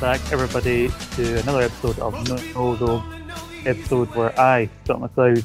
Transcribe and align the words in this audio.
Back, 0.00 0.32
everybody, 0.32 0.88
to 1.16 1.40
another 1.40 1.60
episode 1.62 1.98
of 1.98 2.14
No 2.26 2.74
No 2.76 3.04
episode 3.66 4.08
where 4.14 4.38
I, 4.40 4.70
Scott 4.84 5.00
McLeod, 5.00 5.44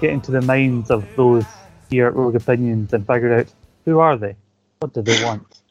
get 0.00 0.10
into 0.10 0.30
the 0.30 0.40
minds 0.42 0.92
of 0.92 1.04
those 1.16 1.44
here 1.90 2.06
at 2.06 2.14
Rogue 2.14 2.36
Opinions 2.36 2.92
and 2.92 3.04
figure 3.04 3.34
out 3.34 3.52
who 3.84 3.98
are 3.98 4.16
they, 4.16 4.36
what 4.78 4.92
do 4.92 5.02
they 5.02 5.24
want. 5.24 5.62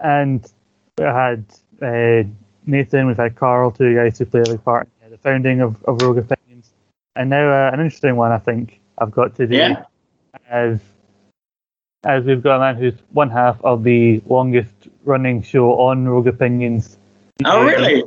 And 0.00 0.50
we 0.96 1.04
had 1.04 1.44
uh, 1.82 2.22
Nathan, 2.64 3.06
we've 3.06 3.16
had 3.18 3.36
Carl, 3.36 3.70
two 3.70 3.94
guys 3.94 4.18
who 4.18 4.24
play 4.24 4.40
a 4.40 4.44
big 4.44 4.64
part 4.64 4.88
in 5.04 5.10
the 5.10 5.18
founding 5.18 5.60
of, 5.60 5.82
of 5.84 6.00
Rogue 6.00 6.18
Opinions, 6.18 6.70
and 7.14 7.28
now 7.28 7.50
uh, 7.50 7.70
an 7.72 7.80
interesting 7.80 8.16
one 8.16 8.32
I 8.32 8.38
think 8.38 8.80
I've 8.96 9.10
got 9.10 9.36
to 9.36 9.46
do 9.46 9.54
Yeah. 9.56 9.84
as 10.48 10.80
as 12.04 12.24
we've 12.24 12.42
got 12.42 12.56
a 12.56 12.60
man 12.60 12.76
who's 12.76 12.94
one 13.12 13.28
half 13.30 13.62
of 13.64 13.82
the 13.84 14.22
longest 14.26 14.74
running 15.04 15.42
show 15.42 15.72
on 15.78 16.08
Rogue 16.08 16.26
Opinions. 16.26 16.96
Oh, 17.44 17.64
really? 17.64 18.04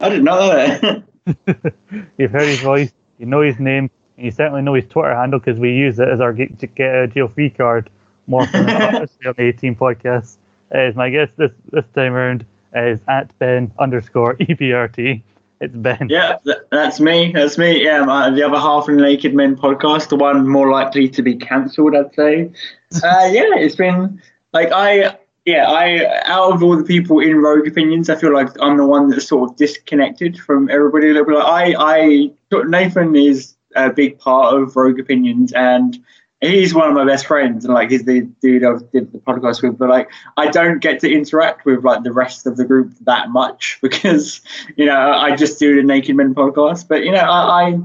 I 0.00 0.08
didn't 0.08 0.24
know 0.24 0.48
that. 0.48 1.02
You've 2.18 2.30
heard 2.30 2.48
his 2.48 2.60
voice, 2.60 2.92
you 3.18 3.26
know 3.26 3.42
his 3.42 3.58
name, 3.58 3.90
and 4.16 4.26
you 4.26 4.30
certainly 4.30 4.62
know 4.62 4.74
his 4.74 4.86
Twitter 4.86 5.14
handle 5.14 5.38
because 5.38 5.60
we 5.60 5.72
use 5.72 5.98
it 5.98 6.08
as 6.08 6.20
our 6.20 6.32
get, 6.32 6.58
to 6.58 6.66
get 6.66 6.94
a 6.94 7.06
jail 7.06 7.28
free 7.28 7.50
card 7.50 7.90
more 8.26 8.46
than 8.46 8.68
on 8.68 9.08
the 9.22 9.34
18 9.38 9.76
podcast. 9.76 10.36
Is 10.74 10.96
my 10.96 11.10
guest 11.10 11.36
this 11.36 11.52
this 11.70 11.84
time 11.94 12.14
around 12.14 12.46
is 12.74 13.00
at 13.06 13.38
Ben 13.38 13.72
underscore 13.78 14.36
EPRT. 14.36 15.22
It's 15.60 15.76
Ben. 15.76 16.08
yeah, 16.10 16.38
that's 16.70 16.98
me. 16.98 17.30
That's 17.32 17.56
me. 17.56 17.84
Yeah, 17.84 18.02
my, 18.02 18.30
the 18.30 18.42
other 18.42 18.58
half 18.58 18.88
of 18.88 18.96
the 18.96 19.02
Naked 19.02 19.34
Men 19.34 19.54
podcast, 19.54 20.08
the 20.08 20.16
one 20.16 20.48
more 20.48 20.70
likely 20.70 21.08
to 21.10 21.22
be 21.22 21.36
cancelled, 21.36 21.94
I'd 21.94 22.14
say. 22.14 22.52
Uh, 23.02 23.26
yeah, 23.32 23.54
it's 23.54 23.74
been 23.74 24.20
like 24.52 24.70
I. 24.70 25.16
Yeah, 25.44 25.68
I 25.68 26.22
out 26.24 26.52
of 26.52 26.62
all 26.62 26.76
the 26.76 26.84
people 26.84 27.18
in 27.18 27.38
Rogue 27.38 27.66
Opinions, 27.66 28.08
I 28.08 28.14
feel 28.14 28.32
like 28.32 28.48
I'm 28.60 28.76
the 28.76 28.86
one 28.86 29.08
that's 29.08 29.26
sort 29.26 29.50
of 29.50 29.56
disconnected 29.56 30.38
from 30.38 30.70
everybody. 30.70 31.10
a 31.10 31.14
little 31.14 31.26
bit. 31.26 31.34
Like, 31.34 31.76
I, 31.76 32.30
I, 32.52 32.64
Nathan 32.64 33.16
is 33.16 33.56
a 33.74 33.90
big 33.90 34.18
part 34.20 34.54
of 34.54 34.76
Rogue 34.76 35.00
Opinions, 35.00 35.52
and 35.52 35.98
he's 36.40 36.74
one 36.74 36.88
of 36.88 36.94
my 36.94 37.04
best 37.04 37.26
friends, 37.26 37.64
and 37.64 37.74
like 37.74 37.90
he's 37.90 38.04
the 38.04 38.22
dude 38.40 38.64
I 38.64 38.74
did 38.92 39.12
the 39.12 39.18
podcast 39.18 39.62
with. 39.62 39.78
But 39.78 39.88
like, 39.88 40.10
I 40.36 40.48
don't 40.48 40.80
get 40.80 41.00
to 41.00 41.12
interact 41.12 41.64
with 41.64 41.84
like 41.84 42.04
the 42.04 42.12
rest 42.12 42.46
of 42.46 42.56
the 42.56 42.64
group 42.64 42.94
that 43.00 43.30
much 43.30 43.78
because 43.82 44.42
you 44.76 44.84
know 44.84 45.12
I 45.12 45.34
just 45.34 45.58
do 45.58 45.74
the 45.74 45.82
Naked 45.82 46.14
Men 46.14 46.34
podcast. 46.34 46.86
But 46.86 47.04
you 47.04 47.10
know, 47.10 47.18
I, 47.18 47.70
I 47.70 47.80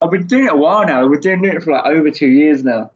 I've 0.00 0.10
been 0.10 0.26
doing 0.26 0.46
it 0.46 0.52
a 0.52 0.56
while 0.56 0.86
now. 0.86 1.06
We're 1.06 1.20
doing 1.20 1.44
it 1.44 1.62
for 1.62 1.72
like 1.72 1.86
over 1.86 2.10
two 2.10 2.28
years 2.28 2.64
now. 2.64 2.90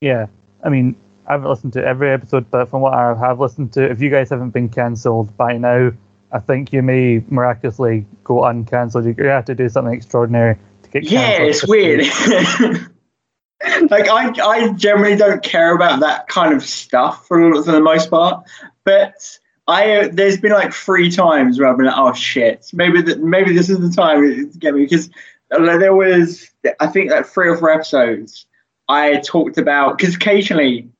Yeah, 0.00 0.26
I 0.62 0.68
mean, 0.68 0.96
I 1.26 1.32
haven't 1.32 1.48
listened 1.48 1.72
to 1.74 1.84
every 1.84 2.10
episode, 2.10 2.50
but 2.50 2.68
from 2.68 2.82
what 2.82 2.92
I 2.94 3.14
have 3.14 3.40
listened 3.40 3.72
to, 3.74 3.82
if 3.82 4.00
you 4.00 4.10
guys 4.10 4.30
haven't 4.30 4.50
been 4.50 4.68
cancelled 4.68 5.34
by 5.36 5.56
now, 5.56 5.92
I 6.32 6.38
think 6.40 6.72
you 6.72 6.82
may 6.82 7.22
miraculously 7.28 8.04
go 8.24 8.44
uncancelled. 8.44 9.04
You're 9.04 9.30
have 9.30 9.44
to 9.46 9.54
do 9.54 9.68
something 9.68 9.94
extraordinary 9.94 10.56
to 10.82 10.90
get. 10.90 11.04
Yeah, 11.04 11.38
it's 11.40 11.66
weird. 11.66 12.00
like 13.90 14.08
I, 14.08 14.32
I 14.42 14.72
generally 14.72 15.16
don't 15.16 15.42
care 15.42 15.74
about 15.74 16.00
that 16.00 16.28
kind 16.28 16.52
of 16.52 16.62
stuff 16.62 17.26
for, 17.26 17.62
for 17.62 17.72
the 17.72 17.80
most 17.80 18.10
part, 18.10 18.44
but 18.84 19.38
I 19.66 19.96
uh, 19.96 20.08
there's 20.12 20.38
been 20.38 20.52
like 20.52 20.72
three 20.74 21.10
times 21.10 21.58
where 21.58 21.68
I've 21.68 21.76
been 21.76 21.86
like, 21.86 21.96
oh 21.96 22.12
shit, 22.12 22.66
maybe 22.72 23.02
th- 23.02 23.18
maybe 23.18 23.54
this 23.54 23.70
is 23.70 23.78
the 23.78 23.90
time 23.90 24.20
to 24.20 24.58
get 24.58 24.74
me 24.74 24.82
because 24.82 25.10
there 25.50 25.94
was 25.94 26.50
I 26.80 26.86
think 26.88 27.10
like 27.10 27.26
three 27.26 27.48
or 27.48 27.56
four 27.56 27.70
episodes 27.70 28.46
I 28.88 29.16
talked 29.24 29.56
about 29.56 29.96
because 29.96 30.16
occasionally 30.16 30.90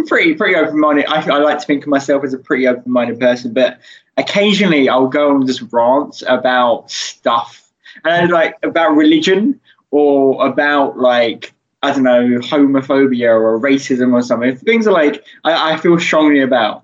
I'm 0.00 0.06
pretty 0.06 0.34
pretty 0.34 0.54
open 0.54 0.80
minded. 0.80 1.06
I, 1.06 1.20
I 1.28 1.38
like 1.38 1.58
to 1.58 1.66
think 1.66 1.82
of 1.82 1.88
myself 1.88 2.24
as 2.24 2.32
a 2.32 2.38
pretty 2.38 2.66
open 2.66 2.90
minded 2.90 3.20
person, 3.20 3.52
but 3.52 3.78
occasionally 4.16 4.88
I'll 4.88 5.08
go 5.08 5.34
on 5.34 5.46
just 5.46 5.62
rants 5.70 6.22
about 6.26 6.90
stuff 6.90 7.70
and 8.04 8.30
like 8.30 8.56
about 8.62 8.96
religion 8.96 9.60
or 9.90 10.46
about 10.46 10.98
like 10.98 11.52
I 11.82 11.92
don't 11.92 12.02
know 12.02 12.38
homophobia 12.38 13.28
or 13.28 13.60
racism 13.60 14.14
or 14.14 14.22
something. 14.22 14.56
Things 14.56 14.86
are 14.86 14.92
like 14.92 15.22
I, 15.44 15.74
I 15.74 15.76
feel 15.76 15.98
strongly 15.98 16.40
about. 16.40 16.82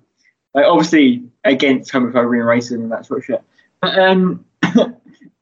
Like 0.54 0.66
obviously 0.66 1.24
against 1.44 1.90
homophobia 1.92 2.40
and 2.40 2.62
racism 2.62 2.82
and 2.82 2.92
that 2.92 3.06
sort 3.06 3.20
of 3.20 3.24
shit. 3.24 3.42
But 3.80 3.98
um, 3.98 4.44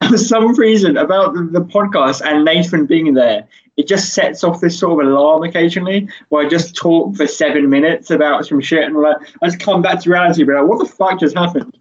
for 0.09 0.17
some 0.33 0.53
reason 0.55 0.97
about 0.97 1.33
the, 1.33 1.43
the 1.43 1.61
podcast 1.61 2.21
and 2.25 2.43
Nathan 2.45 2.85
being 2.85 3.13
there, 3.13 3.47
it 3.77 3.87
just 3.87 4.13
sets 4.13 4.43
off 4.43 4.61
this 4.61 4.77
sort 4.79 5.03
of 5.03 5.07
alarm 5.11 5.43
occasionally 5.43 6.07
where 6.29 6.45
I 6.45 6.49
just 6.49 6.75
talk 6.75 7.15
for 7.15 7.27
seven 7.27 7.69
minutes 7.69 8.09
about 8.09 8.45
some 8.45 8.61
shit 8.61 8.83
and 8.85 8.95
like 8.97 9.17
I 9.41 9.47
just 9.47 9.59
come 9.59 9.81
back 9.81 10.01
to 10.01 10.09
reality 10.09 10.43
be 10.43 10.53
like, 10.53 10.65
what 10.67 10.79
the 10.79 10.85
fuck 10.85 11.19
just 11.19 11.35
happened? 11.37 11.77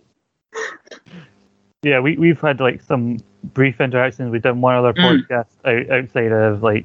Yeah, 1.82 2.00
we 2.00 2.16
we've 2.18 2.40
had 2.40 2.60
like 2.60 2.82
some 2.82 3.16
brief 3.42 3.80
interactions. 3.80 4.30
We've 4.30 4.42
done 4.42 4.60
one 4.60 4.76
other 4.76 4.92
Mm. 4.92 5.26
podcast 5.26 5.46
out, 5.64 5.90
outside 5.90 6.30
of 6.32 6.62
like 6.62 6.84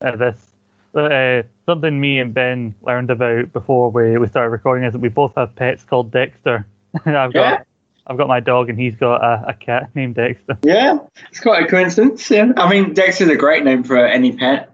uh, 0.00 0.16
this. 0.16 0.50
Uh, 0.92 1.42
something 1.66 2.00
me 2.00 2.18
and 2.18 2.34
Ben 2.34 2.74
learned 2.82 3.10
about 3.10 3.52
before 3.52 3.90
we, 3.90 4.18
we 4.18 4.26
started 4.26 4.50
recording 4.50 4.84
is 4.84 4.92
that 4.92 4.98
we 5.00 5.08
both 5.08 5.34
have 5.36 5.54
pets 5.54 5.84
called 5.84 6.10
Dexter. 6.10 6.66
I've 7.04 7.32
got 7.32 7.34
Yeah. 7.34 7.62
I've 8.06 8.18
got 8.18 8.28
my 8.28 8.40
dog 8.40 8.68
and 8.68 8.78
he's 8.78 8.94
got 8.96 9.22
a, 9.22 9.48
a 9.48 9.54
cat 9.54 9.90
named 9.94 10.16
Dexter. 10.16 10.58
Yeah, 10.62 10.98
it's 11.30 11.40
quite 11.40 11.64
a 11.64 11.66
coincidence. 11.66 12.30
Yeah, 12.30 12.52
I 12.56 12.68
mean 12.68 12.94
Dexter's 12.94 13.28
a 13.28 13.36
great 13.36 13.64
name 13.64 13.84
for 13.84 13.96
any 13.96 14.32
pet. 14.36 14.70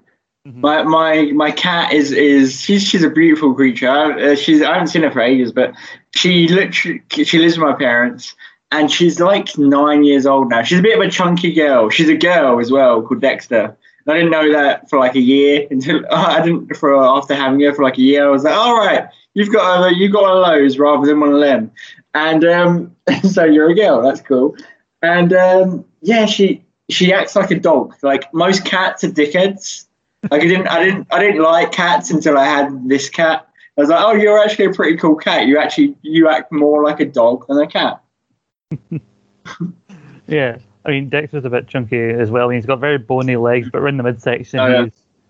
Mhm. 0.47 0.57
My 0.57 0.83
my 0.83 1.33
my 1.33 1.51
cat 1.51 1.93
is 1.93 2.13
is 2.13 2.61
she's 2.61 2.87
she's 2.87 3.05
a 3.05 3.11
beautiful 3.11 3.55
creature. 3.55 3.89
I, 3.89 4.33
uh, 4.33 4.35
she's 4.35 4.63
I 4.63 4.73
haven't 4.73 4.89
seen 4.89 5.03
her 5.03 5.11
for 5.11 5.21
ages, 5.21 5.53
but 5.53 5.73
she 6.15 6.49
literally 6.49 7.03
she 7.11 7.39
lives 7.39 7.59
with 7.59 7.69
my 7.69 7.75
parents, 7.75 8.35
and 8.73 8.91
she's 8.91 9.21
like 9.21 9.57
nine 9.59 10.03
years 10.03 10.25
old 10.27 10.49
now. 10.49 10.63
She's 10.63 10.79
a 10.79 10.83
bit 10.83 10.99
of 10.99 11.05
a 11.07 11.11
chunky 11.11 11.53
girl. 11.53 11.91
She's 11.91 12.09
a 12.09 12.17
girl 12.17 12.59
as 12.59 12.73
well 12.73 13.03
called 13.03 13.21
Dexter. 13.21 13.77
I 14.09 14.15
didn't 14.15 14.31
know 14.31 14.51
that 14.53 14.89
for 14.89 14.99
like 14.99 15.15
a 15.15 15.21
year 15.21 15.67
until 15.71 16.01
I 16.11 16.43
didn't 16.43 16.75
for 16.77 16.95
after 16.97 17.35
having 17.35 17.61
her 17.61 17.75
for 17.75 17.85
like 17.85 17.99
a 17.99 18.03
year. 18.03 18.27
I 18.27 18.31
was 18.31 18.45
like, 18.45 18.55
all 18.55 18.77
right, 18.77 19.09
you've 19.35 19.53
got 19.53 19.87
a 19.87 19.95
you've 19.95 20.13
got 20.13 20.23
one 20.23 20.39
of 20.39 20.47
those 20.47 20.79
rather 20.79 21.07
than 21.07 21.21
one 21.21 21.33
of 21.33 21.41
them, 21.41 21.71
and 22.15 22.45
um, 22.45 22.97
so 23.31 23.45
you're 23.45 23.71
a 23.71 23.75
girl. 23.75 24.03
That's 24.03 24.21
cool. 24.21 24.57
And 25.03 25.33
um, 25.33 25.85
yeah, 26.03 26.27
she 26.27 26.65
she 26.89 27.13
acts 27.13 27.37
like 27.37 27.51
a 27.51 27.59
dog. 27.59 27.95
Like 28.03 28.33
most 28.35 28.65
cats 28.65 29.05
are 29.05 29.09
dickheads. 29.11 29.87
Like 30.31 30.43
I 30.43 30.47
didn't 30.47 30.67
I 30.69 30.85
didn't 30.85 31.07
I 31.11 31.21
didn't 31.21 31.43
like 31.43 31.73
cats 31.73 32.11
until 32.11 32.37
I 32.37 32.45
had 32.45 32.89
this 32.89 33.09
cat. 33.09 33.47
I 33.79 33.81
was 33.81 33.89
like, 33.91 34.03
oh, 34.05 34.13
you're 34.13 34.39
actually 34.39 34.67
a 34.67 34.73
pretty 34.73 34.97
cool 34.99 35.15
cat. 35.17 35.47
You 35.47 35.59
actually 35.59 35.97
you 36.03 36.29
act 36.29 36.53
more 36.53 36.85
like 36.85 37.01
a 37.01 37.07
dog 37.07 37.47
than 37.49 37.59
a 37.59 37.67
cat. 37.67 38.03
Yeah, 40.27 40.59
I 40.85 40.91
mean 40.91 41.09
Dexter's 41.09 41.45
a 41.45 41.51
bit 41.51 41.67
chunky 41.67 41.99
as 42.11 42.31
well. 42.31 42.49
He's 42.51 42.67
got 42.67 42.79
very 42.79 42.99
bony 42.99 43.37
legs, 43.37 43.69
but 43.73 43.85
in 43.85 43.97
the 43.97 44.03
midsection 44.05 44.61
Oh, 44.61 44.67
yeah. 44.69 44.85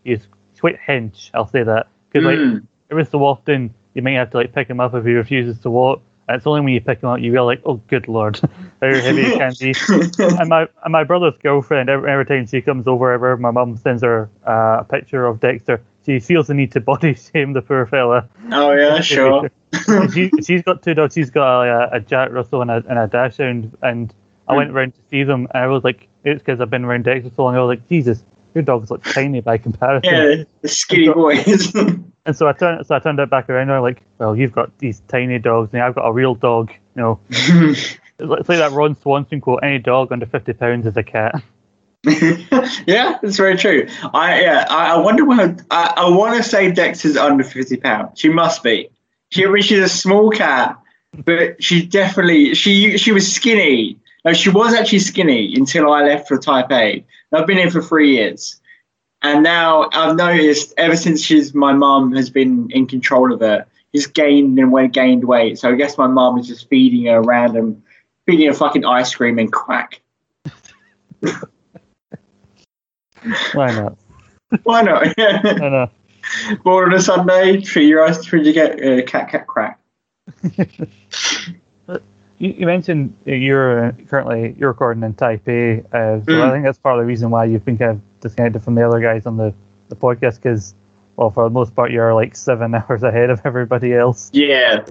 he's 0.04 0.26
he's 0.52 0.60
quite 0.60 0.78
hench. 0.78 1.30
I'll 1.32 1.46
say 1.48 1.62
that 1.62 1.88
because 2.12 2.26
like 2.26 2.38
Mm. 2.38 2.66
every 2.90 3.06
so 3.06 3.24
often 3.24 3.72
you 3.94 4.02
might 4.02 4.12
have 4.12 4.30
to 4.32 4.36
like 4.36 4.52
pick 4.52 4.68
him 4.68 4.78
up 4.80 4.92
if 4.94 5.04
he 5.06 5.12
refuses 5.12 5.58
to 5.60 5.70
walk. 5.70 6.02
It's 6.34 6.46
only 6.46 6.60
when 6.60 6.72
you 6.72 6.80
pick 6.80 7.02
him 7.02 7.08
up 7.08 7.20
you 7.20 7.32
realize, 7.32 7.58
like, 7.58 7.62
oh, 7.66 7.80
good 7.88 8.08
lord, 8.08 8.38
how 8.82 8.94
heavy 8.94 9.24
he 9.24 9.36
can 9.36 9.52
be. 9.58 9.74
and 10.18 10.48
my 10.48 10.68
and 10.84 10.92
my 10.92 11.04
brother's 11.04 11.36
girlfriend, 11.42 11.88
every, 11.88 12.10
every 12.10 12.26
time 12.26 12.46
she 12.46 12.60
comes 12.60 12.86
over, 12.86 13.12
ever 13.12 13.36
my 13.36 13.50
mum 13.50 13.76
sends 13.76 14.02
her 14.02 14.30
uh, 14.46 14.78
a 14.80 14.84
picture 14.84 15.26
of 15.26 15.40
Dexter. 15.40 15.82
She 16.06 16.18
feels 16.18 16.46
the 16.46 16.54
need 16.54 16.72
to 16.72 16.80
body 16.80 17.14
shame 17.32 17.52
the 17.52 17.62
poor 17.62 17.86
fella. 17.86 18.28
oh 18.52 18.72
yeah, 18.72 19.00
sure. 19.00 19.50
she, 20.12 20.30
she's 20.42 20.62
got 20.62 20.82
two 20.82 20.94
dogs. 20.94 21.14
She's 21.14 21.30
got 21.30 21.62
a, 21.62 21.96
a 21.96 22.00
Jack 22.00 22.32
Russell 22.32 22.62
and 22.62 22.70
a, 22.70 22.84
and 22.88 22.98
a 22.98 23.06
Dachshund. 23.06 23.76
And 23.82 24.12
I 24.48 24.54
went 24.54 24.72
round 24.72 24.94
to 24.94 25.00
see 25.10 25.22
them, 25.22 25.46
and 25.54 25.64
I 25.64 25.66
was 25.66 25.84
like, 25.84 26.08
it's 26.24 26.40
because 26.40 26.60
I've 26.60 26.70
been 26.70 26.84
around 26.84 27.04
Dexter 27.04 27.30
so 27.34 27.44
long. 27.44 27.56
I 27.56 27.60
was 27.60 27.68
like, 27.68 27.88
Jesus, 27.88 28.24
your 28.54 28.62
dogs 28.62 28.90
look 28.90 29.02
tiny 29.04 29.40
by 29.40 29.58
comparison. 29.58 30.12
Yeah, 30.12 30.44
the 30.62 30.68
skinny 30.68 31.08
boys. 31.08 31.72
And 32.26 32.36
so 32.36 32.48
I 32.48 32.52
turned, 32.52 32.86
so 32.86 32.94
I 32.94 32.98
turned 32.98 33.18
it 33.18 33.30
back 33.30 33.48
around. 33.48 33.62
And 33.62 33.72
I'm 33.72 33.82
like, 33.82 34.02
well, 34.18 34.36
you've 34.36 34.52
got 34.52 34.76
these 34.78 35.00
tiny 35.08 35.38
dogs, 35.38 35.70
and 35.72 35.82
I've 35.82 35.94
got 35.94 36.06
a 36.06 36.12
real 36.12 36.34
dog. 36.34 36.70
You 36.96 37.02
know, 37.02 37.20
it's 37.30 37.98
like 38.18 38.46
that 38.46 38.72
Ron 38.72 38.96
Swanson 39.00 39.40
quote: 39.40 39.60
"Any 39.62 39.78
dog 39.78 40.12
under 40.12 40.26
fifty 40.26 40.52
pounds 40.52 40.86
is 40.86 40.96
a 40.96 41.02
cat." 41.02 41.42
yeah, 42.86 43.18
that's 43.20 43.36
very 43.36 43.58
true. 43.58 43.86
I 44.14 44.40
yeah, 44.40 44.66
I, 44.70 44.94
I 44.94 44.98
wonder 44.98 45.24
what 45.24 45.60
I, 45.70 45.92
I 45.98 46.08
want 46.08 46.34
to 46.36 46.42
say 46.42 46.70
Dexter's 46.70 47.16
under 47.16 47.44
fifty 47.44 47.76
pounds. 47.76 48.18
She 48.18 48.30
must 48.30 48.62
be. 48.62 48.88
She, 49.30 49.44
she's 49.60 49.78
a 49.78 49.88
small 49.88 50.30
cat, 50.30 50.78
but 51.24 51.62
she 51.62 51.84
definitely 51.84 52.54
she 52.54 52.96
she 52.96 53.12
was 53.12 53.30
skinny. 53.30 53.98
No, 54.24 54.32
she 54.32 54.50
was 54.50 54.74
actually 54.74 55.00
skinny 55.00 55.54
until 55.54 55.92
I 55.92 56.02
left 56.02 56.28
for 56.28 56.38
Taipei. 56.38 57.04
I've 57.32 57.46
been 57.46 57.58
here 57.58 57.70
for 57.70 57.82
three 57.82 58.12
years, 58.16 58.59
and 59.22 59.42
now 59.42 59.88
I've 59.92 60.16
noticed 60.16 60.74
ever 60.76 60.96
since 60.96 61.22
she's 61.22 61.54
my 61.54 61.72
mum 61.72 62.12
has 62.12 62.30
been 62.30 62.70
in 62.70 62.86
control 62.86 63.32
of 63.32 63.40
her, 63.40 63.66
she's 63.92 64.06
gained 64.06 64.58
and 64.58 64.72
weight, 64.72 64.92
gained 64.92 65.24
weight. 65.24 65.58
So 65.58 65.70
I 65.70 65.74
guess 65.74 65.98
my 65.98 66.06
mum 66.06 66.38
is 66.38 66.48
just 66.48 66.68
feeding 66.68 67.06
her 67.06 67.22
random, 67.22 67.82
feeding 68.26 68.46
her 68.46 68.54
fucking 68.54 68.84
ice 68.84 69.14
cream 69.14 69.38
and 69.38 69.52
crack. 69.52 70.00
Why 73.52 73.72
not? 73.72 73.98
Why 74.62 74.82
not? 74.82 75.06
Yeah. 75.18 75.40
I 75.44 75.68
know. 75.68 75.90
Born 76.64 76.92
on 76.92 76.98
a 76.98 77.02
Sunday, 77.02 77.60
treat 77.60 77.88
your 77.88 78.04
ice, 78.04 78.24
treat 78.24 78.46
you 78.46 78.52
get 78.52 78.82
uh, 78.82 79.02
cat 79.02 79.30
cat 79.30 79.46
crack. 79.46 79.78
you, 82.40 82.54
you 82.58 82.66
mentioned 82.66 83.14
you're 83.26 83.92
currently 84.08 84.56
you're 84.58 84.70
recording 84.70 85.04
in 85.04 85.14
Taipei, 85.14 85.84
uh, 85.94 86.24
so 86.24 86.32
Mm. 86.32 86.42
I 86.42 86.50
think 86.50 86.64
that's 86.64 86.78
part 86.78 86.98
of 86.98 87.02
the 87.02 87.06
reason 87.06 87.30
why 87.30 87.44
you've 87.44 87.64
been 87.64 87.78
kind 87.78 87.92
of 87.92 88.00
disconnected 88.20 88.62
from 88.62 88.74
the 88.74 88.86
other 88.86 89.00
guys 89.00 89.26
on 89.26 89.36
the, 89.36 89.54
the 89.90 89.96
podcast 89.96 90.36
because, 90.36 90.74
well, 91.16 91.30
for 91.30 91.44
the 91.44 91.50
most 91.50 91.76
part, 91.76 91.90
you're 91.92 92.14
like 92.14 92.34
seven 92.34 92.74
hours 92.88 93.02
ahead 93.02 93.30
of 93.30 93.42
everybody 93.44 93.94
else. 93.94 94.30
Yeah. 94.32 94.84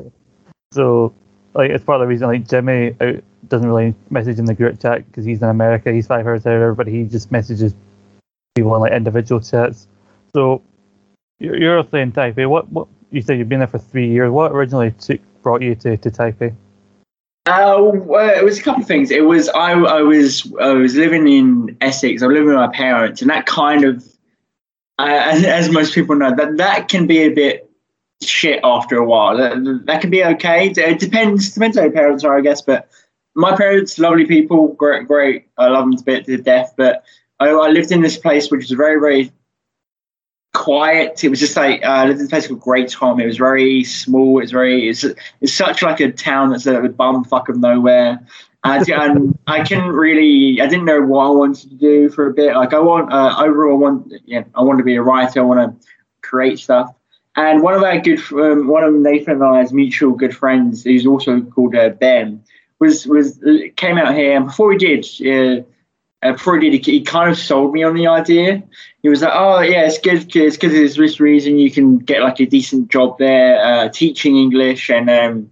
So, 0.71 1.13
like, 1.55 1.71
it's 1.71 1.83
part 1.83 1.99
of 1.99 2.05
the 2.05 2.07
reason 2.07 2.27
like 2.27 2.47
Jimmy 2.47 2.95
uh, 3.01 3.13
doesn't 3.47 3.67
really 3.67 3.95
message 4.11 4.37
in 4.37 4.45
the 4.45 4.53
group 4.53 4.79
chat 4.79 5.05
because 5.07 5.25
he's 5.25 5.41
in 5.41 5.49
America. 5.49 5.91
He's 5.91 6.05
five 6.05 6.27
hours 6.27 6.45
ahead 6.45 6.57
of 6.57 6.61
everybody. 6.61 6.91
He 6.91 7.03
just 7.05 7.31
messages 7.31 7.73
people 8.53 8.75
in 8.75 8.81
like 8.81 8.93
individual 8.93 9.41
chats. 9.41 9.87
So, 10.35 10.61
you're, 11.39 11.57
you're 11.57 11.87
saying 11.89 12.11
Taipei. 12.11 12.47
What 12.47 12.71
what 12.71 12.87
you 13.09 13.23
said 13.23 13.39
you've 13.39 13.49
been 13.49 13.59
there 13.59 13.67
for 13.67 13.79
three 13.79 14.07
years. 14.07 14.29
What 14.29 14.51
originally 14.51 14.91
took, 14.91 15.19
brought 15.41 15.63
you 15.63 15.73
to, 15.73 15.97
to 15.97 16.11
Taipei? 16.11 16.53
Uh, 17.49 17.93
it 18.37 18.45
was 18.45 18.59
a 18.59 18.61
couple 18.61 18.83
of 18.83 18.87
things. 18.87 19.09
It 19.09 19.25
was 19.25 19.49
I, 19.49 19.71
I 19.71 20.01
was 20.01 20.53
I 20.61 20.73
was 20.73 20.95
living 20.95 21.27
in 21.27 21.77
Essex. 21.81 22.21
I 22.21 22.27
was 22.27 22.35
living 22.35 22.49
with 22.49 22.57
my 22.57 22.67
parents, 22.67 23.21
and 23.21 23.31
that 23.31 23.47
kind 23.47 23.83
of, 23.85 24.05
uh, 24.99 25.05
as, 25.47 25.71
most 25.71 25.95
people 25.95 26.15
know, 26.15 26.35
that 26.35 26.57
that 26.57 26.89
can 26.89 27.07
be 27.07 27.23
a 27.23 27.29
bit 27.29 27.67
shit 28.21 28.59
after 28.63 28.97
a 28.97 29.05
while. 29.05 29.35
That, 29.37 29.83
that 29.87 30.01
can 30.01 30.11
be 30.11 30.23
okay. 30.23 30.69
It 30.69 30.99
depends 30.99 31.51
depends 31.51 31.75
how 31.75 31.83
your 31.83 31.91
parents 31.91 32.23
are, 32.23 32.37
I 32.37 32.41
guess. 32.41 32.61
But 32.61 32.87
my 33.33 33.55
parents, 33.55 33.97
lovely 33.97 34.25
people, 34.25 34.67
great, 34.73 35.07
great. 35.07 35.47
I 35.57 35.69
love 35.69 35.85
them 35.85 35.97
to 35.97 36.03
bit 36.03 36.25
to 36.25 36.37
death. 36.37 36.75
But 36.77 37.03
I, 37.39 37.49
I 37.49 37.69
lived 37.69 37.91
in 37.91 38.01
this 38.01 38.17
place 38.17 38.51
which 38.51 38.69
was 38.69 38.71
very, 38.71 38.99
very 38.99 39.31
quiet. 40.53 41.23
It 41.23 41.29
was 41.29 41.39
just 41.39 41.55
like 41.55 41.83
uh, 41.83 41.89
I 41.89 42.05
lived 42.05 42.19
in 42.19 42.25
a 42.25 42.29
place 42.29 42.47
called 42.47 42.59
Great 42.59 42.89
Totham. 42.89 43.21
It 43.21 43.25
was 43.25 43.37
very 43.37 43.83
small. 43.83 44.41
It's 44.41 44.51
very 44.51 44.89
it's, 44.89 45.03
it's 45.41 45.53
such 45.53 45.81
like 45.81 45.99
a 45.99 46.11
town 46.11 46.49
that's 46.49 46.65
a 46.65 46.81
bum 46.89 47.23
fuck 47.23 47.49
of 47.49 47.57
nowhere. 47.57 48.19
Uh, 48.63 48.83
and 48.93 49.37
I 49.47 49.63
couldn't 49.63 49.91
really 49.91 50.61
I 50.61 50.67
didn't 50.67 50.85
know 50.85 51.01
what 51.01 51.25
I 51.25 51.29
wanted 51.29 51.69
to 51.69 51.75
do 51.75 52.09
for 52.09 52.27
a 52.27 52.33
bit. 52.33 52.55
Like 52.55 52.73
I 52.73 52.79
want 52.79 53.11
uh, 53.11 53.35
overall 53.39 53.75
I 53.75 53.79
want 53.79 54.13
yeah 54.25 54.43
I 54.55 54.63
want 54.63 54.79
to 54.79 54.83
be 54.83 54.95
a 54.95 55.01
writer. 55.01 55.39
I 55.39 55.43
want 55.43 55.81
to 55.81 55.87
create 56.21 56.59
stuff. 56.59 56.93
And 57.35 57.61
one 57.61 57.73
of 57.73 57.83
our 57.83 57.99
good 57.99 58.19
um, 58.33 58.67
one 58.67 58.83
of 58.83 58.93
Nathan 58.93 59.35
and 59.35 59.43
I's 59.43 59.71
mutual 59.71 60.13
good 60.13 60.35
friends, 60.35 60.83
who's 60.83 61.05
also 61.05 61.41
called 61.41 61.75
uh, 61.75 61.89
Ben, 61.89 62.43
was 62.79 63.05
was 63.05 63.39
came 63.75 63.97
out 63.97 64.15
here. 64.15 64.35
And 64.35 64.47
before 64.47 64.67
we 64.67 64.77
did. 64.77 65.05
Uh, 65.21 65.63
before 66.21 66.59
he 66.59 66.69
did, 66.69 66.85
he, 66.85 67.01
kind 67.01 67.31
of 67.31 67.37
sold 67.37 67.73
me 67.73 67.83
on 67.83 67.95
the 67.95 68.07
idea. 68.07 68.61
He 69.01 69.09
was 69.09 69.21
like, 69.21 69.31
"Oh 69.33 69.61
yeah, 69.61 69.85
it's 69.85 69.97
good. 69.97 70.25
Because 70.25 70.73
there's 70.73 70.95
this 70.95 71.19
reason 71.19 71.57
you 71.57 71.71
can 71.71 71.97
get 71.97 72.21
like 72.21 72.39
a 72.39 72.45
decent 72.45 72.89
job 72.89 73.17
there, 73.17 73.63
uh, 73.63 73.89
teaching 73.89 74.35
English, 74.35 74.89
and 74.89 75.09
um, 75.09 75.51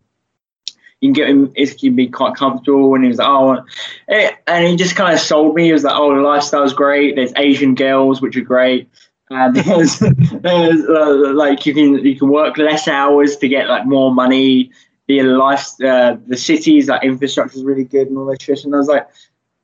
you 0.99 1.13
can 1.13 1.13
get. 1.13 1.51
It 1.55 1.79
can 1.79 1.95
be 1.95 2.07
quite 2.07 2.35
comfortable." 2.35 2.93
And 2.95 3.03
he 3.03 3.07
was 3.07 3.17
like, 3.19 3.29
"Oh," 3.29 3.65
eh, 4.09 4.31
and 4.47 4.67
he 4.67 4.75
just 4.75 4.97
kind 4.97 5.13
of 5.13 5.21
sold 5.21 5.55
me. 5.55 5.65
He 5.65 5.73
was 5.73 5.85
like, 5.85 5.95
"Oh, 5.95 6.13
the 6.13 6.21
lifestyle's 6.21 6.73
great. 6.73 7.15
There's 7.15 7.33
Asian 7.37 7.73
girls, 7.73 8.21
which 8.21 8.35
are 8.35 8.41
great." 8.41 8.89
And 9.29 9.55
there's, 9.55 9.99
there's 9.99 10.81
uh, 10.85 11.33
like 11.33 11.65
you 11.65 11.73
can 11.73 12.05
you 12.05 12.19
can 12.19 12.27
work 12.27 12.57
less 12.57 12.89
hours 12.89 13.37
to 13.37 13.47
get 13.47 13.69
like 13.69 13.85
more 13.85 14.13
money. 14.13 14.71
The 15.07 15.23
life, 15.23 15.69
uh, 15.81 16.17
the 16.27 16.35
cities, 16.35 16.89
like 16.89 17.05
infrastructure 17.05 17.57
is 17.57 17.63
really 17.63 17.85
good 17.85 18.09
and 18.09 18.17
all 18.17 18.25
that 18.25 18.41
shit. 18.41 18.65
And 18.65 18.75
I 18.75 18.77
was 18.77 18.89
like, 18.89 19.07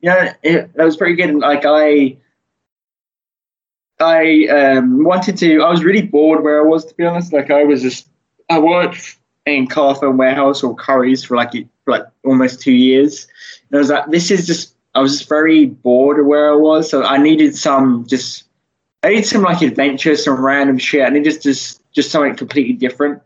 yeah, 0.04 0.34
it, 0.42 0.74
that 0.74 0.84
was 0.84 0.98
pretty 0.98 1.14
good. 1.14 1.30
And 1.30 1.40
like 1.40 1.64
I, 1.64 2.18
I 4.00 4.46
um, 4.48 5.02
wanted 5.02 5.38
to. 5.38 5.62
I 5.62 5.70
was 5.70 5.82
really 5.82 6.02
bored 6.02 6.44
where 6.44 6.60
I 6.60 6.62
was, 6.62 6.84
to 6.84 6.94
be 6.94 7.06
honest. 7.06 7.32
Like 7.32 7.50
I 7.50 7.64
was 7.64 7.80
just, 7.80 8.06
I 8.50 8.58
worked 8.58 9.16
in 9.46 9.66
Carphone 9.66 10.18
Warehouse 10.18 10.62
or 10.62 10.74
Curry's 10.74 11.24
for 11.24 11.38
like 11.38 11.52
for 11.52 11.92
like 11.92 12.04
almost 12.22 12.60
two 12.60 12.74
years. 12.74 13.26
And 13.70 13.76
I 13.76 13.78
was 13.78 13.88
like, 13.88 14.10
this 14.10 14.30
is 14.30 14.46
just. 14.46 14.74
I 14.94 15.00
was 15.00 15.16
just 15.16 15.28
very 15.28 15.66
bored 15.66 16.20
of 16.20 16.26
where 16.26 16.52
I 16.52 16.56
was, 16.56 16.90
so 16.90 17.02
I 17.02 17.16
needed 17.16 17.56
some 17.56 18.06
just. 18.06 18.44
I 19.02 19.08
needed 19.08 19.26
some 19.26 19.40
like 19.40 19.62
adventure, 19.62 20.16
some 20.16 20.44
random 20.44 20.76
shit. 20.76 21.02
I 21.02 21.08
needed 21.08 21.24
just 21.24 21.42
just 21.42 21.80
just 21.92 22.10
something 22.10 22.36
completely 22.36 22.74
different. 22.74 23.22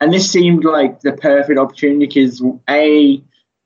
And 0.00 0.10
this 0.10 0.32
seemed 0.32 0.64
like 0.64 1.00
the 1.00 1.12
perfect 1.12 1.58
opportunity 1.58 2.06
because 2.06 2.42
a 2.70 3.22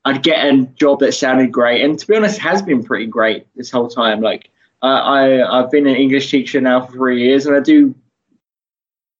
I'd 0.06 0.22
get 0.22 0.46
a 0.46 0.62
job 0.76 1.00
that 1.00 1.12
sounded 1.12 1.50
great, 1.50 1.82
and 1.84 1.98
to 1.98 2.06
be 2.06 2.14
honest, 2.14 2.38
has 2.38 2.62
been 2.62 2.84
pretty 2.84 3.06
great 3.06 3.44
this 3.56 3.72
whole 3.72 3.88
time. 3.88 4.20
Like 4.20 4.50
uh, 4.80 4.86
I, 4.86 5.58
I've 5.58 5.68
been 5.68 5.88
an 5.88 5.96
English 5.96 6.30
teacher 6.30 6.60
now 6.60 6.86
for 6.86 6.92
three 6.92 7.24
years, 7.24 7.44
and 7.44 7.56
I 7.56 7.60
do. 7.60 7.92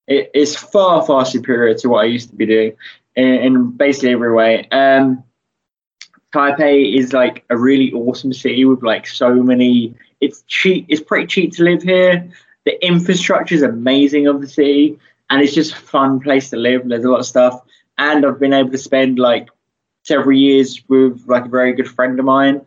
It, 0.07 0.31
it's 0.33 0.55
far, 0.55 1.05
far 1.05 1.25
superior 1.25 1.75
to 1.75 1.89
what 1.89 2.05
I 2.05 2.05
used 2.05 2.31
to 2.31 2.37
be 2.37 2.47
doing, 2.47 2.77
in, 3.17 3.27
in 3.27 3.71
basically 3.73 4.13
every 4.13 4.33
way. 4.33 4.69
Um, 4.71 5.25
Taipei 6.33 6.97
is 6.97 7.13
like 7.13 7.45
a 7.51 7.59
really 7.59 7.93
awesome 7.93 8.33
city 8.33 8.65
with 8.65 8.85
like 8.85 9.09
so 9.09 9.35
many. 9.35 9.93
It's 10.21 10.45
cheap. 10.47 10.87
It's 10.89 11.03
pretty 11.03 11.27
cheap 11.27 11.53
to 11.55 11.65
live 11.65 11.83
here. 11.83 12.31
The 12.65 12.87
infrastructure 12.87 13.57
is 13.57 13.63
amazing 13.63 14.29
of 14.29 14.41
the 14.41 14.49
city, 14.49 15.01
and 15.31 15.43
it's 15.43 15.53
just 15.55 15.73
a 15.73 15.77
fun 15.77 16.21
place 16.21 16.51
to 16.51 16.57
live. 16.57 16.89
There's 16.89 17.05
a 17.05 17.11
lot 17.11 17.21
of 17.21 17.27
stuff, 17.27 17.61
and 17.99 18.25
I've 18.25 18.39
been 18.39 18.53
able 18.53 18.71
to 18.71 18.79
spend 18.79 19.19
like 19.19 19.49
several 20.07 20.37
years 20.37 20.81
with 20.89 21.23
like 21.27 21.45
a 21.45 21.49
very 21.49 21.73
good 21.73 21.89
friend 21.89 22.19
of 22.19 22.25
mine, 22.25 22.61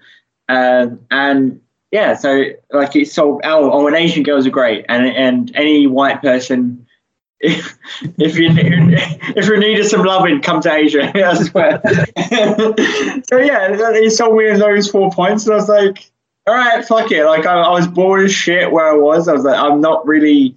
um, 0.50 1.00
and 1.10 1.62
yeah, 1.92 2.14
so 2.14 2.46
like 2.72 2.96
it's 2.96 3.14
so 3.14 3.40
Oh, 3.44 3.72
oh, 3.72 3.88
and 3.88 3.96
Asian 3.96 4.24
girls 4.24 4.46
are 4.46 4.52
great, 4.52 4.86
and 4.90 5.08
and 5.08 5.56
any 5.56 5.88
white 5.88 6.22
person, 6.22 6.86
if 7.40 7.78
if 8.18 8.38
you 8.38 8.50
if 8.54 9.48
you 9.48 9.60
needed 9.60 9.86
some 9.86 10.04
loving, 10.04 10.42
come 10.42 10.62
to 10.62 10.72
Asia. 10.74 11.12
I 11.16 11.34
swear. 11.44 11.82
so 13.30 13.38
yeah, 13.38 13.94
he 13.94 14.10
sold 14.10 14.38
me 14.38 14.52
those 14.54 14.90
four 14.90 15.10
points, 15.12 15.46
and 15.46 15.54
I 15.54 15.58
was 15.58 15.70
like, 15.70 16.12
all 16.46 16.54
right, 16.54 16.86
fuck 16.86 17.12
it. 17.12 17.26
Like 17.26 17.46
I, 17.46 17.54
I 17.54 17.72
was 17.72 17.88
bored 17.88 18.26
as 18.26 18.34
shit 18.34 18.72
where 18.72 18.88
I 18.88 18.96
was. 18.96 19.28
I 19.28 19.34
was 19.34 19.44
like, 19.44 19.60
I'm 19.60 19.82
not 19.82 20.06
really 20.06 20.56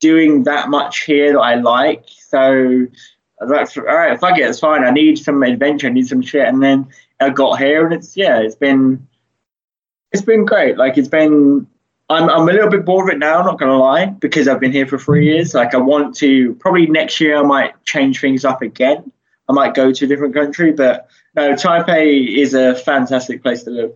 doing 0.00 0.44
that 0.44 0.68
much 0.68 1.04
here 1.04 1.32
that 1.32 1.40
I 1.40 1.56
like, 1.56 2.04
so. 2.08 2.86
I 3.42 3.44
was 3.44 3.76
like, 3.76 3.88
all 3.88 3.96
right, 3.96 4.18
fuck 4.20 4.38
it, 4.38 4.42
it's 4.42 4.60
fine. 4.60 4.84
I 4.84 4.90
need 4.90 5.18
some 5.18 5.42
adventure, 5.42 5.88
I 5.88 5.90
need 5.90 6.06
some 6.06 6.22
shit, 6.22 6.46
and 6.46 6.62
then 6.62 6.88
I 7.20 7.30
got 7.30 7.58
here, 7.58 7.84
and 7.84 7.94
it's 7.94 8.16
yeah, 8.16 8.38
it's 8.38 8.54
been, 8.54 9.06
it's 10.12 10.22
been 10.22 10.44
great. 10.44 10.78
Like 10.78 10.96
it's 10.96 11.08
been, 11.08 11.66
I'm 12.08 12.28
I'm 12.30 12.48
a 12.48 12.52
little 12.52 12.70
bit 12.70 12.84
bored 12.84 13.08
of 13.08 13.14
it 13.14 13.18
now. 13.18 13.40
I'm 13.40 13.46
Not 13.46 13.58
gonna 13.58 13.78
lie, 13.78 14.06
because 14.06 14.46
I've 14.46 14.60
been 14.60 14.72
here 14.72 14.86
for 14.86 14.98
three 14.98 15.26
years. 15.26 15.54
Like 15.54 15.74
I 15.74 15.78
want 15.78 16.14
to 16.16 16.54
probably 16.54 16.86
next 16.86 17.20
year 17.20 17.36
I 17.36 17.42
might 17.42 17.84
change 17.84 18.20
things 18.20 18.44
up 18.44 18.62
again. 18.62 19.10
I 19.48 19.52
might 19.52 19.74
go 19.74 19.92
to 19.92 20.04
a 20.04 20.08
different 20.08 20.34
country, 20.34 20.72
but 20.72 21.08
no, 21.34 21.54
Taipei 21.54 22.36
is 22.36 22.54
a 22.54 22.74
fantastic 22.74 23.42
place 23.42 23.64
to 23.64 23.70
live. 23.70 23.92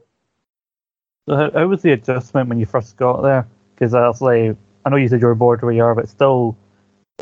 So 1.28 1.36
how, 1.36 1.50
how 1.50 1.66
was 1.66 1.82
the 1.82 1.92
adjustment 1.92 2.48
when 2.48 2.58
you 2.58 2.66
first 2.66 2.96
got 2.96 3.22
there? 3.22 3.46
Because 3.74 3.94
obviously, 3.94 4.56
I 4.84 4.90
know 4.90 4.96
you 4.96 5.08
said 5.08 5.20
you 5.20 5.26
were 5.26 5.34
bored 5.34 5.62
where 5.62 5.72
you 5.72 5.84
are, 5.84 5.94
but 5.94 6.08
still, 6.08 6.56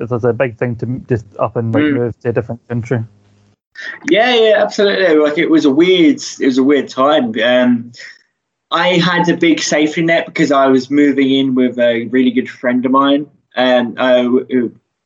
it 0.01 0.11
was 0.11 0.25
a 0.25 0.33
big 0.33 0.57
thing 0.59 0.77
to 0.77 0.87
just 1.09 1.27
up 1.39 1.57
and 1.57 1.73
like 1.73 1.85
Mm. 1.85 1.95
move 1.95 2.19
to 2.21 2.29
a 2.31 2.33
different 2.33 2.67
country. 2.69 3.05
Yeah, 4.09 4.35
yeah, 4.35 4.63
absolutely. 4.63 5.17
Like 5.17 5.39
it 5.39 5.51
was 5.51 5.65
a 5.65 5.71
weird, 5.71 6.21
it 6.41 6.47
was 6.47 6.59
a 6.59 6.63
weird 6.65 6.89
time. 6.89 7.33
Um, 7.43 7.93
I 8.71 8.99
had 8.99 9.29
a 9.29 9.37
big 9.37 9.61
safety 9.61 10.03
net 10.03 10.27
because 10.27 10.51
I 10.53 10.67
was 10.67 10.91
moving 10.91 11.31
in 11.31 11.55
with 11.55 11.79
a 11.79 12.07
really 12.07 12.31
good 12.31 12.49
friend 12.51 12.85
of 12.85 12.93
mine, 12.93 13.27
and 13.55 13.99
uh, 13.99 14.31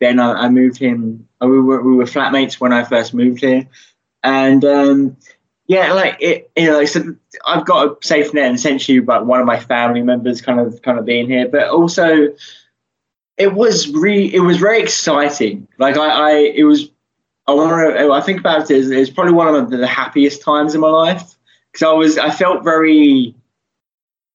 then 0.01 0.21
I, 0.21 0.45
I 0.45 0.49
moved 0.49 0.79
him. 0.79 1.29
uh, 1.43 1.49
We 1.49 1.61
were 1.61 1.83
we 1.83 1.95
were 1.95 2.05
flatmates 2.05 2.61
when 2.61 2.73
I 2.73 2.85
first 2.85 3.15
moved 3.15 3.41
here, 3.41 3.67
and 4.23 4.65
um, 4.65 5.17
yeah, 5.67 5.93
like 5.93 6.17
it, 6.21 6.51
you 6.57 6.67
know, 6.67 6.85
so 6.87 7.15
I've 7.47 7.67
got 7.67 7.87
a 7.87 7.97
safe 8.07 8.33
net, 8.33 8.47
and 8.47 8.55
essentially, 8.57 9.01
like 9.01 9.25
one 9.25 9.41
of 9.41 9.47
my 9.47 9.59
family 9.59 10.03
members 10.03 10.41
kind 10.41 10.61
of 10.61 10.81
kind 10.83 10.99
of 10.99 11.05
being 11.05 11.27
here, 11.29 11.49
but 11.49 11.69
also 11.69 12.35
it 13.39 13.55
was 13.55 13.89
really 13.89 14.35
it 14.35 14.41
was 14.41 14.59
very 14.59 14.81
exciting. 14.81 15.67
Like 15.79 15.97
I, 15.97 16.09
I 16.09 16.31
it 16.55 16.65
was 16.65 16.91
I 17.49 17.53
want 17.55 17.97
to. 17.97 18.13
I 18.13 18.21
think 18.21 18.41
about 18.41 18.71
it. 18.71 18.77
It's, 18.77 18.91
it's 18.91 19.11
probably 19.11 19.33
one 19.33 19.55
of 19.55 19.71
the, 19.71 19.79
the 19.79 19.87
happiest 19.87 20.43
times 20.43 20.75
in 20.75 20.83
my 20.83 20.91
life 20.91 21.37
because 21.73 21.87
I 21.87 21.93
was. 21.93 22.19
I 22.19 22.31
felt 22.31 22.63
very 22.63 23.35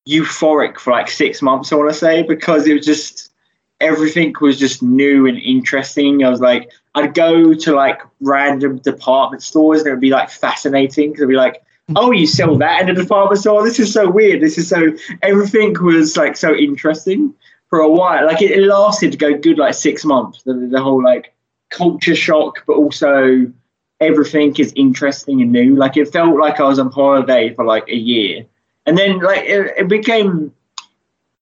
euphoric 0.10 0.79
for 0.79 0.91
like 0.91 1.10
six 1.10 1.41
months. 1.41 1.72
I 1.72 1.75
want 1.75 1.91
to 1.91 1.98
say 1.98 2.24
because 2.24 2.65
it 2.65 2.74
was 2.74 2.86
just 2.86 3.31
everything 3.79 4.33
was 4.41 4.57
just 4.57 4.81
new 4.81 5.27
and 5.27 5.38
interesting. 5.38 6.24
I 6.24 6.29
was 6.29 6.41
like, 6.41 6.72
I'd 6.95 7.13
go 7.13 7.53
to 7.53 7.75
like 7.75 8.01
random 8.22 8.79
department 8.79 9.43
stores 9.43 9.79
and 9.79 9.88
it 9.88 9.91
would 9.91 10.00
be 10.00 10.10
like 10.10 10.29
fascinating 10.29 11.10
because 11.10 11.22
it'd 11.22 11.29
be 11.29 11.36
like, 11.36 11.62
oh, 11.95 12.12
you 12.12 12.25
sell 12.25 12.57
that 12.57 12.81
in 12.81 12.89
a 12.89 12.93
department 12.95 13.41
store. 13.41 13.63
This 13.63 13.79
is 13.79 13.93
so 13.93 14.10
weird. 14.10 14.41
This 14.41 14.57
is 14.57 14.67
so. 14.67 14.88
Everything 15.22 15.75
was 15.83 16.17
like 16.17 16.36
so 16.36 16.55
interesting 16.55 17.36
for 17.74 17.80
a 17.80 17.89
while. 17.89 18.27
Like 18.27 18.39
it, 18.39 18.56
lasted 18.60 19.13
to 19.13 19.18
go 19.18 19.36
good 19.36 19.58
like 19.58 19.74
six 19.74 20.06
months. 20.06 20.44
The, 20.44 20.53
the 20.53 20.80
whole 20.80 21.03
like 21.03 21.34
culture 21.72 22.13
shock, 22.13 22.63
but 22.68 22.74
also 22.74 23.51
everything 24.00 24.56
is 24.58 24.72
interesting 24.75 25.42
and 25.42 25.51
new. 25.51 25.75
Like 25.75 25.98
it 25.98 26.13
felt 26.13 26.38
like 26.38 26.60
I 26.60 26.65
was 26.65 26.77
on 26.77 26.92
holiday 26.92 27.51
for 27.56 27.65
like 27.65 27.89
a 27.89 27.96
year, 27.96 28.46
and 28.86 28.96
then 28.96 29.18
like 29.22 29.46
it, 29.46 29.74
it 29.75 29.88
became 29.88 30.53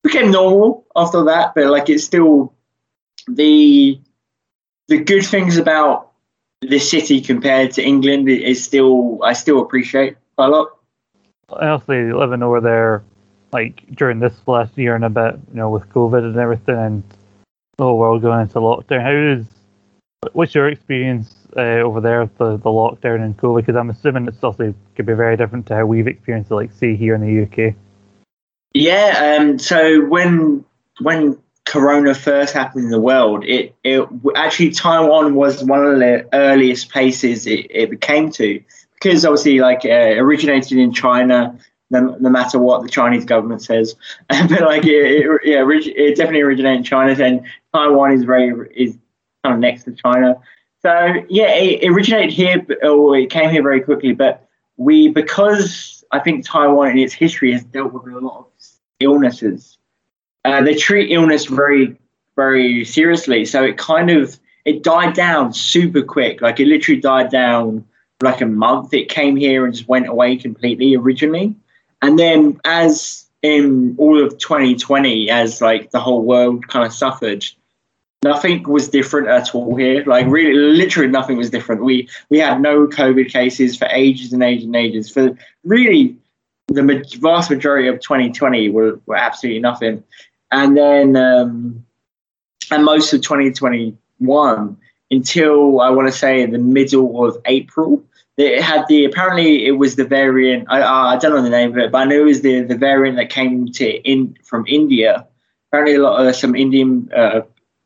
became 0.04 0.32
normal 0.32 0.86
after 0.96 1.26
that. 1.26 1.54
But 1.54 1.66
like 1.66 1.90
it's 1.90 2.06
still 2.06 2.54
the 3.28 4.00
the 4.88 5.00
good 5.00 5.26
things 5.26 5.58
about 5.58 6.12
this 6.62 6.90
city 6.90 7.20
compared 7.20 7.72
to 7.72 7.84
England 7.84 8.30
is 8.30 8.64
still 8.64 9.22
I 9.22 9.34
still 9.34 9.62
appreciate 9.62 10.16
a 10.38 10.48
lot. 10.48 10.78
I 11.50 11.68
Honestly, 11.68 12.14
living 12.14 12.42
over 12.42 12.62
there, 12.62 13.04
like 13.54 13.84
during 13.96 14.20
this 14.20 14.34
last 14.48 14.78
year 14.78 14.96
and 14.96 15.06
a 15.06 15.10
bit, 15.10 15.36
you 15.50 15.58
know, 15.58 15.70
with 15.70 15.90
COVID 15.90 16.24
and 16.24 16.38
everything, 16.38 16.76
and 16.76 17.04
the 17.78 17.84
whole 17.84 17.98
world 17.98 18.22
going 18.22 18.42
into 18.42 18.60
lockdown. 18.60 19.02
How 19.02 19.40
is 19.40 19.46
what's 20.34 20.54
your 20.54 20.68
experience 20.68 21.36
uh, 21.58 21.82
over 21.82 22.00
there 22.00 22.22
with 22.22 22.38
the, 22.38 22.58
the 22.58 22.70
lockdown 22.70 23.24
and 23.24 23.38
COVID? 23.38 23.66
Because 23.66 23.76
I'm 23.76 23.90
assuming 23.90 24.28
it's 24.28 24.44
also 24.44 24.74
could 24.96 25.06
be 25.06 25.14
very 25.14 25.38
different 25.38 25.66
to 25.68 25.76
how 25.76 25.86
we've 25.86 26.08
experienced 26.08 26.52
it, 26.52 26.56
like 26.56 26.72
say 26.72 26.96
here 26.96 27.16
in 27.16 27.22
the 27.22 27.44
UK. 27.44 27.76
Yeah. 28.74 29.38
Um. 29.40 29.60
So 29.60 30.06
when 30.06 30.64
when 31.00 31.38
Corona 31.66 32.14
first 32.14 32.54
happened 32.54 32.86
in 32.86 32.92
the 32.92 33.00
world, 33.00 33.44
it, 33.46 33.76
it 33.84 34.08
actually 34.36 34.72
Taiwan 34.72 35.36
was 35.36 35.64
one 35.64 35.86
of 35.86 36.00
the 36.00 36.28
earliest 36.34 36.90
places 36.90 37.48
it, 37.48 37.68
it 37.70 38.02
came 38.02 38.32
to 38.34 38.62
because 38.94 39.26
obviously 39.26 39.60
like 39.60 39.86
uh, 39.86 40.18
originated 40.18 40.78
in 40.78 40.94
China. 40.94 41.58
No, 41.92 42.16
no, 42.20 42.30
matter 42.30 42.58
what 42.58 42.82
the 42.82 42.90
Chinese 42.90 43.26
government 43.26 43.62
says, 43.62 43.96
but 44.30 44.62
like 44.62 44.86
it, 44.86 45.26
it, 45.26 45.42
yeah, 45.44 45.64
it 45.68 46.16
definitely 46.16 46.42
originated 46.42 46.80
in 46.80 46.84
China, 46.84 47.24
and 47.24 47.46
Taiwan 47.74 48.14
is 48.14 48.24
very 48.24 48.70
is 48.74 48.98
kind 49.44 49.56
of 49.56 49.60
next 49.60 49.84
to 49.84 49.94
China. 49.94 50.40
So 50.82 51.24
yeah, 51.30 51.54
it, 51.54 51.84
it 51.84 51.90
originated 51.90 52.32
here, 52.32 52.66
or 52.84 53.18
it 53.18 53.30
came 53.30 53.50
here 53.50 53.62
very 53.62 53.82
quickly. 53.82 54.14
But 54.14 54.48
we, 54.78 55.10
because 55.10 56.04
I 56.12 56.20
think 56.20 56.46
Taiwan 56.46 56.92
in 56.92 56.98
its 56.98 57.14
history 57.14 57.52
has 57.52 57.64
dealt 57.64 57.94
with 57.94 58.12
a 58.12 58.20
lot 58.20 58.40
of 58.40 58.46
illnesses 59.00 59.78
uh, 60.46 60.62
they 60.62 60.76
treat 60.76 61.12
illness 61.12 61.46
very, 61.46 61.98
very 62.36 62.84
seriously. 62.86 63.46
So 63.46 63.64
it 63.64 63.78
kind 63.78 64.10
of 64.10 64.40
it 64.66 64.84
died 64.84 65.14
down 65.14 65.54
super 65.54 66.02
quick. 66.02 66.42
Like 66.42 66.60
it 66.60 66.68
literally 66.68 67.02
died 67.02 67.30
down 67.30 67.86
like 68.22 68.42
a 68.42 68.46
month. 68.46 68.94
It 68.94 69.10
came 69.10 69.36
here 69.36 69.66
and 69.66 69.74
just 69.74 69.88
went 69.88 70.08
away 70.08 70.36
completely 70.38 70.96
originally, 70.96 71.56
and 72.02 72.18
then 72.18 72.60
as 72.66 73.26
in 73.42 73.96
all 73.98 74.24
of 74.24 74.38
2020, 74.38 75.30
as 75.30 75.62
like 75.62 75.92
the 75.92 76.00
whole 76.00 76.24
world 76.24 76.68
kind 76.68 76.86
of 76.86 76.94
suffered, 76.94 77.46
nothing 78.24 78.64
was 78.64 78.90
different 78.90 79.28
at 79.28 79.56
all 79.56 79.76
here. 79.76 80.04
Like 80.06 80.28
really, 80.28 80.54
literally 80.54 81.10
nothing 81.10 81.38
was 81.38 81.50
different. 81.50 81.84
We 81.84 82.08
we 82.30 82.40
had 82.40 82.62
no 82.62 82.88
COVID 82.88 83.32
cases 83.32 83.76
for 83.76 83.88
ages 83.92 84.34
and 84.34 84.44
ages 84.44 84.66
and 84.66 84.76
ages. 84.76 85.10
For 85.10 85.38
really, 85.64 86.18
the 86.68 87.04
vast 87.20 87.50
majority 87.50 87.88
of 87.88 88.00
2020 88.00 88.70
were, 88.70 89.00
were 89.06 89.16
absolutely 89.16 89.60
nothing 89.60 90.04
and 90.52 90.78
then 90.78 91.16
um, 91.16 91.86
and 92.70 92.86
most 92.86 93.14
of 93.14 93.22
2021 93.22 94.78
until 95.10 95.82
I 95.82 95.90
want 95.90 96.08
to 96.08 96.12
say 96.12 96.46
the 96.46 96.58
middle 96.58 97.26
of 97.26 97.38
April. 97.46 98.04
It 98.42 98.64
had 98.64 98.88
the 98.88 99.06
apparently 99.06 99.66
it 99.68 99.74
was 99.74 99.96
the 99.96 100.06
variant. 100.06 100.66
I, 100.70 100.82
I 101.14 101.18
don't 101.18 101.36
know 101.36 101.44
the 101.44 101.50
name 101.50 101.72
of 101.72 101.78
it, 101.78 101.92
but 101.92 102.00
I 102.00 102.06
knew 102.06 102.22
it 102.22 102.26
was 102.26 102.42
the, 102.42 102.62
the 102.62 102.76
variant 102.76 103.18
that 103.18 103.30
came 103.30 103.68
to 103.74 103.86
in 103.86 104.36
from 104.44 104.66
India. 104.68 105.28
Apparently, 105.70 105.96
a 105.96 106.02
lot 106.02 106.26
of 106.26 106.36
some 106.36 106.56
Indian 106.56 107.10
uh, 107.16 107.42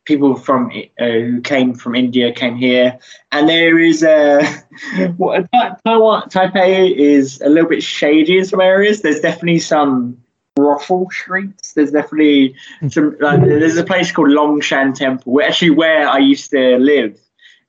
people 0.05 0.35
from 0.35 0.71
uh, 0.99 1.05
who 1.05 1.41
came 1.41 1.73
from 1.73 1.93
India 1.93 2.31
came 2.31 2.55
here, 2.55 2.97
and 3.31 3.49
there 3.49 3.77
is 3.77 4.01
a 4.01 4.45
what 5.17 5.45
Taiwan 5.83 6.29
Taipei 6.29 6.95
is 6.95 7.41
a 7.41 7.49
little 7.49 7.69
bit 7.69 7.83
shady 7.83 8.37
in 8.37 8.45
some 8.45 8.61
areas. 8.61 9.01
There's 9.01 9.19
definitely 9.19 9.59
some 9.59 10.17
brothel 10.55 11.09
streets. 11.11 11.73
There's 11.73 11.91
definitely 11.91 12.55
some. 12.89 13.17
Like, 13.19 13.41
there's 13.41 13.77
a 13.77 13.83
place 13.83 14.11
called 14.11 14.29
Longshan 14.29 14.95
Temple, 14.95 15.41
actually 15.41 15.71
where 15.71 16.07
I 16.07 16.19
used 16.19 16.49
to 16.51 16.77
live. 16.77 17.19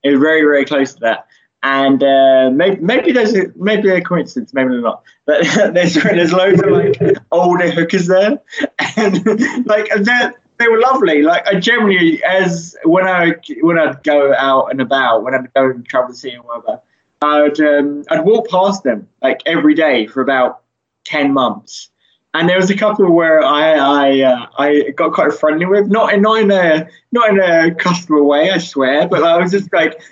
It's 0.03 0.21
very 0.21 0.43
very 0.43 0.65
close 0.65 0.95
to 0.95 1.01
that. 1.01 1.26
And 1.69 2.01
uh, 2.01 2.51
maybe 2.53 2.81
maybe 2.81 3.11
there's 3.11 3.35
a, 3.35 3.53
maybe 3.57 3.91
a 3.91 4.01
coincidence, 4.01 4.55
maybe 4.55 4.81
not. 4.81 5.03
But 5.25 5.43
there's 5.75 5.95
there's 5.95 6.33
loads 6.33 6.63
of 6.63 6.71
like 6.71 7.19
older 7.33 7.69
hookers 7.69 8.07
there, 8.07 8.41
and 8.97 9.67
like 9.67 9.89
they 9.99 10.31
they 10.59 10.69
were 10.69 10.79
lovely. 10.79 11.23
Like 11.23 11.45
I 11.49 11.59
generally, 11.59 12.23
as 12.23 12.77
when 12.85 13.09
I 13.09 13.35
when 13.63 13.81
I'd 13.81 14.01
go 14.05 14.33
out 14.35 14.71
and 14.71 14.81
about, 14.81 15.25
when 15.25 15.35
I'd 15.35 15.53
go 15.55 15.71
and 15.71 15.85
travel 15.85 16.11
the 16.11 16.17
city 16.17 16.37
or 16.37 16.45
whatever, 16.45 16.81
I'd 17.21 17.61
um, 17.61 18.05
I'd 18.11 18.25
walk 18.25 18.49
past 18.49 18.85
them 18.85 19.09
like 19.21 19.41
every 19.45 19.75
day 19.75 20.07
for 20.07 20.21
about 20.21 20.63
ten 21.03 21.33
months 21.33 21.91
and 22.37 22.51
there 22.51 22.59
was 22.59 22.69
a 22.69 22.77
couple 22.77 23.11
where 23.11 23.43
I 23.43 23.73
I 23.73 24.21
uh, 24.21 24.47
I 24.59 24.91
got 24.91 25.15
quite 25.15 25.33
friendly 25.33 25.65
with, 25.65 25.89
not 25.89 26.13
in 26.13 26.21
not 26.21 26.41
in 26.41 26.51
a 26.51 26.87
not 27.11 27.31
in 27.31 27.41
a 27.41 27.75
customer 27.75 28.23
way, 28.23 28.51
I 28.51 28.59
swear, 28.59 29.09
but 29.09 29.23
I 29.23 29.39
was 29.39 29.53
just 29.53 29.73
like 29.73 30.03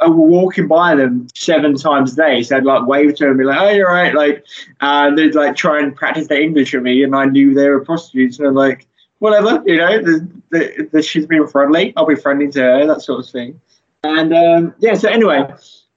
I 0.00 0.06
was 0.06 0.16
walking 0.16 0.68
by 0.68 0.94
them 0.94 1.26
seven 1.34 1.74
times 1.74 2.12
a 2.12 2.16
day, 2.16 2.42
so 2.44 2.56
I'd 2.56 2.64
like 2.64 2.86
wave 2.86 3.16
to 3.16 3.24
them, 3.24 3.30
and 3.30 3.38
be 3.38 3.44
like, 3.44 3.60
"Oh, 3.60 3.70
you're 3.70 3.88
right," 3.88 4.14
like, 4.14 4.44
and 4.80 5.18
they'd 5.18 5.34
like 5.34 5.56
try 5.56 5.80
and 5.80 5.94
practice 5.94 6.28
their 6.28 6.40
English 6.40 6.72
with 6.72 6.84
me, 6.84 7.02
and 7.02 7.16
I 7.16 7.24
knew 7.24 7.52
they 7.52 7.68
were 7.68 7.84
prostitutes, 7.84 8.38
and 8.38 8.46
I'm 8.46 8.54
like, 8.54 8.86
whatever, 9.18 9.62
you 9.66 9.78
know, 9.78 10.00
the, 10.00 10.28
the, 10.50 10.88
the, 10.92 11.02
she's 11.02 11.26
being 11.26 11.48
friendly, 11.48 11.92
I'll 11.96 12.06
be 12.06 12.14
friendly 12.14 12.48
to 12.52 12.60
her, 12.60 12.86
that 12.86 13.02
sort 13.02 13.24
of 13.24 13.28
thing, 13.28 13.60
and 14.04 14.32
um, 14.32 14.74
yeah, 14.78 14.94
so 14.94 15.08
anyway, 15.08 15.52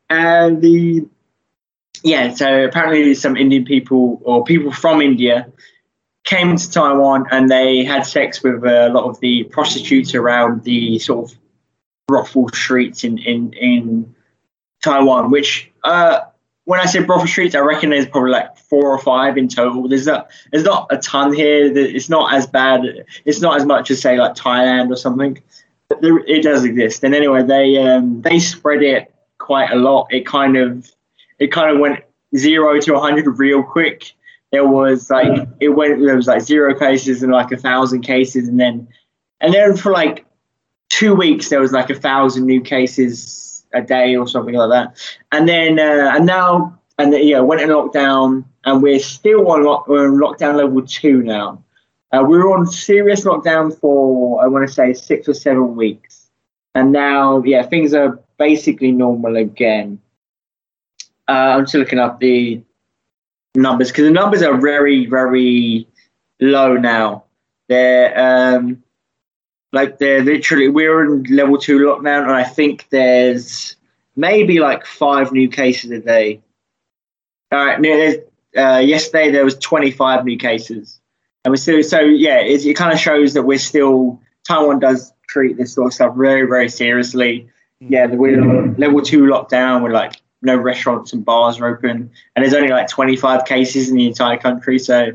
and 0.09 0.61
the 0.63 1.05
yeah, 2.03 2.33
so 2.33 2.65
apparently 2.65 3.13
some 3.13 3.37
Indian 3.37 3.65
people 3.65 4.21
or 4.23 4.43
people 4.43 4.71
from 4.71 5.01
India 5.01 5.51
came 6.25 6.57
to 6.57 6.71
Taiwan 6.71 7.27
and 7.31 7.49
they 7.49 7.83
had 7.83 8.05
sex 8.05 8.43
with 8.43 8.63
a 8.63 8.89
lot 8.89 9.05
of 9.05 9.19
the 9.19 9.43
prostitutes 9.45 10.13
around 10.13 10.63
the 10.63 10.99
sort 10.99 11.31
of 11.31 11.37
brothel 12.07 12.49
streets 12.49 13.03
in 13.03 13.17
in 13.19 13.53
in 13.53 14.15
Taiwan. 14.83 15.31
Which 15.31 15.71
uh, 15.83 16.21
when 16.65 16.79
I 16.79 16.85
say 16.85 17.03
brothel 17.03 17.27
streets, 17.27 17.55
I 17.55 17.59
reckon 17.59 17.91
there's 17.91 18.07
probably 18.07 18.31
like 18.31 18.57
four 18.57 18.89
or 18.91 18.97
five 18.97 19.37
in 19.37 19.47
total. 19.47 19.87
There's 19.87 20.07
not 20.07 20.29
there's 20.51 20.65
not 20.65 20.87
a 20.91 20.97
ton 20.97 21.33
here. 21.33 21.71
It's 21.77 22.09
not 22.09 22.33
as 22.33 22.47
bad. 22.47 23.05
It's 23.23 23.39
not 23.39 23.57
as 23.57 23.65
much 23.65 23.91
as 23.91 24.01
say 24.01 24.17
like 24.17 24.35
Thailand 24.35 24.91
or 24.91 24.95
something. 24.95 25.41
There, 26.01 26.17
it 26.19 26.41
does 26.41 26.65
exist. 26.65 27.03
And 27.03 27.13
anyway, 27.13 27.43
they 27.43 27.77
um, 27.77 28.21
they 28.21 28.39
spread 28.39 28.81
it 28.81 29.13
quite 29.37 29.71
a 29.71 29.75
lot. 29.75 30.07
It 30.11 30.25
kind 30.25 30.57
of 30.57 30.91
it 31.37 31.51
kind 31.51 31.73
of 31.73 31.79
went 31.79 32.03
zero 32.35 32.79
to 32.81 32.93
100 32.93 33.39
real 33.39 33.61
quick 33.61 34.13
there 34.55 34.65
was 34.65 35.09
like 35.09 35.49
it 35.59 35.69
went 35.69 35.99
there 35.99 36.15
was 36.15 36.27
like 36.27 36.41
zero 36.41 36.73
cases 36.79 37.21
and 37.21 37.31
like 37.33 37.51
a 37.51 37.57
thousand 37.57 38.03
cases 38.03 38.47
and 38.47 38.57
then 38.57 38.87
and 39.41 39.53
then 39.53 39.75
for 39.75 39.91
like 39.91 40.25
two 40.87 41.13
weeks 41.13 41.49
there 41.49 41.59
was 41.59 41.73
like 41.73 41.89
a 41.89 41.99
thousand 42.07 42.45
new 42.45 42.61
cases 42.61 43.65
a 43.73 43.81
day 43.81 44.15
or 44.15 44.25
something 44.29 44.55
like 44.55 44.69
that. 44.69 44.97
And 45.33 45.49
then 45.49 45.77
uh, 45.77 46.13
and 46.15 46.25
now 46.25 46.79
and 46.97 47.11
then, 47.11 47.27
yeah 47.27 47.41
went 47.41 47.61
in 47.61 47.67
lockdown 47.67 48.45
and 48.63 48.81
we're 48.81 48.99
still 48.99 49.51
on 49.51 49.65
lock, 49.65 49.89
we're 49.89 50.07
on 50.07 50.19
lockdown 50.19 50.55
level 50.55 50.81
two 50.85 51.21
now. 51.21 51.61
Uh, 52.13 52.23
we 52.23 52.37
were 52.37 52.57
on 52.57 52.65
serious 52.65 53.25
lockdown 53.25 53.77
for 53.77 54.41
i 54.41 54.47
want 54.47 54.65
to 54.65 54.73
say 54.73 54.93
six 54.93 55.27
or 55.27 55.33
seven 55.33 55.75
weeks. 55.75 56.29
And 56.75 56.93
now 56.93 57.43
yeah 57.43 57.63
things 57.63 57.93
are 57.93 58.21
basically 58.37 58.93
normal 58.93 59.35
again. 59.35 59.99
Uh, 61.27 61.57
i'm 61.57 61.63
just 61.63 61.75
looking 61.75 61.99
up 61.99 62.21
the 62.21 62.61
numbers 63.55 63.89
because 63.89 64.05
the 64.05 64.11
numbers 64.11 64.41
are 64.41 64.59
very 64.59 65.05
very 65.05 65.87
low 66.39 66.75
now. 66.75 67.23
They're 67.67 68.55
um, 68.57 68.83
like 69.71 69.97
they're 69.99 70.23
literally 70.23 70.69
we're 70.69 71.03
in 71.03 71.23
level 71.23 71.57
two 71.57 71.79
lockdown, 71.79 72.23
and 72.23 72.31
I 72.31 72.43
think 72.43 72.87
there's 72.89 73.75
maybe 74.15 74.59
like 74.59 74.85
five 74.85 75.31
new 75.31 75.49
cases 75.49 75.91
a 75.91 75.99
day. 75.99 76.41
All 77.51 77.63
right, 77.63 78.19
uh, 78.57 78.79
yesterday 78.79 79.31
there 79.31 79.45
was 79.45 79.55
25 79.55 80.25
new 80.25 80.37
cases, 80.37 80.99
and 81.43 81.51
we're 81.51 81.57
still 81.57 81.83
so 81.83 81.99
yeah. 81.99 82.39
It, 82.39 82.65
it 82.65 82.75
kind 82.75 82.93
of 82.93 82.99
shows 82.99 83.33
that 83.33 83.43
we're 83.43 83.59
still 83.59 84.19
Taiwan 84.47 84.79
does 84.79 85.13
treat 85.27 85.57
this 85.57 85.73
sort 85.73 85.87
of 85.87 85.93
stuff 85.93 86.15
very 86.15 86.47
very 86.47 86.69
seriously. 86.69 87.49
Yeah, 87.79 88.07
we're 88.07 88.41
level 88.77 89.01
two 89.01 89.23
lockdown. 89.23 89.83
We're 89.83 89.91
like 89.91 90.15
no 90.45 90.55
restaurants 90.55 91.13
and 91.13 91.25
bars 91.25 91.59
are 91.59 91.67
open, 91.67 92.11
and 92.35 92.43
there's 92.43 92.53
only 92.53 92.69
like 92.69 92.87
25 92.87 93.45
cases 93.45 93.89
in 93.89 93.97
the 93.97 94.07
entire 94.07 94.37
country. 94.37 94.79
So, 94.79 95.11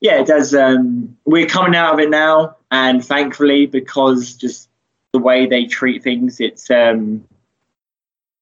yeah, 0.00 0.20
it 0.20 0.26
does. 0.26 0.54
Um, 0.54 1.16
we're 1.24 1.46
coming 1.46 1.74
out 1.74 1.94
of 1.94 2.00
it 2.00 2.10
now, 2.10 2.56
and 2.70 3.04
thankfully, 3.04 3.66
because 3.66 4.34
just 4.34 4.68
the 5.12 5.18
way 5.18 5.46
they 5.46 5.66
treat 5.66 6.02
things, 6.02 6.40
it's 6.40 6.70
um, 6.70 7.24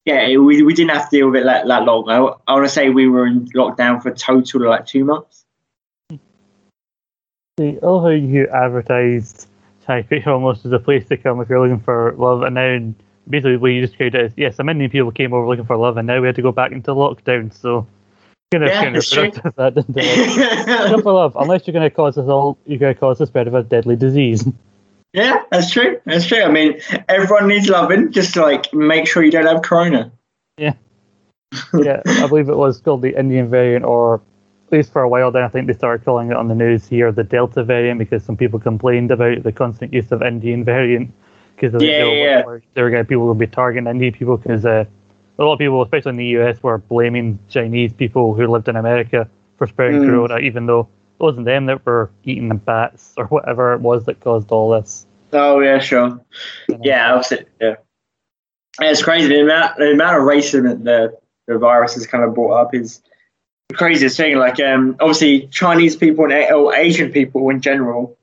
yeah, 0.05 0.27
it, 0.27 0.37
we 0.37 0.63
we 0.63 0.73
didn't 0.73 0.91
have 0.91 1.11
to 1.11 1.17
deal 1.17 1.31
with 1.31 1.43
it 1.43 1.45
that, 1.45 1.67
that 1.67 1.85
long. 1.85 2.09
I, 2.09 2.17
I 2.47 2.55
want 2.55 2.65
to 2.65 2.69
say 2.69 2.91
we 2.91 3.09
were 3.09 3.27
in 3.27 3.47
lockdown 3.49 4.03
for 4.03 4.11
a 4.11 4.15
total 4.15 4.63
of 4.63 4.69
like 4.69 4.87
two 4.87 5.05
months. 5.05 5.45
See, 7.59 7.79
all 7.79 8.03
how 8.03 8.09
you 8.09 8.47
advertised 8.49 9.49
Taipei 9.87 10.27
almost 10.27 10.65
as 10.65 10.73
a 10.73 10.79
place 10.79 11.09
to 11.09 11.17
come 11.17 11.41
if 11.41 11.49
you're 11.49 11.61
looking 11.61 11.83
for 11.83 12.15
love, 12.17 12.43
and 12.43 12.55
now 12.55 12.95
basically 13.29 13.57
what 13.57 13.69
you 13.69 13.81
described 13.81 14.15
it 14.15 14.25
as 14.25 14.33
yes, 14.37 14.57
some 14.57 14.69
Indian 14.69 14.91
people 14.91 15.11
came 15.11 15.33
over 15.33 15.47
looking 15.47 15.67
for 15.67 15.77
love, 15.77 15.97
and 15.97 16.07
now 16.07 16.21
we 16.21 16.27
had 16.27 16.37
to 16.37 16.43
go 16.43 16.53
back 16.53 16.73
into 16.73 16.91
lockdown. 16.93 17.53
So 17.53 17.87
kind 18.53 18.65
of, 18.65 18.71
yeah, 18.71 18.85
kind 18.85 18.97
of 18.97 19.05
that, 19.57 19.75
didn't 19.75 19.97
it? 19.97 21.03
for 21.03 21.13
love, 21.13 21.37
unless 21.37 21.67
you're 21.67 21.73
going 21.73 21.89
to 21.89 21.95
cause 21.95 22.17
us 22.19 22.29
all, 22.29 22.59
you're 22.67 22.79
going 22.79 22.95
to 22.95 23.01
cause 23.01 23.19
the 23.19 23.27
spread 23.27 23.47
of 23.47 23.55
a 23.55 23.63
deadly 23.63 23.97
disease. 23.97 24.47
Yeah, 25.13 25.43
that's 25.51 25.71
true. 25.71 26.01
That's 26.05 26.27
true. 26.27 26.43
I 26.43 26.51
mean, 26.51 26.81
everyone 27.09 27.49
needs 27.49 27.69
loving. 27.69 28.13
Just 28.13 28.37
like 28.37 28.73
make 28.75 29.07
sure 29.07 29.25
you 29.25 29.31
don't 29.31 29.47
have 29.47 29.63
corona. 29.63 30.13
Yeah. 30.59 30.75
yeah, 31.75 32.03
I 32.05 32.27
believe 32.27 32.49
it 32.49 32.57
was 32.57 32.81
called 32.81 33.03
the 33.03 33.19
Indian 33.19 33.49
variant, 33.49 33.85
or 33.85 34.17
at 34.67 34.73
least 34.73 34.93
for 34.93 35.03
a 35.03 35.09
while. 35.09 35.31
Then 35.31 35.43
I 35.43 35.49
think 35.49 35.69
they 35.69 35.73
started 35.73 36.05
calling 36.05 36.31
it 36.31 36.37
on 36.37 36.49
the 36.49 36.55
news 36.55 36.87
here 36.87 37.13
the 37.13 37.25
Delta 37.25 37.65
variant 37.65 37.99
because 37.99 38.25
some 38.25 38.37
people 38.37 38.59
complained 38.59 39.11
about 39.11 39.43
the 39.43 39.53
constant 39.53 39.93
use 39.93 40.11
of 40.13 40.23
Indian 40.23 40.65
variant 40.65 41.13
because 41.57 41.83
Yeah, 41.83 42.05
yeah, 42.05 42.13
yeah. 42.13 42.43
there 42.75 42.85
were 42.85 42.91
gonna 42.91 43.05
people 43.05 43.27
would 43.27 43.39
be 43.39 43.47
targeting 43.47 43.89
Indian 43.89 44.13
people 44.13 44.37
because 44.37 44.65
uh, 44.65 44.85
a 45.39 45.43
lot 45.45 45.55
of 45.55 45.59
people, 45.59 45.83
especially 45.83 46.11
in 46.11 46.17
the 46.17 46.27
US, 46.39 46.63
were 46.63 46.79
blaming 46.79 47.39
Chinese 47.49 47.93
people 47.93 48.35
who 48.35 48.47
lived 48.47 48.69
in 48.69 48.77
America 48.77 49.29
for 49.59 49.67
spreading 49.67 50.03
Mm. 50.03 50.07
corona, 50.09 50.39
even 50.39 50.67
though 50.67 50.81
it 50.81 51.23
wasn't 51.23 51.47
them 51.47 51.67
that 51.67 51.85
were 51.85 52.11
eating 52.25 52.49
the 52.49 52.55
bats 52.55 53.15
or 53.17 53.25
whatever 53.27 53.73
it 53.75 53.81
was 53.81 54.05
that 54.05 54.21
caused 54.21 54.51
all 54.53 54.71
this. 54.71 55.07
Oh 55.33 55.61
yeah, 55.61 55.79
sure. 55.79 56.21
you 56.69 56.77
know. 56.77 56.81
Yeah, 56.85 57.13
obviously, 57.15 57.47
yeah. 57.61 57.77
And 58.79 58.89
it's 58.91 59.03
crazy 59.03 59.29
the 59.29 59.41
amount 59.43 59.77
the 59.79 59.93
amount 59.93 60.19
of 60.19 60.23
racism 60.25 60.65
that 60.65 60.85
the 60.85 61.19
the 61.47 61.59
virus 61.59 61.95
has 61.95 62.07
kind 62.07 62.25
of 62.25 62.35
brought 62.35 62.53
up 62.61 62.75
is 62.75 63.01
the 63.69 63.75
craziest 63.77 64.17
thing. 64.17 64.37
Like, 64.37 64.61
um, 64.61 64.97
obviously 65.01 65.47
Chinese 65.49 65.97
people 65.97 66.25
and 66.31 66.53
or 66.53 66.75
Asian 66.75 67.11
people 67.11 67.49
in 67.51 67.61
general, 67.61 68.16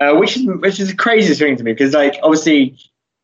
uh, 0.00 0.14
which 0.16 0.36
is 0.36 0.46
which 0.46 0.80
is 0.80 0.88
the 0.88 0.96
craziest 0.96 1.40
thing 1.40 1.56
to 1.56 1.64
me 1.64 1.72
because 1.72 1.92
like 1.94 2.18
obviously 2.22 2.76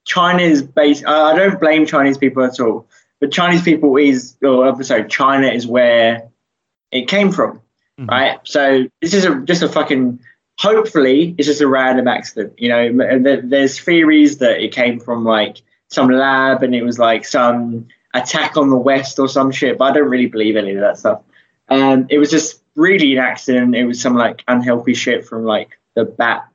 China 0.05 0.43
is 0.43 0.63
based. 0.63 1.05
I 1.07 1.33
I 1.33 1.37
don't 1.37 1.59
blame 1.61 1.87
Chinese 1.87 2.19
people 2.19 2.43
at 2.45 2.59
all, 2.61 2.87
but 3.21 3.33
Chinese 3.33 3.63
people 3.63 3.97
is 3.97 4.37
or 4.43 4.67
uh, 4.67 4.83
sorry, 4.83 5.07
China 5.09 5.47
is 5.49 5.67
where 5.67 6.29
it 6.91 7.09
came 7.09 7.31
from, 7.33 7.61
Mhm. 8.01 8.09
right? 8.11 8.39
So 8.45 8.87
this 9.01 9.15
is 9.15 9.25
a 9.25 9.41
just 9.41 9.63
a 9.63 9.69
fucking. 9.69 10.21
Hopefully, 10.61 11.35
it's 11.37 11.49
just 11.49 11.61
a 11.61 11.67
random 11.67 12.07
accident. 12.07 12.53
You 12.59 12.69
know, 12.69 13.41
there's 13.43 13.81
theories 13.81 14.39
that 14.39 14.61
it 14.63 14.71
came 14.73 15.01
from 15.01 15.25
like 15.25 15.57
some 15.91 16.09
lab 16.09 16.63
and 16.63 16.75
it 16.77 16.85
was 16.85 16.97
like 16.99 17.25
some 17.25 17.89
attack 18.15 18.57
on 18.57 18.71
the 18.71 18.77
West 18.77 19.19
or 19.19 19.27
some 19.27 19.51
shit, 19.51 19.79
but 19.79 19.87
I 19.87 19.93
don't 19.95 20.09
really 20.09 20.27
believe 20.27 20.55
any 20.57 20.73
of 20.73 20.81
that 20.81 20.97
stuff. 20.99 21.23
Um, 21.69 22.07
it 22.09 22.19
was 22.19 22.31
just 22.31 22.63
really 22.77 23.13
an 23.17 23.19
accident. 23.25 23.75
It 23.75 23.85
was 23.85 24.01
some 24.01 24.15
like 24.15 24.45
unhealthy 24.47 24.95
shit 24.95 25.27
from 25.27 25.45
like 25.45 25.71
the 25.97 26.05
bat 26.05 26.47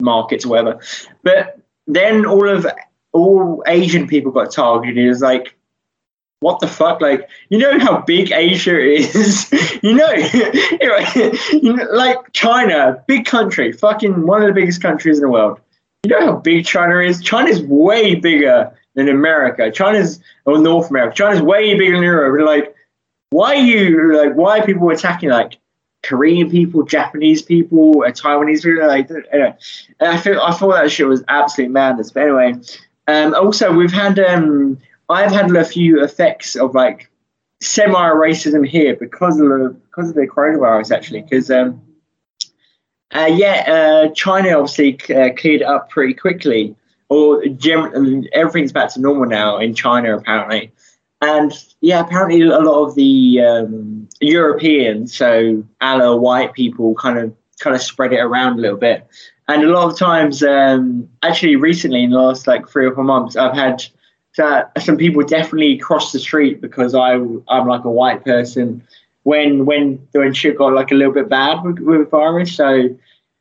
markets 0.00 0.44
or 0.44 0.50
whatever. 0.50 0.80
But 1.22 1.58
then 1.86 2.24
all 2.26 2.48
of 2.48 2.66
all 3.12 3.62
Asian 3.66 4.06
people 4.06 4.32
got 4.32 4.52
targeted. 4.52 4.98
It 4.98 5.08
was 5.08 5.20
like, 5.20 5.54
what 6.40 6.60
the 6.60 6.66
fuck? 6.66 7.00
Like, 7.00 7.28
you 7.50 7.58
know 7.58 7.78
how 7.78 8.00
big 8.00 8.32
Asia 8.32 8.78
is? 8.80 9.50
you 9.82 9.94
know, 9.94 10.10
you 11.52 11.74
know, 11.74 11.84
like 11.92 12.18
China, 12.32 13.02
big 13.06 13.24
country, 13.24 13.72
fucking 13.72 14.26
one 14.26 14.42
of 14.42 14.48
the 14.48 14.54
biggest 14.54 14.82
countries 14.82 15.18
in 15.18 15.22
the 15.22 15.30
world. 15.30 15.60
You 16.04 16.10
know 16.10 16.26
how 16.26 16.36
big 16.36 16.66
China 16.66 16.98
is? 16.98 17.22
China's 17.22 17.62
way 17.62 18.16
bigger 18.16 18.76
than 18.94 19.08
America. 19.08 19.70
China's 19.70 20.20
or 20.44 20.58
North 20.58 20.90
America. 20.90 21.14
China's 21.14 21.40
way 21.40 21.78
bigger 21.78 21.94
than 21.94 22.02
Europe. 22.02 22.44
Like, 22.44 22.74
why 23.30 23.54
are 23.54 23.62
you 23.62 24.16
like? 24.16 24.34
Why 24.34 24.58
are 24.58 24.66
people 24.66 24.90
attacking 24.90 25.30
like 25.30 25.58
Korean 26.02 26.50
people, 26.50 26.82
Japanese 26.82 27.42
people, 27.42 27.94
Taiwanese 27.94 28.62
people? 28.62 28.86
Like, 28.86 29.08
and 29.10 29.54
I 30.00 30.16
feel 30.16 30.40
I 30.40 30.52
thought 30.52 30.72
that 30.72 30.90
shit 30.90 31.06
was 31.06 31.22
absolute 31.28 31.70
madness. 31.70 32.10
But 32.10 32.24
anyway, 32.24 32.54
um, 33.08 33.34
also 33.34 33.72
we've 33.72 33.92
had 33.92 34.18
um, 34.18 34.78
I've 35.08 35.32
had 35.32 35.54
a 35.54 35.64
few 35.64 36.02
effects 36.02 36.56
of 36.56 36.74
like 36.74 37.10
semi 37.60 38.10
racism 38.10 38.66
here 38.66 38.96
because 38.96 39.38
of 39.38 39.48
the 39.48 39.76
because 39.86 40.08
of 40.08 40.16
the 40.16 40.26
coronavirus 40.26 40.94
actually 40.94 41.22
because 41.22 41.50
um, 41.50 41.80
uh, 43.14 43.30
yeah 43.32 43.64
uh, 44.08 44.12
China 44.14 44.58
obviously 44.58 44.98
uh, 45.14 45.30
cleared 45.36 45.62
up 45.62 45.88
pretty 45.88 46.14
quickly 46.14 46.74
or 47.08 47.42
everything's 48.32 48.72
back 48.72 48.92
to 48.92 49.00
normal 49.00 49.26
now 49.26 49.58
in 49.58 49.74
China 49.74 50.16
apparently 50.16 50.72
and 51.22 51.52
yeah 51.80 52.00
apparently 52.00 52.42
a 52.42 52.58
lot 52.58 52.88
of 52.88 52.94
the 52.94 53.40
um, 53.40 54.08
Europeans 54.20 55.14
so 55.16 55.64
Allah 55.80 56.16
white 56.16 56.52
people 56.52 56.94
kind 56.96 57.18
of 57.18 57.34
kind 57.60 57.74
of 57.74 57.80
spread 57.80 58.12
it 58.12 58.20
around 58.20 58.58
a 58.58 58.62
little 58.62 58.76
bit 58.76 59.06
and 59.48 59.64
a 59.64 59.68
lot 59.68 59.90
of 59.90 59.98
times 59.98 60.42
um, 60.42 61.08
actually 61.22 61.56
recently 61.56 62.02
in 62.02 62.10
the 62.10 62.18
last 62.18 62.46
like 62.46 62.68
three 62.68 62.86
or 62.86 62.94
four 62.94 63.04
months 63.04 63.36
I've 63.36 63.54
had 63.54 63.82
so 64.32 64.64
some 64.78 64.96
people 64.96 65.22
definitely 65.22 65.76
cross 65.78 66.12
the 66.12 66.18
street 66.18 66.60
because 66.60 66.94
I 66.94 67.14
I'm 67.14 67.66
like 67.66 67.84
a 67.84 67.90
white 67.90 68.24
person 68.24 68.82
when 69.24 69.66
when 69.66 70.06
when 70.12 70.32
shit 70.32 70.58
got 70.58 70.72
like 70.72 70.90
a 70.90 70.94
little 70.94 71.12
bit 71.12 71.28
bad 71.28 71.62
with, 71.62 71.78
with 71.78 72.00
the 72.00 72.06
virus. 72.06 72.54
So 72.54 72.88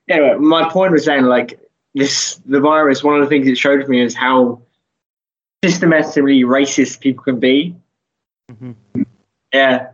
anyway, 0.10 0.36
my 0.36 0.70
point 0.70 0.92
was 0.92 1.06
saying 1.06 1.24
like 1.24 1.60
this 1.96 2.42
the 2.46 2.60
virus. 2.60 3.04
One 3.04 3.16
of 3.16 3.22
the 3.22 3.28
things 3.28 3.48
it 3.48 3.58
showed 3.58 3.88
me 3.88 4.02
is 4.02 4.14
how 4.14 4.62
systematically 5.64 6.44
racist 6.44 7.00
people 7.00 7.24
can 7.24 7.40
be. 7.40 7.76
Mhm. 8.52 8.76
Yeah, 9.54 9.90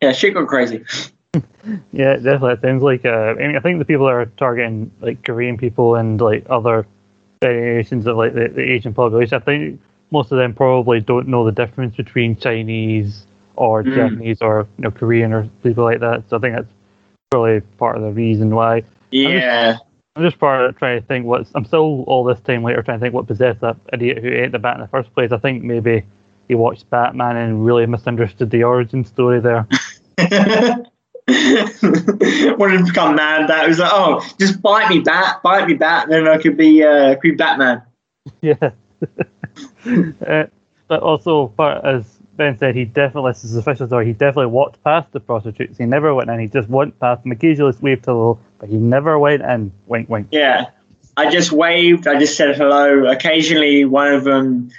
yeah, 0.00 0.12
shit 0.12 0.34
got 0.34 0.48
crazy. 0.48 0.84
Yeah, 1.92 2.14
definitely. 2.16 2.54
It 2.54 2.60
sounds 2.62 2.82
like. 2.82 3.04
Uh, 3.04 3.34
I 3.38 3.46
mean, 3.46 3.54
I 3.56 3.60
think 3.60 3.78
the 3.78 3.84
people 3.84 4.06
that 4.06 4.12
are 4.12 4.26
targeting 4.38 4.90
like 5.00 5.22
Korean 5.22 5.56
people 5.58 5.94
and 5.94 6.20
like 6.20 6.44
other 6.48 6.86
variations 7.42 8.06
of 8.06 8.16
like 8.16 8.34
the, 8.34 8.48
the 8.48 8.62
Asian 8.62 8.94
population, 8.94 9.36
I 9.36 9.44
think 9.44 9.80
most 10.10 10.32
of 10.32 10.38
them 10.38 10.54
probably 10.54 11.00
don't 11.00 11.28
know 11.28 11.44
the 11.44 11.52
difference 11.52 11.94
between 11.94 12.34
Chinese 12.36 13.26
or 13.56 13.84
Mm. 13.84 13.94
Japanese 13.94 14.38
or 14.40 14.66
you 14.78 14.84
know 14.84 14.90
Korean 14.90 15.32
or 15.32 15.48
people 15.62 15.84
like 15.84 16.00
that. 16.00 16.24
So 16.30 16.38
I 16.38 16.40
think 16.40 16.56
that's 16.56 16.72
probably 17.30 17.60
part 17.78 17.96
of 17.96 18.02
the 18.02 18.10
reason 18.10 18.54
why. 18.54 18.82
Yeah, 19.10 19.76
I'm 20.20 20.26
just 20.26 20.38
part 20.38 20.66
of 20.66 20.76
trying 20.76 21.00
to 21.00 21.06
think 21.06 21.24
what's. 21.24 21.50
I'm 21.54 21.64
still 21.64 22.02
all 22.02 22.24
this 22.24 22.38
time 22.40 22.62
later 22.62 22.82
trying 22.82 22.98
to 22.98 23.02
think 23.02 23.14
what 23.14 23.26
possessed 23.26 23.62
that 23.62 23.76
idiot 23.90 24.18
who 24.18 24.28
ate 24.28 24.52
the 24.52 24.58
bat 24.58 24.74
in 24.74 24.82
the 24.82 24.88
first 24.88 25.14
place. 25.14 25.32
I 25.32 25.38
think 25.38 25.62
maybe 25.62 26.04
he 26.46 26.54
watched 26.54 26.90
Batman 26.90 27.38
and 27.38 27.64
really 27.64 27.86
misunderstood 27.86 28.50
the 28.50 28.64
origin 28.64 29.02
story 29.02 29.40
there. 29.40 29.66
wanted 32.58 32.78
to 32.78 32.84
become 32.84 33.16
mad. 33.16 33.48
That 33.48 33.66
was 33.66 33.78
like, 33.78 33.90
oh, 33.94 34.22
just 34.38 34.60
bite 34.60 34.90
me, 34.90 35.00
bat, 35.00 35.42
bite 35.42 35.66
me, 35.66 35.72
bat, 35.72 36.04
and 36.04 36.12
then 36.12 36.28
I 36.28 36.36
could 36.36 36.58
be, 36.58 36.84
uh, 36.84 37.14
could 37.14 37.22
be 37.22 37.30
Batman. 37.32 37.82
Yeah. 38.42 38.56
uh, 40.26 40.44
but 40.86 41.02
also, 41.02 41.48
part 41.48 41.82
as 41.82 42.19
Ben 42.40 42.56
said, 42.56 42.74
he 42.74 42.86
definitely, 42.86 43.32
this 43.32 43.44
is 43.44 43.54
official 43.54 43.86
story, 43.86 44.06
he 44.06 44.14
definitely 44.14 44.46
walked 44.46 44.82
past 44.82 45.12
the 45.12 45.20
prostitutes. 45.20 45.76
He 45.76 45.84
never 45.84 46.14
went 46.14 46.30
in. 46.30 46.40
He 46.40 46.46
just 46.48 46.70
went 46.70 46.98
past 46.98 47.22
them, 47.22 47.32
occasionally 47.32 47.76
waved 47.82 48.06
hello, 48.06 48.40
but 48.58 48.70
he 48.70 48.78
never 48.78 49.18
went 49.18 49.42
in. 49.42 49.70
Wink, 49.88 50.08
wink. 50.08 50.28
Yeah, 50.30 50.70
I 51.18 51.30
just 51.30 51.52
waved. 51.52 52.08
I 52.08 52.18
just 52.18 52.38
said 52.38 52.56
hello. 52.56 53.04
Occasionally, 53.04 53.84
one 53.84 54.10
of 54.10 54.24
them, 54.24 54.70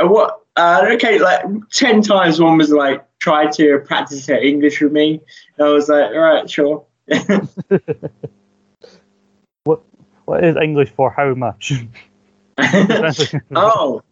what? 0.00 0.40
Uh, 0.56 0.88
okay, 0.94 1.20
like 1.20 1.44
ten 1.70 2.02
times, 2.02 2.40
one 2.40 2.58
was 2.58 2.72
like 2.72 3.04
tried 3.20 3.52
to 3.52 3.78
practice 3.86 4.26
her 4.26 4.34
English 4.34 4.80
with 4.80 4.90
me. 4.90 5.20
And 5.56 5.68
I 5.68 5.70
was 5.70 5.88
like, 5.88 6.10
all 6.10 6.18
right, 6.18 6.50
sure. 6.50 6.84
what, 9.62 9.82
What 10.24 10.42
is 10.42 10.56
English 10.56 10.90
for 10.90 11.12
how 11.12 11.32
much? 11.34 11.74
oh 13.54 14.02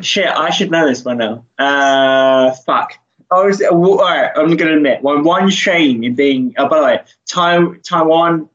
shit! 0.00 0.26
I 0.26 0.50
should 0.50 0.70
know 0.70 0.86
this 0.86 1.02
by 1.02 1.14
now. 1.14 1.44
Uh, 1.58 2.52
fuck. 2.52 2.94
Oh, 3.30 3.48
it, 3.48 3.58
well, 3.60 4.00
all 4.00 4.04
right. 4.04 4.30
I'm 4.36 4.56
gonna 4.56 4.76
admit 4.76 5.02
one 5.02 5.24
one 5.24 5.50
shame 5.50 6.02
in 6.04 6.14
being. 6.14 6.54
Oh, 6.58 6.68
by 6.68 6.78
the 6.78 6.84
way, 6.84 7.00
Tai- 7.26 7.78
Taiwan 7.82 8.48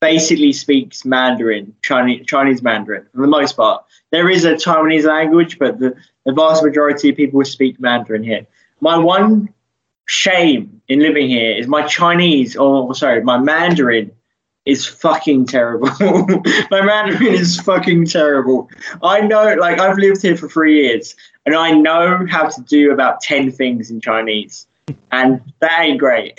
basically 0.00 0.52
speaks 0.52 1.04
Mandarin, 1.04 1.74
Chinese 1.82 2.26
Chinese 2.26 2.62
Mandarin 2.62 3.06
for 3.14 3.20
the 3.20 3.26
most 3.26 3.56
part. 3.56 3.84
There 4.10 4.28
is 4.28 4.44
a 4.44 4.54
Taiwanese 4.54 5.04
language, 5.04 5.58
but 5.58 5.78
the, 5.78 5.94
the 6.24 6.32
vast 6.32 6.64
majority 6.64 7.10
of 7.10 7.16
people 7.16 7.44
speak 7.44 7.78
Mandarin 7.78 8.24
here. 8.24 8.46
My 8.80 8.96
one 8.98 9.52
shame 10.06 10.82
in 10.88 11.00
living 11.00 11.28
here 11.28 11.52
is 11.52 11.68
my 11.68 11.86
Chinese, 11.86 12.56
or 12.56 12.94
sorry, 12.94 13.22
my 13.22 13.38
Mandarin 13.38 14.10
is 14.66 14.86
fucking 14.86 15.46
terrible. 15.46 15.88
my 16.70 16.82
Mandarin 16.82 17.34
is 17.34 17.60
fucking 17.60 18.06
terrible. 18.06 18.68
I 19.02 19.20
know, 19.20 19.54
like, 19.54 19.80
I've 19.80 19.98
lived 19.98 20.22
here 20.22 20.36
for 20.36 20.48
three 20.48 20.82
years, 20.86 21.16
and 21.46 21.54
I 21.54 21.72
know 21.72 22.26
how 22.28 22.48
to 22.48 22.60
do 22.62 22.92
about 22.92 23.20
10 23.20 23.50
things 23.52 23.90
in 23.90 24.00
Chinese, 24.00 24.66
and 25.12 25.40
that 25.60 25.80
ain't 25.80 25.98
great. 25.98 26.34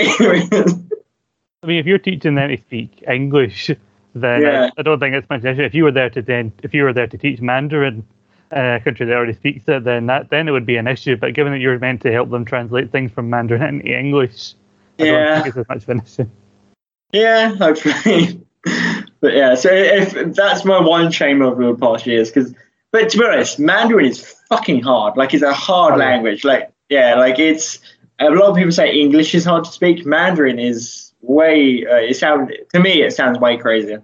I 1.63 1.67
mean, 1.67 1.77
if 1.79 1.86
you're 1.86 1.97
teaching 1.99 2.36
them 2.36 2.49
to 2.49 2.57
speak 2.57 3.03
English, 3.07 3.69
then 4.13 4.41
Yeah. 4.41 4.65
I, 4.77 4.79
I 4.79 4.81
don't 4.84 4.99
think 4.99 5.15
it's 5.15 5.29
much 5.29 5.43
issue. 5.43 5.62
If 5.62 5.73
you 5.73 5.84
were 5.84 5.91
there 5.91 6.10
to 6.10 6.21
then, 6.21 6.51
if 6.63 6.73
you 6.73 6.84
were 6.84 6.93
there 6.93 7.07
to 7.07 7.17
teach 7.17 7.39
Mandarin 7.39 8.05
in 8.51 8.57
a 8.65 8.79
country 8.81 9.05
that 9.05 9.15
already 9.15 9.34
speaks 9.34 9.63
it, 9.67 9.84
then 9.84 10.07
that 10.07 10.29
then 10.29 10.47
it 10.47 10.51
would 10.51 10.65
be 10.65 10.75
an 10.77 10.88
issue. 10.88 11.15
But 11.15 11.34
given 11.34 11.53
that 11.53 11.60
you're 11.60 11.77
meant 11.79 12.01
to 12.01 12.12
help 12.12 12.29
them 12.29 12.43
translate 12.45 12.91
things 12.91 13.12
from 13.12 13.29
Mandarin 13.29 13.79
into 13.81 13.97
English, 13.97 14.53
I 14.99 15.03
Yeah. 15.03 15.12
don't 15.12 15.43
think 15.43 15.47
it's 15.47 15.57
as 15.57 15.69
much 15.69 15.84
of 15.84 15.89
an 15.89 16.01
issue. 16.01 16.29
Yeah, 17.13 17.56
hopefully. 17.56 18.41
but 19.21 19.34
yeah, 19.34 19.56
so 19.56 19.69
if 19.71 20.13
that's 20.36 20.65
my 20.65 20.80
one 20.80 21.12
shame 21.12 21.41
over 21.41 21.65
the 21.65 21.76
past 21.76 22.06
years, 22.06 22.30
because, 22.32 22.54
but 22.91 23.10
to 23.10 23.17
be 23.17 23.26
honest, 23.26 23.60
Mandarin 23.60 24.06
is 24.08 24.21
fucking 24.50 24.82
hard. 24.82 25.17
Like, 25.17 25.34
it's 25.34 25.43
a 25.43 25.54
hard 25.54 25.93
Oh, 25.95 25.97
yeah. 25.97 26.10
language. 26.10 26.43
Like, 26.43 26.71
yeah, 26.89 27.15
like 27.15 27.39
it's, 27.39 27.80
a 28.19 28.30
lot 28.30 28.50
of 28.50 28.56
people 28.56 28.71
say 28.71 28.93
English 28.93 29.34
is 29.34 29.45
hard 29.45 29.63
to 29.63 29.71
speak. 29.71 30.06
Mandarin 30.06 30.60
is 30.60 31.13
way, 31.21 31.86
uh, 31.86 31.95
it 31.95 32.15
sounds, 32.17 32.52
to 32.74 32.80
me, 32.80 33.02
it 33.02 33.12
sounds 33.13 33.39
way 33.39 33.58
crazier. 33.58 34.04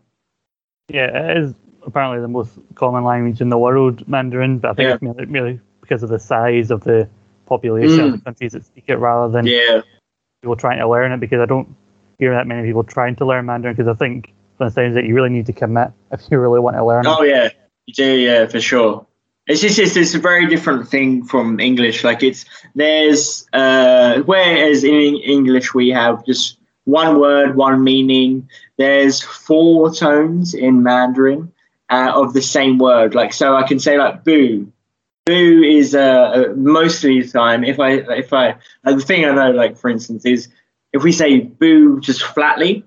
Yeah, 0.89 1.31
it 1.31 1.37
is 1.37 1.53
apparently 1.85 2.21
the 2.21 2.27
most 2.27 2.51
common 2.75 3.03
language 3.03 3.41
in 3.41 3.49
the 3.49 3.57
world, 3.57 4.07
Mandarin. 4.07 4.59
But 4.59 4.71
I 4.71 4.73
think 4.73 4.87
Yeah. 4.87 4.93
it's 4.93 5.01
merely, 5.01 5.25
merely 5.25 5.59
because 5.81 6.03
of 6.03 6.09
the 6.09 6.19
size 6.19 6.71
of 6.71 6.83
the 6.83 7.07
population 7.45 7.99
of 8.01 8.09
Mm. 8.09 8.17
the 8.17 8.23
countries 8.23 8.51
that 8.53 8.65
speak 8.65 8.85
it 8.87 8.97
rather 8.97 9.31
than 9.31 9.45
Yeah. 9.45 9.81
people 10.41 10.55
trying 10.55 10.79
to 10.79 10.87
learn 10.89 11.11
it 11.11 11.19
because 11.19 11.39
I 11.39 11.45
don't 11.45 11.67
hear 12.19 12.33
that 12.33 12.47
many 12.47 12.67
people 12.67 12.83
trying 12.83 13.15
to 13.17 13.25
learn 13.25 13.45
Mandarin 13.45 13.75
because 13.75 13.87
I 13.87 13.97
think 13.97 14.33
from 14.57 14.67
the 14.67 14.71
sounds 14.71 14.95
that 14.95 15.05
you 15.05 15.13
really 15.13 15.29
need 15.29 15.45
to 15.45 15.53
commit 15.53 15.91
if 16.11 16.21
you 16.31 16.39
really 16.39 16.59
want 16.59 16.75
to 16.75 16.85
learn 16.85 17.05
it. 17.05 17.09
Oh 17.09 17.23
yeah, 17.23 17.49
you 17.85 17.93
do. 17.93 18.17
Yeah, 18.17 18.47
for 18.47 18.59
sure. 18.59 19.05
It's 19.47 19.61
just 19.61 19.79
it's, 19.79 19.95
it's 19.95 20.13
a 20.13 20.19
very 20.19 20.47
different 20.47 20.87
thing 20.89 21.23
from 21.23 21.59
English. 21.59 22.03
Like 22.03 22.23
it's 22.23 22.45
there's 22.75 23.47
uh, 23.53 24.21
whereas 24.25 24.83
in 24.83 25.15
English 25.17 25.73
we 25.73 25.89
have 25.89 26.25
just 26.25 26.59
one 26.85 27.19
word, 27.19 27.55
one 27.55 27.83
meaning. 27.83 28.49
There's 28.77 29.21
four 29.21 29.93
tones 29.93 30.53
in 30.53 30.83
Mandarin 30.83 31.51
uh, 31.89 32.11
of 32.13 32.33
the 32.33 32.41
same 32.41 32.77
word. 32.77 33.15
Like 33.15 33.33
so, 33.33 33.55
I 33.55 33.63
can 33.67 33.79
say 33.79 33.97
like 33.97 34.23
boo. 34.23 34.71
Boo 35.25 35.61
is 35.61 35.93
uh, 35.93 35.99
uh, 36.49 36.53
mostly 36.55 37.21
the 37.21 37.29
time 37.29 37.63
if 37.63 37.79
I 37.79 37.91
if 37.91 38.33
I 38.33 38.55
uh, 38.85 38.93
the 38.93 39.01
thing 39.01 39.25
I 39.25 39.33
know 39.33 39.51
like 39.51 39.77
for 39.77 39.89
instance 39.89 40.25
is 40.25 40.47
if 40.97 41.03
we 41.03 41.11
say 41.11 41.39
boo 41.39 41.99
just 42.01 42.23
flatly, 42.23 42.83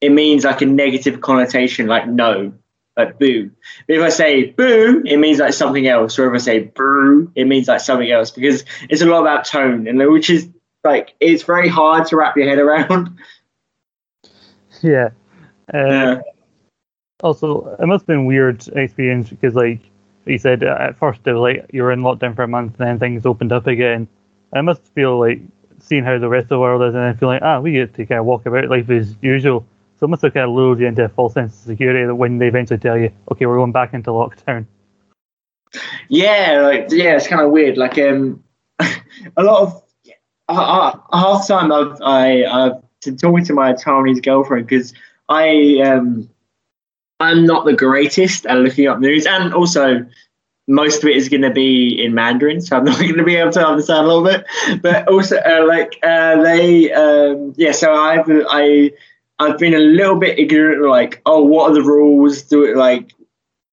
it 0.00 0.10
means 0.12 0.44
like 0.44 0.62
a 0.62 0.66
negative 0.66 1.20
connotation 1.20 1.86
like 1.86 2.08
no 2.08 2.52
like 2.96 3.18
boo. 3.18 3.50
But 3.86 3.96
if 3.96 4.02
I 4.02 4.08
say 4.08 4.50
boo, 4.50 5.02
it 5.06 5.18
means 5.18 5.38
like 5.38 5.54
something 5.54 5.86
else. 5.86 6.18
Or 6.18 6.28
if 6.28 6.34
I 6.34 6.42
say 6.44 6.60
boo, 6.60 7.30
it 7.34 7.46
means 7.46 7.68
like 7.68 7.80
something 7.80 8.10
else 8.10 8.30
because 8.30 8.64
it's 8.90 9.02
a 9.02 9.06
lot 9.06 9.20
about 9.22 9.44
tone, 9.44 9.86
and 9.86 9.98
which 10.10 10.30
is 10.30 10.48
like 10.84 11.14
it's 11.20 11.44
very 11.44 11.68
hard 11.68 12.06
to 12.08 12.16
wrap 12.16 12.36
your 12.36 12.48
head 12.48 12.58
around. 12.58 13.16
Yeah. 14.82 15.08
Uh, 15.74 15.88
Yeah. 15.88 16.20
Also, 17.20 17.74
it 17.80 17.86
must 17.86 18.02
have 18.02 18.06
been 18.06 18.26
weird 18.26 18.68
experience 18.76 19.28
because, 19.28 19.54
like 19.54 19.80
you 20.24 20.38
said, 20.38 20.62
uh, 20.62 20.76
at 20.78 20.96
first 20.96 21.26
it 21.26 21.32
was 21.32 21.40
like 21.40 21.66
you 21.72 21.82
were 21.82 21.90
in 21.90 22.00
lockdown 22.00 22.36
for 22.36 22.44
a 22.44 22.48
month, 22.48 22.78
and 22.78 22.88
then 22.88 22.98
things 23.00 23.26
opened 23.26 23.50
up 23.50 23.66
again. 23.66 24.06
It 24.54 24.62
must 24.62 24.82
feel 24.94 25.18
like 25.18 25.40
seeing 25.80 26.04
how 26.04 26.18
the 26.18 26.28
rest 26.28 26.44
of 26.44 26.48
the 26.50 26.58
world 26.58 26.82
is, 26.82 26.94
and 26.94 27.04
then 27.04 27.16
feeling 27.16 27.40
like, 27.40 27.42
ah, 27.42 27.60
we 27.60 27.72
get 27.72 27.94
to 27.94 28.06
kind 28.06 28.18
of 28.18 28.26
walk 28.26 28.46
about 28.46 28.68
life 28.68 28.88
as 28.90 29.16
usual. 29.22 29.66
So 29.98 30.04
it 30.04 30.08
must 30.08 30.22
have 30.22 30.34
kind 30.34 30.44
of 30.44 30.54
lured 30.54 30.78
you 30.78 30.86
into 30.86 31.04
a 31.04 31.08
false 31.08 31.34
sense 31.34 31.54
of 31.54 31.66
security 31.66 32.06
that 32.06 32.14
when 32.14 32.38
they 32.38 32.48
eventually 32.48 32.78
tell 32.78 32.96
you, 32.96 33.10
okay, 33.32 33.46
we're 33.46 33.56
going 33.56 33.72
back 33.72 33.94
into 33.94 34.10
lockdown. 34.10 34.66
Yeah, 36.08 36.60
like 36.62 36.86
yeah, 36.90 37.16
it's 37.16 37.26
kind 37.26 37.42
of 37.42 37.50
weird. 37.50 37.76
Like 37.76 37.98
um, 37.98 38.42
a 38.80 39.42
lot 39.42 39.62
of 39.62 39.82
uh, 40.48 40.98
half 41.12 41.46
time 41.46 41.72
I've 41.72 42.00
I 42.00 42.44
I've 42.44 42.82
been 43.04 43.16
talking 43.16 43.44
to 43.44 43.52
my 43.52 43.72
Taiwanese 43.74 44.22
girlfriend 44.22 44.66
because 44.66 44.94
I 45.28 45.80
um 45.84 46.28
I'm 47.20 47.44
not 47.44 47.64
the 47.64 47.74
greatest 47.74 48.46
at 48.46 48.56
looking 48.58 48.86
up 48.86 49.00
news, 49.00 49.26
and 49.26 49.52
also 49.52 50.06
most 50.68 51.02
of 51.02 51.08
it 51.08 51.16
is 51.16 51.28
going 51.28 51.42
to 51.42 51.50
be 51.50 52.00
in 52.02 52.14
Mandarin, 52.14 52.60
so 52.60 52.76
I'm 52.76 52.84
not 52.84 52.98
going 53.00 53.16
to 53.16 53.24
be 53.24 53.36
able 53.36 53.52
to 53.52 53.66
understand 53.66 54.06
a 54.06 54.08
little 54.08 54.24
bit. 54.24 54.46
But 54.82 55.08
also, 55.08 55.38
uh, 55.38 55.64
like 55.66 55.98
uh, 56.02 56.42
they, 56.42 56.92
um, 56.92 57.54
yeah. 57.56 57.72
So 57.72 57.92
I've 57.92 58.28
I 58.28 58.92
I've 59.38 59.58
been 59.58 59.74
a 59.74 59.78
little 59.78 60.16
bit 60.16 60.38
ignorant, 60.38 60.88
like, 60.88 61.22
oh, 61.26 61.42
what 61.42 61.70
are 61.70 61.74
the 61.74 61.82
rules? 61.82 62.42
Do 62.42 62.64
it 62.64 62.76
like 62.76 63.12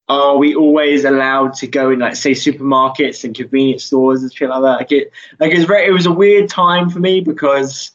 are 0.08 0.38
we 0.38 0.56
always 0.56 1.04
allowed 1.04 1.54
to 1.56 1.68
go 1.68 1.90
in 1.90 2.00
like 2.00 2.16
say 2.16 2.32
supermarkets 2.32 3.24
and 3.24 3.36
convenience 3.36 3.86
stores 3.86 4.22
and 4.22 4.34
shit 4.34 4.50
like 4.50 4.62
that? 4.62 4.78
Like 4.78 4.92
it 4.92 5.12
like 5.40 5.52
it's 5.52 5.66
very 5.66 5.88
it 5.88 5.92
was 5.92 6.06
a 6.06 6.12
weird 6.12 6.50
time 6.50 6.90
for 6.90 7.00
me 7.00 7.22
because 7.22 7.92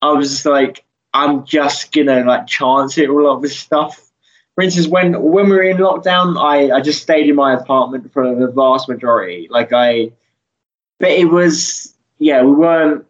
I 0.00 0.12
was 0.12 0.44
like 0.44 0.84
I'm 1.14 1.44
just 1.44 1.92
gonna 1.92 2.24
like 2.24 2.46
chance 2.46 2.98
it 2.98 3.08
all 3.08 3.30
of 3.30 3.42
this 3.42 3.58
stuff. 3.58 4.11
For 4.54 4.62
instance, 4.62 4.86
when 4.86 5.20
when 5.20 5.46
we 5.48 5.56
were 5.56 5.62
in 5.62 5.78
lockdown, 5.78 6.36
I, 6.38 6.76
I 6.76 6.80
just 6.80 7.02
stayed 7.02 7.28
in 7.28 7.36
my 7.36 7.54
apartment 7.54 8.12
for 8.12 8.34
the 8.34 8.48
vast 8.48 8.88
majority. 8.88 9.48
Like 9.50 9.72
I 9.72 10.12
but 10.98 11.10
it 11.10 11.30
was 11.30 11.94
yeah, 12.18 12.42
we 12.42 12.52
weren't 12.52 13.06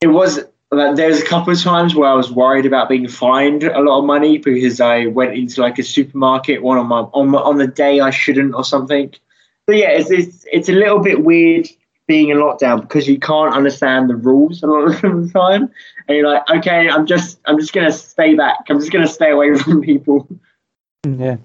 it 0.00 0.08
was 0.08 0.40
like, 0.70 0.96
there 0.96 1.08
was 1.08 1.20
a 1.20 1.26
couple 1.26 1.52
of 1.52 1.60
times 1.60 1.94
where 1.94 2.08
I 2.08 2.14
was 2.14 2.30
worried 2.30 2.64
about 2.64 2.88
being 2.88 3.08
fined 3.08 3.64
a 3.64 3.80
lot 3.80 3.98
of 3.98 4.04
money 4.04 4.38
because 4.38 4.80
I 4.80 5.06
went 5.06 5.34
into 5.34 5.60
like 5.60 5.78
a 5.78 5.82
supermarket 5.82 6.62
one 6.62 6.78
on 6.78 6.86
my 6.86 7.00
on 7.00 7.28
my, 7.30 7.40
on 7.40 7.58
the 7.58 7.66
day 7.66 8.00
I 8.00 8.10
shouldn't 8.10 8.54
or 8.54 8.64
something. 8.64 9.12
But 9.66 9.76
yeah, 9.76 9.90
it's, 9.90 10.10
it's 10.10 10.46
it's 10.52 10.68
a 10.68 10.72
little 10.72 11.00
bit 11.00 11.24
weird 11.24 11.68
being 12.06 12.28
in 12.30 12.38
lockdown 12.38 12.80
because 12.80 13.06
you 13.06 13.18
can't 13.18 13.54
understand 13.54 14.08
the 14.08 14.16
rules 14.16 14.62
a 14.62 14.66
lot 14.66 14.86
of 14.86 15.00
the 15.02 15.30
time, 15.32 15.70
and 16.08 16.16
you're 16.16 16.28
like, 16.28 16.48
okay, 16.50 16.88
I'm 16.88 17.06
just 17.06 17.40
I'm 17.44 17.58
just 17.58 17.72
gonna 17.72 17.92
stay 17.92 18.34
back. 18.34 18.60
I'm 18.68 18.78
just 18.78 18.92
gonna 18.92 19.08
stay 19.08 19.30
away 19.32 19.54
from 19.58 19.82
people. 19.82 20.28
Yeah. 21.06 21.36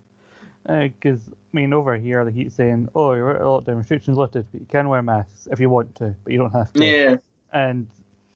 Because, 0.63 1.29
I 1.29 1.33
mean, 1.53 1.73
over 1.73 1.95
here 1.95 2.25
they 2.25 2.31
keep 2.31 2.51
saying, 2.51 2.89
oh, 2.95 3.13
you're 3.13 3.35
at 3.35 3.41
lockdown, 3.41 3.77
restrictions 3.77 4.17
lifted, 4.17 4.47
but 4.51 4.61
you 4.61 4.67
can 4.67 4.89
wear 4.89 5.01
masks 5.01 5.47
if 5.51 5.59
you 5.59 5.69
want 5.69 5.95
to, 5.97 6.15
but 6.23 6.33
you 6.33 6.39
don't 6.39 6.51
have 6.51 6.73
to. 6.73 6.85
Yeah, 6.85 7.17
And, 7.51 7.89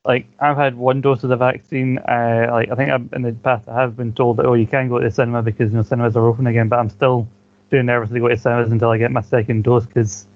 like, 0.06 0.28
I've 0.40 0.56
had 0.56 0.76
one 0.76 1.02
dose 1.02 1.24
of 1.24 1.30
the 1.30 1.36
vaccine. 1.36 1.98
Uh, 1.98 2.48
like, 2.52 2.72
I 2.72 2.76
think 2.76 2.92
I've, 2.92 3.12
in 3.14 3.24
the 3.24 3.34
past 3.34 3.68
I 3.68 3.82
have 3.82 3.98
been 3.98 4.14
told 4.14 4.38
that, 4.38 4.46
oh, 4.46 4.54
you 4.54 4.68
can 4.68 4.90
go 4.90 5.00
to 5.00 5.06
the 5.06 5.12
cinema 5.12 5.42
because, 5.42 5.72
you 5.72 5.78
know, 5.78 5.84
cinemas 5.84 6.16
are 6.16 6.28
open 6.28 6.46
again, 6.48 6.70
but 6.70 6.78
I'm 6.78 6.90
still 6.90 7.28
too 7.72 7.82
nervous 7.82 8.12
to 8.12 8.20
go 8.20 8.28
to 8.28 8.38
cinemas 8.38 8.72
until 8.72 8.92
I 8.92 8.98
get 8.98 9.12
my 9.12 9.22
second 9.22 9.64
dose 9.64 9.86
because, 9.86 10.28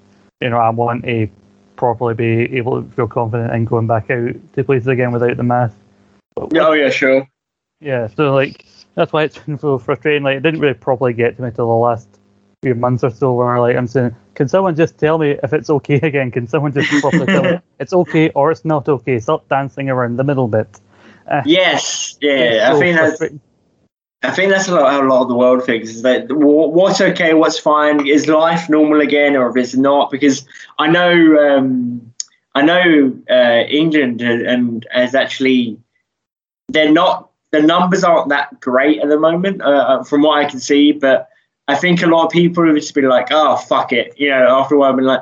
you 0.41 0.49
know, 0.49 0.57
I 0.57 0.69
want 0.71 1.03
to 1.05 1.27
properly 1.75 2.13
be 2.13 2.57
able 2.57 2.81
to 2.81 2.89
feel 2.91 3.07
confident 3.07 3.53
in 3.53 3.65
going 3.65 3.87
back 3.87 4.09
out 4.09 4.33
to 4.53 4.63
places 4.63 4.87
again 4.87 5.11
without 5.11 5.37
the 5.37 5.43
mask. 5.43 5.75
But 6.35 6.57
oh 6.57 6.73
yeah, 6.73 6.89
sure. 6.89 7.27
yeah, 7.79 8.07
so 8.07 8.33
like 8.33 8.65
that's 8.95 9.13
why 9.13 9.23
it's 9.23 9.37
been 9.39 9.57
so 9.57 9.77
frustrating. 9.77 10.23
Like 10.23 10.37
it 10.37 10.43
didn't 10.43 10.59
really 10.59 10.73
properly 10.73 11.13
get 11.13 11.35
to 11.37 11.43
me 11.43 11.51
till 11.51 11.67
the 11.67 11.73
last 11.73 12.07
few 12.61 12.75
months 12.75 13.03
or 13.03 13.09
so, 13.09 13.33
where 13.33 13.59
like 13.59 13.75
I'm 13.75 13.87
saying, 13.87 14.15
can 14.35 14.47
someone 14.47 14.75
just 14.75 14.97
tell 14.97 15.17
me 15.17 15.37
if 15.43 15.53
it's 15.53 15.69
okay 15.69 15.95
again? 16.03 16.31
Can 16.31 16.47
someone 16.47 16.73
just 16.73 16.89
properly 17.01 17.25
tell 17.25 17.43
me 17.43 17.59
it's 17.79 17.93
okay 17.93 18.29
or 18.29 18.51
it's 18.51 18.65
not 18.65 18.87
okay? 18.87 19.19
Stop 19.19 19.47
dancing 19.49 19.89
around 19.89 20.17
the 20.17 20.23
middle 20.23 20.47
bit. 20.47 20.79
Uh, 21.27 21.41
Yes, 21.45 22.17
yeah. 22.21 22.71
it's 22.71 22.75
I 22.75 22.79
think 22.79 22.97
that's. 22.97 23.33
I 24.25 24.31
think 24.31 24.51
that's 24.51 24.69
a 24.69 24.75
lot 24.75 24.89
how 24.89 25.05
a 25.05 25.07
lot 25.07 25.23
of 25.23 25.27
the 25.27 25.35
world 25.35 25.65
thinks 25.65 25.89
is 25.89 26.01
that 26.03 26.31
what's 26.31 27.01
okay, 27.01 27.33
what's 27.33 27.59
fine, 27.59 28.07
is 28.07 28.29
life 28.29 28.69
normal 28.69 29.01
again, 29.01 29.35
or 29.35 29.49
if 29.49 29.57
it's 29.57 29.75
not? 29.75 30.11
Because 30.11 30.47
I 30.79 30.87
know, 30.87 31.57
um, 31.57 32.13
I 32.55 32.61
know 32.61 33.19
uh, 33.29 33.63
England 33.67 34.21
and, 34.21 34.47
and 34.47 34.87
has 34.91 35.13
actually 35.13 35.77
they're 36.69 36.91
not 36.91 37.32
the 37.53 37.61
numbers 37.61 38.03
aren't 38.03 38.29
that 38.29 38.59
great 38.59 38.99
at 38.99 39.09
the 39.09 39.19
moment, 39.19 39.61
uh, 39.61 40.03
from 40.03 40.23
what 40.23 40.43
I 40.43 40.49
can 40.49 40.59
see. 40.59 40.91
But 40.91 41.29
I 41.67 41.75
think 41.75 42.01
a 42.01 42.07
lot 42.07 42.25
of 42.25 42.31
people 42.31 42.65
have 42.65 42.75
just 42.75 42.95
been 42.95 43.07
like, 43.07 43.27
oh 43.31 43.55
fuck 43.55 43.93
it, 43.93 44.13
you 44.17 44.29
know, 44.29 44.59
after 44.59 44.75
a 44.75 44.79
while, 44.79 44.93
been 44.93 45.05
like, 45.05 45.21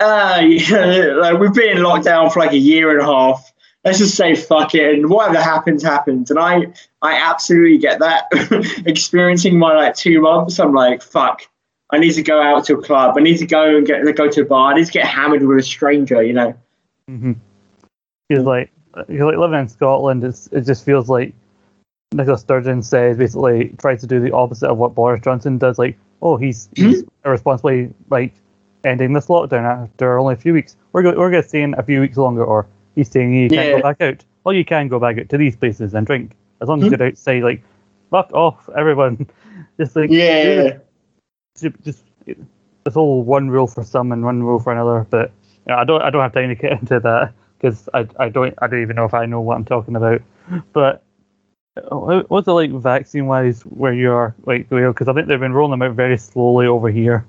ah, 0.00 0.38
like 0.40 1.38
we've 1.38 1.52
been 1.52 1.76
in 1.76 1.82
lockdown 1.82 2.32
for 2.32 2.38
like 2.38 2.52
a 2.52 2.58
year 2.58 2.90
and 2.92 3.00
a 3.00 3.04
half. 3.04 3.52
Let's 3.84 3.98
just 3.98 4.14
say 4.14 4.34
fuck 4.34 4.74
it, 4.74 4.94
and 4.94 5.10
whatever 5.10 5.42
happens, 5.42 5.82
happens. 5.82 6.30
And 6.30 6.38
I, 6.38 6.72
I 7.02 7.16
absolutely 7.16 7.76
get 7.76 7.98
that. 7.98 8.28
Experiencing 8.86 9.58
my 9.58 9.74
like 9.74 9.94
two 9.94 10.22
months, 10.22 10.58
I'm 10.58 10.72
like, 10.72 11.02
fuck. 11.02 11.42
I 11.90 11.98
need 11.98 12.12
to 12.12 12.22
go 12.22 12.40
out 12.40 12.64
to 12.66 12.78
a 12.78 12.82
club. 12.82 13.16
I 13.18 13.20
need 13.20 13.36
to 13.38 13.46
go 13.46 13.76
and 13.76 13.86
get 13.86 14.02
go 14.16 14.30
to 14.30 14.40
a 14.40 14.44
bar. 14.44 14.72
I 14.72 14.76
need 14.76 14.86
to 14.86 14.92
get 14.92 15.06
hammered 15.06 15.42
with 15.42 15.58
a 15.58 15.62
stranger. 15.62 16.22
You 16.22 16.32
know. 16.32 16.54
Mm-hmm. 17.10 17.32
Because 18.28 18.44
like, 18.44 18.70
you 19.08 19.26
like 19.26 19.36
living 19.36 19.60
in 19.60 19.68
Scotland, 19.68 20.24
it's, 20.24 20.46
it 20.46 20.62
just 20.62 20.84
feels 20.86 21.10
like 21.10 21.34
Nicola 22.14 22.38
Sturgeon 22.38 22.82
says 22.82 23.16
basically 23.16 23.68
tries 23.78 24.00
to 24.00 24.06
do 24.06 24.20
the 24.20 24.32
opposite 24.32 24.68
of 24.68 24.78
what 24.78 24.94
Boris 24.94 25.20
Johnson 25.22 25.58
does. 25.58 25.78
Like, 25.78 25.98
oh, 26.22 26.36
he's, 26.36 26.68
he's 26.76 27.04
irresponsibly 27.24 27.92
like 28.10 28.32
ending 28.84 29.12
this 29.12 29.26
lockdown 29.26 29.64
after 29.64 30.18
only 30.18 30.34
a 30.34 30.36
few 30.36 30.52
weeks. 30.52 30.76
We're 30.92 31.02
go- 31.02 31.16
we're 31.18 31.30
going 31.30 31.42
to 31.42 31.48
stay 31.48 31.62
in 31.62 31.74
a 31.74 31.82
few 31.82 32.00
weeks 32.00 32.16
longer, 32.16 32.44
or 32.44 32.66
he's 32.94 33.10
saying 33.10 33.34
you 33.34 33.48
can't 33.48 33.66
Yeah. 33.68 33.76
go 33.76 33.82
back 33.82 34.00
out. 34.00 34.24
Well, 34.44 34.54
you 34.54 34.64
can 34.64 34.88
go 34.88 34.98
back 35.00 35.18
out 35.18 35.28
to 35.30 35.38
these 35.38 35.56
places 35.56 35.94
and 35.94 36.06
drink 36.06 36.32
as 36.60 36.68
long 36.68 36.82
as 36.82 36.88
Hmm? 36.88 36.94
you're 36.94 37.08
outside. 37.08 37.42
Like, 37.42 37.62
fuck 38.10 38.32
off, 38.32 38.68
everyone. 38.76 39.26
just 39.80 39.96
like 39.96 40.10
Yeah. 40.10 40.78
just, 41.58 41.74
just 41.82 42.04
this 42.26 42.94
whole 42.94 43.22
one 43.22 43.48
rule 43.50 43.66
for 43.66 43.82
some 43.82 44.12
and 44.12 44.24
one 44.24 44.42
rule 44.42 44.58
for 44.58 44.72
another. 44.72 45.06
But 45.08 45.30
you 45.66 45.72
know, 45.72 45.76
I 45.78 45.84
don't 45.84 46.02
I 46.02 46.10
don't 46.10 46.22
have 46.22 46.32
time 46.32 46.48
to 46.50 46.54
get 46.54 46.72
into 46.80 47.00
that 47.00 47.32
because 47.58 47.88
I, 47.94 48.06
I 48.18 48.28
don't 48.28 48.54
I 48.60 48.66
don't 48.66 48.82
even 48.82 48.96
know 48.96 49.04
if 49.06 49.14
I 49.14 49.26
know 49.26 49.40
what 49.40 49.56
I'm 49.56 49.64
talking 49.64 49.96
about. 49.96 50.20
But 50.72 51.02
what's 51.76 52.46
it 52.46 52.52
like 52.52 52.70
vaccine 52.70 53.26
wise 53.26 53.62
where 53.62 53.94
you 53.94 54.10
are 54.12 54.34
like 54.46 54.68
because 54.68 55.08
I 55.08 55.12
think 55.12 55.26
they've 55.26 55.40
been 55.40 55.52
rolling 55.52 55.72
them 55.72 55.82
out 55.82 55.96
very 55.96 56.18
slowly 56.18 56.66
over 56.66 56.88
here. 56.88 57.26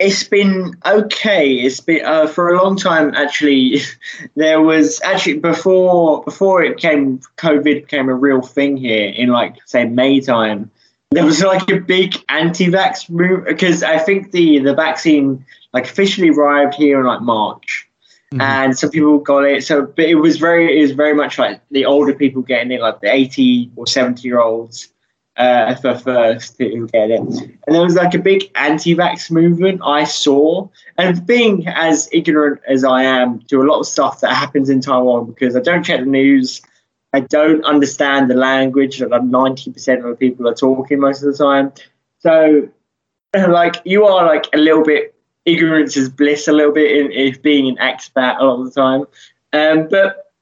It's 0.00 0.24
been 0.24 0.76
okay. 0.84 1.52
It's 1.54 1.80
been 1.80 2.04
uh, 2.04 2.26
for 2.26 2.52
a 2.52 2.62
long 2.62 2.76
time. 2.76 3.14
Actually, 3.14 3.80
there 4.36 4.60
was 4.60 5.00
actually 5.02 5.38
before 5.38 6.22
before 6.24 6.62
it 6.62 6.78
came 6.78 7.18
COVID 7.38 7.64
became 7.82 8.08
a 8.08 8.14
real 8.14 8.40
thing 8.40 8.76
here 8.76 9.10
in 9.10 9.28
like 9.28 9.56
say 9.66 9.84
May 9.84 10.20
time. 10.20 10.70
There 11.10 11.24
was 11.24 11.42
like 11.42 11.70
a 11.70 11.78
big 11.78 12.16
anti-vax 12.28 13.08
move 13.08 13.44
because 13.44 13.84
I 13.84 13.98
think 13.98 14.32
the 14.32 14.58
the 14.58 14.74
vaccine 14.74 15.44
like 15.72 15.84
officially 15.84 16.30
arrived 16.30 16.74
here 16.74 17.00
in 17.00 17.06
like 17.06 17.20
March, 17.20 17.88
Mhm. 18.32 18.40
and 18.40 18.78
some 18.78 18.90
people 18.90 19.18
got 19.18 19.44
it. 19.44 19.64
So, 19.64 19.82
but 19.86 20.06
it 20.06 20.16
was 20.16 20.38
very 20.38 20.78
it 20.78 20.82
was 20.82 20.92
very 20.92 21.14
much 21.14 21.38
like 21.38 21.60
the 21.70 21.84
older 21.84 22.14
people 22.14 22.42
getting 22.42 22.72
it, 22.72 22.80
like 22.80 23.00
the 23.00 23.12
eighty 23.12 23.70
or 23.76 23.86
seventy 23.86 24.28
year 24.28 24.40
olds. 24.40 24.88
uh, 25.36 25.74
for 25.74 25.98
first 25.98 26.56
to 26.58 26.86
get 26.92 27.10
it. 27.10 27.18
And 27.18 27.58
there 27.74 27.82
was 27.82 27.96
like 27.96 28.14
a 28.14 28.20
big 28.20 28.48
anti-vax 28.54 29.32
movement 29.32 29.80
I 29.84 30.04
saw. 30.04 30.68
And 30.96 31.26
being 31.26 31.66
as 31.66 32.08
ignorant 32.12 32.60
as 32.68 32.84
I 32.84 33.02
am 33.02 33.40
to 33.48 33.60
a 33.60 33.64
lot 33.64 33.80
of 33.80 33.86
stuff 33.88 34.20
that 34.20 34.32
happens 34.32 34.70
in 34.70 34.80
Taiwan, 34.80 35.26
because 35.26 35.56
I 35.56 35.60
don't 35.60 35.82
check 35.82 35.98
the 35.98 36.06
news, 36.06 36.62
I 37.14 37.18
don't 37.20 37.64
understand 37.64 38.30
the 38.30 38.36
language 38.36 38.98
that 39.00 39.10
90% 39.10 39.98
of 39.98 40.04
the 40.04 40.14
people 40.14 40.46
are 40.46 40.54
talking 40.54 41.00
most 41.00 41.24
of 41.24 41.36
the 41.36 41.44
time. 41.44 41.72
So, 42.20 42.68
like, 43.34 43.82
you 43.84 44.04
are 44.04 44.24
like 44.24 44.46
a 44.54 44.58
little 44.58 44.84
bit 44.84 45.13
ignorance 45.44 45.96
is 45.96 46.08
bliss 46.08 46.48
a 46.48 46.52
little 46.52 46.72
bit 46.72 46.90
in, 46.96 47.12
in 47.12 47.40
being 47.42 47.68
an 47.68 47.76
expat 47.76 48.40
a 48.40 48.44
lot 48.44 48.60
of 48.60 48.72
the 48.72 48.80
time. 48.80 49.06
Um, 49.52 49.88
but 49.88 50.32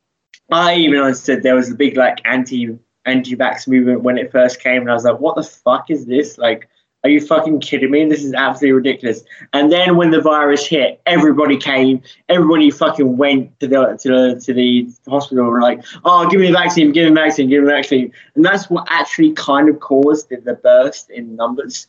I 0.51 0.75
even 0.77 1.01
understood 1.01 1.43
there 1.43 1.55
was 1.55 1.71
a 1.71 1.75
big 1.75 1.97
like 1.97 2.21
anti 2.25 2.79
anti-vax 3.05 3.67
movement 3.67 4.03
when 4.03 4.19
it 4.19 4.31
first 4.31 4.61
came, 4.61 4.83
and 4.83 4.91
I 4.91 4.95
was 4.95 5.05
like, 5.05 5.19
"What 5.19 5.37
the 5.37 5.43
fuck 5.43 5.91
is 5.91 6.07
this? 6.07 6.38
Like, 6.38 6.69
are 7.05 7.11
you 7.11 7.21
fucking 7.21 7.61
kidding 7.61 7.91
me? 7.91 8.05
This 8.09 8.23
is 8.23 8.33
absolutely 8.33 8.73
ridiculous." 8.73 9.25
And 9.53 9.73
then 9.73 9.97
when 9.97 10.11
the 10.11 10.21
virus 10.21 10.67
hit, 10.67 11.01
everybody 11.07 11.57
came, 11.57 12.03
everybody 12.29 12.71
fucking 12.71 13.17
went 13.17 13.59
to 13.61 13.69
the 13.69 13.99
to 14.01 14.09
the 14.09 14.41
to 14.41 14.55
the 14.55 14.88
hospital 15.09 15.45
and 15.45 15.53
were 15.53 15.62
like, 15.62 15.85
"Oh, 16.05 16.29
give 16.29 16.41
me 16.41 16.49
the 16.49 16.53
vaccine, 16.53 16.93
give 16.93 17.05
me 17.05 17.11
the 17.11 17.21
vaccine, 17.21 17.49
give 17.49 17.62
me 17.62 17.67
the 17.67 17.75
vaccine," 17.75 18.12
and 18.35 18.45
that's 18.45 18.71
what 18.71 18.87
actually 18.88 19.33
kind 19.33 19.69
of 19.69 19.81
caused 19.81 20.29
the 20.29 20.59
burst 20.62 21.11
in 21.11 21.35
numbers. 21.37 21.87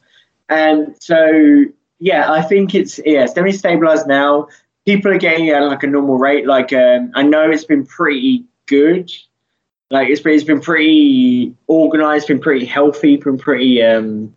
And 0.49 0.95
so, 0.99 1.65
yeah, 1.99 2.31
I 2.31 2.41
think 2.41 2.75
it's 2.75 2.99
yeah, 3.05 3.23
it's 3.23 3.33
definitely 3.33 3.57
stabilized 3.57 4.07
now. 4.07 4.47
People 4.85 5.11
are 5.11 5.17
getting 5.17 5.49
at 5.49 5.63
like 5.63 5.83
a 5.83 5.87
normal 5.87 6.17
rate. 6.17 6.45
Like, 6.45 6.73
um, 6.73 7.11
I 7.15 7.23
know 7.23 7.49
it's 7.49 7.63
been 7.63 7.85
pretty 7.85 8.45
good 8.65 9.11
like 9.93 10.09
it's 10.09 10.21
been, 10.21 10.33
it's 10.33 10.43
been 10.43 10.59
pretty 10.59 11.55
organized, 11.67 12.27
been 12.27 12.39
pretty 12.39 12.65
healthy, 12.65 13.17
been 13.17 13.37
pretty 13.37 13.81
um, 13.83 14.35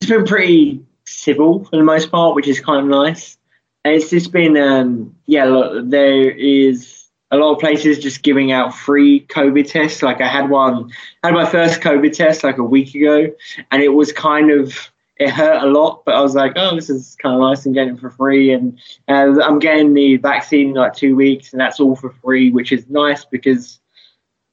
it's 0.00 0.10
been 0.10 0.26
pretty 0.26 0.84
civil 1.04 1.64
for 1.64 1.76
the 1.76 1.84
most 1.84 2.10
part, 2.10 2.34
which 2.34 2.48
is 2.48 2.58
kind 2.58 2.80
of 2.80 2.86
nice. 2.86 3.38
And 3.84 3.94
it's 3.94 4.10
just 4.10 4.32
been 4.32 4.56
um, 4.56 5.14
yeah, 5.26 5.44
look, 5.44 5.88
there 5.88 6.28
is 6.28 7.04
a 7.30 7.36
lot 7.36 7.52
of 7.52 7.60
places 7.60 8.00
just 8.00 8.24
giving 8.24 8.50
out 8.50 8.74
free 8.74 9.20
COVID 9.28 9.70
tests. 9.70 10.02
Like 10.02 10.20
I 10.20 10.26
had 10.26 10.50
one, 10.50 10.90
had 11.22 11.32
my 11.32 11.46
first 11.46 11.80
COVID 11.80 12.12
test 12.12 12.42
like 12.42 12.58
a 12.58 12.64
week 12.64 12.96
ago, 12.96 13.28
and 13.70 13.80
it 13.80 13.90
was 13.90 14.12
kind 14.12 14.50
of 14.50 14.90
it 15.18 15.30
hurt 15.30 15.62
a 15.62 15.66
lot, 15.66 16.04
but 16.04 16.14
I 16.14 16.20
was 16.20 16.34
like, 16.34 16.52
oh, 16.56 16.74
this 16.74 16.90
is 16.90 17.16
kind 17.22 17.34
of 17.34 17.40
nice 17.40 17.64
and 17.64 17.74
getting 17.74 17.94
it 17.94 18.00
for 18.00 18.10
free. 18.10 18.52
And 18.52 18.78
uh, 19.08 19.40
I'm 19.42 19.58
getting 19.58 19.94
the 19.94 20.16
vaccine 20.16 20.70
in 20.70 20.74
like 20.74 20.94
two 20.94 21.16
weeks, 21.16 21.52
and 21.52 21.60
that's 21.60 21.80
all 21.80 21.96
for 21.96 22.10
free, 22.10 22.50
which 22.50 22.70
is 22.72 22.88
nice 22.88 23.24
because 23.24 23.80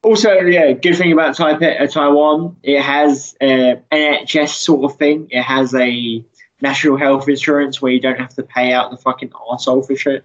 also, 0.02 0.32
yeah, 0.40 0.72
good 0.72 0.96
thing 0.96 1.12
about 1.12 1.34
Taipei, 1.36 1.80
uh, 1.80 1.86
Taiwan, 1.86 2.56
it 2.62 2.82
has 2.82 3.34
uh, 3.40 3.76
NHS 3.90 4.50
sort 4.50 4.90
of 4.90 4.98
thing. 4.98 5.28
It 5.30 5.42
has 5.42 5.74
a 5.74 6.24
national 6.60 6.98
health 6.98 7.28
insurance 7.28 7.80
where 7.80 7.90
you 7.90 8.00
don't 8.00 8.18
have 8.18 8.34
to 8.34 8.42
pay 8.42 8.72
out 8.72 8.90
the 8.90 8.98
fucking 8.98 9.30
arsehole 9.30 9.86
for 9.86 9.96
shit. 9.96 10.24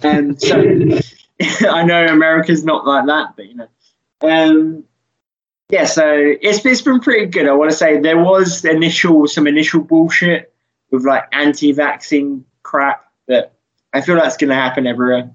And 0.00 0.40
so 0.40 0.60
I 1.70 1.84
know 1.84 2.06
America's 2.06 2.64
not 2.64 2.86
like 2.86 3.06
that, 3.06 3.36
but 3.36 3.46
you 3.46 3.54
know. 3.54 3.68
Um, 4.20 4.84
yeah, 5.70 5.84
so 5.84 6.04
it's, 6.40 6.64
it's 6.64 6.82
been 6.82 7.00
pretty 7.00 7.26
good. 7.26 7.48
I 7.48 7.52
want 7.52 7.70
to 7.70 7.76
say 7.76 7.98
there 7.98 8.22
was 8.22 8.64
initial 8.64 9.26
some 9.26 9.46
initial 9.46 9.80
bullshit 9.80 10.52
with 10.90 11.04
like 11.04 11.24
anti-vaccine 11.32 12.44
crap, 12.62 13.04
but 13.26 13.52
I 13.92 14.00
feel 14.00 14.16
that's 14.16 14.36
going 14.36 14.50
to 14.50 14.54
happen 14.54 14.86
everywhere. 14.86 15.30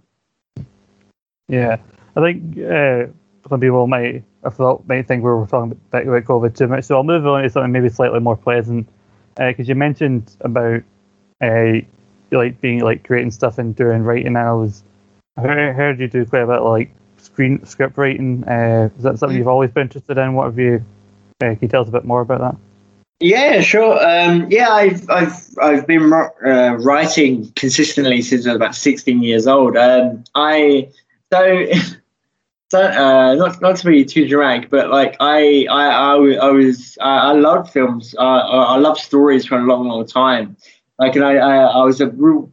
Yeah, 1.48 1.78
I 2.16 2.22
think 2.22 2.58
uh, 2.60 3.08
some 3.50 3.60
people 3.60 3.88
might 3.88 4.24
I 4.44 4.50
thought 4.50 4.88
might 4.88 5.08
think 5.08 5.24
we 5.24 5.30
were 5.30 5.48
talking 5.48 5.72
about, 5.72 6.08
about 6.08 6.24
COVID 6.24 6.56
too 6.56 6.68
much. 6.68 6.86
So 6.86 6.96
I'll 6.96 7.04
move 7.04 7.26
on 7.26 7.44
to 7.44 7.50
something 7.50 7.72
maybe 7.72 7.90
slightly 7.90 8.20
more 8.20 8.38
pleasant 8.38 8.88
because 9.36 9.68
uh, 9.68 9.70
you 9.70 9.76
mentioned 9.76 10.36
about 10.42 10.84
uh, 11.42 11.74
like 12.32 12.62
being 12.62 12.82
like 12.82 13.04
creating 13.04 13.32
stuff 13.32 13.58
and 13.58 13.76
doing 13.76 14.04
writing. 14.04 14.28
And 14.28 14.38
I 14.38 14.52
was 14.54 14.84
I 15.38 15.42
heard, 15.42 15.76
heard 15.76 16.00
you 16.00 16.08
do 16.08 16.26
quite 16.26 16.44
a 16.44 16.48
bit 16.48 16.58
of, 16.58 16.66
like 16.66 16.92
screen 17.20 17.66
script 17.66 17.98
writing. 17.98 18.44
Uh, 18.48 18.90
is 18.98 19.04
that 19.04 19.20
something 19.20 19.36
mm. 19.36 19.40
you've 19.40 19.48
always 19.48 19.72
been 19.72 19.84
interested 19.84 20.18
in? 20.18 20.34
What 20.34 20.46
have 20.46 20.60
you? 20.60 20.84
Uh, 21.42 21.56
can 21.56 21.60
you 21.62 21.68
tell 21.68 21.82
us 21.82 21.88
a 21.88 21.92
bit 21.92 22.06
more 22.06 22.22
about 22.22 22.42
that? 22.42 22.56
Yeah, 23.22 23.60
sure. 23.60 24.00
Um, 24.02 24.48
yeah, 24.50 24.70
I've 24.70 25.10
I've 25.10 25.34
I've 25.62 25.88
been 25.88 26.12
uh, 26.14 26.78
writing 26.80 27.52
consistently 27.56 28.22
since 28.22 28.46
I 28.46 28.52
was 28.52 28.56
about 28.56 28.76
16 28.76 29.22
years 29.22 29.46
old. 29.46 29.76
Um, 29.76 30.24
I 30.36 30.90
so 31.32 31.66
uh, 32.74 33.36
not 33.36 33.62
not 33.62 33.76
to 33.78 33.86
be 33.88 34.06
too 34.06 34.28
dramatic, 34.28 34.70
but 34.70 34.90
like 34.90 35.18
I 35.20 35.68
I 35.70 35.86
I, 35.88 36.14
I 36.16 36.50
was 36.52 36.98
I, 37.02 37.18
I 37.18 37.32
loved 37.34 37.72
films. 37.72 38.16
Uh, 38.18 38.22
I 38.22 38.78
love 38.78 38.98
stories 38.98 39.46
for 39.46 39.58
a 39.58 39.64
long 39.64 39.88
long 39.88 40.06
time. 40.06 40.56
Like 40.98 41.16
and 41.16 41.26
I 41.26 41.36
I, 41.36 41.56
I 41.58 41.84
was 41.84 42.00
a 42.00 42.08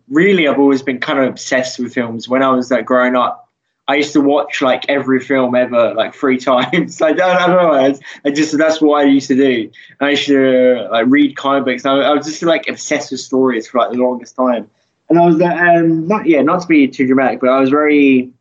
really 0.08 0.48
I've 0.48 0.58
always 0.58 0.82
been 0.82 0.98
kind 0.98 1.20
of 1.20 1.28
obsessed 1.28 1.78
with 1.78 1.94
films. 1.94 2.28
When 2.28 2.42
I 2.42 2.50
was 2.50 2.72
like 2.72 2.86
growing 2.86 3.14
up, 3.14 3.45
I 3.88 3.96
used 3.96 4.12
to 4.14 4.20
watch 4.20 4.62
like 4.62 4.84
every 4.88 5.20
film 5.20 5.54
ever 5.54 5.94
like 5.94 6.14
three 6.14 6.38
times. 6.52 7.00
like 7.00 7.20
I, 7.20 7.44
I 7.44 7.46
don't 7.46 7.56
know, 7.56 7.98
I, 8.24 8.30
just 8.30 8.56
that's 8.58 8.80
what 8.80 9.00
I 9.00 9.04
used 9.04 9.28
to 9.28 9.36
do. 9.36 9.70
I 10.00 10.10
used 10.10 10.26
to 10.26 10.88
like 10.90 11.06
read 11.08 11.36
comic 11.36 11.64
books. 11.64 11.86
I, 11.86 11.94
I 11.96 12.14
was 12.14 12.26
just 12.26 12.42
like 12.42 12.68
obsessed 12.68 13.10
with 13.10 13.20
stories 13.20 13.68
for 13.68 13.78
like 13.78 13.92
the 13.92 13.98
longest 13.98 14.36
time. 14.36 14.68
And 15.08 15.18
I 15.20 15.26
was 15.26 15.40
um 15.40 16.08
not 16.08 16.26
yeah 16.26 16.42
not 16.42 16.62
to 16.62 16.66
be 16.66 16.88
too 16.88 17.06
dramatic, 17.06 17.40
but 17.40 17.50
I 17.50 17.60
was 17.60 17.70
very 17.70 18.32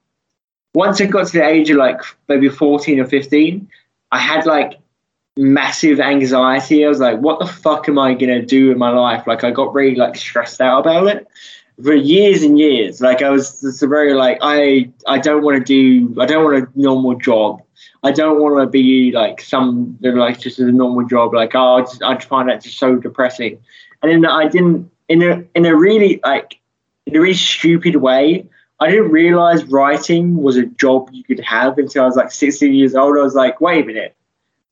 once 0.73 0.99
I 0.99 1.05
got 1.05 1.27
to 1.27 1.33
the 1.33 1.45
age 1.45 1.69
of 1.69 1.77
like 1.77 2.01
maybe 2.27 2.49
14 2.49 2.99
or 2.99 3.05
15, 3.05 3.69
I 4.11 4.19
had 4.19 4.45
like 4.45 4.79
massive 5.37 5.99
anxiety. 5.99 6.85
I 6.85 6.89
was 6.89 6.99
like, 6.99 7.19
what 7.19 7.39
the 7.39 7.45
fuck 7.45 7.87
am 7.87 7.97
I 7.97 8.13
to 8.13 8.41
do 8.41 8.71
in 8.71 8.77
my 8.77 8.89
life? 8.89 9.25
Like, 9.25 9.43
I 9.43 9.51
got 9.51 9.73
really 9.73 9.95
like 9.95 10.15
stressed 10.15 10.59
out 10.59 10.81
about 10.81 11.07
it 11.07 11.27
for 11.83 11.93
years 11.93 12.43
and 12.43 12.57
years. 12.57 13.01
Like, 13.01 13.21
I 13.21 13.29
was 13.29 13.61
just 13.61 13.81
very 13.81 14.13
like, 14.13 14.37
I, 14.41 14.91
I 15.07 15.19
don't 15.19 15.43
want 15.43 15.57
to 15.57 15.63
do, 15.63 16.19
I 16.19 16.25
don't 16.25 16.43
want 16.43 16.63
a 16.63 16.79
normal 16.79 17.15
job. 17.15 17.61
I 18.03 18.11
don't 18.11 18.39
want 18.39 18.63
to 18.63 18.67
be 18.67 19.11
like 19.11 19.41
some, 19.41 19.97
like 20.01 20.39
just 20.39 20.59
a 20.59 20.71
normal 20.71 21.07
job. 21.07 21.33
Like, 21.33 21.55
oh, 21.55 21.75
I 21.75 21.81
just, 21.81 22.03
I'd 22.03 22.23
find 22.23 22.49
that 22.49 22.63
just 22.63 22.77
so 22.77 22.95
depressing. 22.95 23.59
And 24.01 24.11
then 24.11 24.25
I 24.25 24.47
didn't, 24.47 24.91
in 25.09 25.21
a, 25.23 25.43
in 25.55 25.65
a 25.65 25.75
really 25.75 26.19
like, 26.23 26.59
in 27.05 27.15
a 27.15 27.19
really 27.19 27.33
stupid 27.33 27.97
way, 27.97 28.47
I 28.79 28.89
didn't 28.89 29.11
realize 29.11 29.63
writing 29.65 30.37
was 30.37 30.57
a 30.57 30.65
job 30.65 31.09
you 31.11 31.23
could 31.23 31.39
have 31.39 31.77
until 31.77 32.03
I 32.03 32.05
was 32.07 32.15
like 32.15 32.31
16 32.31 32.73
years 32.73 32.95
old. 32.95 33.17
I 33.17 33.21
was 33.21 33.35
like, 33.35 33.61
wait 33.61 33.83
a 33.83 33.87
minute, 33.87 34.15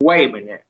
wait 0.01 0.29
a 0.29 0.31
minute. 0.31 0.63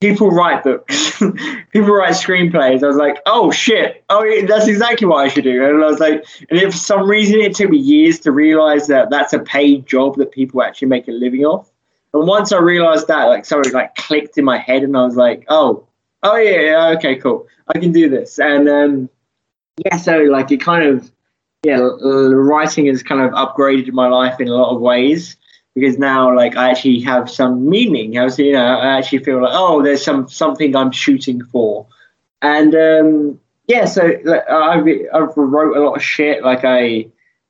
People 0.00 0.30
write 0.30 0.64
books, 0.64 1.18
people 1.70 1.90
write 1.90 2.14
screenplays. 2.14 2.82
I 2.82 2.86
was 2.86 2.96
like, 2.96 3.18
oh 3.26 3.50
shit, 3.50 4.02
oh 4.08 4.24
that's 4.46 4.66
exactly 4.66 5.06
what 5.06 5.24
I 5.24 5.28
should 5.28 5.44
do. 5.44 5.64
And 5.64 5.84
I 5.84 5.86
was 5.86 6.00
like, 6.00 6.24
and 6.48 6.58
if 6.58 6.72
for 6.72 6.78
some 6.78 7.08
reason 7.08 7.40
it 7.40 7.54
took 7.54 7.70
me 7.70 7.76
years 7.76 8.18
to 8.20 8.32
realize 8.32 8.86
that 8.86 9.10
that's 9.10 9.34
a 9.34 9.40
paid 9.40 9.86
job 9.86 10.16
that 10.16 10.32
people 10.32 10.62
actually 10.62 10.88
make 10.88 11.06
a 11.06 11.12
living 11.12 11.44
off. 11.44 11.70
And 12.14 12.26
once 12.26 12.50
I 12.50 12.58
realized 12.58 13.08
that, 13.08 13.24
like 13.24 13.44
something 13.44 13.72
like 13.72 13.94
clicked 13.96 14.38
in 14.38 14.44
my 14.44 14.56
head, 14.58 14.82
and 14.82 14.96
I 14.96 15.04
was 15.04 15.16
like, 15.16 15.44
oh, 15.48 15.86
oh 16.22 16.36
yeah, 16.36 16.60
yeah 16.60 16.86
okay, 16.96 17.16
cool, 17.16 17.46
I 17.74 17.78
can 17.78 17.92
do 17.92 18.08
this. 18.08 18.38
And 18.38 18.68
um, 18.68 19.10
yeah, 19.84 19.98
so 19.98 20.16
like 20.22 20.50
it 20.50 20.62
kind 20.62 20.84
of 20.84 21.10
yeah, 21.62 21.78
writing 21.78 22.86
has 22.86 23.02
kind 23.02 23.20
of 23.20 23.32
upgraded 23.32 23.92
my 23.92 24.08
life 24.08 24.40
in 24.40 24.48
a 24.48 24.54
lot 24.54 24.74
of 24.74 24.80
ways 24.80 25.36
because 25.80 25.98
now 25.98 26.34
like 26.34 26.56
I 26.56 26.70
actually 26.70 27.00
have 27.00 27.30
some 27.30 27.68
meaning. 27.68 28.18
I 28.18 28.24
was, 28.24 28.38
you 28.38 28.52
know, 28.52 28.64
I 28.64 28.98
actually 28.98 29.24
feel 29.24 29.42
like 29.42 29.52
oh, 29.52 29.82
there's 29.82 30.04
some 30.04 30.28
something 30.28 30.76
I'm 30.76 30.92
shooting 30.92 31.44
for, 31.44 31.86
and 32.42 32.74
um, 32.74 33.40
yeah, 33.66 33.84
so 33.84 34.12
like, 34.24 34.48
I've 34.48 34.86
I've 35.14 35.36
wrote 35.36 35.76
a 35.76 35.80
lot 35.80 35.96
of 35.96 36.02
shit. 36.02 36.42
Like 36.42 36.64
I 36.64 37.06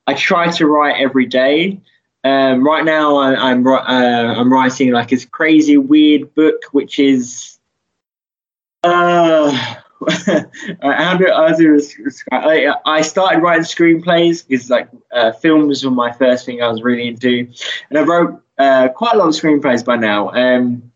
I 0.07 0.15
try 0.15 0.51
to 0.53 0.67
write 0.67 1.01
every 1.01 1.27
day. 1.27 1.81
Um, 2.23 2.63
right 2.63 2.85
now 2.85 3.17
I, 3.17 3.51
am 3.51 3.67
I'm, 3.67 3.67
uh, 3.67 4.35
I'm 4.35 4.53
writing 4.53 4.91
like 4.93 5.09
this 5.09 5.25
crazy 5.25 5.79
weird 5.79 6.35
book, 6.35 6.65
which 6.73 6.99
is 6.99 7.59
uh 8.85 9.75
do 11.59 11.79
I? 12.33 12.75
I 12.87 13.03
started 13.03 13.41
writing 13.43 13.65
screenplays 13.65 14.47
because 14.47 14.71
like 14.71 14.89
uh, 15.13 15.33
films 15.33 15.85
were 15.85 15.91
my 15.91 16.13
first 16.13 16.47
thing 16.47 16.63
I 16.63 16.69
was 16.69 16.83
really 16.83 17.09
into, 17.09 17.49
and 17.91 17.99
I 17.99 18.03
wrote 18.03 18.43
uh, 18.59 18.89
quite 18.89 19.15
a 19.15 19.19
lot 19.19 19.29
of 19.29 19.35
screenplays 19.35 19.85
by 19.85 19.97
now. 19.97 20.31
Um, 20.31 20.91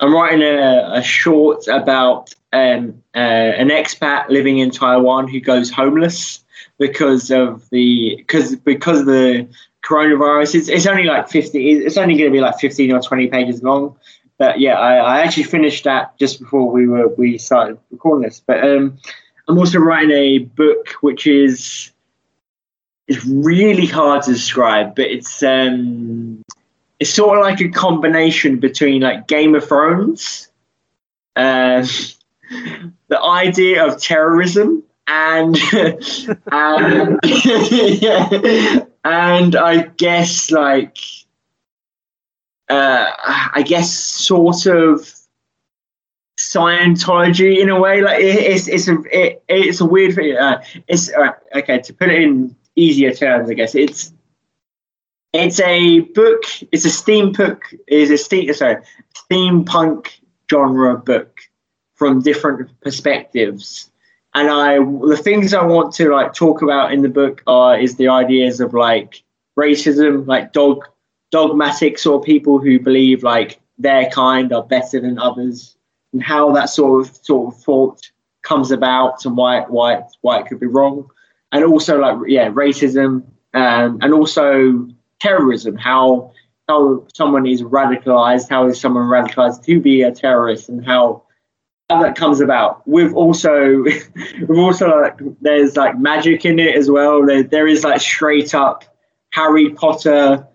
I'm 0.00 0.14
writing 0.14 0.42
a, 0.42 0.90
a 0.94 1.02
short 1.02 1.68
about 1.68 2.34
um, 2.52 3.02
uh, 3.14 3.18
an 3.18 3.68
expat 3.68 4.30
living 4.30 4.58
in 4.58 4.70
Taiwan 4.70 5.28
who 5.28 5.40
goes 5.40 5.70
homeless 5.70 6.42
because 6.78 7.30
of 7.30 7.68
the 7.68 8.16
because 8.16 8.56
because 8.56 9.00
of 9.00 9.06
the 9.06 9.48
coronavirus. 9.82 10.54
It's, 10.54 10.68
it's 10.68 10.86
only 10.86 11.04
like 11.04 11.28
50. 11.28 11.70
It's 11.70 11.96
only 11.96 12.16
going 12.16 12.30
to 12.30 12.32
be 12.32 12.40
like 12.40 12.58
15 12.58 12.92
or 12.92 13.00
20 13.00 13.28
pages 13.28 13.62
long 13.62 13.96
but 14.40 14.58
yeah, 14.58 14.72
I, 14.72 14.96
I, 14.96 15.20
actually 15.20 15.42
finished 15.42 15.84
that 15.84 16.18
just 16.18 16.40
before 16.40 16.70
we 16.70 16.88
were 16.88 17.08
we 17.08 17.36
started 17.36 17.78
recording 17.90 18.24
this. 18.24 18.40
But 18.40 18.64
um, 18.64 18.98
I'm 19.46 19.58
also 19.58 19.78
writing 19.78 20.10
a 20.12 20.38
book 20.38 20.88
which 21.02 21.26
is 21.26 21.92
is 23.06 23.22
really 23.26 23.84
hard 23.84 24.22
to 24.22 24.32
describe, 24.32 24.96
but 24.96 25.04
it's 25.04 25.42
um, 25.42 26.42
it's 26.98 27.10
sort 27.10 27.36
of 27.36 27.44
like 27.44 27.60
a 27.60 27.68
combination 27.68 28.58
between 28.58 29.02
like 29.02 29.28
Game 29.28 29.54
of 29.54 29.68
Thrones 29.68 30.48
um, 31.36 31.84
the 33.08 33.20
idea 33.22 33.86
of 33.86 34.00
terrorism 34.00 34.82
and 35.06 35.56
and 36.50 37.20
and 39.04 39.56
I 39.56 39.90
guess 39.96 40.50
like 40.50 40.96
uh, 42.70 43.12
I 43.54 43.62
guess 43.66 43.92
sort 43.92 44.66
of 44.66 45.12
Scientology 46.38 47.58
in 47.58 47.68
a 47.68 47.78
way. 47.78 48.00
Like 48.00 48.20
it, 48.20 48.36
it's 48.36 48.66
it's 48.66 48.88
a 48.88 48.96
it, 49.12 49.44
it's 49.48 49.80
a 49.80 49.84
weird 49.84 50.14
thing. 50.14 50.36
Uh, 50.36 50.62
it's 50.88 51.12
uh, 51.12 51.32
okay 51.54 51.80
to 51.80 51.92
put 51.92 52.08
it 52.08 52.22
in 52.22 52.56
easier 52.76 53.12
terms. 53.12 53.50
I 53.50 53.54
guess 53.54 53.74
it's 53.74 54.12
it's 55.34 55.60
a 55.60 56.00
book. 56.00 56.44
It's 56.72 56.86
a 56.86 56.88
steampunk. 56.88 57.60
Is 57.86 58.10
a 58.10 58.16
steam 58.16 58.52
sorry 58.54 58.82
steampunk 59.14 60.08
genre 60.50 60.96
book 60.96 61.40
from 61.94 62.22
different 62.22 62.70
perspectives. 62.80 63.90
And 64.32 64.48
I 64.48 64.78
the 64.78 65.20
things 65.22 65.52
I 65.52 65.64
want 65.64 65.92
to 65.96 66.10
like 66.10 66.32
talk 66.32 66.62
about 66.62 66.92
in 66.92 67.02
the 67.02 67.10
book 67.10 67.42
are 67.46 67.78
is 67.78 67.96
the 67.96 68.08
ideas 68.08 68.60
of 68.60 68.72
like 68.72 69.22
racism, 69.58 70.26
like 70.26 70.54
dog 70.54 70.86
dogmatic 71.30 71.98
sort 71.98 72.22
of 72.22 72.26
people 72.26 72.58
who 72.58 72.78
believe 72.78 73.22
like 73.22 73.60
their 73.78 74.08
kind 74.10 74.52
are 74.52 74.62
better 74.62 75.00
than 75.00 75.18
others 75.18 75.76
and 76.12 76.22
how 76.22 76.52
that 76.52 76.68
sort 76.68 77.06
of 77.06 77.16
sort 77.16 77.54
of 77.54 77.60
thought 77.62 78.10
comes 78.42 78.70
about 78.70 79.24
and 79.24 79.36
why 79.36 79.62
why 79.62 80.02
why 80.22 80.40
it 80.40 80.46
could 80.46 80.60
be 80.60 80.66
wrong, 80.66 81.08
and 81.52 81.64
also 81.64 81.98
like 81.98 82.16
yeah 82.26 82.48
racism 82.50 83.24
um, 83.54 83.98
and 84.00 84.12
also 84.12 84.88
terrorism 85.20 85.76
how 85.76 86.32
how 86.68 87.04
someone 87.14 87.46
is 87.46 87.62
radicalized 87.62 88.48
how 88.48 88.66
is 88.66 88.80
someone 88.80 89.04
radicalized 89.04 89.64
to 89.64 89.80
be 89.80 90.02
a 90.02 90.10
terrorist 90.10 90.68
and 90.68 90.84
how 90.84 91.22
how 91.90 92.00
that 92.02 92.14
comes 92.14 92.40
about. 92.40 92.86
We've 92.86 93.14
also 93.14 93.82
we've 94.48 94.58
also 94.58 94.88
like 95.00 95.18
there's 95.40 95.76
like 95.76 95.98
magic 95.98 96.44
in 96.44 96.58
it 96.58 96.76
as 96.76 96.90
well. 96.90 97.26
There 97.26 97.42
there 97.42 97.66
is 97.66 97.84
like 97.84 98.00
straight 98.00 98.54
up 98.54 98.84
Harry 99.32 99.70
Potter, 99.70 100.46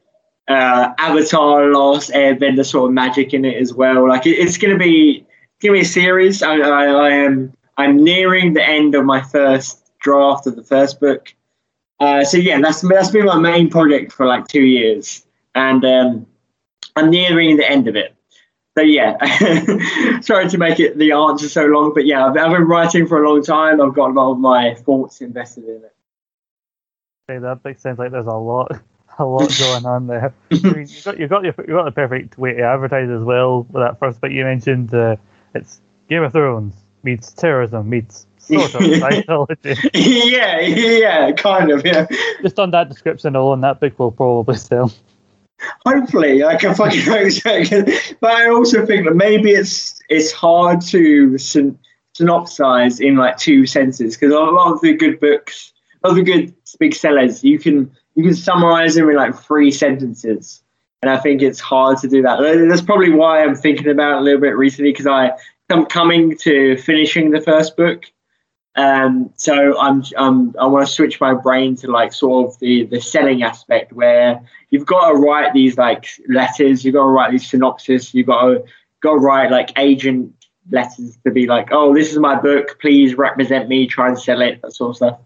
uh, 0.47 0.93
Avatar, 0.97 1.71
Last 1.71 2.11
Airbender 2.11 2.65
sort 2.65 2.89
of 2.89 2.93
magic 2.93 3.33
in 3.33 3.45
it 3.45 3.57
as 3.57 3.73
well. 3.73 4.07
Like 4.07 4.25
it, 4.25 4.31
it's 4.31 4.57
gonna 4.57 4.77
be 4.77 5.25
give 5.59 5.73
me 5.73 5.81
a 5.81 5.85
series. 5.85 6.43
I, 6.43 6.57
I, 6.57 6.85
I 6.85 7.09
am 7.11 7.53
I'm 7.77 8.03
nearing 8.03 8.53
the 8.53 8.63
end 8.63 8.95
of 8.95 9.05
my 9.05 9.21
first 9.21 9.91
draft 9.99 10.47
of 10.47 10.55
the 10.55 10.63
first 10.63 10.99
book. 10.99 11.33
Uh, 11.99 12.23
so 12.23 12.37
yeah, 12.37 12.59
that's 12.59 12.81
that's 12.81 13.09
been 13.09 13.25
my 13.25 13.39
main 13.39 13.69
project 13.69 14.11
for 14.11 14.25
like 14.25 14.47
two 14.47 14.63
years, 14.63 15.25
and 15.55 15.83
um, 15.85 16.25
I'm 16.95 17.09
nearing 17.09 17.57
the 17.57 17.69
end 17.69 17.87
of 17.87 17.95
it. 17.95 18.15
So 18.77 18.83
yeah, 18.83 19.17
sorry 20.19 20.49
to 20.49 20.57
make 20.57 20.81
it 20.81 20.97
the 20.97 21.13
answer 21.13 21.47
so 21.47 21.65
long, 21.65 21.93
but 21.93 22.05
yeah, 22.05 22.25
I've, 22.25 22.37
I've 22.37 22.51
been 22.51 22.67
writing 22.67 23.07
for 23.07 23.23
a 23.23 23.29
long 23.29 23.41
time. 23.41 23.79
I've 23.79 23.93
got 23.93 24.11
a 24.11 24.13
lot 24.13 24.33
of 24.33 24.39
my 24.39 24.75
thoughts 24.75 25.21
invested 25.21 25.63
in 25.63 25.75
it. 25.77 25.95
Okay, 27.29 27.39
that 27.39 27.63
makes 27.63 27.81
sense. 27.81 27.97
Like 27.97 28.11
there's 28.11 28.25
a 28.25 28.31
lot, 28.31 28.77
a 29.19 29.25
lot 29.25 29.55
going 29.59 29.85
on 29.85 30.07
there. 30.07 30.33
I 30.51 30.55
mean, 30.57 30.87
you 30.87 31.01
got 31.03 31.19
you 31.19 31.27
got 31.27 31.43
your, 31.43 31.55
you 31.59 31.73
got 31.73 31.85
the 31.85 31.91
perfect 31.91 32.37
way 32.37 32.53
to 32.53 32.63
advertise 32.63 33.09
as 33.09 33.23
well. 33.23 33.63
With 33.63 33.83
that 33.83 33.99
first 33.99 34.21
bit 34.21 34.31
you 34.31 34.43
mentioned, 34.43 34.93
uh, 34.93 35.15
it's 35.53 35.81
Game 36.09 36.23
of 36.23 36.33
Thrones 36.33 36.75
meets 37.03 37.31
terrorism 37.33 37.89
meets 37.89 38.25
sort 38.39 38.75
of 38.75 38.95
psychology. 38.99 39.75
yeah, 39.93 40.59
yeah, 40.59 41.31
kind 41.31 41.71
of, 41.71 41.85
yeah. 41.85 42.07
Just 42.41 42.59
on 42.59 42.71
that 42.71 42.89
description 42.89 43.35
alone, 43.35 43.61
that 43.61 43.79
book 43.79 43.97
will 43.97 44.11
probably 44.11 44.57
sell. 44.57 44.91
Hopefully, 45.85 46.43
I 46.43 46.55
can 46.57 46.75
fucking 46.75 47.01
hope 47.05 48.19
But 48.19 48.31
I 48.31 48.49
also 48.49 48.85
think 48.85 49.05
that 49.05 49.15
maybe 49.15 49.51
it's 49.51 50.01
it's 50.09 50.31
hard 50.31 50.81
to 50.81 51.37
syn- 51.37 51.79
synopsize 52.17 52.99
in 52.99 53.15
like 53.15 53.37
two 53.37 53.65
sentences 53.65 54.15
because 54.15 54.33
a 54.33 54.39
lot 54.39 54.73
of 54.73 54.81
the 54.81 54.93
good 54.93 55.19
books, 55.19 55.73
a 56.03 56.07
lot 56.07 56.19
of 56.19 56.25
the 56.25 56.31
good 56.31 56.53
big 56.79 56.93
sellers, 56.93 57.43
you 57.43 57.57
can 57.57 57.89
you 58.15 58.23
can 58.23 58.35
summarize 58.35 58.95
them 58.95 59.09
in 59.09 59.15
like 59.15 59.37
three 59.37 59.71
sentences. 59.71 60.61
And 61.01 61.11
I 61.11 61.17
think 61.17 61.41
it's 61.41 61.59
hard 61.59 61.99
to 61.99 62.07
do 62.07 62.21
that. 62.23 62.39
That's 62.67 62.81
probably 62.81 63.11
why 63.11 63.43
I'm 63.43 63.55
thinking 63.55 63.89
about 63.89 64.13
it 64.13 64.17
a 64.19 64.21
little 64.21 64.41
bit 64.41 64.57
recently 64.57 64.91
because 64.91 65.07
I 65.07 65.31
am 65.69 65.85
coming 65.85 66.37
to 66.39 66.77
finishing 66.77 67.31
the 67.31 67.41
first 67.41 67.77
book. 67.77 68.05
Um, 68.75 69.31
so 69.35 69.79
I'm, 69.79 70.03
um, 70.17 70.55
I 70.59 70.65
want 70.65 70.85
to 70.85 70.91
switch 70.91 71.21
my 71.21 71.33
brain 71.33 71.75
to 71.77 71.91
like 71.91 72.11
sort 72.11 72.47
of 72.47 72.59
the, 72.59 72.85
the 72.85 72.99
selling 72.99 73.43
aspect 73.43 73.93
where 73.93 74.41
you've 74.69 74.85
got 74.85 75.09
to 75.09 75.15
write 75.15 75.53
these 75.53 75.77
like 75.77 76.07
letters, 76.27 76.83
you've 76.83 76.95
got 76.95 77.03
to 77.03 77.09
write 77.09 77.31
these 77.31 77.47
synopsis, 77.49 78.13
you've 78.13 78.27
got 78.27 78.41
to, 78.41 78.65
go 79.05 79.13
write 79.13 79.51
like 79.51 79.71
agent 79.77 80.33
letters 80.71 81.17
to 81.23 81.29
be 81.29 81.45
like, 81.45 81.67
oh, 81.71 81.93
this 81.93 82.11
is 82.11 82.17
my 82.17 82.33
book, 82.33 82.79
please 82.81 83.15
represent 83.15 83.69
me, 83.69 83.85
try 83.85 84.07
and 84.07 84.19
sell 84.19 84.41
it, 84.41 84.59
that 84.63 84.73
sort 84.73 84.89
of 84.89 84.95
stuff. 84.95 85.19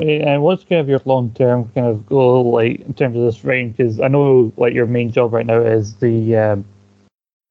And 0.00 0.42
what's 0.42 0.64
kind 0.64 0.80
of 0.80 0.88
your 0.88 1.00
long 1.04 1.30
term 1.32 1.70
kind 1.72 1.86
of 1.86 2.04
goal, 2.06 2.50
like 2.50 2.80
in 2.80 2.94
terms 2.94 3.16
of 3.16 3.22
this 3.22 3.44
range? 3.44 3.76
Because 3.76 4.00
I 4.00 4.08
know 4.08 4.52
like 4.56 4.74
your 4.74 4.86
main 4.86 5.12
job 5.12 5.32
right 5.32 5.46
now 5.46 5.60
is 5.60 5.94
the 5.96 6.36
um, 6.36 6.64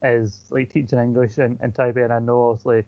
is 0.02 0.50
like 0.50 0.68
teaching 0.68 0.98
English 0.98 1.38
and, 1.38 1.58
and 1.60 1.74
typing. 1.74 2.04
And 2.04 2.12
I 2.12 2.18
know 2.18 2.50
obviously 2.50 2.86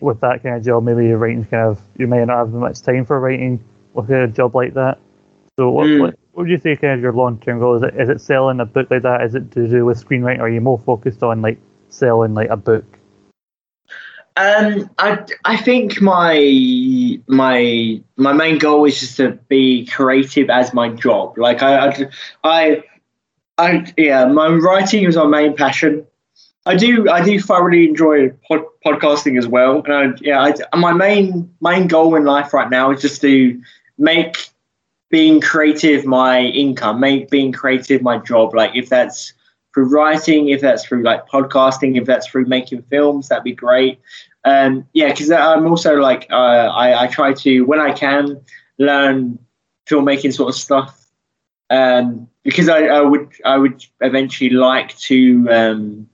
with 0.00 0.20
that 0.20 0.42
kind 0.42 0.56
of 0.56 0.64
job, 0.64 0.84
maybe 0.84 1.06
your 1.06 1.18
writing 1.18 1.44
kind 1.44 1.68
of 1.68 1.80
you 1.98 2.06
may 2.06 2.24
not 2.24 2.38
have 2.38 2.52
much 2.52 2.80
time 2.80 3.04
for 3.04 3.20
writing 3.20 3.62
with 3.92 4.10
a 4.10 4.26
job 4.28 4.54
like 4.54 4.72
that. 4.74 4.98
So 5.58 5.70
what, 5.70 5.86
mm. 5.86 6.00
what, 6.00 6.18
what 6.32 6.44
would 6.44 6.50
you 6.50 6.58
say 6.58 6.76
kind 6.76 6.94
of 6.94 7.00
your 7.00 7.12
long 7.12 7.38
term 7.40 7.58
goal? 7.58 7.76
Is 7.76 7.82
it 7.82 7.94
is 8.00 8.08
it 8.08 8.22
selling 8.22 8.60
a 8.60 8.64
book 8.64 8.90
like 8.90 9.02
that? 9.02 9.22
Is 9.22 9.34
it 9.34 9.50
to 9.52 9.68
do 9.68 9.84
with 9.84 10.02
screenwriting? 10.02 10.38
Or 10.38 10.44
are 10.44 10.48
you 10.48 10.62
more 10.62 10.78
focused 10.78 11.22
on 11.22 11.42
like 11.42 11.58
selling 11.90 12.32
like 12.32 12.48
a 12.48 12.56
book? 12.56 12.86
Um, 14.36 14.88
I 14.98 15.24
I 15.44 15.58
think 15.58 16.00
my 16.00 16.38
my 17.26 18.00
my 18.16 18.32
main 18.32 18.58
goal 18.58 18.84
is 18.84 19.00
just 19.00 19.16
to 19.16 19.32
be 19.48 19.86
creative 19.86 20.50
as 20.50 20.74
my 20.74 20.88
job. 20.90 21.38
Like 21.38 21.62
I 21.62 21.88
I, 21.88 22.08
I, 22.44 22.82
I 23.58 23.92
yeah, 23.96 24.26
my 24.26 24.48
writing 24.48 25.04
is 25.04 25.16
my 25.16 25.26
main 25.26 25.56
passion. 25.56 26.06
I 26.66 26.76
do 26.76 27.08
I 27.08 27.24
do 27.24 27.40
thoroughly 27.40 27.88
enjoy 27.88 28.30
pod, 28.46 28.64
podcasting 28.84 29.38
as 29.38 29.46
well, 29.46 29.82
and 29.84 29.92
I, 29.92 30.18
yeah, 30.20 30.54
I, 30.72 30.76
my 30.76 30.92
main 30.92 31.52
main 31.60 31.88
goal 31.88 32.14
in 32.16 32.24
life 32.24 32.52
right 32.52 32.70
now 32.70 32.90
is 32.90 33.00
just 33.00 33.20
to 33.22 33.60
make 33.98 34.50
being 35.10 35.40
creative 35.40 36.04
my 36.04 36.42
income, 36.42 37.00
make 37.00 37.30
being 37.30 37.52
creative 37.52 38.02
my 38.02 38.18
job. 38.18 38.54
Like 38.54 38.74
if 38.74 38.88
that's 38.88 39.32
through 39.74 39.88
writing, 39.88 40.48
if 40.48 40.60
that's 40.60 40.84
through 40.84 41.02
like 41.02 41.26
podcasting, 41.28 41.98
if 41.98 42.06
that's 42.06 42.26
through 42.26 42.46
making 42.46 42.82
films, 42.82 43.28
that'd 43.28 43.44
be 43.44 43.52
great. 43.52 44.00
Um, 44.44 44.86
yeah, 44.92 45.10
because 45.10 45.30
I'm 45.30 45.66
also 45.66 45.96
like 45.96 46.26
uh, 46.30 46.34
I, 46.34 47.04
I 47.04 47.06
try 47.08 47.32
to 47.34 47.62
when 47.62 47.80
I 47.80 47.92
can 47.92 48.40
learn 48.78 49.38
filmmaking 49.86 50.32
sort 50.32 50.48
of 50.48 50.54
stuff 50.54 51.00
um, 51.70 52.28
because 52.42 52.68
I, 52.68 52.86
I 52.86 53.00
would 53.00 53.30
I 53.44 53.56
would 53.56 53.84
eventually 54.00 54.50
like 54.50 54.96
to 54.98 55.48
um, 55.50 56.08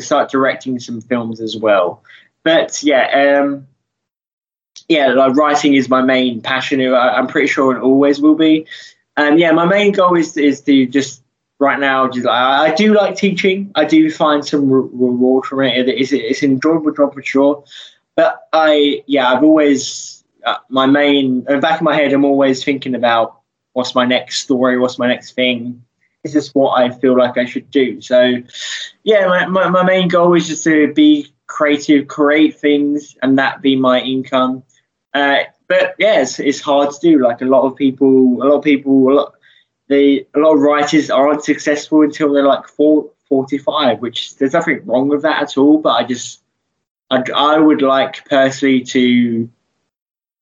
start 0.00 0.30
directing 0.30 0.78
some 0.78 1.00
films 1.00 1.40
as 1.40 1.56
well. 1.56 2.02
But 2.42 2.82
yeah, 2.82 3.40
um, 3.40 3.66
yeah, 4.88 5.08
like 5.08 5.34
writing 5.36 5.74
is 5.74 5.88
my 5.88 6.02
main 6.02 6.40
passion. 6.40 6.80
I, 6.80 7.18
am 7.18 7.26
pretty 7.26 7.48
sure 7.48 7.76
it 7.76 7.82
always 7.82 8.20
will 8.20 8.34
be. 8.34 8.66
Um, 9.16 9.38
yeah, 9.38 9.50
my 9.52 9.66
main 9.66 9.92
goal 9.92 10.16
is 10.16 10.36
is 10.36 10.60
to 10.62 10.86
just 10.86 11.22
right 11.58 11.78
now, 11.78 12.08
just 12.08 12.26
I, 12.26 12.66
I 12.66 12.74
do 12.74 12.94
like 12.94 13.16
teaching. 13.16 13.70
I 13.74 13.84
do 13.84 14.10
find 14.10 14.44
some 14.44 14.70
re- 14.70 14.88
reward 14.92 15.44
from 15.44 15.62
it. 15.62 15.88
It's 15.88 16.12
it's 16.12 16.42
an 16.42 16.52
enjoyable 16.52 16.92
job 16.92 17.14
for 17.14 17.22
sure. 17.22 17.64
But 18.16 18.48
I 18.52 19.02
yeah, 19.06 19.32
I've 19.32 19.44
always 19.44 20.24
uh, 20.44 20.56
my 20.68 20.86
main 20.86 21.44
in 21.48 21.60
back 21.60 21.80
of 21.80 21.82
my 21.82 21.94
head. 21.94 22.12
I'm 22.12 22.24
always 22.24 22.64
thinking 22.64 22.94
about 22.94 23.40
what's 23.72 23.94
my 23.94 24.04
next 24.04 24.40
story, 24.40 24.78
what's 24.78 24.98
my 24.98 25.06
next 25.06 25.32
thing. 25.32 25.84
Is 26.24 26.32
this 26.32 26.54
what 26.54 26.80
I 26.80 26.90
feel 26.90 27.16
like 27.16 27.38
I 27.38 27.44
should 27.44 27.70
do? 27.70 28.00
So 28.00 28.34
yeah, 29.04 29.26
my, 29.26 29.46
my, 29.46 29.68
my 29.68 29.84
main 29.84 30.08
goal 30.08 30.34
is 30.34 30.48
just 30.48 30.64
to 30.64 30.92
be 30.92 31.32
creative, 31.46 32.08
create 32.08 32.58
things, 32.58 33.16
and 33.22 33.38
that 33.38 33.62
be 33.62 33.76
my 33.76 34.00
income. 34.00 34.64
Uh, 35.14 35.38
but 35.68 35.94
yeah, 35.98 36.20
it's, 36.20 36.40
it's 36.40 36.60
hard 36.60 36.90
to 36.90 36.98
do. 37.00 37.22
Like 37.22 37.40
a 37.40 37.44
lot 37.44 37.62
of 37.62 37.76
people, 37.76 38.42
a 38.42 38.44
lot 38.44 38.58
of 38.58 38.64
people, 38.64 39.12
a 39.12 39.14
lot, 39.14 39.34
they 39.88 40.26
a 40.34 40.38
lot 40.38 40.54
of 40.54 40.60
writers 40.60 41.10
aren't 41.10 41.44
successful 41.44 42.02
until 42.02 42.32
they're 42.32 42.46
like 42.46 42.68
four, 42.68 43.10
45, 43.28 44.00
which 44.00 44.36
there's 44.36 44.52
nothing 44.52 44.84
wrong 44.84 45.08
with 45.08 45.22
that 45.22 45.42
at 45.42 45.58
all. 45.58 45.78
But 45.78 45.90
I 45.90 46.04
just, 46.04 46.42
I, 47.10 47.22
I 47.34 47.58
would 47.58 47.82
like 47.82 48.24
personally 48.26 48.82
to 48.84 49.50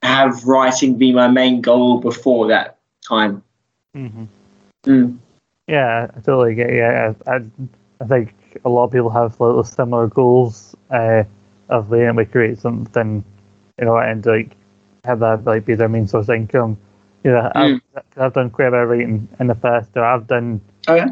have 0.03 0.45
writing 0.45 0.99
be 0.99 1.13
my 1.13 1.29
main 1.29 1.61
goal 1.61 2.01
before 2.01 2.49
that 2.49 2.79
time. 3.07 3.43
Mm-hmm. 3.97 4.25
Mm. 4.85 5.19
Yeah, 5.67 6.11
I 6.17 6.21
totally 6.21 6.55
get. 6.55 6.73
Yeah, 6.73 7.15
I, 7.27 7.41
I 8.01 8.05
think 8.07 8.35
a 8.65 8.69
lot 8.69 8.85
of 8.85 8.93
people 8.93 9.11
have 9.11 9.41
little 9.41 9.65
similar 9.65 10.07
goals 10.07 10.77
uh, 10.91 11.25
of 11.69 11.91
being 11.91 12.07
able 12.07 12.25
to 12.25 12.27
create 12.27 12.59
something, 12.59 13.25
you 13.79 13.85
know, 13.85 13.97
and 13.97 14.25
like 14.25 14.53
have 15.05 15.21
that 15.21 15.45
like 15.45 15.65
be 15.65 15.75
their 15.75 15.89
main 15.89 16.07
source 16.07 16.29
of 16.29 16.37
income. 16.37 16.79
Yeah, 17.25 17.51
mm. 17.55 17.81
I've, 17.97 18.03
I've 18.17 18.33
done 18.35 18.51
quite 18.51 18.69
a 18.69 18.71
bit 18.71 18.83
of 18.83 18.89
writing 18.89 19.29
in 19.41 19.47
the 19.49 19.55
past. 19.55 19.91
Or 19.97 20.05
I've 20.05 20.27
done 20.27 20.61
oh, 20.89 20.95
yeah? 20.95 21.09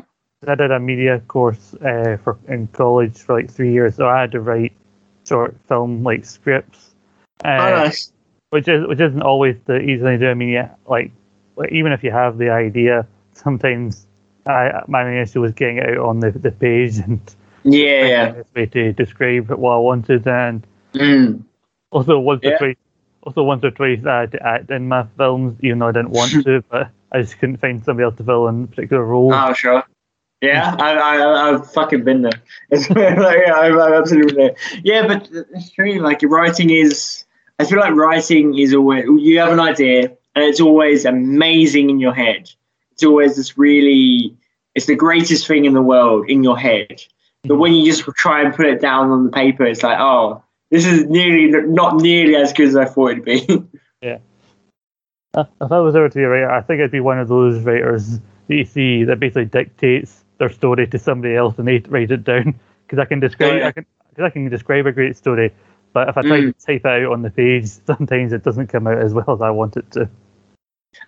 I 0.47 0.55
did 0.55 0.71
a 0.71 0.79
media 0.79 1.21
course 1.21 1.75
uh, 1.75 2.19
for 2.23 2.39
in 2.49 2.67
college 2.69 3.19
for 3.19 3.35
like 3.41 3.51
three 3.51 3.73
years, 3.73 3.97
so 3.97 4.07
I 4.09 4.21
had 4.21 4.33
to 4.33 4.41
write 4.41 4.73
short 5.27 5.57
film 5.67 6.03
like 6.03 6.25
scripts. 6.25 6.95
Uh, 7.45 7.49
oh, 7.61 7.71
nice. 7.85 8.13
Which 8.51 8.69
is 8.69 8.87
which 8.87 9.01
isn't 9.01 9.23
always 9.23 9.57
the 9.65 9.81
easy 9.81 10.03
thing 10.03 10.19
to 10.21 10.27
do. 10.27 10.31
I 10.31 10.35
mean, 10.35 10.51
yeah, 10.51 10.75
like, 10.87 11.11
like 11.57 11.73
even 11.73 11.93
if 11.93 12.05
you 12.05 12.13
have 12.13 12.39
the 12.39 12.51
idea, 12.51 13.07
sometimes 13.33 14.07
I 14.47 14.83
my 14.87 15.05
main 15.05 15.19
issue 15.23 15.41
was 15.41 15.53
getting 15.53 15.79
it 15.79 15.89
out 15.91 15.99
on 16.07 16.21
the, 16.21 16.31
the 16.31 16.53
page 16.53 16.99
and 17.07 17.21
yeah, 17.65 18.07
yeah. 18.07 18.43
way 18.55 18.67
to 18.67 18.93
describe 18.93 19.51
what 19.51 19.73
I 19.73 19.79
wanted 19.79 20.27
and 20.29 20.67
Mm. 20.93 21.43
also 21.91 22.21
once 22.21 22.41
Yeah. 22.45 22.51
or 22.53 22.59
twice 22.59 22.77
also 23.25 23.43
once 23.43 23.65
or 23.65 23.71
twice 23.71 24.05
I 24.07 24.21
had 24.21 24.33
to 24.33 24.47
act 24.47 24.71
in 24.71 24.89
my 24.89 25.07
films 25.17 25.59
even 25.63 25.79
though 25.79 25.89
I 25.89 25.93
didn't 25.93 26.11
want 26.11 26.33
to, 26.33 26.65
but 26.71 26.91
I 27.13 27.23
just 27.23 27.39
couldn't 27.39 27.59
find 27.59 27.85
somebody 27.85 28.05
else 28.05 28.17
to 28.17 28.25
fill 28.25 28.49
in 28.49 28.65
a 28.65 28.67
particular 28.67 29.05
role. 29.05 29.33
Oh, 29.33 29.53
sure. 29.53 29.85
Yeah, 30.41 30.77
I, 30.79 30.95
I, 30.95 31.51
I've 31.51 31.73
fucking 31.73 32.05
been 32.05 32.23
there. 32.23 32.43
It's 32.71 32.91
like, 32.91 33.39
yeah, 33.47 33.55
I've, 33.55 33.77
I've 33.77 33.95
absolutely 33.95 34.35
been 34.35 34.47
there. 34.47 34.81
Yeah, 34.83 35.07
but 35.07 35.29
it's 35.33 35.71
true. 35.71 36.01
Like, 36.01 36.21
writing 36.23 36.71
is, 36.71 37.25
I 37.59 37.65
feel 37.65 37.81
like 37.81 37.95
writing 37.95 38.59
is 38.59 38.75
always, 38.75 39.05
you 39.05 39.39
have 39.39 39.53
an 39.53 39.61
idea 39.61 40.13
and 40.35 40.45
it's 40.45 40.61
always 40.61 41.05
amazing 41.05 41.91
in 41.91 42.01
your 42.01 42.13
head. 42.13 42.51
It's 42.93 43.05
always 43.05 43.37
this 43.37 43.57
really, 43.57 44.37
it's 44.75 44.87
the 44.87 44.97
greatest 44.97 45.47
thing 45.47 45.65
in 45.65 45.73
the 45.73 45.83
world 45.83 46.29
in 46.29 46.45
your 46.45 46.59
head. 46.59 47.03
But 47.43 47.51
mm-hmm. 47.51 47.61
when 47.61 47.73
you 47.75 47.85
just 47.85 48.05
try 48.17 48.43
and 48.43 48.55
put 48.55 48.67
it 48.67 48.81
down 48.81 49.11
on 49.11 49.25
the 49.25 49.31
paper, 49.31 49.65
it's 49.65 49.83
like, 49.83 49.99
oh, 49.99 50.44
this 50.75 50.87
is 50.87 51.07
nearly, 51.07 51.47
not 51.69 52.01
nearly 52.01 52.35
as 52.35 52.53
good 52.53 52.67
as 52.67 52.75
I 52.75 52.85
thought 52.85 53.13
it'd 53.13 53.25
be. 53.25 53.47
Uh, 55.35 55.45
if 55.61 55.73
I 55.73 55.81
was 55.81 55.97
ever 55.97 56.09
to 56.09 56.15
be 56.15 56.23
a 56.23 56.29
writer, 56.29 56.49
I 56.49 56.63
think 56.63 56.81
I'd 56.81 56.93
be 56.93 57.01
one 57.01 57.19
of 57.19 57.27
those 57.27 57.61
writers 57.65 58.21
that 58.47 58.55
you 58.55 58.65
see 58.65 59.03
that 59.03 59.19
basically 59.19 59.47
dictates 59.47 60.25
their 60.39 60.49
story 60.49 60.87
to 60.87 60.97
somebody 60.97 61.35
else 61.35 61.59
and 61.59 61.67
they 61.67 61.79
write 61.89 62.13
it 62.13 62.23
down 62.23 62.55
because 62.87 63.01
I 63.01 63.05
can 63.05 63.19
describe 63.19 63.59
Yeah. 63.59 63.67
I 63.67 63.73
can 63.73 63.87
cause 64.15 64.25
I 64.27 64.31
can 64.31 64.49
describe 64.49 64.87
a 64.87 64.93
great 64.93 65.17
story, 65.17 65.53
but 65.93 66.09
if 66.09 66.17
I 66.17 66.23
try 66.23 66.41
to 66.41 66.53
type 66.53 66.83
it 66.85 66.87
out 66.87 67.13
on 67.13 67.23
the 67.23 67.31
page, 67.31 67.67
sometimes 67.85 68.33
it 68.33 68.45
doesn't 68.45 68.69
come 68.69 68.87
out 68.87 68.99
as 68.99 69.13
well 69.13 69.29
as 69.29 69.43
I 69.43 69.51
want 69.51 69.77
it 69.77 69.91
to. 69.93 70.09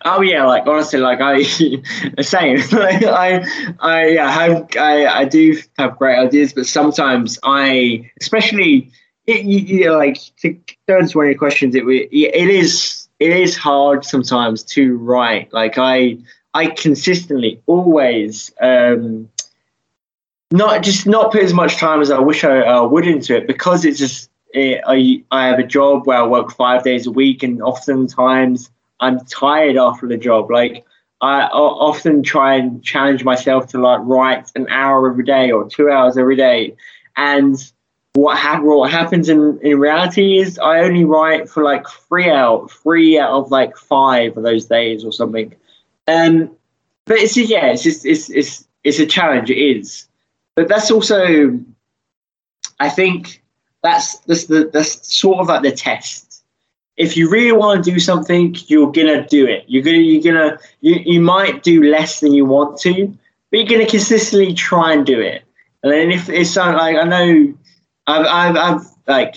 Oh 0.03 0.21
yeah, 0.21 0.45
like 0.45 0.67
honestly, 0.67 0.99
like 0.99 1.21
I 1.21 1.43
same. 2.21 2.57
like 2.71 3.03
I, 3.03 3.45
I 3.79 4.07
yeah, 4.07 4.29
have 4.29 4.67
I, 4.77 5.05
I 5.05 5.25
do 5.25 5.57
have 5.77 5.97
great 5.97 6.19
ideas, 6.19 6.51
but 6.51 6.67
sometimes 6.67 7.39
I, 7.43 8.11
especially, 8.19 8.91
it, 9.27 9.43
you, 9.43 9.59
you 9.59 9.85
know, 9.85 9.97
like 9.97 10.17
to 10.37 10.57
into 10.87 11.17
one 11.17 11.25
of 11.25 11.31
your 11.31 11.37
questions, 11.37 11.75
it 11.75 11.83
it 11.85 12.49
is 12.49 13.07
it 13.19 13.31
is 13.31 13.57
hard 13.57 14.05
sometimes 14.05 14.63
to 14.63 14.97
write. 14.97 15.51
Like 15.53 15.77
I 15.77 16.17
I 16.53 16.67
consistently 16.67 17.61
always 17.65 18.51
um 18.61 19.29
not 20.51 20.81
just 20.81 21.05
not 21.05 21.33
put 21.33 21.43
as 21.43 21.53
much 21.53 21.75
time 21.75 22.01
as 22.01 22.09
I 22.09 22.19
wish 22.19 22.43
I 22.45 22.61
uh, 22.61 22.87
would 22.87 23.05
into 23.05 23.35
it 23.35 23.47
because 23.47 23.83
it's 23.83 23.99
just 23.99 24.29
it, 24.53 24.81
I 24.87 25.23
I 25.29 25.47
have 25.47 25.59
a 25.59 25.67
job 25.67 26.07
where 26.07 26.19
I 26.19 26.25
work 26.25 26.51
five 26.51 26.83
days 26.83 27.05
a 27.05 27.11
week 27.11 27.43
and 27.43 27.61
oftentimes 27.61 28.71
I'm 29.01 29.19
tired 29.25 29.75
after 29.75 30.07
the 30.07 30.17
job. 30.17 30.49
Like 30.49 30.85
I 31.19 31.49
o- 31.51 31.79
often 31.79 32.23
try 32.23 32.55
and 32.55 32.81
challenge 32.81 33.25
myself 33.25 33.67
to 33.69 33.77
like 33.81 33.99
write 34.03 34.51
an 34.55 34.67
hour 34.69 35.09
every 35.09 35.25
day 35.25 35.51
or 35.51 35.67
two 35.67 35.89
hours 35.89 36.17
every 36.17 36.37
day, 36.37 36.77
and 37.17 37.57
what, 38.17 38.63
what 38.63 38.89
happens 38.89 39.29
in, 39.29 39.59
in 39.61 39.79
reality 39.79 40.39
is 40.39 40.57
I 40.59 40.79
only 40.79 41.05
write 41.05 41.49
for 41.49 41.63
like 41.63 41.87
three 41.87 42.29
out 42.29 42.71
three 42.71 43.19
out 43.19 43.31
of 43.31 43.51
like 43.51 43.77
five 43.77 44.35
of 44.35 44.43
those 44.43 44.65
days 44.65 45.05
or 45.05 45.11
something. 45.11 45.53
Um, 46.07 46.55
but 47.05 47.17
it's 47.17 47.37
yeah, 47.37 47.67
it's 47.67 47.83
just 47.83 48.05
it's 48.05 48.29
it's 48.29 48.67
it's 48.83 48.99
a 48.99 49.05
challenge. 49.05 49.49
It 49.51 49.57
is, 49.57 50.07
but 50.55 50.67
that's 50.67 50.89
also, 50.89 51.59
I 52.79 52.89
think 52.89 53.43
that's 53.83 54.17
that's 54.19 54.45
the 54.45 54.69
that's 54.73 55.15
sort 55.15 55.39
of 55.39 55.47
like 55.47 55.61
the 55.61 55.71
test 55.71 56.27
if 56.97 57.15
you 57.15 57.29
really 57.29 57.51
want 57.51 57.85
to 57.85 57.91
do 57.91 57.99
something, 57.99 58.55
you're 58.65 58.91
gonna 58.91 59.25
do 59.27 59.45
it. 59.45 59.63
You're 59.67 59.83
gonna 59.83 59.97
you're 59.97 60.23
gonna 60.23 60.57
you, 60.81 60.95
you 61.05 61.21
might 61.21 61.61
do 61.63 61.83
less 61.83 62.19
than 62.19 62.33
you 62.33 62.45
want 62.45 62.79
to, 62.79 63.15
but 63.51 63.59
you're 63.59 63.67
gonna 63.67 63.87
consistently 63.87 64.53
try 64.53 64.93
and 64.93 65.05
do 65.05 65.19
it. 65.19 65.43
And 65.83 65.93
then 65.93 66.11
if 66.11 66.27
it's 66.27 66.49
something 66.49 66.75
like 66.75 66.97
I 66.97 67.03
know 67.03 67.53
I've 68.07 68.25
I've, 68.25 68.57
I've 68.57 68.87
like 69.07 69.35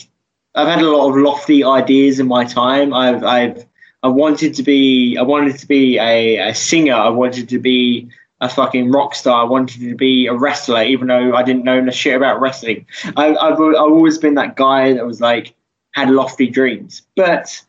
I've 0.54 0.68
had 0.68 0.82
a 0.82 0.90
lot 0.90 1.10
of 1.10 1.16
lofty 1.16 1.62
ideas 1.62 2.18
in 2.18 2.28
my 2.28 2.44
time. 2.44 2.94
I've 2.94 3.22
I've 3.22 3.66
I 4.02 4.08
wanted 4.08 4.54
to 4.54 4.62
be 4.62 5.16
I 5.18 5.22
wanted 5.22 5.58
to 5.58 5.66
be 5.66 5.98
a, 5.98 6.48
a 6.48 6.54
singer. 6.54 6.94
I 6.94 7.08
wanted 7.08 7.48
to 7.50 7.58
be 7.58 8.08
a 8.40 8.48
fucking 8.48 8.90
rock 8.90 9.14
star. 9.14 9.42
I 9.42 9.44
wanted 9.44 9.80
to 9.80 9.94
be 9.94 10.26
a 10.26 10.34
wrestler, 10.34 10.82
even 10.82 11.08
though 11.08 11.34
I 11.34 11.42
didn't 11.42 11.64
know 11.64 11.88
shit 11.90 12.16
about 12.16 12.40
wrestling. 12.40 12.86
I, 13.16 13.34
I've 13.36 13.60
I've 13.60 13.76
always 13.76 14.18
been 14.18 14.34
that 14.34 14.56
guy 14.56 14.94
that 14.94 15.04
was 15.04 15.20
like 15.20 15.54
had 15.92 16.10
lofty 16.10 16.48
dreams. 16.48 17.02
But 17.16 17.62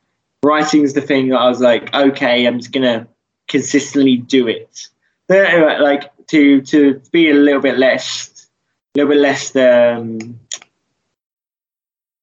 writing 0.44 0.84
is 0.84 0.94
the 0.94 1.02
thing 1.02 1.30
that 1.30 1.40
I 1.40 1.50
was 1.50 1.60
like, 1.60 1.94
okay, 1.94 2.46
I'm 2.46 2.60
just 2.60 2.72
gonna 2.72 3.08
consistently 3.48 4.18
do 4.18 4.48
it. 4.48 4.88
But 5.28 5.82
like 5.82 6.12
to 6.28 6.62
to 6.62 7.02
be 7.12 7.30
a 7.30 7.34
little 7.34 7.62
bit 7.62 7.78
less, 7.78 8.48
a 8.96 9.00
little 9.00 9.14
bit 9.14 9.22
less 9.22 9.56
um, 9.56 10.40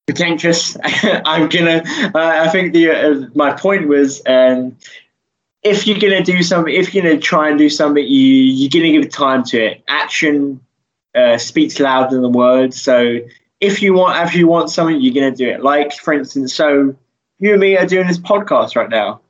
pretentious. 0.09 0.77
I'm 0.85 1.49
gonna. 1.49 1.83
Uh, 2.15 2.45
I 2.45 2.49
think 2.49 2.73
the 2.73 2.91
uh, 2.91 3.27
my 3.35 3.53
point 3.53 3.89
was. 3.89 4.23
Um, 4.27 4.77
if 5.65 5.87
you're 5.87 5.99
gonna 5.99 6.23
do 6.23 6.43
something, 6.43 6.73
if 6.73 6.95
you're 6.95 7.03
gonna 7.03 7.19
try 7.19 7.49
and 7.49 7.59
do 7.59 7.69
something, 7.69 8.05
you 8.05 8.33
you're 8.33 8.71
gonna 8.71 8.93
give 8.93 9.11
time 9.11 9.45
to 9.45 9.59
it. 9.59 9.83
Action 9.89 10.61
uh, 11.15 11.37
speaks 11.37 11.81
louder 11.81 12.11
than 12.15 12.23
the 12.23 12.29
words. 12.29 12.81
So 12.81 13.19
if 13.61 13.83
you 13.83 13.95
want 13.95 14.27
if 14.27 14.35
you 14.35 14.47
want 14.47 14.71
something 14.71 15.01
you're 15.01 15.15
to 15.15 15.37
do 15.37 15.49
it 15.49 15.63
like 15.63 15.93
for 15.95 16.13
instance 16.13 16.55
so 16.55 16.95
you 17.39 17.53
and 17.53 17.61
me 17.61 17.77
are 17.77 17.87
doing 17.87 18.07
this 18.07 18.19
podcast 18.19 18.77
right 18.77 18.91
now 18.91 19.21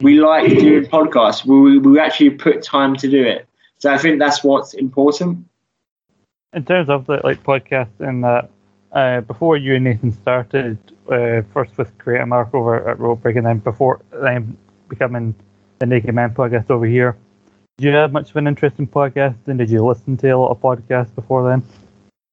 we 0.00 0.20
like 0.20 0.48
doing 0.50 0.84
podcasts 0.84 1.44
we, 1.44 1.78
we 1.78 1.98
actually 1.98 2.30
put 2.30 2.62
time 2.62 2.94
to 2.96 3.08
do 3.08 3.22
it 3.22 3.46
so 3.78 3.92
i 3.92 3.98
think 3.98 4.18
that's 4.18 4.44
what's 4.44 4.74
important 4.74 5.44
In 6.52 6.64
terms 6.64 6.88
of 6.88 7.06
the 7.06 7.20
like 7.24 7.42
podcast 7.42 8.00
and 8.00 8.24
that, 8.24 8.50
uh, 8.92 9.20
before 9.22 9.56
you 9.56 9.74
and 9.74 9.84
Nathan 9.84 10.12
started, 10.12 10.78
uh, 11.10 11.42
first 11.52 11.76
with 11.78 11.96
Create 11.98 12.20
a 12.20 12.26
Mark 12.26 12.54
over 12.54 12.88
at 12.88 12.98
Rope 12.98 13.22
Break, 13.22 13.36
and 13.36 13.46
then 13.46 13.58
before 13.58 14.00
then 14.12 14.56
becoming 14.88 15.34
the 15.78 15.86
Naked 15.86 16.14
Men 16.14 16.34
podcast 16.34 16.70
over 16.70 16.86
here, 16.86 17.16
did 17.76 17.86
you 17.86 17.92
have 17.92 18.12
much 18.12 18.30
of 18.30 18.36
an 18.36 18.46
interest 18.46 18.78
in 18.78 18.86
podcasting? 18.86 19.58
Did 19.58 19.70
you 19.70 19.84
listen 19.84 20.16
to 20.18 20.28
a 20.28 20.38
lot 20.38 20.50
of 20.50 20.60
podcasts 20.60 21.14
before 21.14 21.48
then? 21.48 21.62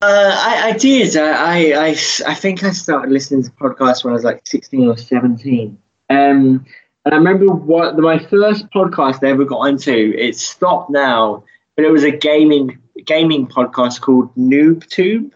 uh, 0.01 0.35
I, 0.37 0.69
I 0.69 0.71
did 0.73 1.15
I, 1.17 1.87
I, 1.87 1.89
I, 2.27 2.33
think 2.33 2.63
i 2.63 2.71
started 2.71 3.11
listening 3.11 3.43
to 3.43 3.51
podcasts 3.51 4.03
when 4.03 4.11
i 4.11 4.15
was 4.15 4.23
like 4.23 4.41
16 4.45 4.87
or 4.87 4.97
17 4.97 5.77
um, 6.09 6.17
and 6.17 6.65
i 7.05 7.15
remember 7.15 7.47
what 7.47 7.97
my 7.97 8.19
first 8.19 8.69
podcast 8.71 9.25
i 9.25 9.31
ever 9.31 9.45
got 9.45 9.63
into 9.63 10.13
it 10.17 10.37
stopped 10.37 10.89
now 10.89 11.43
but 11.75 11.85
it 11.85 11.91
was 11.91 12.03
a 12.03 12.11
gaming 12.11 12.77
gaming 13.05 13.47
podcast 13.47 14.01
called 14.01 14.33
noobtube 14.35 15.31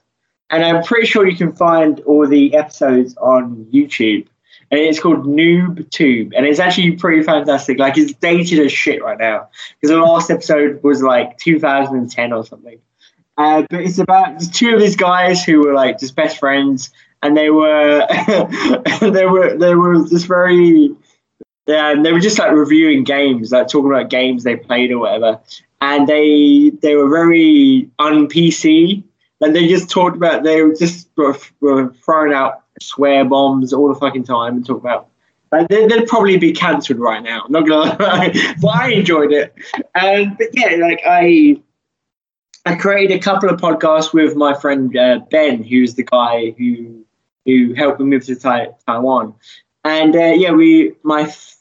and 0.49 0.63
i'm 0.63 0.83
pretty 0.83 1.07
sure 1.07 1.27
you 1.27 1.37
can 1.37 1.53
find 1.53 1.99
all 2.01 2.27
the 2.27 2.55
episodes 2.55 3.15
on 3.17 3.65
youtube. 3.73 4.27
And 4.71 4.79
it's 4.79 4.99
called 4.99 5.25
Noob 5.25 5.89
Tube, 5.89 6.31
and 6.37 6.45
it's 6.45 6.59
actually 6.59 6.91
pretty 6.91 7.23
fantastic. 7.23 7.79
Like 7.79 7.97
it's 7.97 8.13
dated 8.13 8.59
as 8.59 8.71
shit 8.71 9.03
right 9.03 9.17
now. 9.17 9.49
Because 9.81 9.95
the 9.95 9.99
last 9.99 10.29
episode 10.29 10.83
was 10.83 11.01
like 11.01 11.39
2010 11.39 12.31
or 12.31 12.45
something. 12.45 12.79
Uh, 13.39 13.63
but 13.69 13.79
it's 13.79 13.97
about 13.97 14.39
two 14.53 14.75
of 14.75 14.81
these 14.81 14.97
guys 14.97 15.43
who 15.43 15.61
were 15.61 15.73
like 15.73 15.97
just 15.97 16.13
best 16.13 16.37
friends, 16.37 16.91
and 17.23 17.37
they 17.37 17.49
were 17.49 18.05
they 19.01 19.25
were 19.25 19.57
they 19.57 19.73
were 19.75 20.05
just 20.07 20.27
very 20.27 20.93
yeah, 21.65 21.91
and 21.91 22.05
they 22.05 22.11
were 22.11 22.19
just 22.19 22.37
like 22.37 22.51
reviewing 22.51 23.05
games, 23.05 23.53
like 23.53 23.69
talking 23.69 23.89
about 23.89 24.09
games 24.09 24.43
they 24.43 24.57
played 24.57 24.91
or 24.91 24.99
whatever, 24.99 25.39
and 25.79 26.05
they 26.05 26.71
they 26.81 26.95
were 26.95 27.09
very 27.09 27.89
un 27.97 28.27
PC, 28.27 29.03
and 29.41 29.55
they 29.55 29.67
just 29.67 29.89
talked 29.89 30.15
about 30.15 30.43
they 30.43 30.61
were 30.61 30.75
just 30.75 31.09
were, 31.15 31.37
were 31.61 31.93
throwing 32.05 32.33
out 32.33 32.63
swear 32.81 33.25
bombs 33.25 33.73
all 33.73 33.87
the 33.93 33.99
fucking 33.99 34.23
time 34.23 34.55
and 34.55 34.65
talk 34.65 34.77
about. 34.77 35.07
Like 35.51 35.67
they, 35.67 35.87
they'd 35.87 36.07
probably 36.07 36.37
be 36.37 36.51
cancelled 36.51 36.99
right 36.99 37.23
now. 37.23 37.45
Not 37.49 37.67
gonna 37.67 37.97
lie, 37.99 38.33
but 38.61 38.75
I 38.75 38.89
enjoyed 38.91 39.31
it. 39.31 39.53
And 39.95 40.37
but 40.37 40.47
yeah, 40.53 40.75
like 40.79 41.01
I 41.05 41.61
I 42.65 42.75
created 42.75 43.17
a 43.17 43.19
couple 43.19 43.49
of 43.49 43.59
podcasts 43.59 44.13
with 44.13 44.35
my 44.35 44.53
friend 44.53 44.95
uh, 44.95 45.19
Ben, 45.31 45.63
who's 45.63 45.95
the 45.95 46.03
guy 46.03 46.51
who 46.57 47.03
who 47.45 47.73
helped 47.73 47.99
me 47.99 48.05
move 48.05 48.25
to 48.25 48.35
tai- 48.35 48.75
Taiwan. 48.85 49.33
And 49.83 50.15
uh, 50.15 50.33
yeah, 50.35 50.51
we 50.51 50.93
my 51.03 51.23
f- 51.23 51.55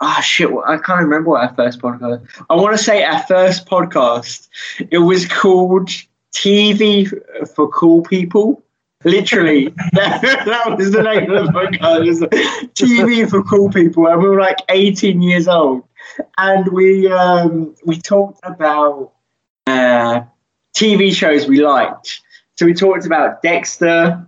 ah 0.00 0.20
shit, 0.20 0.50
I 0.66 0.78
can't 0.78 1.02
remember 1.02 1.30
what 1.30 1.42
our 1.42 1.54
first 1.54 1.80
podcast. 1.80 2.26
I 2.48 2.54
want 2.56 2.76
to 2.76 2.82
say 2.82 3.04
our 3.04 3.22
first 3.22 3.66
podcast. 3.66 4.48
It 4.90 4.98
was 4.98 5.28
called 5.28 5.90
TV 6.32 7.08
for 7.54 7.68
Cool 7.68 8.02
People. 8.02 8.62
Literally, 9.04 9.68
that, 9.92 10.74
was 10.76 10.90
the 10.92 11.02
name 11.02 11.30
of 11.30 11.46
the 11.46 11.52
podcast. 11.52 12.28
TV 12.74 13.28
for 13.28 13.42
Cool 13.44 13.70
People, 13.70 14.06
and 14.06 14.22
we 14.22 14.28
were 14.28 14.40
like 14.40 14.58
18 14.68 15.22
years 15.22 15.48
old, 15.48 15.84
and 16.36 16.68
we 16.68 17.10
um, 17.10 17.74
we 17.86 17.98
talked 17.98 18.40
about 18.42 19.12
uh, 19.66 20.20
TV 20.74 21.14
shows 21.14 21.48
we 21.48 21.64
liked. 21.64 22.20
So 22.56 22.66
we 22.66 22.74
talked 22.74 23.06
about 23.06 23.40
Dexter. 23.42 24.26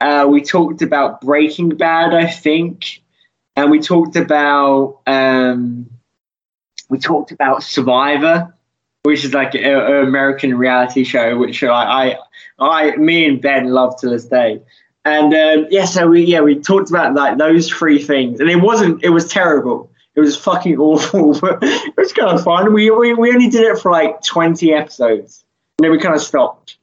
Uh, 0.00 0.26
we 0.28 0.40
talked 0.40 0.80
about 0.80 1.20
Breaking 1.20 1.68
Bad, 1.68 2.14
I 2.14 2.26
think, 2.26 3.02
and 3.56 3.70
we 3.70 3.78
talked 3.78 4.16
about 4.16 5.00
um, 5.06 5.90
we 6.88 6.98
talked 6.98 7.30
about 7.30 7.62
Survivor, 7.62 8.53
which 9.04 9.22
is 9.22 9.34
like 9.34 9.54
an 9.54 10.06
American 10.06 10.56
reality 10.56 11.04
show, 11.04 11.36
which 11.36 11.62
I, 11.62 11.68
I, 11.68 12.18
I, 12.58 12.96
me 12.96 13.26
and 13.26 13.40
Ben 13.40 13.68
love 13.68 13.98
to 14.00 14.08
this 14.08 14.24
day. 14.24 14.60
And 15.04 15.34
um, 15.34 15.66
yeah, 15.70 15.84
so 15.84 16.08
we 16.08 16.24
yeah 16.24 16.40
we 16.40 16.58
talked 16.58 16.88
about 16.88 17.14
like 17.14 17.36
those 17.36 17.68
three 17.68 18.02
things, 18.02 18.40
and 18.40 18.48
it 18.48 18.56
wasn't 18.56 19.04
it 19.04 19.10
was 19.10 19.28
terrible. 19.28 19.90
It 20.14 20.20
was 20.20 20.36
fucking 20.36 20.78
awful, 20.78 21.38
but 21.38 21.58
it 21.62 21.94
was 21.96 22.12
kind 22.14 22.30
of 22.30 22.42
fun. 22.42 22.72
We, 22.72 22.90
we 22.90 23.12
we 23.12 23.30
only 23.30 23.50
did 23.50 23.62
it 23.62 23.78
for 23.78 23.92
like 23.92 24.22
twenty 24.22 24.72
episodes, 24.72 25.44
and 25.78 25.84
then 25.84 25.92
we 25.92 25.98
kind 25.98 26.14
of 26.14 26.22
stopped. 26.22 26.78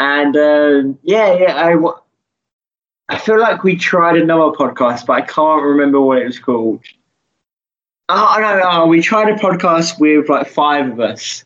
And 0.00 0.36
um, 0.36 0.98
yeah, 1.04 1.34
yeah, 1.34 1.54
I 1.54 1.76
I 3.08 3.18
feel 3.18 3.38
like 3.38 3.62
we 3.62 3.76
tried 3.76 4.16
another 4.16 4.56
podcast, 4.56 5.06
but 5.06 5.12
I 5.12 5.20
can't 5.20 5.62
remember 5.62 6.00
what 6.00 6.18
it 6.18 6.26
was 6.26 6.40
called. 6.40 6.80
Oh 8.08 8.36
no, 8.40 8.58
no, 8.58 8.86
we 8.86 9.00
tried 9.00 9.28
a 9.28 9.36
podcast 9.36 10.00
with 10.00 10.28
like 10.28 10.48
five 10.48 10.90
of 10.90 10.98
us, 10.98 11.44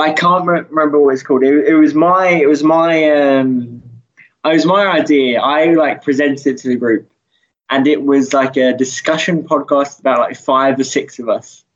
but 0.00 0.08
I 0.08 0.12
can't 0.14 0.46
re- 0.46 0.62
remember 0.70 0.98
what 0.98 1.12
it's 1.12 1.22
called. 1.22 1.42
It, 1.42 1.68
it 1.68 1.74
was 1.74 1.92
my 1.92 2.28
it 2.28 2.48
was 2.48 2.64
my 2.64 3.10
um 3.10 3.82
it 4.46 4.48
was 4.48 4.64
my 4.64 4.86
idea. 4.86 5.38
I 5.38 5.74
like 5.74 6.02
presented 6.02 6.56
to 6.56 6.68
the 6.68 6.76
group, 6.76 7.12
and 7.68 7.86
it 7.86 8.02
was 8.02 8.32
like 8.32 8.56
a 8.56 8.72
discussion 8.72 9.42
podcast 9.42 10.00
about 10.00 10.20
like 10.20 10.38
five 10.38 10.80
or 10.80 10.84
six 10.84 11.18
of 11.18 11.28
us. 11.28 11.66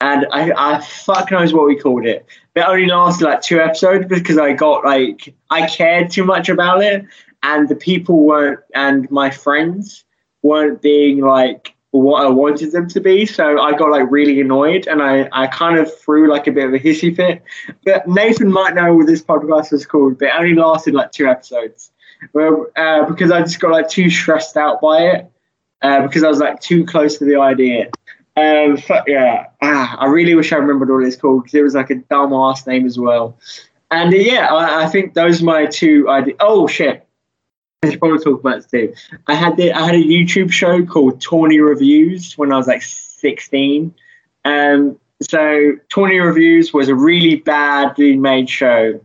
And 0.00 0.26
I, 0.30 0.52
I 0.56 0.80
fuck 0.80 1.32
knows 1.32 1.52
what 1.52 1.66
we 1.66 1.74
called 1.74 2.06
it. 2.06 2.24
It 2.54 2.60
only 2.60 2.86
lasted 2.86 3.24
like 3.24 3.42
two 3.42 3.58
episodes 3.58 4.06
because 4.06 4.38
I 4.38 4.52
got 4.52 4.84
like 4.84 5.34
I 5.50 5.66
cared 5.66 6.12
too 6.12 6.24
much 6.24 6.48
about 6.48 6.84
it, 6.84 7.04
and 7.42 7.68
the 7.68 7.74
people 7.74 8.20
weren't, 8.20 8.60
and 8.76 9.10
my 9.10 9.30
friends 9.30 10.04
weren't 10.42 10.82
being 10.82 11.20
like 11.20 11.74
what 11.90 12.24
I 12.24 12.28
wanted 12.28 12.72
them 12.72 12.88
to 12.88 13.00
be. 13.00 13.26
So 13.26 13.60
I 13.60 13.72
got 13.72 13.90
like 13.90 14.10
really 14.10 14.40
annoyed 14.40 14.86
and 14.86 15.02
I, 15.02 15.28
I 15.32 15.46
kind 15.46 15.78
of 15.78 15.92
threw 15.98 16.30
like 16.30 16.46
a 16.46 16.52
bit 16.52 16.66
of 16.66 16.74
a 16.74 16.78
hissy 16.78 17.14
fit. 17.14 17.42
But 17.84 18.06
Nathan 18.06 18.52
might 18.52 18.74
know 18.74 18.94
what 18.94 19.06
this 19.06 19.22
podcast 19.22 19.72
was 19.72 19.86
called, 19.86 20.18
but 20.18 20.26
it 20.26 20.34
only 20.36 20.54
lasted 20.54 20.94
like 20.94 21.12
two 21.12 21.26
episodes. 21.26 21.92
Well, 22.32 22.66
uh, 22.76 23.04
because 23.04 23.30
I 23.30 23.40
just 23.40 23.60
got 23.60 23.72
like 23.72 23.88
too 23.88 24.10
stressed 24.10 24.56
out 24.56 24.80
by 24.80 25.02
it 25.02 25.30
uh, 25.82 26.02
because 26.02 26.24
I 26.24 26.28
was 26.28 26.38
like 26.38 26.60
too 26.60 26.84
close 26.84 27.18
to 27.18 27.24
the 27.24 27.40
idea. 27.40 27.90
Um, 28.36 28.76
yeah, 29.06 29.46
ah, 29.62 29.96
I 29.98 30.06
really 30.06 30.34
wish 30.34 30.52
I 30.52 30.56
remembered 30.56 30.90
what 30.90 31.06
it's 31.06 31.16
called 31.16 31.44
because 31.44 31.54
it 31.54 31.62
was 31.62 31.74
like 31.74 31.90
a 31.90 31.94
dumb 31.94 32.34
ass 32.34 32.66
name 32.66 32.84
as 32.84 32.98
well. 32.98 33.38
And 33.90 34.12
uh, 34.12 34.16
yeah, 34.16 34.52
I, 34.52 34.84
I, 34.84 34.88
think 34.88 35.14
those 35.14 35.40
are 35.40 35.44
my 35.44 35.66
two 35.66 36.08
ideas. 36.10 36.36
Oh 36.40 36.66
shit, 36.66 37.05
I 37.82 37.96
probably 37.96 38.18
talk 38.18 38.40
about 38.40 38.68
too. 38.68 38.94
I 39.26 39.34
had 39.34 39.56
the, 39.56 39.72
I 39.72 39.86
had 39.86 39.94
a 39.94 40.02
YouTube 40.02 40.50
show 40.50 40.84
called 40.84 41.20
Tawny 41.20 41.60
Reviews 41.60 42.36
when 42.36 42.52
I 42.52 42.56
was 42.56 42.66
like 42.66 42.82
16. 42.82 43.94
Um, 44.44 44.98
so 45.22 45.72
Tawny 45.88 46.18
Reviews 46.18 46.72
was 46.72 46.88
a 46.88 46.94
really 46.94 47.36
badly 47.36 48.16
made 48.16 48.48
show 48.50 49.00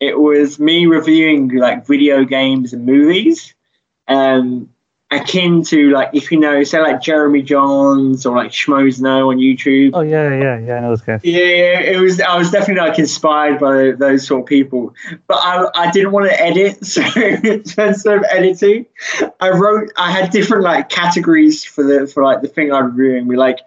it 0.00 0.18
was 0.18 0.58
me 0.58 0.86
reviewing 0.86 1.48
like 1.48 1.86
video 1.86 2.24
games 2.24 2.72
and 2.72 2.84
movies, 2.84 3.54
um, 4.08 4.70
akin 5.10 5.62
to 5.62 5.90
like 5.90 6.10
if 6.12 6.32
you 6.32 6.38
know, 6.38 6.64
say 6.64 6.80
like 6.80 7.00
Jeremy 7.00 7.42
Jahns 7.42 8.26
or 8.26 8.36
like 8.36 8.50
Schmoes 8.50 9.00
Know 9.00 9.30
on 9.30 9.36
YouTube. 9.36 9.90
Oh 9.94 10.00
yeah, 10.00 10.30
yeah, 10.30 10.58
yeah, 10.58 10.74
I 10.74 10.80
know 10.80 10.88
those 10.88 11.02
guys. 11.02 11.20
Yeah, 11.22 11.38
yeah, 11.38 11.80
it 11.80 12.00
was. 12.00 12.20
I 12.20 12.36
was 12.36 12.50
definitely 12.50 12.88
like 12.88 12.98
inspired 12.98 13.60
by 13.60 13.92
those 13.92 14.26
sort 14.26 14.42
of 14.42 14.46
people, 14.46 14.94
but 15.28 15.36
I, 15.36 15.66
I 15.74 15.90
didn't 15.90 16.12
want 16.12 16.26
to 16.26 16.40
edit, 16.40 16.84
so, 16.86 17.02
so 17.02 17.86
instead 17.86 18.18
of 18.18 18.24
editing, 18.30 18.86
I 19.40 19.50
wrote. 19.50 19.92
I 19.96 20.10
had 20.10 20.30
different 20.30 20.64
like 20.64 20.88
categories 20.88 21.64
for 21.64 21.84
the 21.84 22.06
for 22.06 22.24
like 22.24 22.42
the 22.42 22.48
thing 22.48 22.72
I'm 22.72 22.96
reviewing. 22.96 23.28
We 23.28 23.36
like 23.36 23.60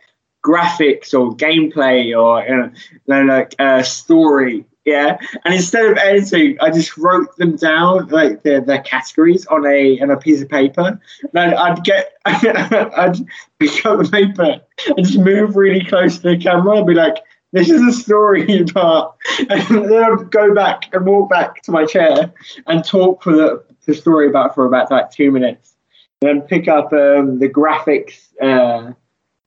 graphics 0.46 1.14
or 1.14 1.36
gameplay 1.36 2.18
or 2.18 2.44
you 2.44 2.72
know, 3.08 3.24
like 3.24 3.56
uh, 3.60 3.84
story 3.84 4.66
yeah. 4.90 5.18
And 5.46 5.54
instead 5.54 5.86
of 5.86 5.98
editing, 5.98 6.58
I 6.62 6.72
just 6.72 6.98
wrote 6.98 7.36
them 7.38 7.56
down 7.56 8.08
like 8.08 8.42
their, 8.44 8.62
their 8.62 8.82
categories 8.82 9.46
on 9.48 9.66
a 9.66 10.00
on 10.02 10.10
a 10.10 10.18
piece 10.18 10.42
of 10.42 10.50
paper. 10.50 11.00
And 11.34 11.56
I'd, 11.56 11.84
get 11.84 12.14
I'd 12.26 13.18
pick 13.60 13.86
up 13.86 14.00
the 14.00 14.10
paper 14.12 14.62
and 14.88 15.06
just 15.06 15.20
move 15.20 15.56
really 15.56 15.86
close 15.86 16.18
to 16.20 16.30
the 16.30 16.38
camera 16.38 16.78
and 16.78 16.88
be 16.88 16.96
like, 16.96 17.18
this 17.52 17.70
is 17.70 17.82
a 17.82 17.92
story 17.92 18.62
about 18.70 19.18
and 19.40 19.90
then 19.90 20.04
I'd 20.04 20.32
go 20.32 20.54
back 20.54 20.94
and 20.94 21.06
walk 21.06 21.30
back 21.30 21.62
to 21.64 21.72
my 21.72 21.86
chair 21.86 22.32
and 22.68 22.86
talk 22.86 23.24
for 23.24 23.34
the, 23.34 23.64
the 23.86 23.94
story 23.94 24.28
about 24.28 24.56
for 24.56 24.66
about 24.66 24.92
like 24.92 25.12
two 25.12 25.32
minutes. 25.32 25.76
And 26.22 26.42
then 26.42 26.48
pick 26.48 26.68
up 26.68 26.92
um, 26.94 27.40
the 27.40 27.50
graphics 27.50 28.28
uh, 28.42 28.94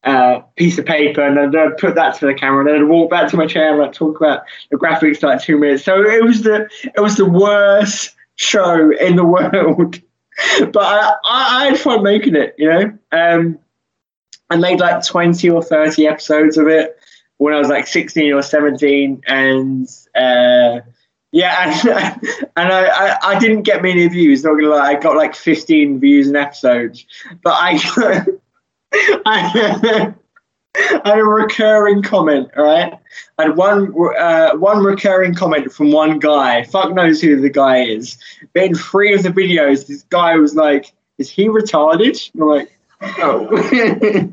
uh, 0.05 0.40
piece 0.57 0.78
of 0.78 0.86
paper 0.86 1.22
and 1.22 1.36
then 1.36 1.57
I'd 1.57 1.78
put 1.78 1.94
that 1.94 2.18
to 2.18 2.26
the 2.26 2.34
camera 2.34 2.61
and 2.61 2.68
then 2.68 2.76
I'd 2.76 2.88
walk 2.88 3.11
back 3.11 3.30
to 3.30 3.36
my 3.36 3.46
chair 3.46 3.72
and 3.72 3.82
I'd 3.82 3.92
talk 3.92 4.20
about 4.20 4.42
the 4.70 4.76
graphics 4.76 5.22
like 5.22 5.40
two 5.40 5.59
minutes. 5.59 5.84
So 5.84 6.03
it 6.03 6.24
was 6.24 6.42
the 6.42 6.68
it 6.82 7.00
was 7.00 7.16
the 7.16 7.26
worst 7.26 8.14
show 8.36 8.90
in 8.90 9.16
the 9.16 9.24
world. 9.24 10.00
but 10.72 10.82
I, 10.82 11.14
I, 11.24 11.61
I, 11.61 11.66
had 11.66 11.78
fun 11.78 12.03
making 12.03 12.34
it, 12.34 12.55
you 12.57 12.68
know. 12.68 12.98
Um, 13.12 13.59
I 14.50 14.57
made 14.57 14.80
like 14.80 15.05
20 15.05 15.48
or 15.50 15.62
30 15.62 16.07
episodes 16.07 16.57
of 16.57 16.68
it 16.68 16.98
when 17.36 17.55
I 17.55 17.59
was 17.59 17.68
like 17.68 17.86
16 17.86 18.32
or 18.32 18.42
17 18.42 19.22
and 19.26 19.88
uh, 20.14 20.80
yeah, 21.32 21.80
and, 21.86 22.28
and 22.57 22.72
I, 22.72 22.86
I, 22.86 23.18
I, 23.22 23.38
didn't 23.38 23.62
get 23.62 23.82
many 23.82 24.07
views. 24.09 24.44
Not 24.44 24.55
gonna 24.55 24.68
lie, 24.68 24.90
I 24.90 24.94
got 25.00 25.16
like 25.16 25.34
15 25.34 26.00
views 26.00 26.28
an 26.28 26.36
episode, 26.36 26.98
but 27.42 27.55
I 27.55 28.24
I 29.26 30.14
had 30.74 31.16
a 31.18 31.24
recurring 31.24 32.03
comment, 32.03 32.51
all 32.57 32.64
right? 32.64 32.99
I 33.38 33.43
had 33.43 33.57
one 33.57 33.95
uh, 34.18 34.57
one 34.57 34.82
recurring 34.84 35.34
comment 35.34 35.72
from 35.72 35.93
one 35.93 36.18
guy. 36.18 36.64
Fuck 36.64 36.95
knows 36.95 37.20
who 37.20 37.40
the 37.40 37.51
guy 37.51 37.82
is. 37.82 38.16
But 38.53 38.64
in 38.64 38.74
three 38.74 39.14
of 39.14 39.22
the 39.22 39.30
videos, 39.30 39.86
this 39.86 40.03
guy 40.05 40.36
was 40.36 40.55
like, 40.55 40.93
"Is 41.18 41.30
he 41.30 41.49
retarded?" 41.49 42.30
And 42.34 42.43
I'm 42.43 42.49
like, 42.49 42.78
"Oh." 43.18 44.32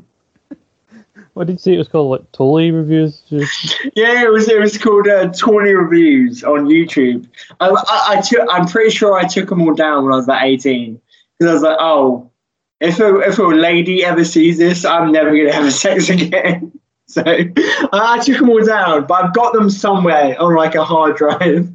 what 1.34 1.46
did 1.46 1.54
you 1.54 1.58
say 1.58 1.74
it 1.74 1.78
was 1.78 1.88
called? 1.88 2.10
Like 2.10 2.32
Tully 2.32 2.70
reviews? 2.70 3.22
yeah, 3.30 4.22
it 4.22 4.30
was. 4.30 4.48
It 4.48 4.60
was 4.60 4.78
called 4.78 5.08
uh, 5.08 5.28
Tawny 5.30 5.72
reviews 5.72 6.44
on 6.44 6.66
YouTube. 6.66 7.28
I, 7.60 7.68
I, 7.68 8.16
I 8.16 8.20
took. 8.20 8.48
I'm 8.50 8.66
pretty 8.66 8.90
sure 8.90 9.14
I 9.14 9.26
took 9.26 9.48
them 9.48 9.62
all 9.62 9.74
down 9.74 10.04
when 10.04 10.12
I 10.12 10.16
was 10.16 10.28
like 10.28 10.42
18 10.42 11.00
because 11.38 11.50
I 11.50 11.54
was 11.54 11.62
like, 11.62 11.78
oh 11.80 12.29
if 12.80 12.98
a, 12.98 13.20
if 13.20 13.38
a 13.38 13.42
lady 13.42 14.04
ever 14.04 14.24
sees 14.24 14.58
this, 14.58 14.84
I'm 14.84 15.12
never 15.12 15.30
going 15.30 15.46
to 15.46 15.52
have 15.52 15.72
sex 15.72 16.08
again. 16.08 16.72
So 17.10 17.24
I 17.26 18.20
took 18.24 18.38
them 18.38 18.50
all 18.50 18.64
down, 18.64 19.04
but 19.08 19.24
I've 19.24 19.34
got 19.34 19.52
them 19.52 19.68
somewhere 19.68 20.40
on 20.40 20.54
like 20.54 20.76
a 20.76 20.84
hard 20.84 21.16
drive. 21.16 21.68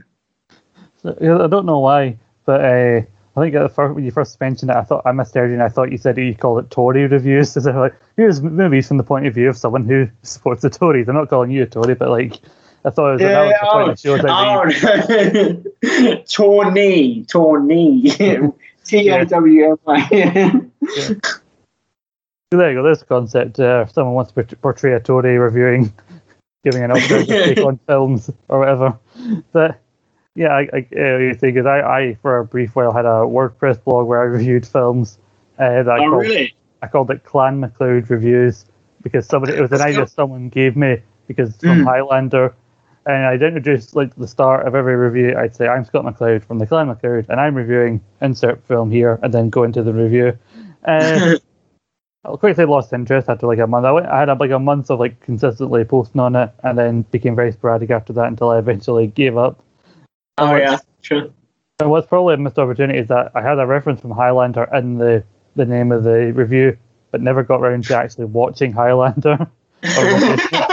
I 1.03 1.47
don't 1.47 1.65
know 1.65 1.79
why, 1.79 2.17
but 2.45 2.63
uh, 2.63 3.01
I 3.35 3.41
think 3.41 3.53
at 3.53 3.69
first, 3.73 3.95
when 3.95 4.05
you 4.05 4.11
first 4.11 4.39
mentioned 4.39 4.71
it, 4.71 4.77
I 4.77 4.83
thought 4.83 5.01
I 5.05 5.11
misheard 5.11 5.49
you, 5.49 5.55
and 5.55 5.63
I 5.63 5.67
thought 5.67 5.91
you 5.91 5.97
said 5.97 6.17
you 6.17 6.33
called 6.35 6.63
it 6.63 6.71
Tory 6.71 7.05
reviews. 7.05 7.53
So 7.61 7.71
like, 7.71 7.95
here's 8.15 8.41
movies 8.41 8.87
from 8.87 8.95
the 8.95 9.03
point 9.03 9.27
of 9.27 9.33
view 9.33 9.49
of 9.49 9.57
someone 9.57 9.83
who 9.85 10.07
supports 10.23 10.61
the 10.61 10.69
Tories. 10.69 11.09
I'm 11.09 11.15
not 11.15 11.29
calling 11.29 11.51
you 11.51 11.63
a 11.63 11.65
Tory, 11.65 11.95
but 11.95 12.09
like 12.09 12.39
I 12.85 12.91
thought 12.91 13.09
it 13.09 13.13
was 13.13 13.21
yeah, 13.21 13.51
that 13.51 13.87
was 13.87 14.01
the 14.01 14.09
point 14.09 14.25
oh, 14.25 14.61
oh, 15.83 16.23
Tawny, 16.29 17.25
Tawny. 17.25 18.53
T 18.85 19.11
O 19.11 19.23
W 19.23 19.71
M 19.71 19.77
I. 19.87 20.61
There 22.51 22.69
you 22.69 22.77
go. 22.77 22.83
There's 22.83 23.01
a 23.01 23.05
concept. 23.05 23.59
Uh, 23.59 23.81
if 23.81 23.91
someone 23.91 24.13
wants 24.13 24.31
to 24.31 24.43
portray 24.57 24.93
a 24.93 24.99
Tory 24.99 25.37
reviewing, 25.37 25.91
giving 26.63 26.83
an 26.83 26.91
update 26.91 27.27
take 27.27 27.65
on 27.65 27.79
films 27.87 28.29
or 28.47 28.59
whatever. 28.59 28.97
But 29.51 29.81
yeah, 30.35 30.49
I, 30.49 30.61
I 30.73 30.79
uh, 30.79 31.33
think 31.35 31.57
is 31.57 31.65
I, 31.65 31.81
I 31.81 32.17
for 32.21 32.39
a 32.39 32.45
brief 32.45 32.75
while 32.75 32.93
had 32.93 33.05
a 33.05 33.25
WordPress 33.25 33.83
blog 33.83 34.07
where 34.07 34.21
I 34.21 34.25
reviewed 34.25 34.65
films. 34.65 35.17
Uh, 35.57 35.83
that 35.83 35.89
I 35.89 36.05
oh 36.05 36.09
called, 36.09 36.21
really? 36.21 36.55
I 36.81 36.87
called 36.87 37.11
it 37.11 37.23
Clan 37.23 37.59
MacLeod 37.59 38.09
reviews 38.09 38.65
because 39.01 39.25
somebody 39.25 39.53
it 39.53 39.61
was 39.61 39.71
an 39.71 39.81
idea 39.81 40.05
someone 40.07 40.49
gave 40.49 40.75
me 40.75 41.01
because 41.27 41.55
from 41.57 41.79
mm. 41.79 41.85
Highlander 41.85 42.53
and 43.05 43.25
I'd 43.25 43.43
introduce 43.43 43.93
like 43.93 44.15
the 44.15 44.27
start 44.27 44.67
of 44.67 44.75
every 44.75 44.95
review. 44.95 45.37
I'd 45.37 45.55
say 45.55 45.67
I'm 45.67 45.85
Scott 45.85 46.05
McLeod 46.05 46.43
from 46.43 46.59
the 46.59 46.65
Clan 46.65 46.87
McLeod, 46.87 47.29
and 47.29 47.39
I'm 47.39 47.55
reviewing 47.55 48.01
insert 48.21 48.63
film 48.63 48.89
here, 48.91 49.19
and 49.21 49.33
then 49.33 49.49
go 49.49 49.63
into 49.63 49.83
the 49.83 49.93
review. 49.93 50.37
Uh, 50.83 51.37
I 52.25 52.35
quickly 52.37 52.65
lost 52.65 52.91
interest 52.91 53.29
after 53.29 53.45
like 53.45 53.59
a 53.59 53.67
month. 53.67 53.85
I, 53.85 53.91
went, 53.91 54.07
I 54.07 54.19
had 54.21 54.39
like 54.39 54.51
a 54.51 54.59
month 54.59 54.89
of 54.89 54.99
like 54.99 55.19
consistently 55.19 55.83
posting 55.85 56.21
on 56.21 56.35
it, 56.35 56.51
and 56.63 56.77
then 56.77 57.03
became 57.03 57.35
very 57.35 57.51
sporadic 57.51 57.91
after 57.91 58.13
that 58.13 58.25
until 58.27 58.49
I 58.49 58.57
eventually 58.57 59.07
gave 59.07 59.37
up. 59.37 59.63
Oh 60.37 60.55
yeah, 60.55 60.79
sure. 61.01 61.29
And 61.79 61.91
what's 61.91 62.07
probably 62.07 62.33
a 62.33 62.37
missed 62.37 62.57
opportunity 62.57 62.99
is 62.99 63.07
that 63.09 63.31
I 63.35 63.41
had 63.41 63.59
a 63.59 63.67
reference 63.67 64.01
from 64.01 64.11
Highlander 64.11 64.63
in 64.73 64.97
the 64.97 65.23
the 65.55 65.65
name 65.65 65.91
of 65.91 66.03
the 66.03 66.33
review, 66.33 66.77
but 67.11 67.21
never 67.21 67.43
got 67.43 67.61
around 67.61 67.85
to 67.85 67.97
actually 67.97 68.25
watching 68.25 68.71
Highlander. 68.71 69.47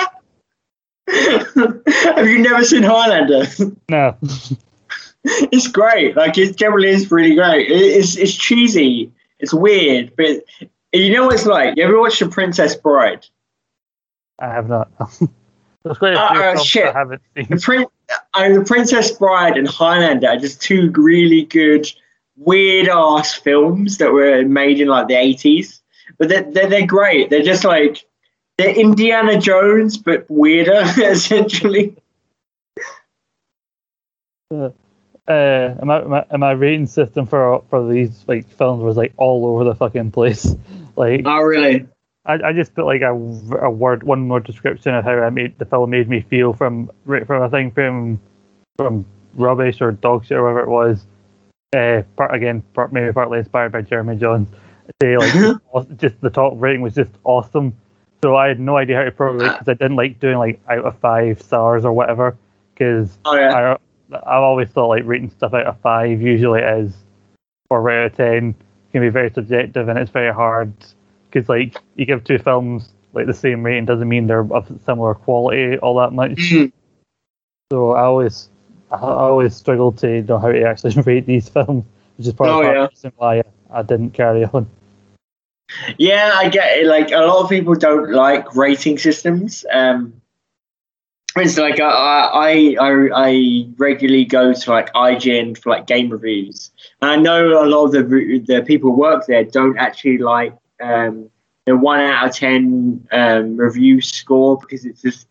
Have 2.23 2.31
you 2.31 2.39
never 2.43 2.65
seen 2.65 2.83
Highlander? 2.85 3.45
No. 3.89 4.17
it's 5.25 5.67
great. 5.69 6.17
Like 6.17 6.39
it 6.39 6.57
generally 6.57 6.89
is 6.89 7.11
really 7.11 7.35
great. 7.35 7.71
It, 7.71 7.75
it's 7.75 8.17
it's 8.17 8.35
cheesy. 8.35 9.11
It's 9.41 9.53
weird, 9.53 10.15
but 10.17 10.45
you 10.93 11.13
know 11.13 11.27
what 11.27 11.35
it's 11.35 11.47
like. 11.47 11.77
You 11.77 11.85
ever 11.85 11.99
watched 11.99 12.21
The 12.21 12.29
Princess 12.29 12.77
Bride? 12.77 13.27
I 14.39 14.49
have 14.49 14.69
not. 14.69 14.91
There's 15.83 15.99
quite 15.99 16.15
a 16.15 16.21
Uh, 16.21 16.33
few 16.33 16.43
uh, 16.43 16.59
shit. 16.59 16.87
I 16.95 16.99
haven't 16.99 17.23
seen. 17.37 17.47
The, 17.51 17.57
Prin- 17.57 17.87
uh, 18.35 18.49
the 18.53 18.65
Princess 18.65 19.11
Bride 19.11 19.57
and 19.57 19.67
Highlander 19.67 20.29
are 20.29 20.37
just 20.37 20.63
two 20.63 20.93
really 20.93 21.43
good, 21.45 21.87
weird 22.37 22.89
ass 22.89 23.35
films 23.35 23.99
that 23.99 24.13
were 24.13 24.45
made 24.45 24.81
in 24.81 24.87
like 24.87 25.09
the 25.09 25.15
80s. 25.15 25.81
But 26.19 26.29
they're, 26.29 26.49
they're, 26.53 26.69
they're 26.69 26.87
great. 26.87 27.31
They're 27.31 27.43
just 27.43 27.65
like, 27.65 28.05
they're 28.59 28.75
Indiana 28.75 29.41
Jones, 29.41 29.97
but 29.97 30.25
weirder, 30.29 30.83
essentially. 30.99 31.97
Uh, 35.29 35.75
my, 35.85 36.03
my 36.03 36.25
my 36.37 36.51
rating 36.51 36.87
system 36.87 37.27
for 37.27 37.63
for 37.71 37.89
these 37.93 38.25
like 38.27 38.49
films 38.49 38.83
was 38.83 38.97
like 38.97 39.13
all 39.17 39.47
over 39.47 39.65
the 39.65 39.75
fucking 39.75 40.11
place. 40.11 40.55
Like 40.95 41.23
Oh, 41.25 41.41
really? 41.41 41.87
I, 42.27 42.35
I 42.35 42.53
just 42.53 42.75
put 42.75 42.85
like 42.85 43.01
a, 43.01 43.13
a 43.13 43.71
word 43.71 44.03
one 44.03 44.29
word 44.29 44.45
description 44.45 44.95
of 44.95 45.05
how 45.05 45.13
I 45.13 45.31
made 45.31 45.59
the 45.59 45.65
film 45.65 45.89
made 45.89 46.07
me 46.07 46.21
feel 46.21 46.53
from 46.53 46.91
right 47.07 47.27
from 47.27 47.43
a 47.43 47.49
thing 47.49 47.71
from 47.71 48.21
from 48.77 49.07
rubbish 49.35 49.81
or 49.81 49.93
dog 49.93 50.27
shit 50.27 50.37
or 50.37 50.43
whatever 50.43 50.61
it 50.61 50.69
was. 50.69 51.07
Uh, 51.75 52.03
part 52.17 52.35
again, 52.35 52.63
part, 52.75 52.93
maybe 52.93 53.11
partly 53.11 53.39
inspired 53.39 53.73
by 53.73 53.81
Jeremy 53.81 54.17
Jahns. 54.17 54.49
Say 55.01 55.17
like 55.17 55.33
just 55.97 56.21
the 56.21 56.29
top 56.29 56.53
rating 56.57 56.83
was 56.83 56.95
just 56.95 57.13
awesome. 57.25 57.75
So 58.23 58.37
I 58.37 58.49
had 58.49 58.61
no 58.61 58.77
idea 58.77 58.97
how 58.97 59.05
to 59.05 59.11
program 59.13 59.49
it 59.49 59.53
because 59.55 59.69
I 59.69 59.75
didn't 59.75 59.97
like 59.97 60.21
doing 60.21 60.37
like 60.37 60.61
out 60.69 60.85
of 60.85 60.99
five 60.99 61.41
stars 61.41 61.87
or 61.87 61.93
whatever. 61.95 62.37
Because 62.75 63.19
Oh, 63.25 63.35
yeah. 63.35 63.55
I 63.55 63.79
I've 64.15 64.43
always 64.43 64.69
thought 64.71 64.89
like 64.89 65.05
rating 65.05 65.31
stuff 65.31 65.55
out 65.55 65.67
of 65.67 65.81
five 65.81 66.21
usually 66.21 66.61
is 66.61 66.93
or 67.71 67.89
out 67.91 68.07
of 68.07 68.17
ten 68.17 68.55
can 68.93 69.01
be 69.01 69.09
very 69.09 69.31
subjective 69.33 69.89
and 69.89 69.99
it's 69.99 70.11
very 70.11 70.33
hard 70.33 70.73
because 71.31 71.49
like 71.49 71.77
you 71.97 72.05
give 72.05 72.25
two 72.25 72.39
films 72.39 72.91
like 73.15 73.27
the 73.27 73.35
same 73.35 73.63
rating 73.65 73.87
doesn't 73.87 74.09
mean 74.09 74.27
they're 74.27 74.51
of 74.53 74.67
similar 74.85 75.15
quality 75.15 75.79
all 75.79 75.97
that 75.97 76.13
much. 76.13 76.33
Mhm. 76.33 76.73
So 77.71 77.93
I 77.93 78.03
always 78.03 78.49
I 78.91 78.99
always 78.99 79.57
struggle 79.57 79.93
to 79.93 80.23
know 80.23 80.39
how 80.39 80.53
to 80.53 80.63
actually 80.65 81.01
rate 81.07 81.27
these 81.27 81.49
films, 81.49 81.85
which 82.19 82.27
is 82.27 82.35
probably 82.35 82.55
Oh, 82.55 82.63
part 82.63 82.77
yeah. 82.77 82.83
of 82.85 82.91
the 82.91 82.95
reason 82.95 83.13
why 83.17 83.39
I, 83.39 83.43
I 83.71 83.83
didn't 83.83 84.11
carry 84.11 84.45
on. 84.45 84.69
Yeah, 85.97 86.33
I 86.35 86.51
get 86.51 86.79
it. 86.79 86.87
Like 86.87 87.11
a 87.13 87.21
lot 87.21 87.43
of 87.43 87.49
people 87.49 87.75
don't 87.75 88.13
like 88.13 88.55
rating 88.55 88.99
systems. 88.99 89.65
Um, 89.73 90.13
it's 91.37 91.59
like 91.59 91.81
I, 91.81 91.89
I 91.89 92.77
I 92.81 93.09
I 93.15 93.69
regularly 93.77 94.25
go 94.25 94.53
to 94.53 94.71
like 94.71 94.93
IGN 94.93 95.59
for 95.59 95.71
like 95.71 95.87
game 95.87 96.11
reviews, 96.11 96.71
and 97.01 97.11
I 97.11 97.17
know 97.17 97.63
a 97.63 97.67
lot 97.67 97.87
of 97.87 97.93
the 97.93 98.39
the 98.47 98.63
people 98.63 98.91
who 98.91 98.99
work 98.99 99.27
there 99.27 99.45
don't 99.45 99.79
actually 99.79 100.19
like 100.19 100.57
um, 100.81 101.31
the 101.67 101.77
one 101.77 102.01
out 102.01 102.29
of 102.29 102.35
ten 102.35 103.07
um, 103.13 103.57
review 103.57 104.01
score 104.01 104.59
because 104.59 104.85
it's 104.85 105.03
just 105.03 105.29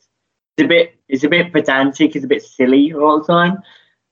it's 0.58 0.66
a 0.66 0.68
bit 0.68 0.96
it's 1.08 1.24
a 1.24 1.30
bit 1.30 1.52
pedantic, 1.52 2.16
it's 2.16 2.26
a 2.26 2.28
bit 2.28 2.44
silly 2.44 2.92
a 2.92 2.98
lot 2.98 3.20
of 3.20 3.28
the 3.28 3.34
time. 3.34 3.64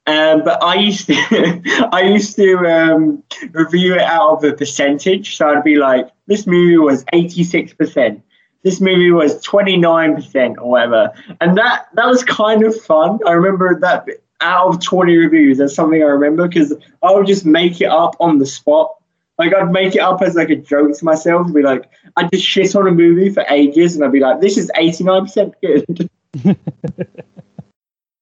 Um, 0.05 0.43
but 0.43 0.61
I 0.63 0.75
used 0.75 1.07
to 1.07 1.89
I 1.91 2.01
used 2.01 2.35
to 2.35 2.57
um, 2.67 3.23
review 3.51 3.95
it 3.95 4.01
out 4.01 4.37
of 4.37 4.43
a 4.43 4.53
percentage. 4.53 5.37
So 5.37 5.47
I'd 5.47 5.63
be 5.63 5.75
like, 5.75 6.09
this 6.27 6.47
movie 6.47 6.77
was 6.77 7.05
eighty 7.13 7.43
six 7.43 7.73
percent. 7.73 8.23
This 8.63 8.81
movie 8.81 9.11
was 9.11 9.41
twenty 9.41 9.77
nine 9.77 10.15
percent 10.15 10.57
or 10.59 10.71
whatever, 10.71 11.13
and 11.39 11.57
that 11.57 11.87
that 11.93 12.07
was 12.07 12.23
kind 12.23 12.63
of 12.63 12.79
fun. 12.81 13.19
I 13.25 13.31
remember 13.31 13.79
that 13.79 14.07
out 14.41 14.67
of 14.67 14.83
twenty 14.83 15.15
reviews, 15.15 15.57
that's 15.57 15.75
something 15.75 16.01
I 16.01 16.07
remember 16.07 16.47
because 16.47 16.73
I 17.01 17.11
would 17.11 17.27
just 17.27 17.45
make 17.45 17.79
it 17.81 17.85
up 17.89 18.15
on 18.19 18.37
the 18.37 18.45
spot. 18.45 18.95
Like 19.37 19.53
I'd 19.53 19.71
make 19.71 19.95
it 19.95 20.01
up 20.01 20.21
as 20.21 20.35
like 20.35 20.49
a 20.49 20.57
joke 20.57 20.97
to 20.97 21.05
myself, 21.05 21.45
and 21.45 21.55
be 21.55 21.61
like, 21.61 21.89
I 22.17 22.27
just 22.27 22.45
shit 22.45 22.75
on 22.75 22.87
a 22.87 22.91
movie 22.91 23.29
for 23.29 23.45
ages, 23.49 23.95
and 23.95 24.03
I'd 24.03 24.11
be 24.11 24.19
like, 24.19 24.41
this 24.41 24.57
is 24.57 24.69
eighty 24.75 25.03
nine 25.03 25.23
percent 25.23 25.55
good. 25.61 26.09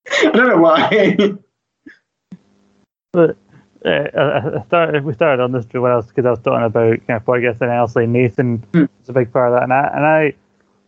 I 0.09 0.31
don't 0.31 0.47
know 0.47 0.57
why. 0.57 1.17
But 3.11 3.37
I 3.85 4.09
I 4.15 4.63
started, 4.67 5.03
we 5.05 5.13
started 5.13 5.41
on 5.43 5.51
this 5.51 5.65
when 5.71 5.91
I 5.91 5.95
was 5.95 6.07
because 6.07 6.25
I 6.25 6.31
was 6.31 6.39
talking 6.39 6.65
about 6.65 7.07
kind 7.07 7.17
of 7.17 7.25
podcasts 7.25 7.61
and 7.61 7.71
honestly 7.71 8.07
Nathan 8.07 8.57
Hmm. 8.73 8.85
is 9.01 9.09
a 9.09 9.13
big 9.13 9.31
part 9.31 9.51
of 9.53 9.59
that, 9.59 9.63
and 9.63 9.73
I 9.73 9.91
and 9.93 10.05
I 10.05 10.33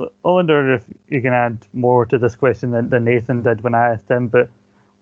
I 0.01 0.29
wonder 0.29 0.73
if 0.73 0.85
you 1.09 1.21
can 1.21 1.33
add 1.33 1.67
more 1.73 2.05
to 2.05 2.17
this 2.17 2.35
question 2.35 2.71
than, 2.71 2.89
than 2.89 3.03
Nathan 3.05 3.43
did 3.43 3.61
when 3.61 3.75
I 3.75 3.93
asked 3.93 4.09
him. 4.09 4.27
But 4.29 4.49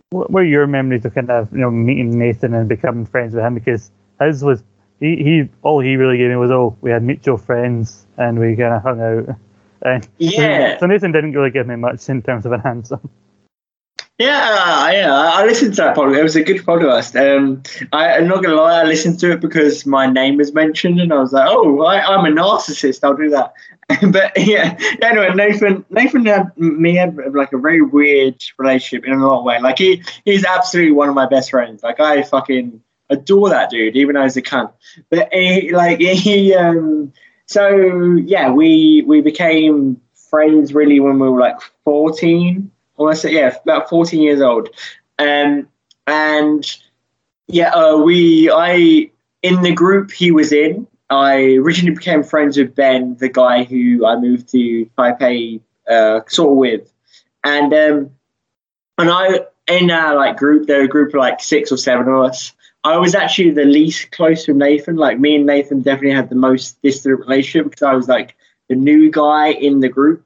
what 0.10 0.32
were 0.32 0.44
your 0.44 0.68
memories 0.68 1.06
of 1.06 1.14
kind 1.14 1.30
of 1.30 1.52
you 1.52 1.60
know 1.60 1.72
meeting 1.72 2.18
Nathan 2.18 2.54
and 2.54 2.68
becoming 2.68 3.06
friends 3.06 3.36
with 3.36 3.44
him? 3.44 3.54
Because 3.54 3.92
his 4.20 4.44
was 4.44 4.64
he, 5.00 5.16
he 5.18 5.50
all 5.62 5.80
he 5.80 5.96
really 5.96 6.18
gave 6.18 6.30
me 6.30 6.36
was 6.36 6.52
oh 6.52 6.76
we 6.82 6.92
had 6.92 7.04
mutual 7.04 7.38
friends 7.38 8.06
and 8.18 8.40
we 8.40 8.56
kind 8.56 8.74
of 8.74 8.82
hung 8.84 9.02
out. 9.02 9.36
And 9.84 10.08
Yeah. 10.18 10.80
So 10.80 10.88
Nathan 10.88 11.12
didn't 11.12 11.34
really 11.34 11.52
give 11.52 11.68
me 11.68 11.76
much 11.76 12.10
in 12.10 12.24
terms 12.24 12.48
of 12.48 12.52
an 12.52 12.62
answer. 12.66 13.00
Yeah, 14.20 14.92
yeah, 14.92 15.14
I 15.14 15.46
listened 15.46 15.76
to 15.76 15.82
that 15.84 15.96
podcast. 15.96 16.18
It 16.18 16.24
was 16.24 16.36
a 16.36 16.44
good 16.44 16.66
podcast. 16.66 17.14
Um, 17.16 17.62
I, 17.94 18.14
I'm 18.14 18.28
not 18.28 18.42
gonna 18.44 18.56
lie, 18.56 18.82
I 18.82 18.84
listened 18.84 19.20
to 19.20 19.32
it 19.34 19.42
because 19.42 19.86
my 19.86 20.08
name 20.08 20.38
was 20.38 20.54
mentioned, 20.56 21.00
and 21.00 21.14
I 21.14 21.20
was 21.20 21.34
like, 21.34 21.48
"Oh, 21.48 21.84
I, 21.84 22.02
I'm 22.02 22.26
a 22.26 22.30
narcissist. 22.36 23.04
I'll 23.04 23.16
do 23.16 23.30
that." 23.30 23.54
but 24.12 24.32
yeah, 24.36 24.76
anyway, 25.04 25.34
Nathan, 25.36 25.86
Nathan 25.92 26.26
had 26.26 26.58
me 26.58 26.96
had 26.96 27.16
like 27.36 27.54
a 27.54 27.60
very 27.60 27.84
weird 27.84 28.44
relationship 28.58 29.06
in 29.06 29.14
a 29.14 29.26
lot 29.26 29.40
of 29.40 29.46
way. 29.46 29.60
Like 29.62 29.78
he, 29.78 30.02
he's 30.26 30.44
absolutely 30.44 30.94
one 30.94 31.10
of 31.10 31.16
my 31.16 31.28
best 31.28 31.52
friends. 31.52 31.84
Like 31.84 32.00
I 32.00 32.24
fucking 32.24 32.82
adore 33.12 33.50
that 33.50 33.70
dude, 33.70 33.96
even 33.96 34.16
though 34.16 34.24
he's 34.24 34.36
a 34.36 34.42
cunt. 34.42 34.74
But 35.12 35.32
he, 35.32 35.72
like 35.74 36.00
he, 36.00 36.56
um, 36.56 37.14
so 37.46 37.70
yeah, 38.26 38.50
we 38.52 39.04
we 39.06 39.22
became 39.22 40.02
friends 40.16 40.74
really 40.74 41.00
when 41.00 41.20
we 41.20 41.30
were 41.30 41.40
like 41.40 41.62
14 41.86 42.72
I 43.06 43.14
say, 43.14 43.34
yeah, 43.34 43.56
about 43.64 43.90
14 43.90 44.22
years 44.22 44.42
old. 44.42 44.70
Um, 45.20 45.68
and 46.08 46.66
yeah, 47.48 47.70
uh, 47.70 47.98
we, 47.98 48.52
I, 48.52 49.10
in 49.44 49.62
the 49.62 49.74
group 49.74 50.12
he 50.12 50.32
was 50.32 50.52
in, 50.52 50.88
I 51.10 51.56
originally 51.56 51.96
became 51.96 52.24
friends 52.24 52.58
with 52.58 52.76
Ben, 52.76 53.16
the 53.18 53.30
guy 53.30 53.64
who 53.64 54.06
I 54.06 54.18
moved 54.18 54.50
to 54.50 54.90
Taipei, 54.98 55.62
uh, 55.90 56.22
sort 56.28 56.52
of 56.52 56.58
with. 56.58 56.94
And, 57.44 57.74
um, 57.74 58.12
and 58.98 59.10
I, 59.10 59.42
in 59.68 59.92
our 59.92 60.16
like 60.16 60.38
group, 60.38 60.68
there 60.68 60.80
were 60.80 60.86
a 60.86 60.90
group 60.90 61.10
of 61.10 61.20
like 61.20 61.42
six 61.42 61.72
or 61.72 61.78
seven 61.78 62.08
of 62.08 62.24
us. 62.24 62.54
I 62.84 62.98
was 62.98 63.16
actually 63.16 63.52
the 63.52 63.66
least 63.66 64.12
close 64.12 64.48
with 64.48 64.58
Nathan. 64.58 64.96
Like 64.96 65.20
me 65.20 65.36
and 65.36 65.46
Nathan 65.46 65.82
definitely 65.82 66.16
had 66.16 66.30
the 66.30 66.36
most 66.36 66.82
distant 66.82 67.20
relationship 67.20 67.70
because 67.70 67.84
I 67.84 67.94
was 67.94 68.08
like 68.08 68.36
the 68.70 68.76
new 68.76 69.12
guy 69.12 69.50
in 69.50 69.82
the 69.82 69.90
group. 69.90 70.26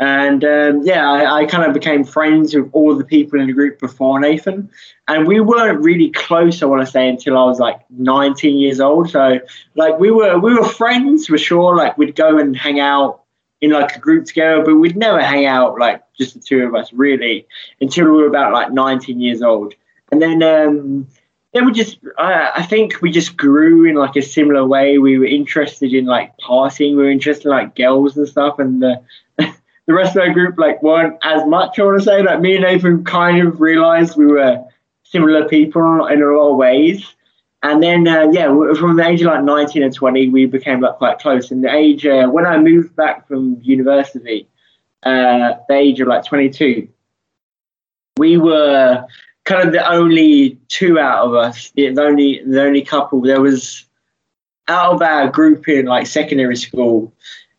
And 0.00 0.42
um, 0.44 0.80
yeah, 0.82 1.06
I, 1.10 1.42
I 1.42 1.44
kind 1.44 1.62
of 1.62 1.74
became 1.74 2.04
friends 2.04 2.54
with 2.54 2.70
all 2.72 2.96
the 2.96 3.04
people 3.04 3.38
in 3.38 3.48
the 3.48 3.52
group 3.52 3.78
before 3.78 4.18
Nathan. 4.18 4.70
And 5.06 5.26
we 5.26 5.40
weren't 5.40 5.84
really 5.84 6.10
close, 6.10 6.62
I 6.62 6.66
want 6.66 6.84
to 6.84 6.90
say, 6.90 7.06
until 7.06 7.36
I 7.36 7.44
was 7.44 7.60
like 7.60 7.82
19 7.90 8.56
years 8.56 8.80
old. 8.80 9.10
So 9.10 9.38
like 9.76 9.98
we 9.98 10.10
were 10.10 10.38
we 10.38 10.54
were 10.54 10.64
friends 10.64 11.26
for 11.26 11.36
sure. 11.36 11.76
Like 11.76 11.98
we'd 11.98 12.16
go 12.16 12.38
and 12.38 12.56
hang 12.56 12.80
out 12.80 13.24
in 13.60 13.72
like 13.72 13.94
a 13.94 13.98
group 13.98 14.24
together, 14.24 14.64
but 14.64 14.76
we'd 14.76 14.96
never 14.96 15.20
hang 15.20 15.44
out 15.44 15.78
like 15.78 16.02
just 16.18 16.32
the 16.32 16.40
two 16.40 16.62
of 16.64 16.74
us 16.74 16.90
really 16.94 17.46
until 17.82 18.06
we 18.06 18.22
were 18.22 18.26
about 18.26 18.54
like 18.54 18.72
19 18.72 19.20
years 19.20 19.42
old. 19.42 19.74
And 20.10 20.22
then 20.22 20.42
um, 20.42 21.08
then 21.52 21.66
we 21.66 21.72
just 21.72 21.98
I, 22.16 22.52
I 22.56 22.62
think 22.62 23.02
we 23.02 23.10
just 23.10 23.36
grew 23.36 23.84
in 23.84 23.96
like 23.96 24.16
a 24.16 24.22
similar 24.22 24.66
way. 24.66 24.96
We 24.96 25.18
were 25.18 25.26
interested 25.26 25.92
in 25.92 26.06
like 26.06 26.32
partying. 26.38 26.96
We 26.96 27.02
were 27.02 27.10
interested 27.10 27.48
in 27.48 27.50
like 27.50 27.76
girls 27.76 28.16
and 28.16 28.26
stuff, 28.26 28.58
and 28.58 28.82
the 28.82 29.02
the 29.90 29.96
rest 29.96 30.14
of 30.14 30.22
our 30.22 30.32
group 30.32 30.56
like 30.56 30.80
weren't 30.84 31.18
as 31.22 31.44
much. 31.48 31.76
I 31.76 31.82
want 31.82 31.98
to 31.98 32.04
say 32.04 32.22
like 32.22 32.40
me 32.40 32.54
and 32.54 32.62
Nathan 32.62 33.02
kind 33.02 33.44
of 33.44 33.60
realized 33.60 34.16
we 34.16 34.26
were 34.26 34.64
similar 35.02 35.48
people 35.48 36.06
in 36.06 36.22
a 36.22 36.26
lot 36.26 36.52
of 36.52 36.56
ways. 36.56 37.04
And 37.64 37.82
then 37.82 38.06
uh, 38.06 38.28
yeah, 38.30 38.46
from 38.78 38.96
the 38.96 39.04
age 39.04 39.20
of 39.22 39.26
like 39.26 39.42
19 39.42 39.82
and 39.82 39.92
20, 39.92 40.28
we 40.28 40.46
became 40.46 40.80
like 40.80 40.94
quite 40.94 41.18
close. 41.18 41.50
And 41.50 41.64
the 41.64 41.74
age 41.74 42.06
uh, 42.06 42.28
when 42.28 42.46
I 42.46 42.58
moved 42.58 42.94
back 42.94 43.26
from 43.26 43.60
university, 43.62 44.48
uh, 45.02 45.54
the 45.68 45.74
age 45.74 46.00
of 46.00 46.06
like 46.06 46.24
22, 46.24 46.88
we 48.16 48.36
were 48.36 49.04
kind 49.44 49.66
of 49.66 49.72
the 49.72 49.90
only 49.90 50.56
two 50.68 51.00
out 51.00 51.26
of 51.26 51.34
us, 51.34 51.72
the 51.72 51.90
the 51.90 52.02
only 52.02 52.44
the 52.46 52.62
only 52.62 52.82
couple. 52.82 53.22
There 53.22 53.40
was 53.40 53.86
out 54.68 54.94
of 54.94 55.02
our 55.02 55.28
group 55.28 55.68
in 55.68 55.86
like 55.86 56.06
secondary 56.06 56.54
school, 56.54 57.12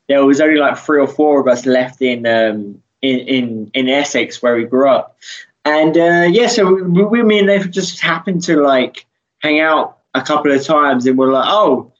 there 0.07 0.25
was 0.25 0.41
only 0.41 0.59
like 0.59 0.77
three 0.77 0.99
or 0.99 1.07
four 1.07 1.39
of 1.39 1.47
us 1.47 1.65
left 1.65 2.01
in 2.01 2.25
um, 2.25 2.81
in, 3.01 3.19
in 3.19 3.71
in 3.73 3.89
Essex 3.89 4.41
where 4.41 4.55
we 4.55 4.65
grew 4.65 4.89
up, 4.89 5.17
and 5.65 5.97
uh, 5.97 6.27
yeah, 6.29 6.47
so 6.47 6.73
we, 6.73 7.03
we 7.03 7.23
me 7.23 7.39
and 7.39 7.47
Nathan 7.47 7.71
just 7.71 8.01
happened 8.01 8.43
to 8.43 8.61
like 8.61 9.05
hang 9.39 9.59
out 9.59 9.99
a 10.13 10.21
couple 10.21 10.51
of 10.51 10.63
times, 10.63 11.05
and 11.05 11.17
we're 11.17 11.31
like, 11.31 11.47
oh, 11.47 11.91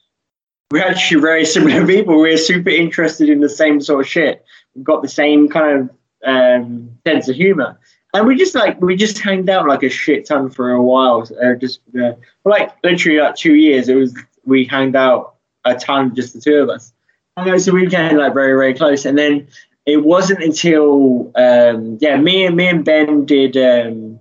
we're 0.70 0.84
actually 0.84 1.20
very 1.20 1.44
similar 1.54 1.86
people. 1.86 2.18
We're 2.18 2.36
super 2.36 2.70
interested 2.70 3.28
in 3.28 3.40
the 3.40 3.48
same 3.48 3.80
sort 3.80 4.04
of 4.04 4.08
shit. 4.08 4.44
We've 4.74 4.84
got 4.84 5.02
the 5.02 5.08
same 5.08 5.48
kind 5.48 5.80
of 5.80 5.90
um, 6.24 6.98
sense 7.06 7.28
of 7.28 7.36
humor. 7.36 7.78
and 8.14 8.26
we 8.26 8.36
just 8.36 8.54
like 8.54 8.80
we 8.80 8.96
just 8.96 9.18
hanged 9.18 9.48
out 9.48 9.68
like 9.68 9.82
a 9.82 9.88
shit 9.88 10.26
ton 10.26 10.50
for 10.50 10.70
a 10.70 10.82
while. 10.82 11.26
Uh, 11.42 11.54
just 11.54 11.80
uh, 12.00 12.12
like 12.44 12.72
literally 12.82 13.18
like 13.18 13.36
two 13.36 13.54
years. 13.54 13.88
It 13.88 13.94
was 13.94 14.16
we 14.44 14.64
hanged 14.64 14.96
out 14.96 15.36
a 15.64 15.74
ton, 15.74 16.14
just 16.14 16.34
the 16.34 16.40
two 16.40 16.56
of 16.56 16.68
us. 16.68 16.92
And 17.36 17.62
so 17.62 17.72
we 17.72 17.86
became 17.86 18.16
like 18.16 18.34
very 18.34 18.52
very 18.52 18.74
close. 18.74 19.04
And 19.04 19.18
then 19.18 19.46
it 19.86 20.04
wasn't 20.04 20.42
until 20.42 21.32
um, 21.34 21.98
yeah, 22.00 22.16
me 22.16 22.44
and 22.44 22.56
me 22.56 22.68
and 22.68 22.84
Ben 22.84 23.24
did 23.24 23.56
um, 23.56 24.20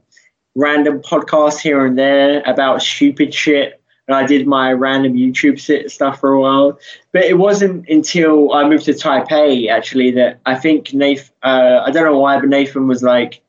random 0.56 1.02
podcasts 1.02 1.60
here 1.60 1.86
and 1.86 1.98
there 1.98 2.42
about 2.46 2.82
stupid 2.82 3.34
shit. 3.34 3.82
And 4.08 4.16
I 4.16 4.26
did 4.26 4.48
my 4.48 4.74
random 4.74 5.14
YouTube 5.14 5.60
stuff 5.90 6.20
for 6.20 6.34
a 6.34 6.42
while, 6.42 6.78
but 7.14 7.24
it 7.24 7.38
wasn't 7.38 7.88
until 7.88 8.52
I 8.52 8.68
moved 8.68 8.86
to 8.86 8.94
Taipei 8.94 9.70
actually 9.70 10.12
that 10.12 10.40
I 10.46 10.56
think 10.56 10.94
Nathan. 10.94 11.34
Uh, 11.44 11.84
I 11.86 11.92
don't 11.92 12.06
know 12.06 12.20
why, 12.20 12.40
but 12.40 12.50
Nathan 12.50 12.88
was 12.88 13.04
like 13.04 13.42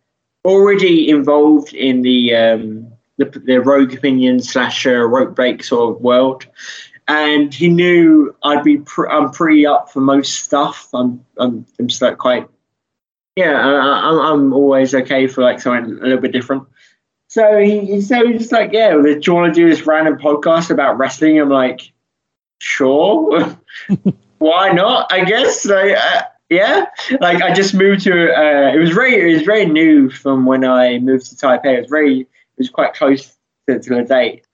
already 0.44 1.08
involved 1.08 1.72
in 1.72 2.02
the 2.02 2.34
um, 2.34 2.92
the, 3.16 3.24
the 3.44 3.58
rogue 3.58 3.94
opinion 3.94 4.40
slash 4.40 4.86
uh, 4.86 4.90
rope 4.90 5.34
break 5.34 5.64
sort 5.64 5.96
of 5.96 6.02
world, 6.02 6.46
and 7.12 7.52
he 7.52 7.68
knew 7.68 8.34
I'd 8.42 8.64
be 8.64 8.78
pr- 8.78 9.08
I'm 9.08 9.30
pretty 9.30 9.66
up 9.66 9.90
for 9.90 10.00
most 10.00 10.40
stuff. 10.44 10.88
I'm 10.94 11.24
I'm, 11.36 11.66
I'm 11.78 12.16
quite 12.16 12.48
yeah. 13.36 13.52
I, 13.52 14.08
I'm 14.08 14.20
I'm 14.20 14.52
always 14.52 14.94
okay 14.94 15.26
for 15.26 15.42
like 15.42 15.60
something 15.60 15.98
a 15.98 16.02
little 16.02 16.20
bit 16.20 16.32
different. 16.32 16.64
So 17.28 17.58
he 17.58 18.00
so 18.00 18.26
he's 18.26 18.40
just 18.40 18.52
like 18.52 18.72
yeah, 18.72 18.90
do 18.92 19.20
you 19.22 19.34
want 19.34 19.54
to 19.54 19.60
do 19.60 19.68
this 19.68 19.86
random 19.86 20.18
podcast 20.18 20.70
about 20.70 20.98
wrestling? 20.98 21.38
I'm 21.38 21.50
like 21.50 21.92
sure. 22.60 23.58
Why 24.38 24.72
not? 24.72 25.12
I 25.12 25.24
guess 25.24 25.64
like. 25.64 25.96
Uh, 25.96 26.22
yeah, 26.50 26.84
like 27.20 27.40
I 27.40 27.54
just 27.54 27.72
moved 27.72 28.02
to. 28.02 28.12
Uh, 28.12 28.74
it 28.74 28.78
was 28.78 28.90
very, 28.90 29.14
it 29.14 29.32
was 29.32 29.42
very 29.42 29.64
new 29.64 30.10
from 30.10 30.44
when 30.44 30.66
I 30.66 30.98
moved 30.98 31.24
to 31.30 31.34
Taipei. 31.34 31.78
It 31.78 31.80
was 31.80 31.88
very, 31.88 32.20
it 32.20 32.28
was 32.58 32.68
quite 32.68 32.92
close 32.92 33.34
to, 33.66 33.78
to 33.78 33.94
the 33.94 34.02
date, 34.02 34.44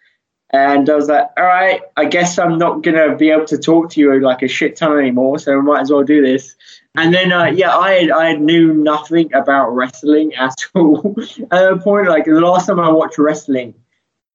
and 0.50 0.88
I 0.88 0.94
was 0.94 1.08
like, 1.08 1.28
all 1.36 1.44
right, 1.44 1.82
I 1.96 2.06
guess 2.06 2.38
I'm 2.38 2.58
not 2.58 2.82
gonna 2.82 3.16
be 3.16 3.30
able 3.30 3.44
to 3.46 3.58
talk 3.58 3.90
to 3.90 4.00
you 4.00 4.18
like 4.20 4.42
a 4.42 4.48
shit 4.48 4.76
ton 4.76 4.98
anymore, 4.98 5.38
so 5.38 5.58
I 5.58 5.60
might 5.60 5.82
as 5.82 5.90
well 5.90 6.04
do 6.04 6.22
this. 6.22 6.54
And 6.94 7.12
then, 7.12 7.32
uh, 7.32 7.46
yeah, 7.46 7.76
I 7.76 8.10
I 8.14 8.32
knew 8.34 8.72
nothing 8.72 9.32
about 9.34 9.70
wrestling 9.70 10.34
at 10.34 10.54
all. 10.74 11.14
at 11.50 11.72
a 11.72 11.76
point, 11.76 12.08
like 12.08 12.24
the 12.24 12.40
last 12.40 12.66
time 12.66 12.80
I 12.80 12.90
watched 12.90 13.18
wrestling 13.18 13.74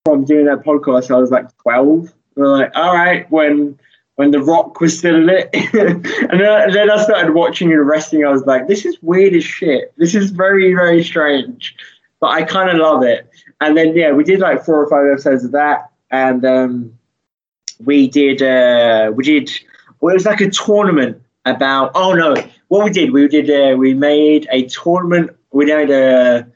from 0.05 0.25
doing 0.25 0.45
that 0.45 0.63
podcast, 0.63 1.09
I 1.09 1.17
was 1.17 1.31
like 1.31 1.55
12. 1.57 2.13
And 2.35 2.45
I'm 2.45 2.51
like, 2.51 2.71
all 2.75 2.93
right, 2.93 3.29
when 3.31 3.79
when 4.15 4.31
The 4.31 4.41
Rock 4.41 4.79
was 4.79 4.97
still 4.97 5.15
in 5.15 5.29
it. 5.29 5.49
and, 5.73 6.39
then, 6.39 6.71
then 6.71 6.91
I 6.91 7.03
started 7.03 7.33
watching 7.33 7.71
and 7.71 7.87
wrestling. 7.87 8.25
I 8.25 8.29
was 8.29 8.45
like, 8.45 8.67
this 8.67 8.85
is 8.85 8.97
weird 9.01 9.33
as 9.33 9.43
shit. 9.43 9.93
This 9.97 10.13
is 10.13 10.29
very, 10.29 10.73
very 10.73 11.03
strange. 11.03 11.75
But 12.19 12.27
I 12.27 12.43
kind 12.43 12.69
of 12.69 12.77
love 12.77 13.03
it. 13.03 13.27
And 13.59 13.75
then, 13.75 13.95
yeah, 13.95 14.11
we 14.11 14.23
did 14.23 14.39
like 14.39 14.63
four 14.63 14.83
or 14.83 14.89
five 14.89 15.11
episodes 15.11 15.43
of 15.43 15.51
that. 15.53 15.89
And 16.13 16.45
um, 16.45 16.99
we 17.83 18.07
did, 18.07 18.43
uh, 18.43 19.11
we 19.15 19.23
did, 19.23 19.49
well, 19.99 20.11
it 20.11 20.17
was 20.17 20.25
like 20.25 20.41
a 20.41 20.49
tournament 20.51 21.19
about, 21.43 21.91
oh 21.95 22.13
no, 22.13 22.35
what 22.67 22.83
we 22.83 22.91
did, 22.91 23.11
we 23.11 23.27
did, 23.27 23.49
uh, 23.49 23.75
we 23.75 23.95
made 23.95 24.47
a 24.51 24.67
tournament, 24.67 25.31
we 25.51 25.65
made 25.65 25.89
a, 25.89 26.47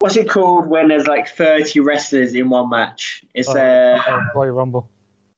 what's 0.00 0.16
it 0.16 0.28
called 0.28 0.66
when 0.66 0.88
there's 0.88 1.06
like 1.06 1.28
30 1.28 1.78
wrestlers 1.78 2.34
in 2.34 2.50
one 2.50 2.68
match? 2.68 3.24
It's 3.34 3.54
a 3.54 3.94
uh, 4.04 4.20
Royal 4.34 4.56
Rumble. 4.56 4.90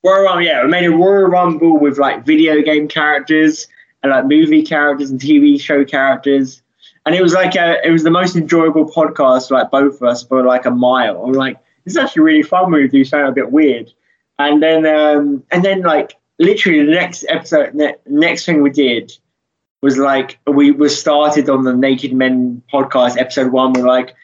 Royal 0.03 0.23
Rumble, 0.25 0.43
yeah, 0.43 0.65
we 0.65 0.71
made 0.71 0.87
a 0.87 0.91
Royal 0.91 1.29
Rumble 1.29 1.79
with 1.79 1.99
like 1.99 2.25
video 2.25 2.63
game 2.63 2.89
characters 2.89 3.69
and 4.03 4.11
like 4.11 4.25
movie 4.25 4.63
characters 4.63 5.11
and 5.11 5.21
TV 5.21 5.61
show 5.61 5.85
characters, 5.85 6.63
and 7.05 7.15
it 7.15 7.21
was 7.21 7.35
like 7.35 7.57
a, 7.57 7.87
it 7.87 7.91
was 7.91 8.05
the 8.05 8.11
most 8.11 8.37
enjoyable 8.37 8.87
podcast 8.87 9.49
for 9.49 9.55
like 9.59 9.71
both 9.71 9.97
of 9.97 10.03
us 10.03 10.23
for 10.23 10.43
like 10.43 10.65
a 10.65 10.71
mile. 10.71 11.23
I'm 11.23 11.33
like, 11.33 11.59
this 11.85 11.95
is 11.95 11.99
actually 11.99 12.23
really 12.23 12.43
fun 12.43 12.71
when 12.71 12.83
we 12.83 12.89
do 12.89 13.05
something 13.05 13.29
a 13.29 13.33
bit 13.33 13.53
weird, 13.53 13.93
and 14.39 14.63
then 14.63 14.87
um 14.87 15.45
and 15.51 15.65
then 15.65 15.83
like 15.83 16.17
literally 16.39 16.85
the 16.85 16.93
next 16.93 17.25
episode, 17.29 17.75
ne- 17.75 17.97
next 18.07 18.47
thing 18.47 18.63
we 18.63 18.71
did 18.71 19.13
was 19.83 19.99
like 19.99 20.39
we 20.47 20.71
were 20.71 20.89
started 20.89 21.49
on 21.49 21.65
the 21.65 21.75
Naked 21.75 22.13
Men 22.13 22.63
podcast 22.73 23.19
episode 23.19 23.53
one. 23.53 23.73
We're 23.73 23.87
like, 23.87 24.15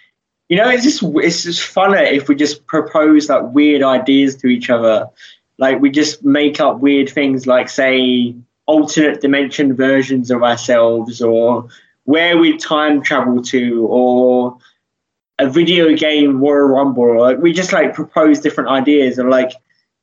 you 0.48 0.56
know, 0.56 0.68
it's 0.68 0.84
just 0.84 1.02
it's 1.02 1.42
just 1.42 1.74
funner 1.74 2.10
if 2.10 2.28
we 2.28 2.34
just 2.34 2.66
propose 2.66 3.28
like 3.28 3.42
weird 3.52 3.82
ideas 3.82 4.36
to 4.36 4.48
each 4.48 4.70
other 4.70 5.10
like 5.58 5.80
we 5.80 5.90
just 5.90 6.24
make 6.24 6.60
up 6.60 6.80
weird 6.80 7.08
things 7.08 7.46
like 7.46 7.68
say 7.68 8.34
alternate 8.66 9.20
dimension 9.20 9.74
versions 9.74 10.30
of 10.30 10.42
ourselves 10.42 11.22
or 11.22 11.68
where 12.04 12.36
we 12.36 12.56
time 12.56 13.02
travel 13.02 13.42
to 13.42 13.86
or 13.88 14.56
a 15.38 15.48
video 15.48 15.94
game 15.94 16.40
Royal 16.40 16.68
Rumble. 16.68 17.20
Like 17.20 17.38
we 17.38 17.52
just 17.52 17.72
like 17.72 17.94
propose 17.94 18.40
different 18.40 18.70
ideas 18.70 19.18
and 19.18 19.30
like 19.30 19.52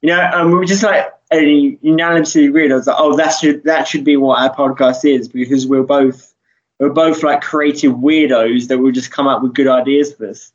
you 0.02 0.10
know, 0.10 0.20
and 0.20 0.50
we 0.50 0.56
were 0.56 0.66
just 0.66 0.84
like 0.84 1.14
unanimously 1.32 2.46
agreed. 2.46 2.72
I 2.72 2.76
was 2.76 2.88
like, 2.88 2.98
oh, 3.00 3.16
that 3.18 3.32
should 3.32 3.64
that 3.64 3.88
should 3.88 4.04
be 4.04 4.18
what 4.18 4.40
our 4.40 4.56
podcast 4.56 5.06
is 5.06 5.28
because 5.28 5.66
we're 5.66 5.84
both 5.84 6.34
we're 6.80 6.90
both 6.90 7.24
like 7.24 7.42
creative 7.42 7.94
weirdos 7.94 8.68
that 8.68 8.80
will 8.80 8.92
just 8.92 9.12
come 9.12 9.28
up 9.28 9.42
with 9.42 9.54
good 9.54 9.68
ideas 9.68 10.14
for 10.14 10.28
this. 10.28 10.52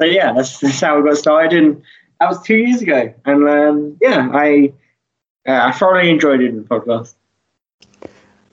So 0.00 0.06
yeah, 0.06 0.32
that's, 0.32 0.60
that's 0.60 0.80
how 0.80 1.00
we 1.00 1.08
got 1.08 1.16
started. 1.16 1.62
And 1.62 1.82
that 2.20 2.28
was 2.28 2.42
two 2.42 2.56
years 2.56 2.82
ago, 2.82 3.14
and 3.24 3.48
um, 3.48 3.96
yeah, 4.00 4.28
I 4.32 4.72
uh, 5.48 5.68
I 5.68 5.72
thoroughly 5.72 6.10
enjoyed 6.10 6.40
it 6.40 6.50
in 6.50 6.56
the 6.56 6.68
podcast. 6.68 7.14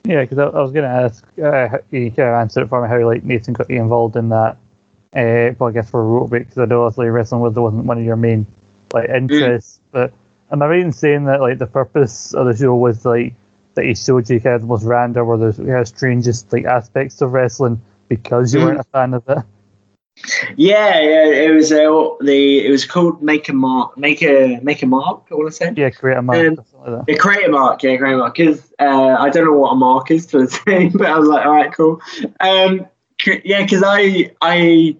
Yeah, 0.04 0.22
because 0.22 0.38
I, 0.38 0.44
I, 0.44 0.62
was 0.62 0.72
going 0.72 0.84
to 0.84 0.88
ask, 0.88 1.22
uh, 1.38 1.78
you 1.90 2.10
kind 2.10 2.30
of 2.30 2.34
answered 2.36 2.62
it 2.62 2.68
for 2.68 2.80
me 2.80 2.88
how 2.88 3.06
like 3.06 3.24
Nathan 3.24 3.52
got 3.52 3.68
you 3.68 3.78
involved 3.78 4.16
in 4.16 4.30
that. 4.30 4.56
Uh, 5.18 5.54
well, 5.58 5.70
I 5.70 5.72
guess 5.72 5.90
for 5.90 6.00
a 6.00 6.12
little 6.12 6.28
bit 6.28 6.44
because 6.44 6.58
I 6.58 6.66
know 6.66 6.84
obviously 6.84 7.08
wrestling 7.08 7.40
was 7.40 7.54
wasn't 7.54 7.86
one 7.86 7.98
of 7.98 8.04
your 8.04 8.16
main 8.16 8.46
like 8.92 9.08
interests. 9.08 9.78
Mm. 9.78 9.92
But 9.92 10.12
am 10.52 10.62
I 10.62 10.66
right 10.66 10.80
in 10.80 10.92
saying 10.92 11.24
that 11.24 11.40
like 11.40 11.58
the 11.58 11.66
purpose 11.66 12.34
of 12.34 12.46
the 12.46 12.56
show 12.56 12.74
was 12.74 13.04
like 13.04 13.34
that 13.74 13.84
he 13.84 13.94
showed 13.94 14.30
you 14.30 14.40
kind 14.40 14.54
of 14.54 14.62
the 14.62 14.68
most 14.68 14.84
random 14.84 15.26
or 15.26 15.36
the 15.36 15.84
strangest 15.84 16.52
like 16.52 16.66
aspects 16.66 17.20
of 17.20 17.32
wrestling 17.32 17.82
because 18.08 18.54
you 18.54 18.60
mm. 18.60 18.66
weren't 18.66 18.80
a 18.80 18.84
fan 18.84 19.14
of 19.14 19.28
it? 19.28 19.38
Yeah, 20.56 21.00
yeah, 21.00 21.26
it 21.26 21.54
was 21.54 21.70
uh, 21.70 21.76
the 22.20 22.66
it 22.66 22.70
was 22.70 22.84
called 22.84 23.22
Make 23.22 23.48
a 23.48 23.52
Mark, 23.52 23.96
Make 23.96 24.22
a 24.22 24.60
Make 24.62 24.82
a 24.82 24.86
Mark. 24.86 25.26
I 25.30 25.34
want 25.34 25.50
to 25.50 25.56
say. 25.56 25.72
Yeah, 25.76 25.90
create 25.90 26.18
a 26.18 26.22
mark. 26.22 26.38
Um, 26.38 26.64
like 26.86 27.04
yeah, 27.08 27.16
create 27.16 27.46
a 27.46 27.50
mark. 27.50 27.82
Yeah, 27.82 27.96
create 27.96 28.14
a 28.14 28.18
mark. 28.18 28.36
Because 28.36 28.72
uh, 28.78 29.16
I 29.18 29.30
don't 29.30 29.44
know 29.44 29.52
what 29.52 29.72
a 29.72 29.76
mark 29.76 30.10
is 30.10 30.26
to 30.26 30.38
the 30.38 30.46
thing, 30.64 30.90
but 30.90 31.06
I 31.06 31.18
was 31.18 31.28
like, 31.28 31.46
all 31.46 31.52
right, 31.52 31.72
cool. 31.72 32.00
Um, 32.40 32.86
yeah, 33.26 33.62
because 33.62 33.82
I 33.84 34.30
I. 34.40 34.96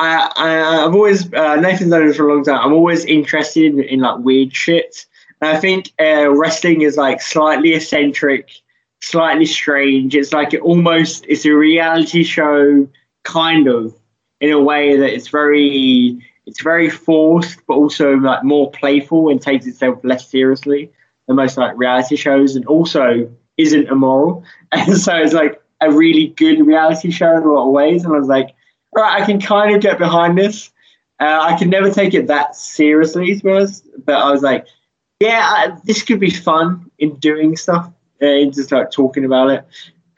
I, 0.00 0.84
I've 0.84 0.94
always 0.94 1.32
uh, 1.34 1.56
Nathan's 1.56 1.90
known 1.90 2.06
this 2.06 2.16
for 2.16 2.28
a 2.28 2.32
long 2.32 2.44
time. 2.44 2.64
I'm 2.64 2.72
always 2.72 3.04
interested 3.04 3.64
in, 3.64 3.82
in 3.82 3.98
like 3.98 4.20
weird 4.20 4.54
shit. 4.54 5.04
And 5.40 5.56
I 5.56 5.58
think 5.58 5.92
uh, 6.00 6.30
wrestling 6.30 6.82
is 6.82 6.96
like 6.96 7.20
slightly 7.20 7.74
eccentric, 7.74 8.52
slightly 9.00 9.44
strange. 9.44 10.14
It's 10.14 10.32
like 10.32 10.54
it 10.54 10.60
almost 10.60 11.24
it's 11.28 11.44
a 11.44 11.50
reality 11.50 12.22
show 12.22 12.88
kind 13.24 13.66
of 13.66 13.92
in 14.40 14.50
a 14.50 14.60
way 14.60 14.96
that 14.96 15.12
it's 15.12 15.28
very 15.28 16.24
it's 16.46 16.62
very 16.62 16.88
forced 16.88 17.60
but 17.66 17.74
also 17.74 18.14
like 18.14 18.42
more 18.42 18.70
playful 18.70 19.28
and 19.28 19.42
takes 19.42 19.66
itself 19.66 19.98
less 20.02 20.28
seriously 20.28 20.90
than 21.26 21.36
most 21.36 21.58
like 21.58 21.76
reality 21.76 22.16
shows 22.16 22.56
and 22.56 22.64
also 22.66 23.30
isn't 23.58 23.88
immoral 23.88 24.42
and 24.72 24.96
so 24.96 25.14
it's 25.16 25.34
like 25.34 25.60
a 25.80 25.90
really 25.90 26.28
good 26.28 26.66
reality 26.66 27.10
show 27.10 27.36
in 27.36 27.42
a 27.42 27.52
lot 27.52 27.66
of 27.66 27.72
ways 27.72 28.04
and 28.04 28.14
i 28.14 28.18
was 28.18 28.28
like 28.28 28.54
all 28.96 29.02
right 29.02 29.22
i 29.22 29.24
can 29.24 29.40
kind 29.40 29.74
of 29.74 29.80
get 29.80 29.98
behind 29.98 30.36
this 30.36 30.70
uh, 31.20 31.40
i 31.42 31.56
can 31.58 31.70
never 31.70 31.90
take 31.90 32.14
it 32.14 32.26
that 32.26 32.54
seriously 32.56 33.34
to 33.36 33.42
be 33.42 33.50
honest 33.50 33.86
but 34.04 34.16
i 34.16 34.30
was 34.30 34.42
like 34.42 34.66
yeah 35.20 35.40
I, 35.42 35.76
this 35.84 36.02
could 36.02 36.20
be 36.20 36.30
fun 36.30 36.90
in 36.98 37.16
doing 37.16 37.56
stuff 37.56 37.90
and 38.20 38.52
just 38.52 38.72
like 38.72 38.90
talking 38.90 39.24
about 39.24 39.50
it 39.50 39.64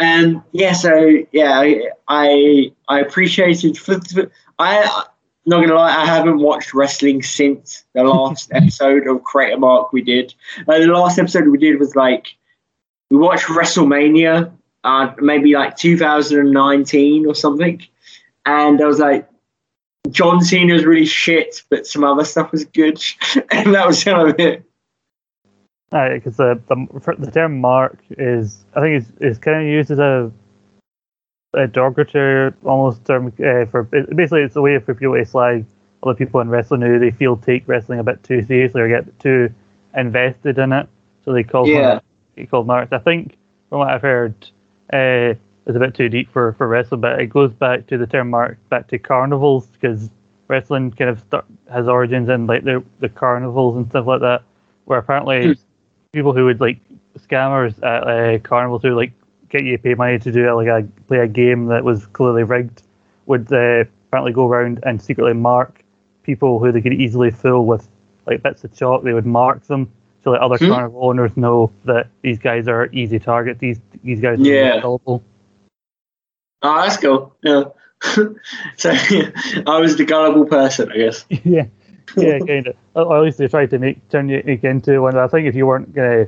and 0.00 0.42
yeah, 0.52 0.72
so 0.72 1.18
yeah, 1.30 1.60
I 2.08 2.72
I 2.88 3.00
appreciated. 3.00 3.78
I 4.58 5.04
not 5.46 5.60
gonna 5.60 5.74
lie, 5.74 5.94
I 5.94 6.06
haven't 6.06 6.38
watched 6.38 6.72
wrestling 6.72 7.22
since 7.22 7.84
the 7.92 8.02
last 8.02 8.50
episode 8.54 9.06
of 9.06 9.22
Create 9.24 9.52
a 9.52 9.58
Mark 9.58 9.92
we 9.92 10.00
did. 10.00 10.34
Uh, 10.66 10.78
the 10.78 10.86
last 10.86 11.18
episode 11.18 11.46
we 11.48 11.58
did 11.58 11.78
was 11.78 11.94
like 11.94 12.28
we 13.10 13.18
watched 13.18 13.44
WrestleMania, 13.44 14.50
uh, 14.84 15.12
maybe 15.18 15.54
like 15.54 15.76
2019 15.76 17.26
or 17.26 17.34
something, 17.34 17.82
and 18.46 18.80
I 18.80 18.86
was 18.86 18.98
like, 18.98 19.28
John 20.10 20.40
Cena 20.40 20.74
was 20.74 20.84
really 20.84 21.06
shit, 21.06 21.62
but 21.68 21.86
some 21.86 22.04
other 22.04 22.24
stuff 22.24 22.52
was 22.52 22.64
good, 22.64 23.02
and 23.50 23.74
that 23.74 23.86
was 23.86 24.02
kind 24.02 24.28
of 24.28 24.38
it. 24.38 24.64
Because 25.90 26.36
the, 26.36 26.60
the 26.68 27.16
the 27.18 27.30
term 27.32 27.60
mark 27.60 27.98
is, 28.10 28.64
I 28.76 28.80
think, 28.80 29.02
it's, 29.02 29.12
it's 29.20 29.38
kind 29.38 29.60
of 29.60 29.66
used 29.66 29.90
as 29.90 29.98
a 29.98 30.30
a 31.54 31.66
derogatory 31.66 32.52
almost 32.64 33.04
term 33.04 33.26
uh, 33.26 33.66
for 33.66 33.82
basically 33.82 34.42
it's 34.42 34.54
a 34.54 34.60
way 34.60 34.78
for 34.78 34.94
people 34.94 35.16
to 35.16 35.24
slag 35.24 35.66
other 36.02 36.14
people 36.14 36.40
in 36.40 36.48
wrestling 36.48 36.80
who 36.80 36.98
they 36.98 37.10
feel 37.10 37.36
take 37.36 37.66
wrestling 37.66 37.98
a 37.98 38.04
bit 38.04 38.22
too 38.22 38.40
seriously 38.42 38.80
or 38.80 38.88
get 38.88 39.18
too 39.18 39.52
invested 39.96 40.58
in 40.58 40.72
it, 40.72 40.88
so 41.24 41.32
they 41.32 41.42
call 41.42 41.66
yeah. 41.66 42.00
them 42.36 42.46
called 42.46 42.66
marks. 42.66 42.92
I 42.92 42.98
think 42.98 43.36
from 43.68 43.80
what 43.80 43.88
I've 43.88 44.00
heard, 44.00 44.34
uh, 44.92 45.34
is 45.66 45.76
a 45.76 45.78
bit 45.78 45.94
too 45.94 46.08
deep 46.08 46.30
for, 46.32 46.52
for 46.54 46.68
wrestling, 46.68 47.00
but 47.00 47.20
it 47.20 47.26
goes 47.26 47.52
back 47.52 47.86
to 47.88 47.98
the 47.98 48.06
term 48.06 48.30
mark 48.30 48.58
back 48.68 48.88
to 48.88 48.98
carnivals 48.98 49.66
because 49.68 50.10
wrestling 50.48 50.90
kind 50.92 51.10
of 51.10 51.20
start, 51.20 51.44
has 51.70 51.88
origins 51.88 52.28
in 52.28 52.46
like 52.46 52.64
the 52.64 52.82
the 53.00 53.08
carnivals 53.08 53.76
and 53.76 53.88
stuff 53.88 54.06
like 54.06 54.20
that, 54.20 54.42
where 54.84 54.98
apparently 54.98 55.52
Hmm. 55.52 55.52
people 56.12 56.32
who 56.32 56.44
would 56.44 56.60
like 56.60 56.78
scammers 57.18 57.76
at 57.82 58.06
uh, 58.06 58.38
carnivals 58.40 58.82
who 58.82 58.94
like 58.94 59.12
get 59.48 59.64
you 59.64 59.76
to 59.76 59.82
pay 59.82 59.94
money 59.94 60.18
to 60.18 60.32
do 60.32 60.52
like 60.54 60.68
a 60.68 60.86
play 61.06 61.18
a 61.18 61.26
game 61.28 61.66
that 61.66 61.84
was 61.84 62.06
clearly 62.06 62.42
rigged 62.42 62.82
would 63.26 63.52
uh, 63.52 63.84
apparently 64.08 64.32
go 64.32 64.46
around 64.48 64.80
and 64.84 65.00
secretly 65.00 65.34
mark 65.34 65.84
people 66.22 66.58
who 66.58 66.70
they 66.72 66.80
could 66.80 66.92
easily 66.94 67.30
fool 67.30 67.66
with 67.66 67.88
like 68.26 68.42
bits 68.42 68.64
of 68.64 68.74
chalk. 68.74 69.02
They 69.02 69.12
would 69.12 69.26
mark 69.26 69.62
them 69.64 69.90
so 70.22 70.32
that 70.32 70.40
other 70.40 70.56
Hmm. 70.58 70.68
carnival 70.68 71.04
owners 71.08 71.36
know 71.36 71.70
that 71.84 72.08
these 72.22 72.38
guys 72.38 72.68
are 72.68 72.88
easy 72.92 73.18
targets. 73.18 73.58
These 73.60 73.80
these 74.04 74.20
guys 74.20 74.38
are 74.38 74.42
Yeah. 74.42 74.80
gullible. 74.80 75.22
Oh, 76.62 76.82
that's 76.82 76.96
cool. 76.98 77.34
Yeah. 77.42 77.64
so 78.76 78.90
I 78.90 79.78
was 79.78 79.96
the 79.96 80.04
gullible 80.06 80.46
person, 80.46 80.90
I 80.90 80.96
guess. 80.96 81.24
yeah, 81.44 81.66
yeah, 82.16 82.38
kind 82.38 82.66
of. 82.68 82.76
Or 82.94 83.18
at 83.18 83.22
least 83.22 83.38
they 83.38 83.46
tried 83.48 83.70
to 83.70 83.78
make 83.78 84.06
turn 84.08 84.28
you 84.28 84.42
into 84.62 85.00
one. 85.02 85.16
I 85.16 85.26
think 85.28 85.46
if 85.46 85.54
you 85.54 85.66
weren't 85.66 85.94
gonna, 85.94 86.22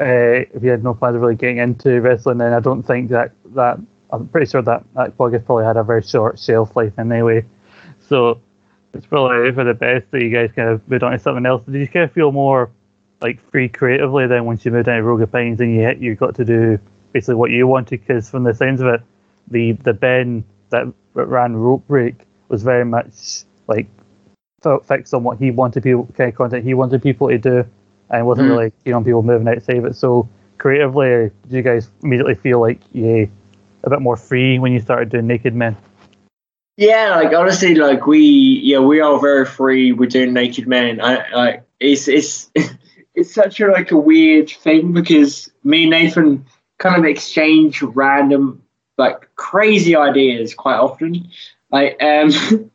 uh, 0.00 0.44
if 0.54 0.62
you 0.62 0.70
had 0.70 0.84
no 0.84 0.94
plans 0.94 1.16
of 1.16 1.22
really 1.22 1.34
getting 1.34 1.58
into 1.58 2.00
wrestling, 2.00 2.38
then 2.38 2.52
I 2.52 2.60
don't 2.60 2.82
think 2.82 3.10
that 3.10 3.32
that 3.54 3.78
I'm 4.10 4.28
pretty 4.28 4.46
sure 4.50 4.62
that 4.62 4.84
that 4.94 5.16
podcast 5.16 5.44
probably 5.46 5.64
had 5.64 5.76
a 5.76 5.82
very 5.82 6.02
short 6.02 6.38
shelf 6.38 6.76
life 6.76 6.96
anyway. 6.98 7.44
So 8.08 8.38
it's 8.94 9.06
probably 9.06 9.50
for 9.52 9.64
the 9.64 9.74
best 9.74 10.10
that 10.10 10.22
you 10.22 10.30
guys 10.30 10.50
kind 10.54 10.68
of 10.68 10.88
moved 10.88 11.02
on 11.02 11.12
to 11.12 11.18
something 11.18 11.46
else. 11.46 11.62
Did 11.64 11.80
you 11.80 11.88
kind 11.88 12.04
of 12.04 12.12
feel 12.12 12.30
more 12.30 12.70
like 13.22 13.40
free 13.50 13.68
creatively 13.68 14.26
then 14.26 14.44
once 14.44 14.64
you 14.64 14.70
moved 14.70 14.88
into 14.88 15.02
Rogue 15.02 15.22
Opinions 15.22 15.60
and 15.60 15.74
you 15.74 15.88
you 15.98 16.14
got 16.14 16.34
to 16.36 16.44
do 16.44 16.78
basically 17.12 17.36
what 17.36 17.50
you 17.50 17.66
wanted? 17.66 18.00
Because 18.00 18.28
from 18.28 18.44
the 18.44 18.54
sounds 18.54 18.80
of 18.80 18.88
it, 18.88 19.02
the 19.48 19.72
the 19.72 19.92
Ben 19.92 20.44
that 20.70 20.92
ran 21.14 21.56
Rope 21.56 21.86
Break 21.86 22.26
was 22.48 22.62
very 22.62 22.84
much 22.84 23.44
like 23.66 23.86
fixed 24.84 25.12
on 25.12 25.24
what 25.24 25.38
he 25.38 25.50
wanted 25.50 25.82
people 25.82 26.08
kind 26.16 26.30
of 26.30 26.36
content 26.36 26.64
he 26.64 26.74
wanted 26.74 27.02
people 27.02 27.28
to 27.28 27.38
do, 27.38 27.64
and 28.10 28.26
wasn't 28.26 28.48
Mm. 28.48 28.50
really 28.50 28.72
you 28.84 28.92
know 28.92 29.02
people 29.02 29.22
moving 29.22 29.48
outside 29.48 29.78
of 29.78 29.84
it. 29.84 29.96
So 29.96 30.28
creatively, 30.58 31.30
did 31.42 31.52
you 31.52 31.62
guys 31.62 31.90
immediately 32.02 32.34
feel 32.34 32.60
like 32.60 32.80
yeah, 32.92 33.26
a 33.84 33.90
bit 33.90 34.00
more 34.00 34.16
free 34.16 34.58
when 34.58 34.72
you 34.72 34.80
started 34.80 35.10
doing 35.10 35.26
Naked 35.26 35.54
Men? 35.54 35.76
Yeah, 36.76 37.16
like 37.16 37.34
honestly, 37.34 37.74
like 37.74 38.06
we, 38.06 38.20
yeah, 38.62 38.78
we 38.78 39.00
are 39.00 39.20
very 39.20 39.44
free. 39.44 39.92
We're 39.92 40.08
doing 40.08 40.32
Naked 40.32 40.66
Men. 40.66 41.00
I 41.00 41.30
like 41.34 41.64
it's 41.80 42.08
it's 42.08 42.50
it's 43.14 43.32
such 43.32 43.60
a 43.60 43.68
like 43.68 43.90
a 43.90 43.96
weird 43.96 44.50
thing 44.50 44.92
because 44.92 45.50
me 45.64 45.82
and 45.82 45.90
Nathan 45.90 46.46
kind 46.78 46.98
of 46.98 47.04
exchange 47.04 47.82
random 47.82 48.62
like 48.98 49.28
crazy 49.36 49.96
ideas 49.96 50.54
quite 50.54 50.76
often. 50.76 51.28
Like 51.70 52.02
um, 52.02 52.30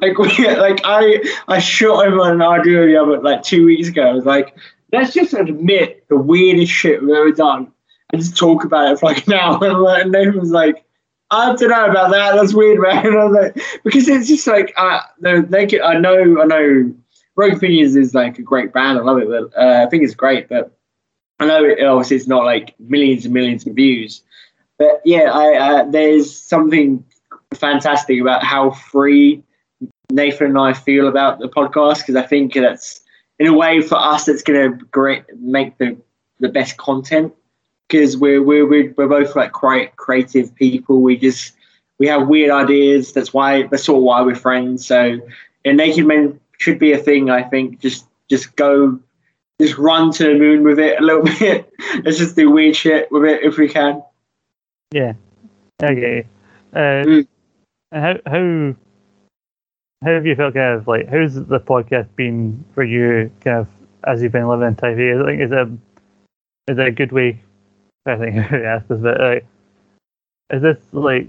like 0.00 0.18
we 0.18 0.48
like 0.56 0.80
I 0.84 1.22
I 1.48 1.58
shot 1.58 2.06
him 2.06 2.20
on 2.20 2.32
an 2.32 2.42
idea 2.42 2.86
the 2.86 2.96
other 2.96 3.20
like 3.20 3.42
two 3.42 3.66
weeks 3.66 3.88
ago. 3.88 4.08
I 4.08 4.12
was 4.12 4.24
like, 4.24 4.56
let's 4.92 5.12
just 5.12 5.34
admit 5.34 6.06
the 6.08 6.16
weirdest 6.16 6.72
shit 6.72 7.02
we've 7.02 7.10
ever 7.10 7.32
done 7.32 7.72
and 8.12 8.22
just 8.22 8.36
talk 8.36 8.64
about 8.64 8.92
it 8.92 9.00
for 9.00 9.06
like 9.06 9.26
an 9.26 9.32
hour. 9.34 9.98
And 9.98 10.12
Nathan 10.12 10.38
was 10.38 10.50
like. 10.50 10.84
I 11.30 11.54
don't 11.56 11.68
know 11.68 11.90
about 11.90 12.10
that. 12.12 12.36
That's 12.36 12.54
weird, 12.54 12.80
man. 12.80 13.06
And 13.06 13.18
I 13.18 13.24
was 13.26 13.34
like, 13.34 13.82
because 13.84 14.08
it's 14.08 14.28
just 14.28 14.46
like 14.46 14.72
uh, 14.78 15.00
the 15.20 15.42
naked. 15.42 15.82
I 15.82 15.98
know, 15.98 16.40
I 16.40 16.46
know. 16.46 16.94
Rogue 17.38 17.54
Opinions 17.54 17.94
is 17.94 18.14
like 18.14 18.36
a 18.40 18.42
great 18.42 18.72
band. 18.72 18.98
I 18.98 19.02
love 19.02 19.18
it, 19.18 19.28
but 19.28 19.56
uh, 19.56 19.84
I 19.84 19.88
think 19.88 20.02
it's 20.02 20.14
great. 20.14 20.48
But 20.48 20.76
I 21.38 21.46
know 21.46 21.64
it, 21.64 21.80
obviously 21.84 22.16
it's 22.16 22.26
not 22.26 22.44
like 22.44 22.74
millions 22.80 23.24
and 23.24 23.32
millions 23.32 23.64
of 23.64 23.76
views. 23.76 24.22
But 24.76 25.00
yeah, 25.04 25.30
I 25.32 25.54
uh, 25.54 25.84
there's 25.84 26.36
something 26.36 27.04
fantastic 27.54 28.20
about 28.20 28.42
how 28.42 28.72
free 28.72 29.44
Nathan 30.10 30.48
and 30.48 30.58
I 30.58 30.72
feel 30.72 31.06
about 31.06 31.38
the 31.38 31.48
podcast 31.48 31.98
because 31.98 32.16
I 32.16 32.22
think 32.22 32.54
that's 32.54 33.02
in 33.38 33.46
a 33.46 33.56
way 33.56 33.82
for 33.82 33.94
us 33.94 34.24
that's 34.24 34.42
going 34.42 34.72
to 34.72 34.84
great 34.86 35.22
make 35.38 35.78
the 35.78 35.96
the 36.40 36.48
best 36.48 36.76
content 36.76 37.32
because 37.88 38.16
we're, 38.16 38.42
we're 38.42 38.66
we're 38.66 39.06
both 39.06 39.36
like 39.36 39.52
quite 39.52 39.94
creative 39.94 40.52
people. 40.56 41.02
We 41.02 41.16
just 41.16 41.52
we 41.98 42.08
have 42.08 42.26
weird 42.26 42.50
ideas. 42.50 43.12
That's 43.12 43.32
why 43.32 43.68
that's 43.68 43.84
sort 43.84 43.98
of 43.98 44.02
why 44.02 44.22
we're 44.22 44.34
friends. 44.34 44.84
So, 44.84 45.20
yeah, 45.64 45.72
Naked 45.72 46.04
Men 46.04 46.40
should 46.58 46.78
be 46.78 46.92
a 46.92 46.98
thing. 46.98 47.30
I 47.30 47.42
think 47.42 47.80
just 47.80 48.06
just 48.28 48.54
go, 48.56 48.98
just 49.60 49.78
run 49.78 50.12
to 50.12 50.24
the 50.24 50.34
moon 50.34 50.62
with 50.64 50.78
it 50.78 51.00
a 51.00 51.02
little 51.04 51.22
bit. 51.38 51.70
Let's 52.04 52.18
just 52.18 52.36
do 52.36 52.50
weird 52.50 52.76
shit 52.76 53.10
with 53.10 53.24
it 53.24 53.42
if 53.42 53.56
we 53.56 53.68
can. 53.68 54.02
Yeah. 54.92 55.14
Okay. 55.82 56.26
Uh, 56.72 56.78
Mm. 57.04 57.26
how 57.92 58.14
how 58.26 58.74
how 60.04 60.10
have 60.12 60.26
you 60.26 60.36
felt 60.36 60.54
kind 60.54 60.74
of 60.78 60.86
like 60.86 61.08
how's 61.08 61.34
the 61.34 61.60
podcast 61.60 62.08
been 62.16 62.62
for 62.74 62.84
you 62.84 63.30
kind 63.40 63.58
of 63.58 63.68
as 64.04 64.22
you've 64.22 64.32
been 64.32 64.48
living 64.48 64.68
in 64.68 64.76
Taipei? 64.76 65.22
I 65.22 65.26
think 65.26 65.42
is 65.42 65.50
a 65.52 65.62
is 66.70 66.78
it 66.78 66.86
a 66.86 66.90
good 66.90 67.12
way? 67.12 67.40
I 68.06 68.16
think 68.16 68.36
I 68.52 68.62
asked 68.62 68.88
this, 68.88 69.00
but 69.00 69.20
like, 69.20 69.46
is 70.50 70.62
this 70.62 70.78
like 70.92 71.28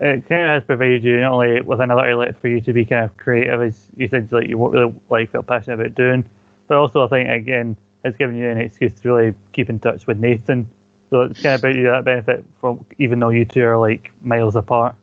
it 0.00 0.28
kind 0.28 0.42
of 0.42 0.48
has 0.48 0.64
provided 0.64 1.02
you 1.02 1.20
not 1.20 1.32
only 1.32 1.60
with 1.60 1.80
another 1.80 2.06
outlet 2.06 2.40
for 2.40 2.48
you 2.48 2.60
to 2.60 2.72
be 2.72 2.84
kind 2.84 3.04
of 3.04 3.16
creative, 3.16 3.60
as 3.60 3.88
you 3.96 4.08
said, 4.08 4.30
like 4.30 4.48
you 4.48 4.56
really 4.68 4.94
like 5.10 5.32
felt 5.32 5.46
passionate 5.46 5.80
about 5.80 5.94
doing, 5.94 6.28
but 6.68 6.76
also 6.76 7.04
I 7.04 7.08
think 7.08 7.28
again 7.28 7.76
it's 8.04 8.16
given 8.16 8.36
you 8.36 8.48
an 8.48 8.58
excuse 8.58 8.94
to 8.94 9.12
really 9.12 9.34
keep 9.52 9.68
in 9.68 9.80
touch 9.80 10.06
with 10.06 10.18
Nathan. 10.18 10.70
So 11.10 11.22
it's 11.22 11.42
kind 11.42 11.54
of 11.54 11.60
about 11.60 11.74
you 11.74 11.84
that 11.84 12.04
benefit 12.04 12.44
from 12.60 12.86
even 12.98 13.18
though 13.18 13.30
you 13.30 13.44
two 13.44 13.64
are 13.64 13.78
like 13.78 14.12
miles 14.22 14.54
apart. 14.54 14.94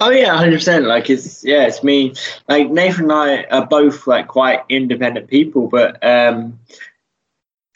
Oh 0.00 0.10
yeah, 0.10 0.36
hundred 0.36 0.56
percent. 0.56 0.86
Like 0.86 1.10
it's 1.10 1.44
yeah, 1.44 1.66
it's 1.66 1.84
me. 1.84 2.14
Like 2.48 2.70
Nathan 2.70 3.04
and 3.04 3.12
I 3.12 3.42
are 3.44 3.66
both 3.66 4.06
like 4.06 4.28
quite 4.28 4.64
independent 4.68 5.28
people, 5.28 5.68
but 5.68 6.02
um, 6.04 6.58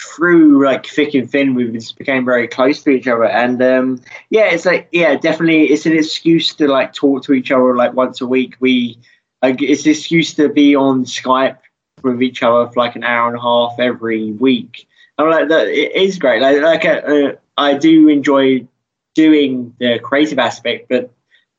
through 0.01 0.65
like 0.65 0.87
thick 0.87 1.15
and 1.15 1.31
thin, 1.31 1.55
we 1.55 1.71
just 1.71 1.97
became 1.97 2.25
very 2.25 2.49
close 2.49 2.83
to 2.83 2.91
each 2.91 3.07
other. 3.07 3.25
And 3.25 3.63
um, 3.63 4.01
yeah, 4.31 4.47
it's 4.47 4.67
like 4.67 4.89
yeah, 4.93 5.17
definitely, 5.17 5.67
it's 5.67 5.87
an 5.87 5.97
excuse 5.97 6.55
to 6.57 6.69
like 6.69 6.93
talk 6.93 7.25
to 7.25 7.33
each 7.33 7.51
other 7.51 7.75
like 7.77 7.95
once 7.95 8.21
a 8.21 8.27
week. 8.27 8.57
We 8.61 8.99
like 9.43 9.61
it's 9.63 9.85
an 9.85 9.93
excuse 9.93 10.35
to 10.35 10.49
be 10.49 10.75
on 10.75 11.05
Skype 11.05 11.59
with 12.03 12.23
each 12.23 12.43
other 12.43 12.71
for 12.71 12.81
like 12.81 12.97
an 12.97 13.05
hour 13.05 13.29
and 13.29 13.37
a 13.37 13.41
half 13.41 13.79
every 13.79 14.33
week. 14.33 14.87
I'm 15.19 15.31
like 15.31 15.49
that. 15.49 15.69
It 15.69 15.95
is 15.95 16.19
great. 16.19 16.43
Like 16.43 16.61
like 16.61 16.85
uh, 16.85 17.33
I 17.57 17.75
do 17.75 18.09
enjoy 18.09 18.67
doing 19.15 19.75
the 19.79 19.99
creative 20.01 20.39
aspect, 20.39 20.89
but 20.89 21.11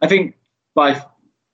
I 0.01 0.07
think 0.07 0.35
by 0.75 1.01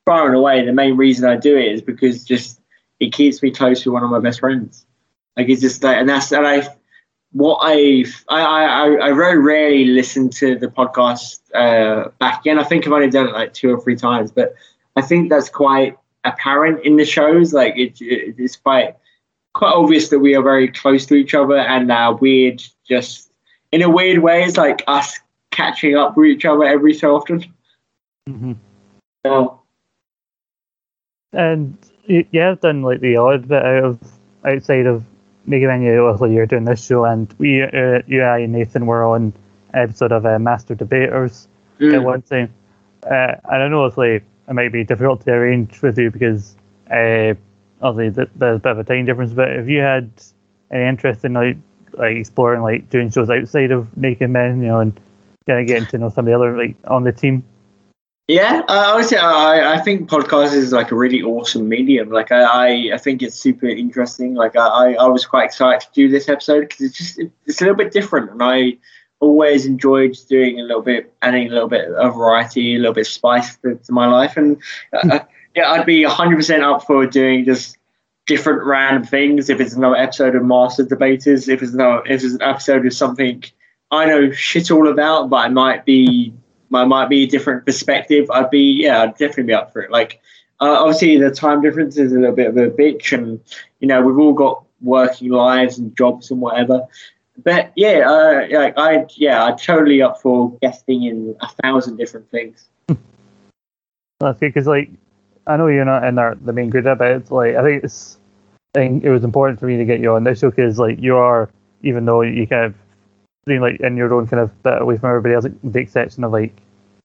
far 0.05 0.27
and 0.27 0.35
away 0.35 0.65
the 0.65 0.73
main 0.73 0.97
reason 0.97 1.29
I 1.29 1.37
do 1.37 1.55
it 1.55 1.71
is 1.71 1.81
because 1.81 2.23
just 2.23 2.59
it 2.99 3.13
keeps 3.13 3.41
me 3.41 3.51
close 3.51 3.81
to 3.83 3.91
one 3.91 4.03
of 4.03 4.09
my 4.09 4.19
best 4.19 4.39
friends. 4.39 4.85
Like 5.37 5.49
it's 5.49 5.61
just 5.61 5.83
like, 5.83 5.97
and 5.97 6.09
that's 6.09 6.31
and 6.31 6.45
I 6.45 6.67
what 7.31 7.57
I've 7.59 8.25
I 8.27 8.41
I 8.41 9.07
I 9.07 9.13
very 9.13 9.39
rarely 9.39 9.85
listen 9.85 10.29
to 10.31 10.57
the 10.57 10.67
podcast 10.67 11.39
uh, 11.55 12.09
back 12.19 12.41
again. 12.41 12.59
I 12.59 12.63
think 12.63 12.85
I've 12.85 12.93
only 12.93 13.09
done 13.09 13.27
it 13.27 13.33
like 13.33 13.53
two 13.53 13.73
or 13.73 13.81
three 13.81 13.95
times, 13.95 14.31
but 14.31 14.53
I 14.95 15.01
think 15.01 15.29
that's 15.29 15.49
quite 15.49 15.97
apparent 16.23 16.85
in 16.85 16.97
the 16.97 17.05
shows. 17.05 17.53
Like 17.53 17.77
it, 17.77 18.01
it 18.01 18.35
it's 18.37 18.57
quite 18.57 18.95
quite 19.53 19.73
obvious 19.73 20.09
that 20.09 20.19
we 20.19 20.35
are 20.35 20.43
very 20.43 20.67
close 20.67 21.05
to 21.05 21.15
each 21.15 21.33
other 21.33 21.57
and 21.57 21.91
uh, 21.91 22.15
weird 22.19 22.63
just 22.87 23.31
in 23.73 23.81
a 23.81 23.89
weird 23.89 24.19
way 24.19 24.43
it's 24.43 24.55
like 24.55 24.81
us 24.87 25.19
catching 25.51 25.95
up 25.95 26.15
with 26.15 26.27
each 26.27 26.45
other 26.45 26.63
every 26.63 26.93
so 26.93 27.15
often. 27.15 27.43
Mm-hmm. 28.29 28.53
So, 29.25 29.61
And 31.33 31.77
yeah, 32.07 32.51
I've 32.51 32.61
done 32.61 32.81
like 32.81 33.01
the 33.01 33.17
odd 33.17 33.47
bit 33.47 33.63
out 33.63 33.83
of 33.83 33.99
outside 34.43 34.87
of 34.87 35.05
Naked 35.45 35.67
Men. 35.67 35.81
You 35.81 36.05
obviously 36.07 36.35
you're 36.35 36.45
doing 36.45 36.65
this 36.65 36.85
show, 36.85 37.05
and 37.05 37.33
we, 37.37 37.61
uh, 37.63 38.01
you, 38.07 38.23
I, 38.23 38.39
and 38.39 38.53
Nathan 38.53 38.85
were 38.85 39.05
on 39.05 39.33
an 39.73 39.81
episode 39.81 40.11
of 40.11 40.25
uh, 40.25 40.39
Master 40.39 40.75
Debaters 40.75 41.47
at 41.79 41.85
mm, 41.85 42.03
one 42.03 42.21
time. 42.21 42.53
Uh, 43.03 43.35
and 43.43 43.63
I 43.63 43.67
know 43.67 43.83
obviously 43.83 44.27
it 44.47 44.53
might 44.53 44.71
be 44.71 44.83
difficult 44.83 45.21
to 45.25 45.31
arrange 45.31 45.81
with 45.81 45.97
you 45.97 46.11
because 46.11 46.55
uh, 46.89 47.33
obviously 47.81 48.25
there's 48.35 48.57
a 48.57 48.59
bit 48.59 48.71
of 48.71 48.79
a 48.79 48.83
time 48.83 49.05
difference. 49.05 49.33
But 49.33 49.51
if 49.51 49.67
you 49.67 49.79
had 49.79 50.11
any 50.69 50.87
interest 50.87 51.25
in 51.25 51.33
like 51.33 51.57
like 51.93 52.15
exploring 52.15 52.61
like 52.61 52.89
doing 52.89 53.09
shows 53.09 53.29
outside 53.29 53.71
of 53.71 53.95
Naked 53.97 54.29
Men, 54.29 54.61
you 54.61 54.67
know, 54.67 54.79
and 54.79 54.99
kind 55.47 55.59
of 55.59 55.67
getting 55.67 55.87
to 55.87 55.97
know 55.97 56.09
some 56.09 56.27
of 56.27 56.31
the 56.31 56.35
other 56.35 56.57
like 56.57 56.75
on 56.85 57.03
the 57.03 57.11
team. 57.11 57.43
Yeah, 58.27 58.61
uh, 58.67 58.91
honestly, 58.93 59.17
I, 59.17 59.73
I 59.73 59.79
think 59.79 60.09
podcast 60.09 60.53
is 60.53 60.71
like 60.71 60.91
a 60.91 60.95
really 60.95 61.21
awesome 61.21 61.67
medium. 61.67 62.09
Like 62.09 62.31
I, 62.31 62.43
I, 62.43 62.95
I 62.95 62.97
think 62.97 63.21
it's 63.21 63.35
super 63.35 63.67
interesting. 63.67 64.35
Like 64.35 64.55
I, 64.55 64.93
I 64.93 65.07
was 65.07 65.25
quite 65.25 65.45
excited 65.45 65.81
to 65.81 65.93
do 65.93 66.09
this 66.09 66.29
episode 66.29 66.61
because 66.61 66.81
it's 66.81 66.97
just 66.97 67.19
it's 67.45 67.61
a 67.61 67.63
little 67.63 67.75
bit 67.75 67.91
different, 67.91 68.31
and 68.31 68.41
I 68.41 68.77
always 69.19 69.65
enjoyed 69.65 70.17
doing 70.29 70.59
a 70.59 70.63
little 70.63 70.81
bit, 70.81 71.13
adding 71.21 71.47
a 71.47 71.53
little 71.53 71.67
bit 71.67 71.89
of 71.91 72.15
variety, 72.15 72.75
a 72.75 72.79
little 72.79 72.93
bit 72.93 73.07
of 73.07 73.13
spice 73.13 73.55
to, 73.57 73.75
to 73.75 73.91
my 73.91 74.07
life, 74.07 74.37
and 74.37 74.61
uh, 74.93 75.19
yeah, 75.55 75.71
I'd 75.71 75.85
be 75.85 76.03
hundred 76.03 76.37
percent 76.37 76.63
up 76.63 76.85
for 76.85 77.05
doing 77.05 77.43
just 77.43 77.77
different 78.27 78.63
random 78.63 79.03
things. 79.03 79.49
If 79.49 79.59
it's 79.59 79.73
another 79.73 79.97
episode 79.97 80.35
of 80.35 80.43
Master 80.45 80.85
Debaters, 80.85 81.49
if 81.49 81.61
it's 81.61 81.73
another, 81.73 82.05
if 82.05 82.23
it's 82.23 82.35
an 82.35 82.41
episode 82.41 82.85
of 82.85 82.93
something 82.93 83.43
I 83.91 84.05
know 84.05 84.31
shit 84.31 84.71
all 84.71 84.87
about, 84.87 85.29
but 85.29 85.37
I 85.37 85.49
might 85.49 85.85
be 85.85 86.33
might 86.71 86.85
might 86.85 87.09
be 87.09 87.23
a 87.23 87.27
different 87.27 87.65
perspective, 87.65 88.29
I'd 88.31 88.49
be 88.49 88.83
yeah, 88.83 89.03
I'd 89.03 89.17
definitely 89.17 89.43
be 89.43 89.53
up 89.53 89.71
for 89.71 89.81
it. 89.81 89.91
Like 89.91 90.21
uh, 90.59 90.77
obviously 90.79 91.17
the 91.17 91.31
time 91.31 91.61
difference 91.61 91.97
is 91.97 92.13
a 92.13 92.19
little 92.19 92.35
bit 92.35 92.47
of 92.47 92.57
a 92.57 92.69
bitch, 92.69 93.11
and 93.11 93.39
you 93.79 93.87
know 93.87 94.01
we've 94.01 94.17
all 94.17 94.33
got 94.33 94.63
working 94.81 95.29
lives 95.29 95.77
and 95.77 95.95
jobs 95.95 96.31
and 96.31 96.41
whatever. 96.41 96.87
But 97.43 97.71
yeah, 97.75 98.09
uh, 98.09 98.47
like 98.51 98.73
I 98.77 99.05
yeah, 99.15 99.43
I'm 99.43 99.57
totally 99.57 100.01
up 100.01 100.21
for 100.21 100.57
guesting 100.61 101.03
in 101.03 101.35
a 101.41 101.49
thousand 101.61 101.97
different 101.97 102.29
things. 102.29 102.65
That's 102.87 104.39
good 104.39 104.53
because 104.53 104.67
like 104.67 104.89
I 105.47 105.57
know 105.57 105.67
you're 105.67 105.85
not 105.85 106.03
in 106.03 106.17
our, 106.19 106.35
the 106.35 106.53
main 106.53 106.69
group, 106.69 106.85
but 106.85 107.31
like 107.31 107.55
I 107.55 107.63
think 107.63 107.83
it's 107.83 108.17
I 108.75 108.79
think 108.79 109.03
it 109.03 109.11
was 109.11 109.23
important 109.23 109.59
for 109.59 109.65
me 109.65 109.77
to 109.77 109.85
get 109.85 109.99
you 109.99 110.13
on 110.13 110.23
this 110.23 110.39
show 110.39 110.49
because 110.49 110.79
like 110.79 110.99
you 110.99 111.15
are 111.17 111.49
even 111.81 112.05
though 112.05 112.21
you 112.21 112.47
kind 112.47 112.65
of 112.65 112.75
being 113.45 113.61
like 113.61 113.79
in 113.79 113.97
your 113.97 114.13
own 114.13 114.27
kind 114.27 114.41
of 114.41 114.63
bit 114.63 114.81
away 114.81 114.97
from 114.97 115.09
everybody 115.09 115.35
else, 115.35 115.43
like, 115.43 115.53
the 115.63 115.79
exception 115.79 116.23
of 116.23 116.31
like 116.31 116.53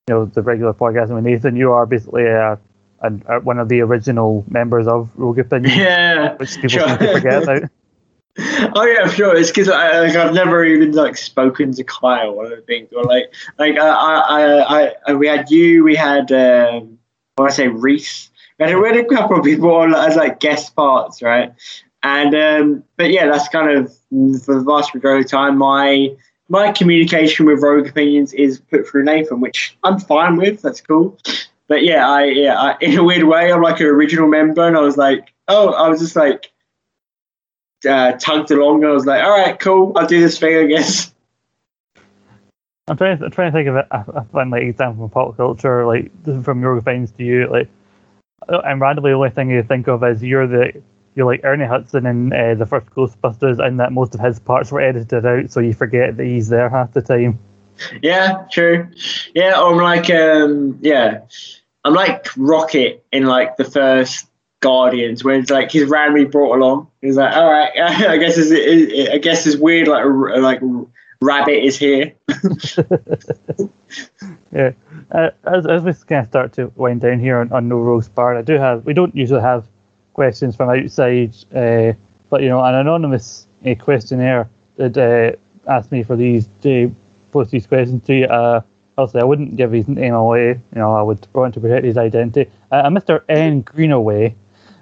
you 0.09 0.15
know 0.15 0.25
the 0.27 0.43
regular 0.43 0.73
podcasting 0.73 1.15
with 1.15 1.25
Nathan, 1.25 1.57
you 1.57 1.73
are 1.73 1.87
basically 1.87 2.25
a, 2.25 2.59
a, 3.01 3.13
a 3.29 3.41
one 3.41 3.59
of 3.59 3.69
the 3.69 3.81
original 3.81 4.45
members 4.49 4.87
of 4.87 5.11
Rogue 5.17 5.39
Opinion, 5.39 5.79
Yeah, 5.79 6.35
which 6.37 6.55
people 6.57 6.69
sure. 6.69 6.89
seem 6.89 6.99
to 6.99 7.13
forget 7.13 7.43
about. 7.43 7.63
Oh 8.39 8.85
yeah, 8.85 9.09
sure. 9.09 9.35
It's 9.35 9.49
because 9.49 9.71
I, 9.71 10.01
like, 10.01 10.15
I've 10.15 10.35
never 10.35 10.63
even 10.63 10.93
like 10.93 11.17
spoken 11.17 11.73
to 11.73 11.83
Kyle 11.85 12.33
or 12.33 12.53
anything, 12.53 12.87
or 12.95 13.03
like 13.03 13.33
like 13.59 13.79
I 13.79 13.89
I, 13.89 14.83
I, 14.83 14.93
I 15.07 15.15
we 15.15 15.27
had 15.27 15.51
you, 15.51 15.83
we 15.85 15.95
had 15.95 16.31
um, 16.33 16.99
what 17.37 17.51
I 17.51 17.55
say 17.55 17.69
Reese, 17.69 18.29
we 18.59 18.67
had, 18.67 18.77
we 18.77 18.89
had 18.89 18.99
a 18.99 19.05
couple 19.07 19.39
of 19.39 19.45
people 19.45 19.75
on 19.75 19.95
as 19.95 20.17
like 20.17 20.39
guest 20.41 20.77
parts, 20.77 21.23
right? 21.23 21.55
And 22.03 22.35
um, 22.35 22.85
but 22.97 23.11
yeah, 23.11 23.27
that's 23.27 23.49
kind 23.49 23.71
of 23.71 23.93
for 24.45 24.55
the 24.55 24.65
vast 24.65 24.95
majority 24.95 25.25
of 25.25 25.31
time 25.31 25.59
my 25.59 26.15
my 26.49 26.71
communication 26.73 27.47
with 27.47 27.63
Rogue 27.63 27.89
Opinions 27.89 28.33
is 28.33 28.61
put 28.61 28.87
through 28.87 29.05
Nathan, 29.05 29.41
which 29.41 29.77
I'm 29.83 29.99
fine 29.99 30.37
with. 30.37 30.63
That's 30.63 30.81
cool. 30.81 31.19
But 31.69 31.83
yeah, 31.83 32.09
I 32.09 32.25
yeah, 32.25 32.55
I, 32.55 32.77
in 32.81 32.99
a 32.99 33.05
weird 33.05 33.25
way, 33.25 33.53
I'm 33.53 33.63
like 33.63 33.81
an 33.81 33.87
original 33.87 34.29
member, 34.29 34.67
and 34.67 34.77
I 34.77 34.81
was 34.81 34.97
like, 34.97 35.33
oh, 35.49 35.73
I 35.73 35.89
was 35.89 36.01
just 36.01 36.15
like 36.15 36.53
uh, 37.89 38.13
tugged 38.13 38.51
along. 38.51 38.83
And 38.83 38.93
I 38.93 38.95
was 38.95 39.07
like, 39.07 39.23
all 39.23 39.31
right, 39.31 39.59
cool, 39.59 39.93
I'll 39.97 40.07
do 40.07 40.21
this 40.21 40.39
thing, 40.39 40.57
I 40.57 40.67
guess. 40.67 41.13
I'm 42.89 42.97
trying 42.97 43.19
to 43.19 43.25
I'm 43.25 43.31
trying 43.33 43.51
to 43.51 43.59
think 43.59 43.69
of 43.69 43.75
a, 43.75 43.87
a 43.91 44.25
fun 44.27 44.51
like 44.51 44.63
example 44.63 45.09
from 45.09 45.11
pop 45.11 45.37
culture, 45.37 45.85
like 45.87 46.13
from 46.45 46.63
your 46.63 46.77
opinions 46.77 47.11
to 47.13 47.25
you, 47.25 47.49
like 47.49 47.69
and 48.49 48.81
randomly 48.81 49.11
the 49.11 49.17
only 49.17 49.31
thing 49.31 49.51
you 49.51 49.63
think 49.65 49.89
of 49.89 50.05
is 50.05 50.23
you're 50.23 50.47
the 50.47 50.81
you're 51.17 51.27
like 51.27 51.41
Ernie 51.43 51.65
Hudson 51.65 52.07
in 52.07 52.33
uh, 52.33 52.55
the 52.55 52.67
first 52.67 52.87
Ghostbusters, 52.91 53.59
and 53.59 53.81
that 53.81 53.91
most 53.93 54.15
of 54.15 54.21
his 54.21 54.39
parts 54.39 54.71
were 54.71 54.81
edited 54.81 55.27
out, 55.27 55.51
so 55.51 55.61
you 55.61 55.75
forget 55.75 56.17
that 56.17 56.25
he's 56.25 56.49
there 56.49 56.69
half 56.69 56.93
the 56.93 57.03
time. 57.03 57.39
Yeah, 58.03 58.45
true. 58.51 58.89
Yeah, 59.35 59.55
I'm 59.57 59.77
like, 59.77 60.09
um, 60.11 60.79
yeah, 60.83 61.23
I'm 61.85 61.95
like 61.95 62.29
Rocket 62.37 63.05
in 63.13 63.25
like 63.25 63.57
the 63.57 63.65
first 63.65 64.27
Guardians, 64.61 65.25
where 65.25 65.39
it's 65.39 65.51
like 65.51 65.71
he's 65.71 65.89
randomly 65.89 66.27
brought 66.27 66.57
along. 66.57 66.89
He's 67.01 67.17
like, 67.17 67.35
all 67.35 67.51
right, 67.51 67.71
I 67.79 68.19
guess 68.19 68.37
it's, 68.39 68.51
it, 68.51 69.11
I 69.11 69.19
guess 69.19 69.47
it's 69.47 69.57
weird, 69.57 69.89
like 69.89 70.05
like 70.39 70.61
Rabbit 71.21 71.65
is 71.65 71.79
here. 71.79 72.15
Yeah. 74.57 74.73
Uh, 75.11 75.31
as, 75.45 75.67
as 75.67 75.85
we 75.85 75.93
kind 75.93 76.23
of 76.23 76.27
start 76.29 76.53
to 76.55 76.73
wind 76.77 77.03
down 77.03 77.21
here 77.21 77.39
on, 77.39 77.53
on 77.53 77.69
No 77.69 77.77
Rogues 77.79 78.09
Barred, 78.09 78.39
I 78.39 78.43
do 78.43 78.55
have, 78.55 78.85
we 78.87 78.95
don't 78.95 79.15
usually 79.15 79.43
have 79.43 79.69
questions 80.17 80.57
from 80.57 80.71
outside, 80.71 81.37
uh, 81.55 81.93
but 82.31 82.41
you 82.43 82.49
know, 82.49 82.65
an 82.65 82.75
anonymous 82.75 83.47
uh, 83.67 83.75
questionnaire 83.75 84.49
that 84.77 84.97
uh, 84.97 85.37
asked 85.71 85.93
me 85.93 86.03
for 86.03 86.17
these 86.17 86.49
to 86.63 86.95
post 87.33 87.51
these 87.51 87.67
questions 87.67 88.03
to 88.07 88.15
you. 88.15 88.25
Uh, 88.25 88.63
obviously, 88.97 89.21
I 89.21 89.25
wouldn't 89.25 89.57
give 89.57 89.73
his 89.73 89.87
name 89.87 90.15
away, 90.15 90.49
you 90.49 90.79
know, 90.81 90.95
I 90.95 91.03
would 91.03 91.29
want 91.35 91.53
to 91.55 91.61
protect 91.61 91.85
his 91.85 91.99
identity. 91.99 92.51
Uh, 92.73 92.89
Mr. 92.89 93.23
N. 93.29 93.61
Greenaway 93.61 94.35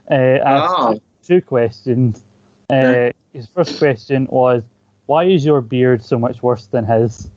uh, 0.09 0.15
asked 0.15 0.75
Oh. 0.79 1.01
two 1.25 1.43
questions. 1.43 2.23
Uh, 2.71 3.11
his 3.33 3.47
first 3.49 3.77
question 3.79 4.27
was, 4.31 4.63
why 5.07 5.25
is 5.25 5.45
your 5.45 5.61
beard 5.61 6.03
so 6.03 6.17
much 6.17 6.43
worse 6.45 6.67
than 6.69 6.85
his? 6.85 7.29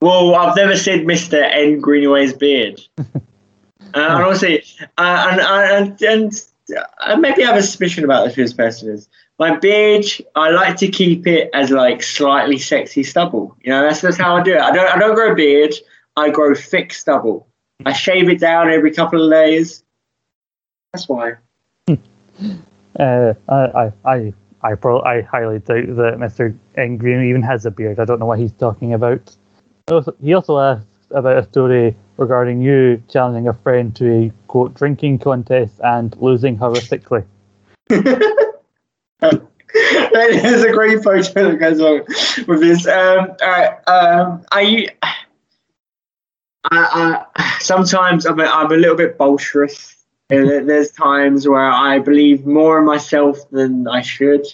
Well, 0.00 0.34
I've 0.34 0.56
never 0.56 0.76
seen 0.76 1.06
Mister 1.06 1.42
N 1.42 1.80
Greenaway's 1.80 2.32
beard, 2.32 2.80
uh, 2.98 3.02
and 3.94 4.24
honestly, 4.24 4.62
uh, 4.98 5.28
and 5.30 5.40
and 5.40 6.02
and 6.02 6.32
I 6.98 7.16
maybe 7.16 7.42
have 7.42 7.56
a 7.56 7.62
suspicion 7.62 8.04
about 8.04 8.24
this 8.24 8.34
who 8.34 8.56
person 8.56 8.90
is. 8.90 9.08
My 9.38 9.56
beard, 9.56 10.04
I 10.34 10.50
like 10.50 10.76
to 10.76 10.88
keep 10.88 11.26
it 11.26 11.50
as 11.52 11.70
like 11.70 12.02
slightly 12.02 12.58
sexy 12.58 13.02
stubble. 13.02 13.56
You 13.62 13.70
know, 13.70 13.82
that's 13.82 14.00
just 14.00 14.20
how 14.20 14.36
I 14.36 14.42
do 14.42 14.54
it. 14.54 14.60
I 14.60 14.70
don't 14.70 14.88
I 14.88 14.98
don't 14.98 15.14
grow 15.14 15.32
a 15.32 15.34
beard. 15.34 15.74
I 16.16 16.30
grow 16.30 16.54
thick 16.54 16.92
stubble. 16.92 17.48
I 17.84 17.92
shave 17.92 18.28
it 18.28 18.38
down 18.38 18.70
every 18.70 18.92
couple 18.92 19.24
of 19.24 19.30
days. 19.30 19.82
That's 20.92 21.08
why. 21.08 21.34
Uh, 22.98 23.32
I, 23.48 23.90
I, 24.04 24.34
I, 24.60 24.74
pro- 24.74 25.02
I 25.02 25.22
highly 25.22 25.60
doubt 25.60 25.96
that 25.96 26.16
Mr. 26.18 26.54
N. 26.76 26.98
Green 26.98 27.24
even 27.24 27.40
has 27.42 27.64
a 27.64 27.70
beard. 27.70 27.98
I 27.98 28.04
don't 28.04 28.18
know 28.18 28.26
what 28.26 28.38
he's 28.38 28.52
talking 28.52 28.92
about. 28.92 29.34
He 30.20 30.34
also 30.34 30.58
asked 30.58 30.86
about 31.10 31.38
a 31.38 31.44
story 31.44 31.96
regarding 32.16 32.60
you 32.60 33.02
challenging 33.08 33.48
a 33.48 33.52
friend 33.52 33.94
to 33.96 34.10
a 34.10 34.32
quote 34.48 34.74
drinking 34.74 35.18
contest 35.18 35.74
and 35.82 36.16
losing 36.20 36.56
horrifically. 36.56 37.24
There's 40.12 40.62
a 40.62 40.72
great 40.72 41.02
photo 41.02 41.50
that 41.50 41.56
goes 41.58 41.80
on 41.80 42.04
with 42.46 42.60
this. 42.60 42.86
Um, 42.86 43.34
all 43.40 43.48
right, 43.48 43.88
um, 43.88 44.44
I, 44.52 44.88
I, 46.70 47.24
I, 47.36 47.58
sometimes 47.60 48.26
I'm 48.26 48.38
a, 48.40 48.44
I'm 48.44 48.70
a 48.70 48.76
little 48.76 48.96
bit 48.96 49.18
bolsterous. 49.18 49.94
Uh, 50.30 50.64
There's 50.64 50.90
times 50.92 51.48
where 51.48 51.70
I 51.70 51.98
believe 51.98 52.46
more 52.46 52.78
in 52.78 52.84
myself 52.84 53.38
than 53.50 53.88
I 53.88 54.02
should, 54.02 54.46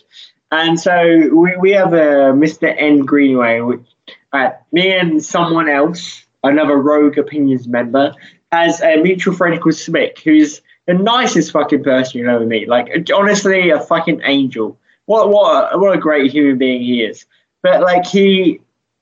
and 0.51 0.79
so 0.79 1.29
we, 1.33 1.57
we 1.57 1.71
have 1.73 1.93
a 1.93 2.33
Mr. 2.33 2.75
N 2.77 3.01
Greenaway, 3.01 3.61
which 3.61 3.87
uh, 4.33 4.51
me 4.73 4.93
and 4.93 5.25
someone 5.25 5.69
else, 5.69 6.27
another 6.43 6.77
Rogue 6.77 7.19
Opinions 7.19 7.67
member, 7.67 8.15
has 8.53 8.81
a 8.81 8.97
mutual 8.97 9.35
friend 9.35 9.61
called 9.61 9.75
Smick, 9.75 10.19
who's 10.21 10.63
the 10.87 10.95
nicest 10.95 11.53
fucking 11.53 11.85
person 11.85 12.21
you'll 12.21 12.31
ever 12.31 12.47
meet. 12.47 12.69
Like 12.69 13.09
honestly, 13.15 13.71
a 13.71 13.81
fucking 13.81 14.23
angel. 14.25 14.79
What 15.07 15.31
what 15.31 15.75
a, 15.75 15.79
what 15.79 15.97
a 15.97 16.01
great 16.01 16.31
human 16.33 16.59
being 16.59 16.81
he 16.83 17.03
is. 17.03 17.27
But 17.63 17.83
like 17.83 18.07
he 18.07 18.61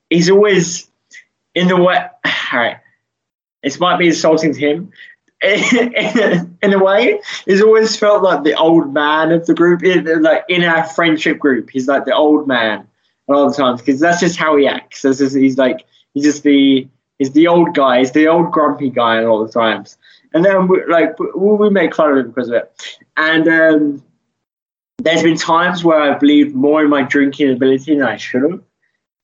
he's 0.09 0.29
always 0.29 0.89
in 1.55 1.67
the 1.67 1.77
way. 1.77 1.97
All 2.53 2.59
right, 2.59 2.77
this 3.63 3.79
might 3.79 3.97
be 3.97 4.07
insulting 4.07 4.53
to 4.53 4.59
him. 4.59 4.91
in 5.43 6.73
a 6.73 6.83
way, 6.83 7.21
he's 7.45 7.61
always 7.61 7.95
felt 7.95 8.23
like 8.23 8.43
the 8.43 8.55
old 8.55 8.91
man 8.91 9.31
of 9.31 9.45
the 9.45 9.53
group. 9.53 9.83
In, 9.83 10.23
like 10.23 10.43
in 10.49 10.63
our 10.63 10.83
friendship 10.83 11.37
group, 11.39 11.69
he's 11.69 11.87
like 11.87 12.05
the 12.05 12.15
old 12.15 12.47
man 12.47 12.87
a 13.27 13.33
lot 13.33 13.47
of 13.47 13.55
times 13.55 13.81
because 13.81 13.99
that's 13.99 14.19
just 14.19 14.37
how 14.37 14.57
he 14.57 14.67
acts. 14.67 15.03
That's 15.03 15.19
just, 15.19 15.35
he's 15.35 15.57
like 15.57 15.85
he's 16.13 16.23
just 16.23 16.43
the 16.43 16.87
he's 17.19 17.31
the 17.31 17.47
old 17.47 17.75
guy. 17.75 17.99
He's 17.99 18.11
the 18.11 18.27
old 18.27 18.51
grumpy 18.51 18.89
guy 18.89 19.21
a 19.21 19.31
lot 19.31 19.41
of 19.43 19.51
the 19.51 19.59
times. 19.59 19.97
And 20.33 20.43
then 20.43 20.67
we, 20.67 20.85
like 20.87 21.17
we, 21.19 21.27
we 21.35 21.69
make 21.69 21.95
fun 21.95 22.11
of 22.11 22.17
him 22.17 22.27
because 22.29 22.49
of 22.49 22.55
it. 22.55 22.97
And 23.15 23.47
um, 23.47 24.03
there's 24.99 25.23
been 25.23 25.37
times 25.37 25.83
where 25.83 25.99
I've 26.01 26.19
believed 26.19 26.55
more 26.55 26.83
in 26.83 26.89
my 26.89 27.03
drinking 27.03 27.51
ability 27.51 27.95
than 27.95 28.03
I 28.07 28.17
should 28.17 28.43
have. 28.43 28.61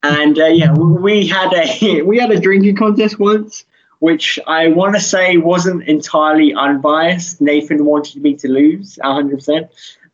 And 0.03 0.37
uh, 0.39 0.45
yeah, 0.45 0.73
we- 0.73 1.01
we 1.01 1.27
had 1.27 1.53
a 1.53 2.01
we 2.03 2.19
had 2.19 2.31
a 2.31 2.39
drinking 2.39 2.75
contest 2.75 3.19
once, 3.19 3.65
which 3.99 4.39
I 4.47 4.67
want 4.69 4.95
to 4.95 5.01
say 5.01 5.37
wasn't 5.37 5.83
entirely 5.87 6.53
unbiased. 6.53 7.41
Nathan 7.41 7.85
wanted 7.85 8.21
me 8.21 8.35
to 8.35 8.47
lose 8.47 8.97
100, 9.01 9.35
percent 9.35 9.71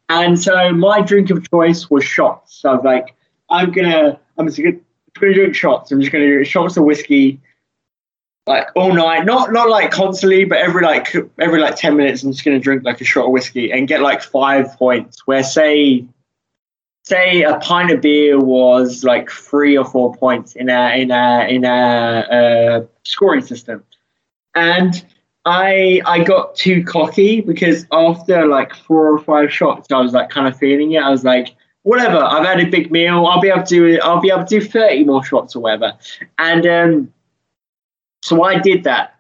and 0.09 0.39
so 0.39 0.71
my 0.73 1.01
drink 1.01 1.29
of 1.29 1.47
choice 1.51 1.89
was 1.89 2.03
shots. 2.03 2.55
So 2.55 2.71
I 2.71 2.75
was 2.75 2.83
like, 2.83 3.15
I'm 3.49 3.71
gonna 3.71 4.19
I'm 4.37 4.47
just 4.47 4.57
gonna, 4.57 4.77
gonna 5.19 5.33
drink 5.33 5.55
shots. 5.55 5.91
I'm 5.91 5.99
just 6.01 6.11
gonna 6.11 6.25
do 6.25 6.43
shots 6.43 6.77
of 6.77 6.83
whiskey, 6.83 7.39
like 8.49 8.67
all 8.75 8.91
night. 8.91 9.25
Not 9.25 9.53
not 9.53 9.69
like 9.69 9.91
constantly, 9.91 10.43
but 10.43 10.57
every 10.57 10.83
like 10.83 11.15
every 11.37 11.61
like 11.61 11.75
ten 11.75 11.95
minutes, 11.95 12.23
I'm 12.23 12.31
just 12.31 12.43
gonna 12.43 12.59
drink 12.59 12.83
like 12.83 12.99
a 12.99 13.05
shot 13.05 13.25
of 13.25 13.31
whiskey 13.31 13.71
and 13.71 13.87
get 13.87 14.01
like 14.01 14.21
five 14.23 14.75
points. 14.77 15.25
Where 15.27 15.43
say 15.43 16.05
say 17.03 17.43
a 17.43 17.57
pint 17.59 17.91
of 17.91 18.01
beer 18.01 18.39
was 18.39 19.03
like 19.03 19.29
three 19.29 19.77
or 19.77 19.85
four 19.85 20.15
points 20.15 20.55
in 20.55 20.67
a 20.69 20.99
in 20.99 21.11
a 21.11 21.47
in 21.47 21.63
a 21.63 21.69
uh, 22.37 22.85
scoring 23.03 23.41
system, 23.41 23.83
and 24.55 25.05
I 25.45 26.01
I 26.07 26.23
got 26.23 26.55
too 26.55 26.83
cocky 26.83 27.41
because 27.41 27.85
after 27.91 28.47
like 28.47 28.73
four 28.73 29.13
or 29.13 29.19
five 29.19 29.53
shots, 29.53 29.91
I 29.91 30.01
was 30.01 30.13
like 30.13 30.31
kind 30.31 30.47
of 30.47 30.57
feeling 30.57 30.93
it. 30.93 31.03
I 31.03 31.11
was 31.11 31.23
like, 31.23 31.55
whatever. 31.83 32.17
I've 32.17 32.47
had 32.47 32.59
a 32.59 32.65
big 32.65 32.89
meal. 32.91 33.27
I'll 33.27 33.41
be 33.41 33.49
able 33.49 33.61
to 33.61 33.69
do 33.69 33.99
I'll 34.01 34.19
be 34.19 34.31
able 34.31 34.45
to 34.45 34.59
do 34.59 34.65
thirty 34.65 35.03
more 35.03 35.23
shots 35.23 35.55
or 35.55 35.61
whatever. 35.61 35.93
And 36.39 36.65
um, 36.65 37.13
so 38.29 38.43
I 38.43 38.59
did 38.59 38.83
that. 38.83 39.15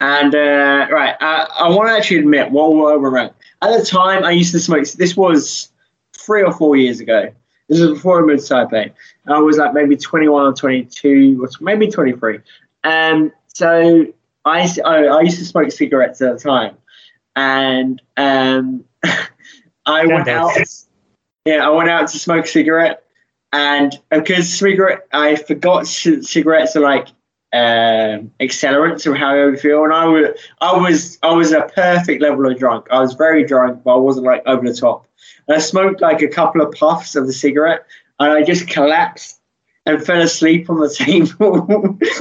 And 0.00 0.34
uh, 0.34 0.86
right, 0.90 1.16
I, 1.20 1.46
I 1.60 1.68
want 1.70 1.88
to 1.88 1.94
actually 1.94 2.18
admit 2.18 2.50
while 2.50 2.74
we're 2.74 2.98
around. 2.98 3.30
At 3.62 3.78
the 3.78 3.84
time, 3.84 4.22
I 4.24 4.32
used 4.32 4.52
to 4.52 4.58
smoke. 4.58 4.86
This 4.86 5.16
was 5.16 5.70
three 6.14 6.42
or 6.42 6.52
four 6.52 6.76
years 6.76 7.00
ago. 7.00 7.32
This 7.68 7.80
was 7.80 7.90
before 7.92 8.22
I 8.22 8.26
moved 8.26 8.46
to 8.46 8.54
Taipei. 8.54 8.92
I 9.26 9.38
was 9.38 9.56
like 9.56 9.72
maybe 9.72 9.96
21 9.96 10.46
or 10.46 10.52
22, 10.52 11.42
or 11.42 11.48
maybe 11.62 11.88
23. 11.90 12.40
um, 12.84 13.32
so 13.48 14.06
I, 14.44 14.62
used 14.62 14.74
to- 14.74 14.86
I 14.86 15.04
I 15.04 15.20
used 15.22 15.38
to 15.38 15.44
smoke 15.46 15.70
cigarettes 15.70 16.20
at 16.20 16.36
the 16.36 16.38
time, 16.50 16.76
and 17.36 18.02
um, 18.18 18.84
I 19.86 20.04
went 20.06 20.28
out. 20.28 20.50
Yeah, 21.46 21.66
I 21.66 21.70
went 21.70 21.88
out 21.88 22.08
to 22.08 22.18
smoke 22.18 22.44
a 22.44 22.48
cigarette, 22.48 23.04
and 23.54 23.98
because 24.10 24.52
cigarette, 24.52 25.06
I 25.12 25.36
forgot 25.36 25.86
c- 25.86 26.22
cigarettes 26.22 26.76
are 26.76 26.80
like 26.80 27.08
um, 27.54 28.32
accelerants 28.40 29.06
of 29.06 29.16
how 29.16 29.48
I 29.48 29.54
feel, 29.54 29.84
and 29.84 29.92
I 29.92 30.06
was 30.06 30.28
I 30.60 30.76
was 30.76 31.18
I 31.22 31.32
was 31.32 31.52
a 31.52 31.62
perfect 31.72 32.20
level 32.20 32.50
of 32.50 32.58
drunk. 32.58 32.88
I 32.90 32.98
was 32.98 33.14
very 33.14 33.44
drunk, 33.44 33.84
but 33.84 33.94
I 33.94 33.98
wasn't 33.98 34.26
like 34.26 34.42
over 34.44 34.68
the 34.68 34.74
top. 34.74 35.06
And 35.46 35.56
I 35.56 35.60
smoked 35.60 36.00
like 36.00 36.20
a 36.20 36.26
couple 36.26 36.62
of 36.62 36.72
puffs 36.72 37.14
of 37.14 37.28
the 37.28 37.32
cigarette, 37.32 37.86
and 38.18 38.32
I 38.32 38.42
just 38.42 38.66
collapsed 38.66 39.40
and 39.86 40.04
fell 40.04 40.20
asleep 40.20 40.68
on 40.68 40.80
the 40.80 40.88
table, 40.98 41.64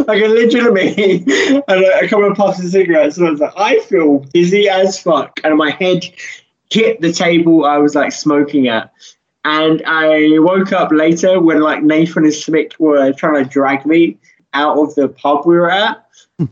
like 0.06 0.22
a 0.22 0.26
and 1.68 1.82
like, 1.82 2.04
a 2.04 2.08
couple 2.08 2.30
of 2.30 2.38
puffs 2.38 2.60
of 2.60 2.70
cigarettes. 2.70 3.18
And 3.18 3.28
I 3.28 3.32
was 3.32 3.40
like, 3.40 3.54
I 3.58 3.80
feel 3.80 4.20
dizzy 4.20 4.70
as 4.70 5.00
fuck, 5.00 5.40
and 5.44 5.58
my 5.58 5.72
head 5.72 6.06
hit 6.70 7.02
the 7.02 7.12
table 7.12 7.66
I 7.66 7.80
was 7.80 7.96
like 7.96 8.12
smoking 8.12 8.68
at. 8.68 8.94
And 9.46 9.82
I 9.88 10.38
woke 10.40 10.72
up 10.74 10.92
later 10.92 11.42
when 11.42 11.60
like 11.62 11.82
Nathan 11.82 12.24
and 12.24 12.34
Smick 12.34 12.80
were 12.80 13.12
trying 13.14 13.44
to 13.44 13.50
drag 13.50 13.86
me 13.86 14.20
out 14.54 14.78
of 14.78 14.96
the 14.96 15.10
pub 15.10 15.46
we 15.46 15.56
were 15.56 15.72
at. 15.72 16.06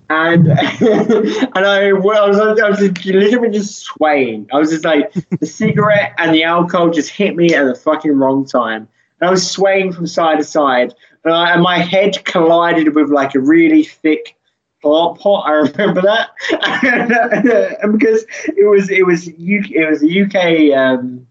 And 0.10 0.48
and 0.48 1.66
I, 1.66 1.92
well, 1.94 2.26
I 2.26 2.28
was 2.28 2.60
I 2.60 2.70
was 2.70 2.82
literally 3.06 3.50
just 3.50 3.80
swaying. 3.80 4.48
I 4.54 4.60
was 4.60 4.70
just 4.70 4.86
like 4.86 5.12
the 5.40 5.46
cigarette 5.46 6.14
and 6.18 6.34
the 6.34 6.44
alcohol 6.44 6.92
just 6.92 7.10
hit 7.10 7.36
me 7.36 7.54
at 7.54 7.66
the 7.66 7.76
fucking 7.76 8.14
wrong 8.14 8.46
time. 8.46 8.88
And 9.20 9.28
I 9.28 9.32
was 9.32 9.50
swaying 9.50 9.94
from 9.94 10.08
side 10.08 10.38
to 10.38 10.44
side, 10.44 10.94
and, 11.24 11.34
I, 11.34 11.54
and 11.54 11.62
my 11.62 11.80
head 11.80 12.24
collided 12.26 12.96
with 12.96 13.10
like 13.10 13.36
a 13.36 13.40
really 13.40 13.84
thick 13.84 14.36
plant 14.82 15.20
pot. 15.20 15.48
I 15.48 15.52
remember 15.54 16.02
that, 16.02 16.30
and 17.84 17.98
because 17.98 18.26
it 18.46 18.70
was 18.70 18.90
it 18.90 19.06
was 19.06 19.28
U, 19.28 19.64
it 19.70 19.90
was 19.90 20.04
a 20.04 20.22
UK 20.22 20.78
um, 20.78 21.28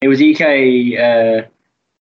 it 0.00 0.08
was 0.08 0.20
UK 0.20 0.98
uh, 0.98 1.48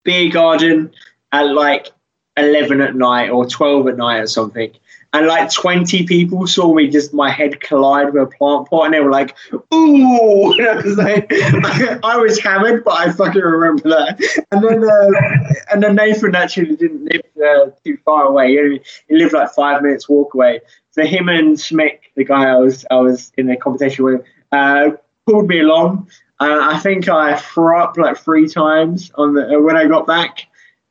beer 0.04 0.32
garden 0.32 0.92
at 1.32 1.54
like 1.54 1.90
eleven 2.38 2.82
at 2.82 2.96
night 2.96 3.30
or 3.30 3.46
twelve 3.46 3.88
at 3.88 3.98
night 3.98 4.20
or 4.20 4.28
something. 4.28 4.72
And 5.12 5.26
like 5.26 5.52
twenty 5.52 6.06
people 6.06 6.46
saw 6.46 6.74
me 6.74 6.88
just 6.88 7.14
my 7.14 7.32
head 7.32 7.60
collide 7.62 8.14
with 8.14 8.24
a 8.24 8.28
plant 8.28 8.70
pot, 8.70 8.86
and 8.86 8.94
they 8.94 9.00
were 9.00 9.12
like, 9.12 9.36
"Ooh!" 9.74 10.54
And 10.60 10.68
I 10.68 10.76
was 10.76 10.98
like, 10.98 11.28
I 12.04 12.18
was 12.18 12.40
hammered, 12.40 12.84
but 12.84 12.98
I 12.98 13.12
fucking 13.12 13.42
remember 13.42 13.90
that. 13.90 14.20
And 14.52 14.64
then, 14.64 14.84
uh, 14.84 15.54
and 15.72 15.82
then 15.82 15.96
Nathan 15.96 16.36
actually 16.36 16.76
didn't 16.76 17.06
live 17.06 17.22
uh, 17.44 17.72
too 17.84 17.98
far 18.06 18.26
away. 18.26 18.80
He, 19.08 19.16
lived 19.16 19.34
like 19.34 19.52
five 19.52 19.82
minutes 19.82 20.08
walk 20.08 20.34
away. 20.34 20.62
So 20.92 21.06
him 21.06 21.30
and 21.30 21.58
Smick, 21.58 22.00
the 22.16 22.26
guy 22.26 22.50
I 22.50 22.56
was 22.58 22.86
I 22.92 22.96
was 22.96 23.32
in 23.38 23.48
the 23.48 23.56
competition 23.56 24.06
with, 24.06 24.24
uh, 24.52 24.92
pulled 25.26 25.48
me 25.48 25.60
along. 25.60 26.10
Uh, 26.40 26.60
I 26.72 26.80
think 26.80 27.10
I 27.10 27.36
threw 27.38 27.78
up 27.78 27.98
like 27.98 28.18
three 28.18 28.48
times 28.48 29.12
on 29.16 29.34
the 29.34 29.60
when 29.60 29.76
I 29.76 29.88
got 29.88 30.08
back 30.08 30.48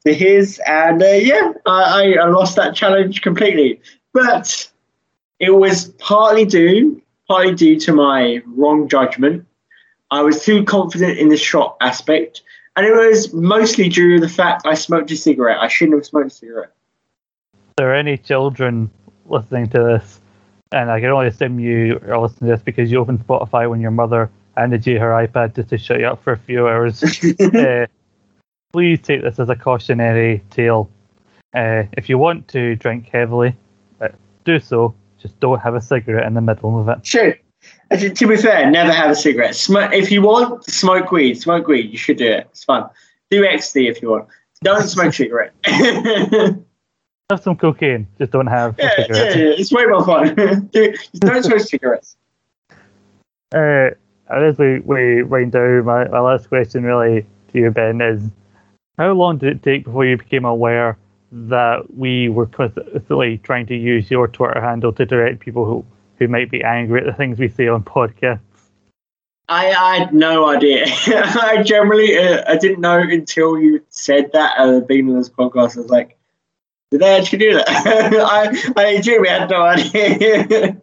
to 0.08 0.14
his, 0.14 0.60
and 0.66 1.02
uh, 1.02 1.06
yeah, 1.06 1.52
I, 1.66 2.14
I, 2.14 2.26
lost 2.28 2.56
that 2.56 2.74
challenge 2.74 3.22
completely. 3.22 3.80
But 4.12 4.68
it 5.38 5.50
was 5.50 5.90
partly 5.98 6.44
due, 6.44 7.02
partly 7.28 7.54
due 7.54 7.78
to 7.80 7.92
my 7.92 8.42
wrong 8.46 8.88
judgment. 8.88 9.46
I 10.10 10.22
was 10.22 10.42
too 10.42 10.64
confident 10.64 11.18
in 11.18 11.28
the 11.28 11.36
shot 11.36 11.76
aspect, 11.80 12.42
and 12.76 12.86
it 12.86 12.92
was 12.92 13.32
mostly 13.34 13.88
due 13.88 14.16
to 14.16 14.20
the 14.20 14.32
fact 14.32 14.66
I 14.66 14.74
smoked 14.74 15.10
a 15.10 15.16
cigarette. 15.16 15.58
I 15.60 15.68
shouldn't 15.68 15.98
have 15.98 16.06
smoked 16.06 16.32
a 16.32 16.34
cigarette. 16.34 16.72
there 17.76 17.90
are 17.90 17.94
any 17.94 18.16
children 18.16 18.90
listening 19.26 19.68
to 19.68 19.78
this, 19.78 20.20
and 20.72 20.90
I 20.90 21.00
can 21.00 21.10
only 21.10 21.26
assume 21.26 21.60
you 21.60 22.00
are 22.08 22.18
listening 22.18 22.50
to 22.50 22.56
this 22.56 22.62
because 22.62 22.90
you 22.90 22.98
opened 22.98 23.26
Spotify 23.26 23.68
when 23.68 23.80
your 23.80 23.90
mother 23.90 24.30
handed 24.56 24.86
you 24.86 24.98
her 24.98 25.10
iPad 25.10 25.54
just 25.54 25.68
to 25.68 25.78
shut 25.78 26.00
you 26.00 26.06
up 26.06 26.22
for 26.22 26.32
a 26.32 26.38
few 26.38 26.66
hours. 26.66 27.02
uh, 27.40 27.86
please 28.72 29.00
take 29.00 29.22
this 29.22 29.38
as 29.38 29.48
a 29.48 29.56
cautionary 29.56 30.42
tale. 30.50 30.90
Uh, 31.54 31.84
if 31.92 32.08
you 32.08 32.18
want 32.18 32.48
to 32.48 32.76
drink 32.76 33.08
heavily, 33.08 33.56
uh, 34.00 34.08
do 34.44 34.58
so. 34.58 34.94
Just 35.20 35.38
don't 35.40 35.60
have 35.60 35.74
a 35.74 35.80
cigarette 35.80 36.26
in 36.26 36.34
the 36.34 36.40
middle 36.40 36.80
of 36.80 36.88
it. 36.88 37.04
Sure. 37.04 37.34
To 37.90 38.26
be 38.26 38.36
fair, 38.36 38.70
never 38.70 38.92
have 38.92 39.10
a 39.10 39.16
cigarette. 39.16 39.56
Smoke 39.56 39.92
if 39.92 40.12
you 40.12 40.22
want. 40.22 40.64
Smoke 40.64 41.10
weed. 41.10 41.40
Smoke 41.40 41.66
weed. 41.66 41.90
You 41.90 41.98
should 41.98 42.18
do 42.18 42.26
it. 42.26 42.46
It's 42.50 42.64
fun. 42.64 42.88
Do 43.30 43.44
ecstasy 43.44 43.88
if 43.88 44.00
you 44.00 44.10
want. 44.10 44.28
Don't 44.62 44.82
smoke 44.88 45.14
cigarette. 45.14 45.52
Have 47.30 47.42
some 47.42 47.56
cocaine. 47.56 48.06
Just 48.18 48.32
don't 48.32 48.46
have 48.46 48.74
yeah, 48.78 48.90
cigarette. 48.96 49.36
yeah, 49.36 49.44
it's 49.58 49.70
way 49.70 49.84
more 49.84 50.02
fun. 50.02 50.34
do, 50.72 50.92
just 50.92 51.20
don't 51.20 51.42
smoke 51.42 51.60
cigarettes. 51.60 52.16
Uh, 53.54 53.90
as 54.30 54.56
we, 54.56 54.78
we 54.80 55.22
wind 55.24 55.52
down, 55.52 55.84
my, 55.84 56.08
my 56.08 56.20
last 56.20 56.48
question 56.48 56.84
really 56.84 57.26
to 57.52 57.58
you, 57.58 57.70
Ben, 57.70 58.00
is 58.00 58.22
how 58.98 59.12
long 59.12 59.38
did 59.38 59.56
it 59.56 59.62
take 59.62 59.84
before 59.84 60.04
you 60.04 60.16
became 60.16 60.44
aware 60.44 60.98
that 61.30 61.94
we 61.96 62.28
were 62.28 62.46
constantly 62.46 63.38
trying 63.38 63.66
to 63.66 63.76
use 63.76 64.10
your 64.10 64.28
Twitter 64.28 64.60
handle 64.60 64.92
to 64.92 65.06
direct 65.06 65.40
people 65.40 65.64
who, 65.64 65.84
who 66.18 66.26
might 66.26 66.50
be 66.50 66.62
angry 66.62 67.00
at 67.00 67.06
the 67.06 67.12
things 67.12 67.38
we 67.38 67.48
say 67.48 67.68
on 67.68 67.82
podcasts? 67.82 68.40
I, 69.48 69.70
I 69.72 69.98
had 69.98 70.12
no 70.12 70.48
idea. 70.48 70.84
I 71.06 71.62
generally 71.64 72.18
uh, 72.18 72.44
I 72.46 72.56
didn't 72.56 72.80
know 72.80 72.98
until 72.98 73.58
you 73.58 73.82
said 73.88 74.30
that 74.32 74.58
at 74.58 74.66
the 74.66 74.80
beginning 74.82 75.16
of 75.16 75.22
this 75.22 75.30
podcast. 75.30 75.76
I 75.76 75.80
was 75.80 75.90
like, 75.90 76.18
did 76.90 77.00
they 77.00 77.18
actually 77.18 77.38
do 77.38 77.54
that? 77.54 77.64
I 77.68 78.72
I 78.76 79.00
genuinely 79.00 79.28
had 79.30 79.50
no 79.50 79.62
idea. 79.62 80.76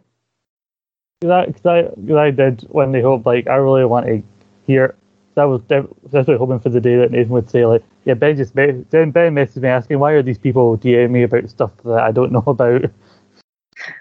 I, 1.22 1.46
cause 1.46 1.66
I, 1.66 1.82
cause 1.82 2.16
I 2.16 2.30
did 2.30 2.62
when 2.68 2.92
they 2.92 3.00
hoped, 3.00 3.24
like, 3.24 3.46
I 3.46 3.54
really 3.56 3.84
want 3.84 4.06
to 4.06 4.22
hear. 4.66 4.94
So 5.34 5.42
I 5.42 5.44
was 5.46 5.62
def- 5.62 5.86
definitely 6.04 6.36
hoping 6.36 6.60
for 6.60 6.68
the 6.68 6.80
day 6.80 6.96
that 6.96 7.10
Nathan 7.10 7.32
would 7.32 7.48
say, 7.48 7.64
like, 7.66 7.82
yeah, 8.06 8.14
Ben 8.14 8.36
just 8.36 8.54
then 8.54 8.84
Ben 8.90 9.34
messaged 9.34 9.56
me 9.56 9.68
asking, 9.68 9.98
why 9.98 10.12
are 10.12 10.22
these 10.22 10.38
people 10.38 10.78
DMing 10.78 11.10
me 11.10 11.22
about 11.24 11.50
stuff 11.50 11.72
that 11.84 11.98
I 12.02 12.12
don't 12.12 12.32
know 12.36 12.44
about? 12.46 12.84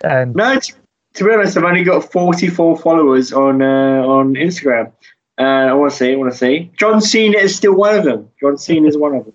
And 0.04 0.36
No, 0.36 0.58
to, 0.60 0.74
to 1.16 1.24
be 1.26 1.32
honest, 1.34 1.58
I've 1.58 1.64
only 1.64 1.84
got 1.84 2.10
44 2.12 2.78
followers 2.78 3.34
on 3.34 3.62
uh, 3.62 4.06
on 4.06 4.36
Instagram. 4.36 4.92
Uh, 5.38 5.44
I 5.44 5.74
want 5.74 5.92
to 5.92 5.98
see, 5.98 6.14
I 6.14 6.16
want 6.16 6.32
to 6.32 6.38
see. 6.38 6.72
John 6.78 7.02
Cena 7.02 7.38
is 7.40 7.56
still 7.56 7.76
one 7.76 7.96
of 7.96 8.06
them. 8.06 8.30
John 8.40 8.58
Cena 8.58 8.88
is 8.88 8.98
one 8.98 9.16
of 9.16 9.26
them. 9.26 9.34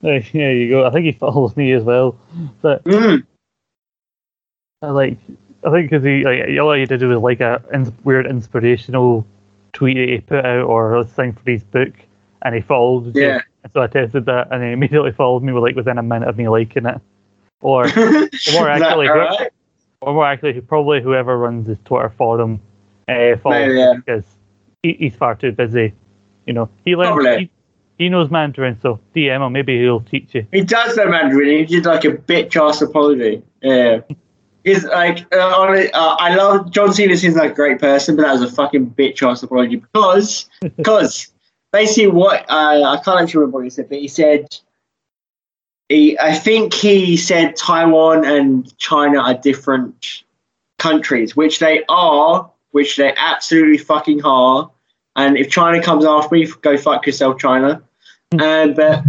there 0.02 0.52
you 0.54 0.70
go. 0.70 0.86
I 0.86 0.90
think 0.90 1.04
he 1.04 1.12
follows 1.12 1.56
me 1.56 1.72
as 1.72 1.82
well. 1.82 2.16
But 2.62 2.84
Mm. 2.84 3.26
I 4.80 4.86
like, 4.90 5.18
I 5.66 5.70
think 5.70 5.90
because 5.90 6.04
he 6.04 6.22
like 6.24 6.58
all 6.60 6.72
he 6.72 6.86
did 6.86 7.02
was 7.02 7.18
like 7.18 7.40
a 7.40 7.60
weird 8.04 8.26
inspirational 8.26 9.26
tweet 9.72 9.96
that 9.96 10.08
he 10.08 10.20
put 10.20 10.44
out 10.44 10.64
or 10.64 10.94
a 10.96 11.04
thing 11.04 11.32
for 11.32 11.50
his 11.50 11.64
book, 11.64 11.92
and 12.44 12.54
he 12.54 12.60
followed. 12.60 13.16
Yeah. 13.16 13.40
So 13.72 13.80
I 13.80 13.86
tested 13.86 14.26
that, 14.26 14.48
and 14.52 14.62
he 14.62 14.72
immediately 14.72 15.12
followed 15.12 15.42
me 15.42 15.52
with 15.52 15.62
like 15.62 15.74
within 15.76 15.98
a 15.98 16.02
minute 16.02 16.28
of 16.28 16.36
me 16.36 16.48
liking 16.48 16.86
it. 16.86 17.00
Or, 17.60 17.84
more 18.52 18.68
actually, 18.68 19.06
who- 19.06 19.12
alright? 19.12 19.52
or 20.02 20.12
more 20.12 20.26
actually, 20.26 20.60
probably 20.60 21.00
whoever 21.00 21.38
runs 21.38 21.66
his 21.66 21.78
Twitter 21.84 22.12
forum 22.16 22.60
uh, 23.08 23.36
follows 23.42 23.66
Maybe, 23.66 23.74
me 23.74 23.80
yeah. 23.80 23.94
because 23.96 24.24
he, 24.82 24.92
he's 24.94 25.16
far 25.16 25.34
too 25.34 25.52
busy. 25.52 25.94
You 26.46 26.52
know, 26.52 26.68
he 26.84 26.94
learns. 26.94 27.40
He, 27.40 27.50
he 27.96 28.08
knows 28.08 28.30
Mandarin, 28.30 28.78
so 28.82 29.00
DM 29.14 29.46
him. 29.46 29.52
Maybe 29.52 29.80
he'll 29.80 30.00
teach 30.00 30.34
you. 30.34 30.46
He 30.52 30.62
does 30.62 30.96
know 30.96 31.08
Mandarin. 31.08 31.60
He 31.60 31.64
did 31.64 31.86
like 31.86 32.04
a 32.04 32.10
bitch 32.10 32.56
ass 32.60 32.82
apology. 32.82 33.42
Yeah. 33.62 34.00
He's 34.64 34.84
like, 34.84 35.32
uh, 35.32 35.38
on, 35.38 35.76
uh, 35.76 36.16
I 36.18 36.34
love 36.34 36.70
John 36.70 36.92
Cena 36.92 37.16
seems 37.16 37.36
like 37.36 37.52
a 37.52 37.54
great 37.54 37.80
person, 37.80 38.16
but 38.16 38.22
that 38.22 38.32
was 38.32 38.42
a 38.42 38.50
fucking 38.50 38.90
bitch 38.90 39.22
ass 39.22 39.42
apology 39.42 39.76
because, 39.76 40.48
because 40.76 41.32
basically 41.74 42.06
what 42.06 42.48
uh, 42.48 42.82
I 42.86 43.00
can't 43.04 43.20
actually 43.20 43.40
remember 43.40 43.58
what 43.58 43.64
he 43.64 43.70
said, 43.70 43.88
but 43.88 43.98
he 43.98 44.06
said, 44.06 44.46
he, 45.88 46.16
I 46.18 46.32
think 46.32 46.72
he 46.72 47.16
said 47.16 47.56
Taiwan 47.56 48.24
and 48.24 48.78
China 48.78 49.18
are 49.18 49.34
different 49.34 50.22
countries, 50.78 51.34
which 51.34 51.58
they 51.58 51.82
are, 51.88 52.48
which 52.70 52.96
they 52.96 53.12
absolutely 53.16 53.78
fucking 53.78 54.24
are. 54.24 54.70
And 55.16 55.36
if 55.36 55.50
China 55.50 55.82
comes 55.82 56.04
after 56.04 56.36
me, 56.36 56.46
go 56.62 56.76
fuck 56.76 57.06
yourself, 57.06 57.40
China. 57.40 57.82
But 58.30 59.02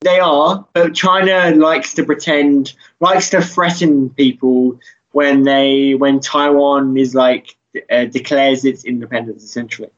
they 0.00 0.18
are, 0.18 0.66
but 0.72 0.94
China 0.94 1.54
likes 1.54 1.92
to 1.94 2.04
pretend, 2.04 2.74
likes 3.00 3.28
to 3.30 3.42
threaten 3.42 4.08
people 4.10 4.80
when 5.12 5.42
they 5.42 5.94
when 5.94 6.20
Taiwan 6.20 6.96
is 6.96 7.14
like 7.14 7.54
uh, 7.90 8.06
declares 8.06 8.64
its 8.64 8.84
independence 8.84 9.44
essentially, 9.44 9.90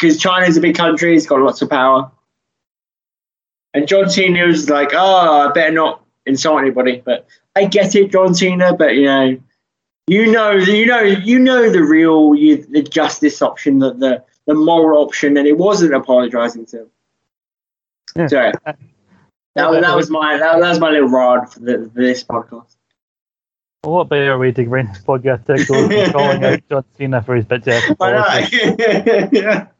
because 0.00 0.18
China 0.18 0.46
is 0.46 0.56
a 0.56 0.60
big 0.60 0.74
country, 0.76 1.14
it's 1.14 1.26
got 1.26 1.40
lots 1.40 1.60
of 1.62 1.68
power. 1.68 2.10
And 3.74 3.86
John 3.86 4.08
Cena 4.08 4.46
was 4.46 4.68
like, 4.68 4.90
"Oh, 4.94 5.48
I 5.48 5.52
better 5.52 5.72
not 5.72 6.02
insult 6.26 6.60
anybody," 6.60 7.02
but 7.04 7.26
I 7.54 7.66
get 7.66 7.94
it, 7.94 8.10
John 8.10 8.34
Cena, 8.34 8.74
but 8.74 8.94
you 8.94 9.04
know, 9.04 9.38
you 10.08 10.32
know, 10.32 10.52
you 10.52 10.86
know, 10.86 11.00
you 11.02 11.38
know 11.38 11.70
the 11.70 11.82
real, 11.82 12.34
you, 12.34 12.64
the 12.64 12.82
justice 12.82 13.42
option, 13.42 13.78
the, 13.78 13.92
the 13.92 14.24
the 14.46 14.54
moral 14.54 15.02
option, 15.02 15.36
and 15.36 15.46
it 15.46 15.56
wasn't 15.56 15.94
apologizing 15.94 16.66
to 16.66 16.80
him. 16.80 16.90
Yeah. 18.16 18.26
Sorry. 18.26 18.52
Uh, 18.66 18.72
That 19.54 19.70
was, 19.70 19.80
that 19.82 19.96
was 19.96 20.10
my 20.10 20.36
that, 20.38 20.60
that 20.60 20.68
was 20.68 20.80
my 20.80 20.90
little 20.90 21.08
rod 21.08 21.52
for, 21.52 21.60
the, 21.60 21.90
for 21.94 22.00
this 22.00 22.24
podcast. 22.24 22.76
Well, 23.84 23.94
what 23.94 24.08
better 24.08 24.36
way 24.38 24.52
to 24.52 24.64
bring 24.64 24.86
this 24.86 25.00
podcast 25.00 25.46
to 25.46 25.64
go 25.64 25.88
than 25.88 26.12
calling 26.12 26.44
out 26.48 26.60
John 26.68 26.84
Cena 26.96 27.22
for 27.22 27.36
his 27.36 27.44
bitch 27.44 27.68
ass 27.68 27.94
I 28.00 28.48
know. 28.50 29.28
yeah. 29.32 29.66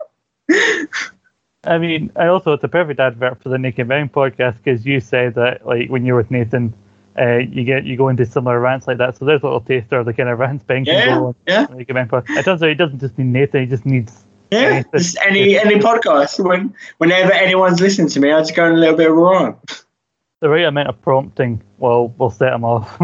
I 1.65 1.79
mean, 1.79 2.11
I 2.17 2.27
also 2.27 2.53
it's 2.55 2.65
a 2.65 2.69
perfect 2.69 3.01
advert 3.01 3.43
for 3.43 3.49
the 3.51 3.59
Naked 3.59 3.87
Men 3.87 4.09
podcast 4.09 4.57
because 4.65 4.87
you 4.87 5.01
said 5.01 5.35
that 5.35 5.67
like 5.67 5.91
when 5.91 6.05
you're 6.07 6.17
with 6.17 6.31
Nathan, 6.31 6.73
uh, 7.19 7.37
you 7.37 7.65
get 7.65 7.85
you 7.85 7.97
go 7.97 8.09
into 8.09 8.25
similar 8.25 8.59
rants 8.61 8.87
like 8.87 8.99
that. 8.99 9.17
So 9.17 9.25
there's 9.27 9.43
a 9.43 9.45
little 9.45 9.61
taster 9.61 9.99
of 9.99 10.07
the 10.07 10.15
kind 10.15 10.29
of 10.29 10.39
rants 10.39 10.65
Ben 10.65 10.85
can 10.85 10.95
Yeah, 10.95 11.07
go 11.19 11.27
on 11.27 11.35
yeah. 11.47 11.67
Naked 11.71 11.95
Men 11.95 12.09
podcast. 12.09 12.37
It 12.39 12.45
turns 12.45 12.63
out 12.63 12.69
he 12.69 12.75
doesn't 12.75 12.99
just 13.01 13.19
need 13.19 13.27
Nathan; 13.27 13.61
he 13.61 13.67
just 13.67 13.85
needs 13.85 14.25
Yeah, 14.51 14.83
just 14.95 15.19
any 15.25 15.59
any 15.59 15.75
podcast. 15.77 16.43
When 16.43 16.75
whenever 16.99 17.33
anyone's 17.33 17.81
listening 17.81 18.09
to 18.09 18.21
me, 18.21 18.33
I 18.33 18.41
just 18.41 18.55
go 18.55 18.65
on 18.65 18.73
a 18.73 18.77
little 18.77 18.97
bit 18.97 19.11
wrong. 19.11 19.61
the 20.41 20.49
right 20.49 20.65
amount 20.65 20.89
of 20.89 21.01
prompting. 21.03 21.63
Well, 21.79 22.09
we'll 22.17 22.31
set 22.31 22.53
him 22.55 22.65
off. 22.65 23.01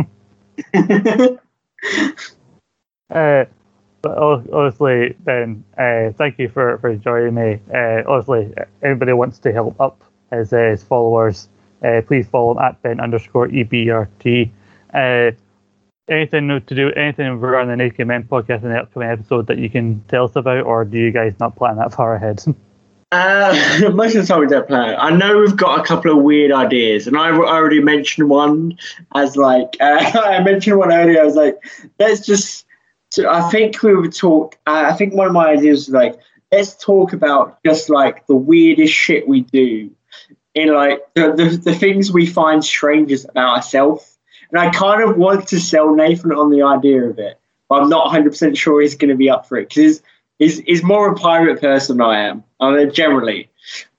Uh, 3.08 3.44
but 4.06 4.18
hon- 4.18 4.48
honestly, 4.52 5.14
Ben, 5.20 5.64
uh, 5.78 6.12
thank 6.16 6.38
you 6.38 6.48
for, 6.48 6.78
for 6.78 6.94
joining 6.96 7.34
me. 7.34 7.60
Uh, 7.72 8.02
honestly, 8.06 8.52
anybody 8.82 9.12
wants 9.12 9.38
to 9.40 9.52
help 9.52 9.80
up 9.80 10.02
his, 10.30 10.52
uh, 10.52 10.58
his 10.58 10.82
followers, 10.82 11.48
uh, 11.84 12.02
please 12.06 12.26
follow 12.26 12.52
him 12.52 12.58
at 12.58 12.80
Ben 12.82 13.00
underscore 13.00 13.48
EBRT. 13.48 14.50
Uh, 14.94 15.30
anything 16.08 16.48
to 16.48 16.74
do, 16.74 16.92
anything 16.92 17.40
regarding 17.40 17.70
the 17.70 17.76
Naked 17.76 18.06
Men 18.06 18.24
podcast 18.24 18.62
in 18.62 18.70
the 18.70 18.80
upcoming 18.80 19.08
episode 19.08 19.46
that 19.48 19.58
you 19.58 19.68
can 19.68 20.02
tell 20.08 20.24
us 20.24 20.36
about, 20.36 20.64
or 20.64 20.84
do 20.84 20.98
you 20.98 21.10
guys 21.10 21.34
not 21.40 21.56
plan 21.56 21.76
that 21.76 21.92
far 21.92 22.14
ahead? 22.14 22.42
Uh, 23.12 23.54
most 23.94 24.16
of 24.16 24.22
the 24.22 24.26
time 24.26 24.40
we 24.40 24.48
don't 24.48 24.66
plan. 24.66 24.96
I 24.98 25.10
know 25.10 25.38
we've 25.38 25.56
got 25.56 25.78
a 25.78 25.84
couple 25.84 26.10
of 26.10 26.24
weird 26.24 26.50
ideas, 26.50 27.06
and 27.06 27.16
I 27.16 27.28
I 27.28 27.32
already 27.36 27.80
mentioned 27.80 28.28
one 28.28 28.76
as 29.14 29.36
like 29.36 29.76
uh, 29.80 30.10
I 30.24 30.42
mentioned 30.42 30.76
one 30.76 30.92
earlier. 30.92 31.20
I 31.20 31.24
was 31.24 31.36
like, 31.36 31.56
let's 32.00 32.26
just. 32.26 32.65
So 33.16 33.30
I 33.30 33.48
think 33.48 33.82
we 33.82 33.96
would 33.96 34.14
talk. 34.14 34.58
Uh, 34.66 34.88
I 34.90 34.92
think 34.92 35.14
one 35.14 35.26
of 35.26 35.32
my 35.32 35.52
ideas 35.52 35.86
was 35.86 35.94
like, 35.94 36.20
let's 36.52 36.74
talk 36.76 37.14
about 37.14 37.58
just 37.64 37.88
like 37.88 38.26
the 38.26 38.36
weirdest 38.36 38.92
shit 38.92 39.26
we 39.26 39.40
do, 39.40 39.90
in 40.54 40.74
like 40.74 41.00
the 41.14 41.32
the, 41.32 41.58
the 41.64 41.74
things 41.74 42.12
we 42.12 42.26
find 42.26 42.62
strangers 42.62 43.24
about 43.24 43.56
ourselves. 43.56 44.18
And 44.50 44.60
I 44.60 44.68
kind 44.68 45.02
of 45.02 45.16
want 45.16 45.48
to 45.48 45.58
sell 45.58 45.94
Nathan 45.94 46.30
on 46.30 46.50
the 46.50 46.60
idea 46.60 47.04
of 47.04 47.18
it, 47.18 47.40
but 47.70 47.80
I'm 47.80 47.88
not 47.88 48.04
100 48.04 48.28
percent 48.28 48.58
sure 48.58 48.82
he's 48.82 48.94
going 48.94 49.08
to 49.08 49.16
be 49.16 49.30
up 49.30 49.48
for 49.48 49.56
it 49.56 49.70
because 49.70 50.02
he's 50.38 50.58
he's 50.58 50.82
more 50.82 51.10
a 51.10 51.14
pirate 51.14 51.58
person 51.58 51.96
than 51.96 52.06
I 52.06 52.18
am, 52.18 52.44
uh, 52.60 52.84
generally. 52.84 53.48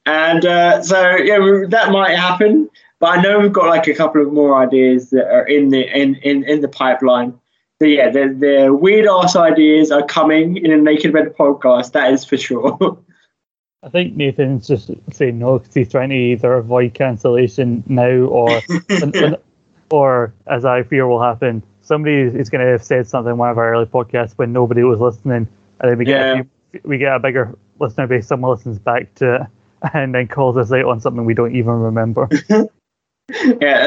And 0.06 0.46
uh, 0.46 0.84
so 0.84 1.16
yeah, 1.16 1.40
that 1.70 1.90
might 1.92 2.16
happen. 2.16 2.70
But 3.00 3.18
I 3.18 3.22
know 3.24 3.40
we've 3.40 3.52
got 3.52 3.66
like 3.66 3.88
a 3.88 3.96
couple 3.96 4.22
of 4.22 4.32
more 4.32 4.62
ideas 4.62 5.10
that 5.10 5.26
are 5.26 5.48
in 5.48 5.70
the 5.70 5.82
in 6.00 6.14
in, 6.18 6.44
in 6.44 6.62
the 6.62 6.70
pipeline. 6.70 7.40
So 7.82 7.88
yeah, 7.88 8.10
the 8.10 8.36
the 8.38 8.74
weird 8.74 9.06
ass 9.06 9.36
ideas 9.36 9.92
are 9.92 10.06
coming 10.06 10.58
in 10.58 10.72
a 10.72 10.78
Naked 10.78 11.14
Men 11.14 11.30
podcast. 11.38 11.92
That 11.92 12.12
is 12.12 12.26
for 12.26 12.38
sure. 12.38 12.78
I 13.84 13.90
think 13.90 14.16
Nathan's 14.16 14.68
just 14.68 14.90
saying 15.12 15.38
no 15.38 15.60
because 15.60 15.74
he's 15.76 15.92
trying 15.92 16.10
to 16.10 16.16
either 16.16 16.54
avoid 16.54 16.96
cancellation 16.96 17.84
now 17.86 18.10
or 18.10 18.62
or 19.92 20.34
as 20.48 20.66
I 20.66 20.84
fear 20.84 21.08
will 21.08 21.22
happen, 21.22 21.62
somebody 21.82 22.16
is 22.16 22.50
going 22.50 22.66
to 22.66 22.72
have 22.72 22.84
said 22.84 23.08
something 23.08 23.32
in 23.34 23.38
one 23.38 23.52
of 23.52 23.58
our 23.60 23.72
early 23.74 23.86
podcasts 23.86 24.34
when 24.34 24.52
nobody 24.52 24.84
was 24.84 25.00
listening, 25.00 25.48
and 25.80 25.92
then 25.92 25.98
we 26.00 26.06
get 26.06 26.20
Yeah. 26.20 26.34
a 26.40 26.44
few, 26.72 26.82
we 26.84 26.98
get 26.98 27.16
a 27.16 27.20
bigger 27.20 27.56
listener 27.80 28.08
base. 28.08 28.26
Someone 28.28 28.52
listens 28.52 28.80
back 28.80 29.14
to 29.16 29.36
it 29.36 29.42
and 29.94 30.16
then 30.16 30.28
calls 30.28 30.58
us 30.58 30.72
out 30.72 30.86
on 30.86 31.00
something 31.00 31.24
we 31.26 31.36
don't 31.36 31.56
even 31.56 31.74
remember. 31.74 32.28
yeah, 32.50 32.64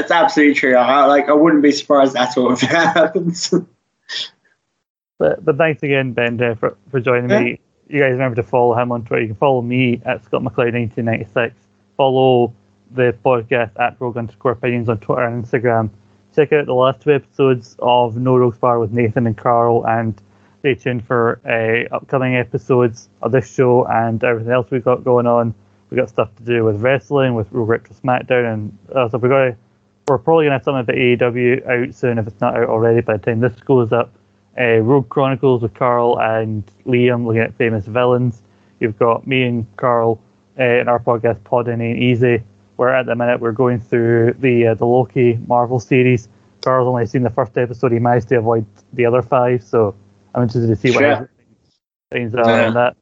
that's 0.00 0.12
absolutely 0.12 0.54
true. 0.54 0.76
I, 0.76 1.06
like 1.06 1.28
I 1.28 1.32
wouldn't 1.32 1.62
be 1.62 1.72
surprised 1.72 2.14
at 2.14 2.38
all 2.38 2.52
if 2.52 2.60
that 2.60 2.94
happens. 2.96 3.52
But 5.18 5.44
but 5.44 5.56
thanks 5.56 5.82
again, 5.82 6.12
Ben, 6.12 6.38
for 6.56 6.76
for 6.90 7.00
joining 7.00 7.30
Yeah. 7.30 7.40
me. 7.40 7.60
You 7.88 7.98
guys 8.00 8.12
remember 8.12 8.36
to 8.36 8.42
follow 8.44 8.74
him 8.78 8.92
on 8.92 9.04
Twitter. 9.04 9.22
You 9.22 9.28
can 9.28 9.36
follow 9.36 9.62
me 9.62 10.00
at 10.04 10.24
Scott 10.24 10.42
McLeod 10.42 10.74
1996. 10.74 11.54
Follow 11.96 12.52
the 12.92 13.14
podcast 13.24 13.70
at 13.80 13.96
Rogue 14.00 14.16
underscore 14.16 14.52
opinions 14.52 14.88
on 14.88 14.98
Twitter 14.98 15.22
and 15.22 15.44
Instagram. 15.44 15.90
Check 16.34 16.52
out 16.52 16.66
the 16.66 16.74
last 16.74 17.00
two 17.02 17.12
episodes 17.12 17.74
of 17.80 18.16
No 18.16 18.36
Rogues 18.36 18.58
Bar 18.58 18.78
with 18.78 18.92
Nathan 18.92 19.26
and 19.26 19.36
Carl 19.36 19.84
and 19.86 20.14
stay 20.60 20.74
tuned 20.76 21.04
for 21.04 21.40
uh, 21.44 21.92
upcoming 21.94 22.36
episodes 22.36 23.08
of 23.22 23.32
this 23.32 23.52
show 23.52 23.84
and 23.86 24.22
everything 24.22 24.52
else 24.52 24.70
we've 24.70 24.84
got 24.84 25.02
going 25.02 25.26
on. 25.26 25.52
We've 25.90 25.98
got 25.98 26.08
stuff 26.08 26.34
to 26.36 26.44
do 26.44 26.64
with 26.64 26.80
wrestling, 26.80 27.34
with 27.34 27.50
Rogue 27.50 27.68
Retro 27.68 27.96
SmackDown, 27.96 28.52
and 28.52 28.78
uh, 28.94 29.08
so 29.08 29.18
we're 29.18 29.28
going 29.28 29.52
to 29.52 29.58
we're 30.08 30.18
probably 30.18 30.46
going 30.46 30.50
to 30.50 30.56
have 30.56 30.64
something 30.64 30.80
about 30.80 31.32
AEW 31.34 31.66
out 31.68 31.94
soon 31.94 32.18
if 32.18 32.26
it's 32.26 32.40
not 32.40 32.56
out 32.56 32.68
already 32.68 33.00
by 33.00 33.16
the 33.16 33.24
time 33.24 33.40
this 33.40 33.54
goes 33.60 33.92
up. 33.92 34.12
Uh, 34.58 34.78
Rogue 34.78 35.08
Chronicles 35.08 35.62
with 35.62 35.74
Carl 35.74 36.20
and 36.20 36.68
Liam 36.84 37.24
looking 37.24 37.42
at 37.42 37.54
famous 37.54 37.86
villains. 37.86 38.42
You've 38.80 38.98
got 38.98 39.26
me 39.26 39.44
and 39.44 39.76
Carl 39.76 40.20
uh, 40.58 40.64
in 40.64 40.88
our 40.88 40.98
podcast 40.98 41.42
Pod 41.44 41.68
and 41.68 41.80
Ain't 41.80 41.98
Easy, 41.98 42.42
where 42.76 42.94
at 42.94 43.06
the 43.06 43.14
minute 43.14 43.40
we're 43.40 43.52
going 43.52 43.78
through 43.78 44.34
the 44.38 44.68
uh, 44.68 44.74
the 44.74 44.86
Loki 44.86 45.38
Marvel 45.46 45.78
series. 45.78 46.28
Carl's 46.62 46.88
only 46.88 47.06
seen 47.06 47.22
the 47.22 47.30
first 47.30 47.56
episode. 47.56 47.92
He 47.92 48.00
managed 48.00 48.28
to 48.30 48.38
avoid 48.38 48.66
the 48.92 49.06
other 49.06 49.22
five, 49.22 49.62
so 49.62 49.94
I'm 50.34 50.42
interested 50.42 50.66
to 50.66 50.76
see 50.76 50.90
what 50.90 51.04
his 51.04 51.28
things 52.10 52.34
are 52.34 52.66
on 52.66 52.74
that. 52.74 52.96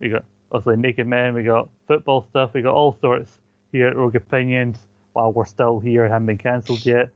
We 0.00 0.08
got 0.08 0.24
obviously 0.50 0.80
Naked 0.82 1.06
Men, 1.06 1.34
we 1.34 1.44
got 1.44 1.68
football 1.86 2.26
stuff, 2.30 2.54
we 2.54 2.62
got 2.62 2.74
all 2.74 2.98
sorts 3.00 3.38
here 3.70 3.88
at 3.88 3.96
Rogue 3.96 4.16
Opinions 4.16 4.87
while 5.12 5.32
we're 5.32 5.44
still 5.44 5.80
here 5.80 6.04
and 6.04 6.12
haven't 6.12 6.26
been 6.26 6.38
cancelled 6.38 6.84
yet. 6.84 7.10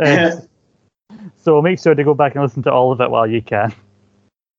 Uh, 0.00 0.36
so 1.36 1.60
make 1.62 1.78
sure 1.78 1.94
to 1.94 2.04
go 2.04 2.14
back 2.14 2.34
and 2.34 2.42
listen 2.42 2.62
to 2.64 2.72
all 2.72 2.92
of 2.92 3.00
it 3.00 3.10
while 3.10 3.26
you 3.26 3.42
can. 3.42 3.74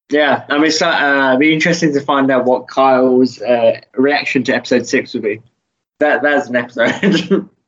yeah, 0.10 0.46
I 0.50 0.58
mean, 0.58 0.72
uh, 0.82 1.38
be 1.38 1.54
interesting 1.54 1.94
to 1.94 2.02
find 2.02 2.30
out 2.32 2.46
what 2.46 2.68
Kyle's 2.68 3.42
uh, 3.42 3.82
reaction 3.96 4.44
to 4.46 4.54
episode 4.54 4.88
six 4.88 5.14
would 5.14 5.24
be. 5.24 5.42
That 6.00 6.22
that's 6.22 6.48
an 6.48 6.56
episode. 6.56 7.50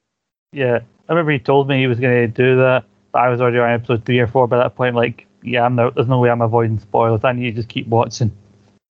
Yeah, 0.54 0.80
I 1.08 1.14
remember 1.14 1.32
he 1.32 1.40
told 1.40 1.70
me 1.70 1.80
he 1.80 1.88
was 1.88 2.00
going 2.00 2.14
to 2.14 2.28
do 2.28 2.58
that, 2.58 2.84
but 3.14 3.20
I 3.20 3.30
was 3.30 3.40
already 3.40 3.60
on 3.60 3.70
episode 3.70 4.06
three 4.06 4.20
or 4.20 4.28
four 4.28 4.50
by 4.50 4.58
that 4.58 4.76
point. 4.76 4.96
Like, 4.96 5.26
yeah, 5.44 5.64
I'm 5.64 5.76
no, 5.76 5.92
there's 5.92 6.10
no 6.10 6.20
way 6.20 6.30
I'm 6.30 6.42
avoiding 6.42 6.78
spoilers. 6.78 7.24
I 7.24 7.32
need 7.32 7.52
to 7.52 7.56
just 7.56 7.70
keep 7.70 7.88
watching. 7.88 8.32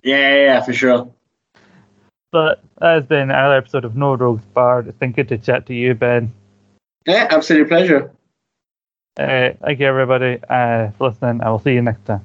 yeah, 0.03 0.17
yeah, 0.17 0.43
yeah, 0.43 0.61
for 0.63 0.73
sure. 0.73 1.11
But 2.31 2.63
that 2.79 2.93
has 2.95 3.05
been 3.05 3.29
another 3.29 3.55
episode 3.55 3.85
of 3.85 3.95
No 3.95 4.15
Rogues 4.15 4.43
Barred. 4.53 4.87
It's 4.87 4.97
been 4.97 5.11
good 5.11 5.27
to 5.29 5.37
chat 5.37 5.65
to 5.67 5.73
you, 5.73 5.93
Ben. 5.93 6.31
Yeah, 7.05 7.27
absolute 7.29 7.67
pleasure. 7.67 8.11
Uh, 9.17 9.51
thank 9.61 9.79
you, 9.79 9.85
everybody, 9.85 10.39
uh, 10.49 10.91
for 10.91 11.09
listening. 11.09 11.41
I 11.41 11.49
will 11.49 11.59
see 11.59 11.73
you 11.73 11.81
next 11.81 12.05
time. 12.05 12.23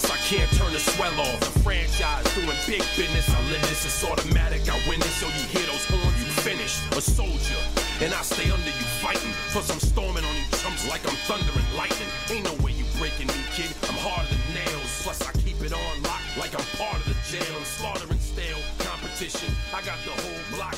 Plus 0.00 0.10
I 0.10 0.16
can't 0.24 0.50
turn 0.52 0.72
the 0.72 0.78
swell 0.78 1.12
off. 1.20 1.40
The 1.40 1.60
franchise 1.60 2.24
doing 2.34 2.56
big 2.66 2.82
business, 2.96 3.28
I 3.28 3.40
live 3.50 3.62
this, 3.62 3.84
it's 3.84 4.04
automatic. 4.04 4.62
I 4.68 4.76
win 4.88 5.00
this, 5.00 5.16
so 5.16 5.26
you 5.26 5.44
hear 5.52 5.66
those 5.66 5.84
horns, 5.84 6.18
you 6.18 6.30
finish. 6.42 6.80
A 6.96 7.00
soldier, 7.00 7.60
and 8.00 8.12
I 8.14 8.22
stay 8.22 8.50
under 8.50 8.66
you 8.66 8.86
fighting. 9.04 9.32
Plus 9.52 9.70
I'm 9.70 9.80
storming 9.80 10.24
on 10.24 10.34
you 10.36 10.46
chumps 10.58 10.88
like 10.88 11.04
I'm 11.06 11.16
thunder 11.28 11.52
and 11.52 11.76
lightning. 11.76 12.08
Ain't 12.30 12.44
no 12.44 12.54
way 12.64 12.72
you 12.72 12.84
breaking 12.98 13.28
me, 13.28 13.40
kid. 13.52 13.72
I'm 13.88 13.98
harder 14.00 14.28
than 14.30 14.64
nails. 14.64 14.90
Plus 15.02 15.20
I 15.22 15.32
keep 15.44 15.60
it 15.60 15.72
on 15.72 16.02
lock 16.02 16.22
like 16.38 16.54
I'm 16.56 16.66
part 16.78 16.96
of 16.96 17.06
the 17.08 17.16
jail. 17.28 17.52
I'm 17.56 17.64
slaughtering 17.64 18.20
stale 18.20 18.62
competition. 18.78 19.52
I 19.74 19.82
got 19.82 19.98
the 20.04 20.14
whole 20.22 20.42
block 20.56 20.76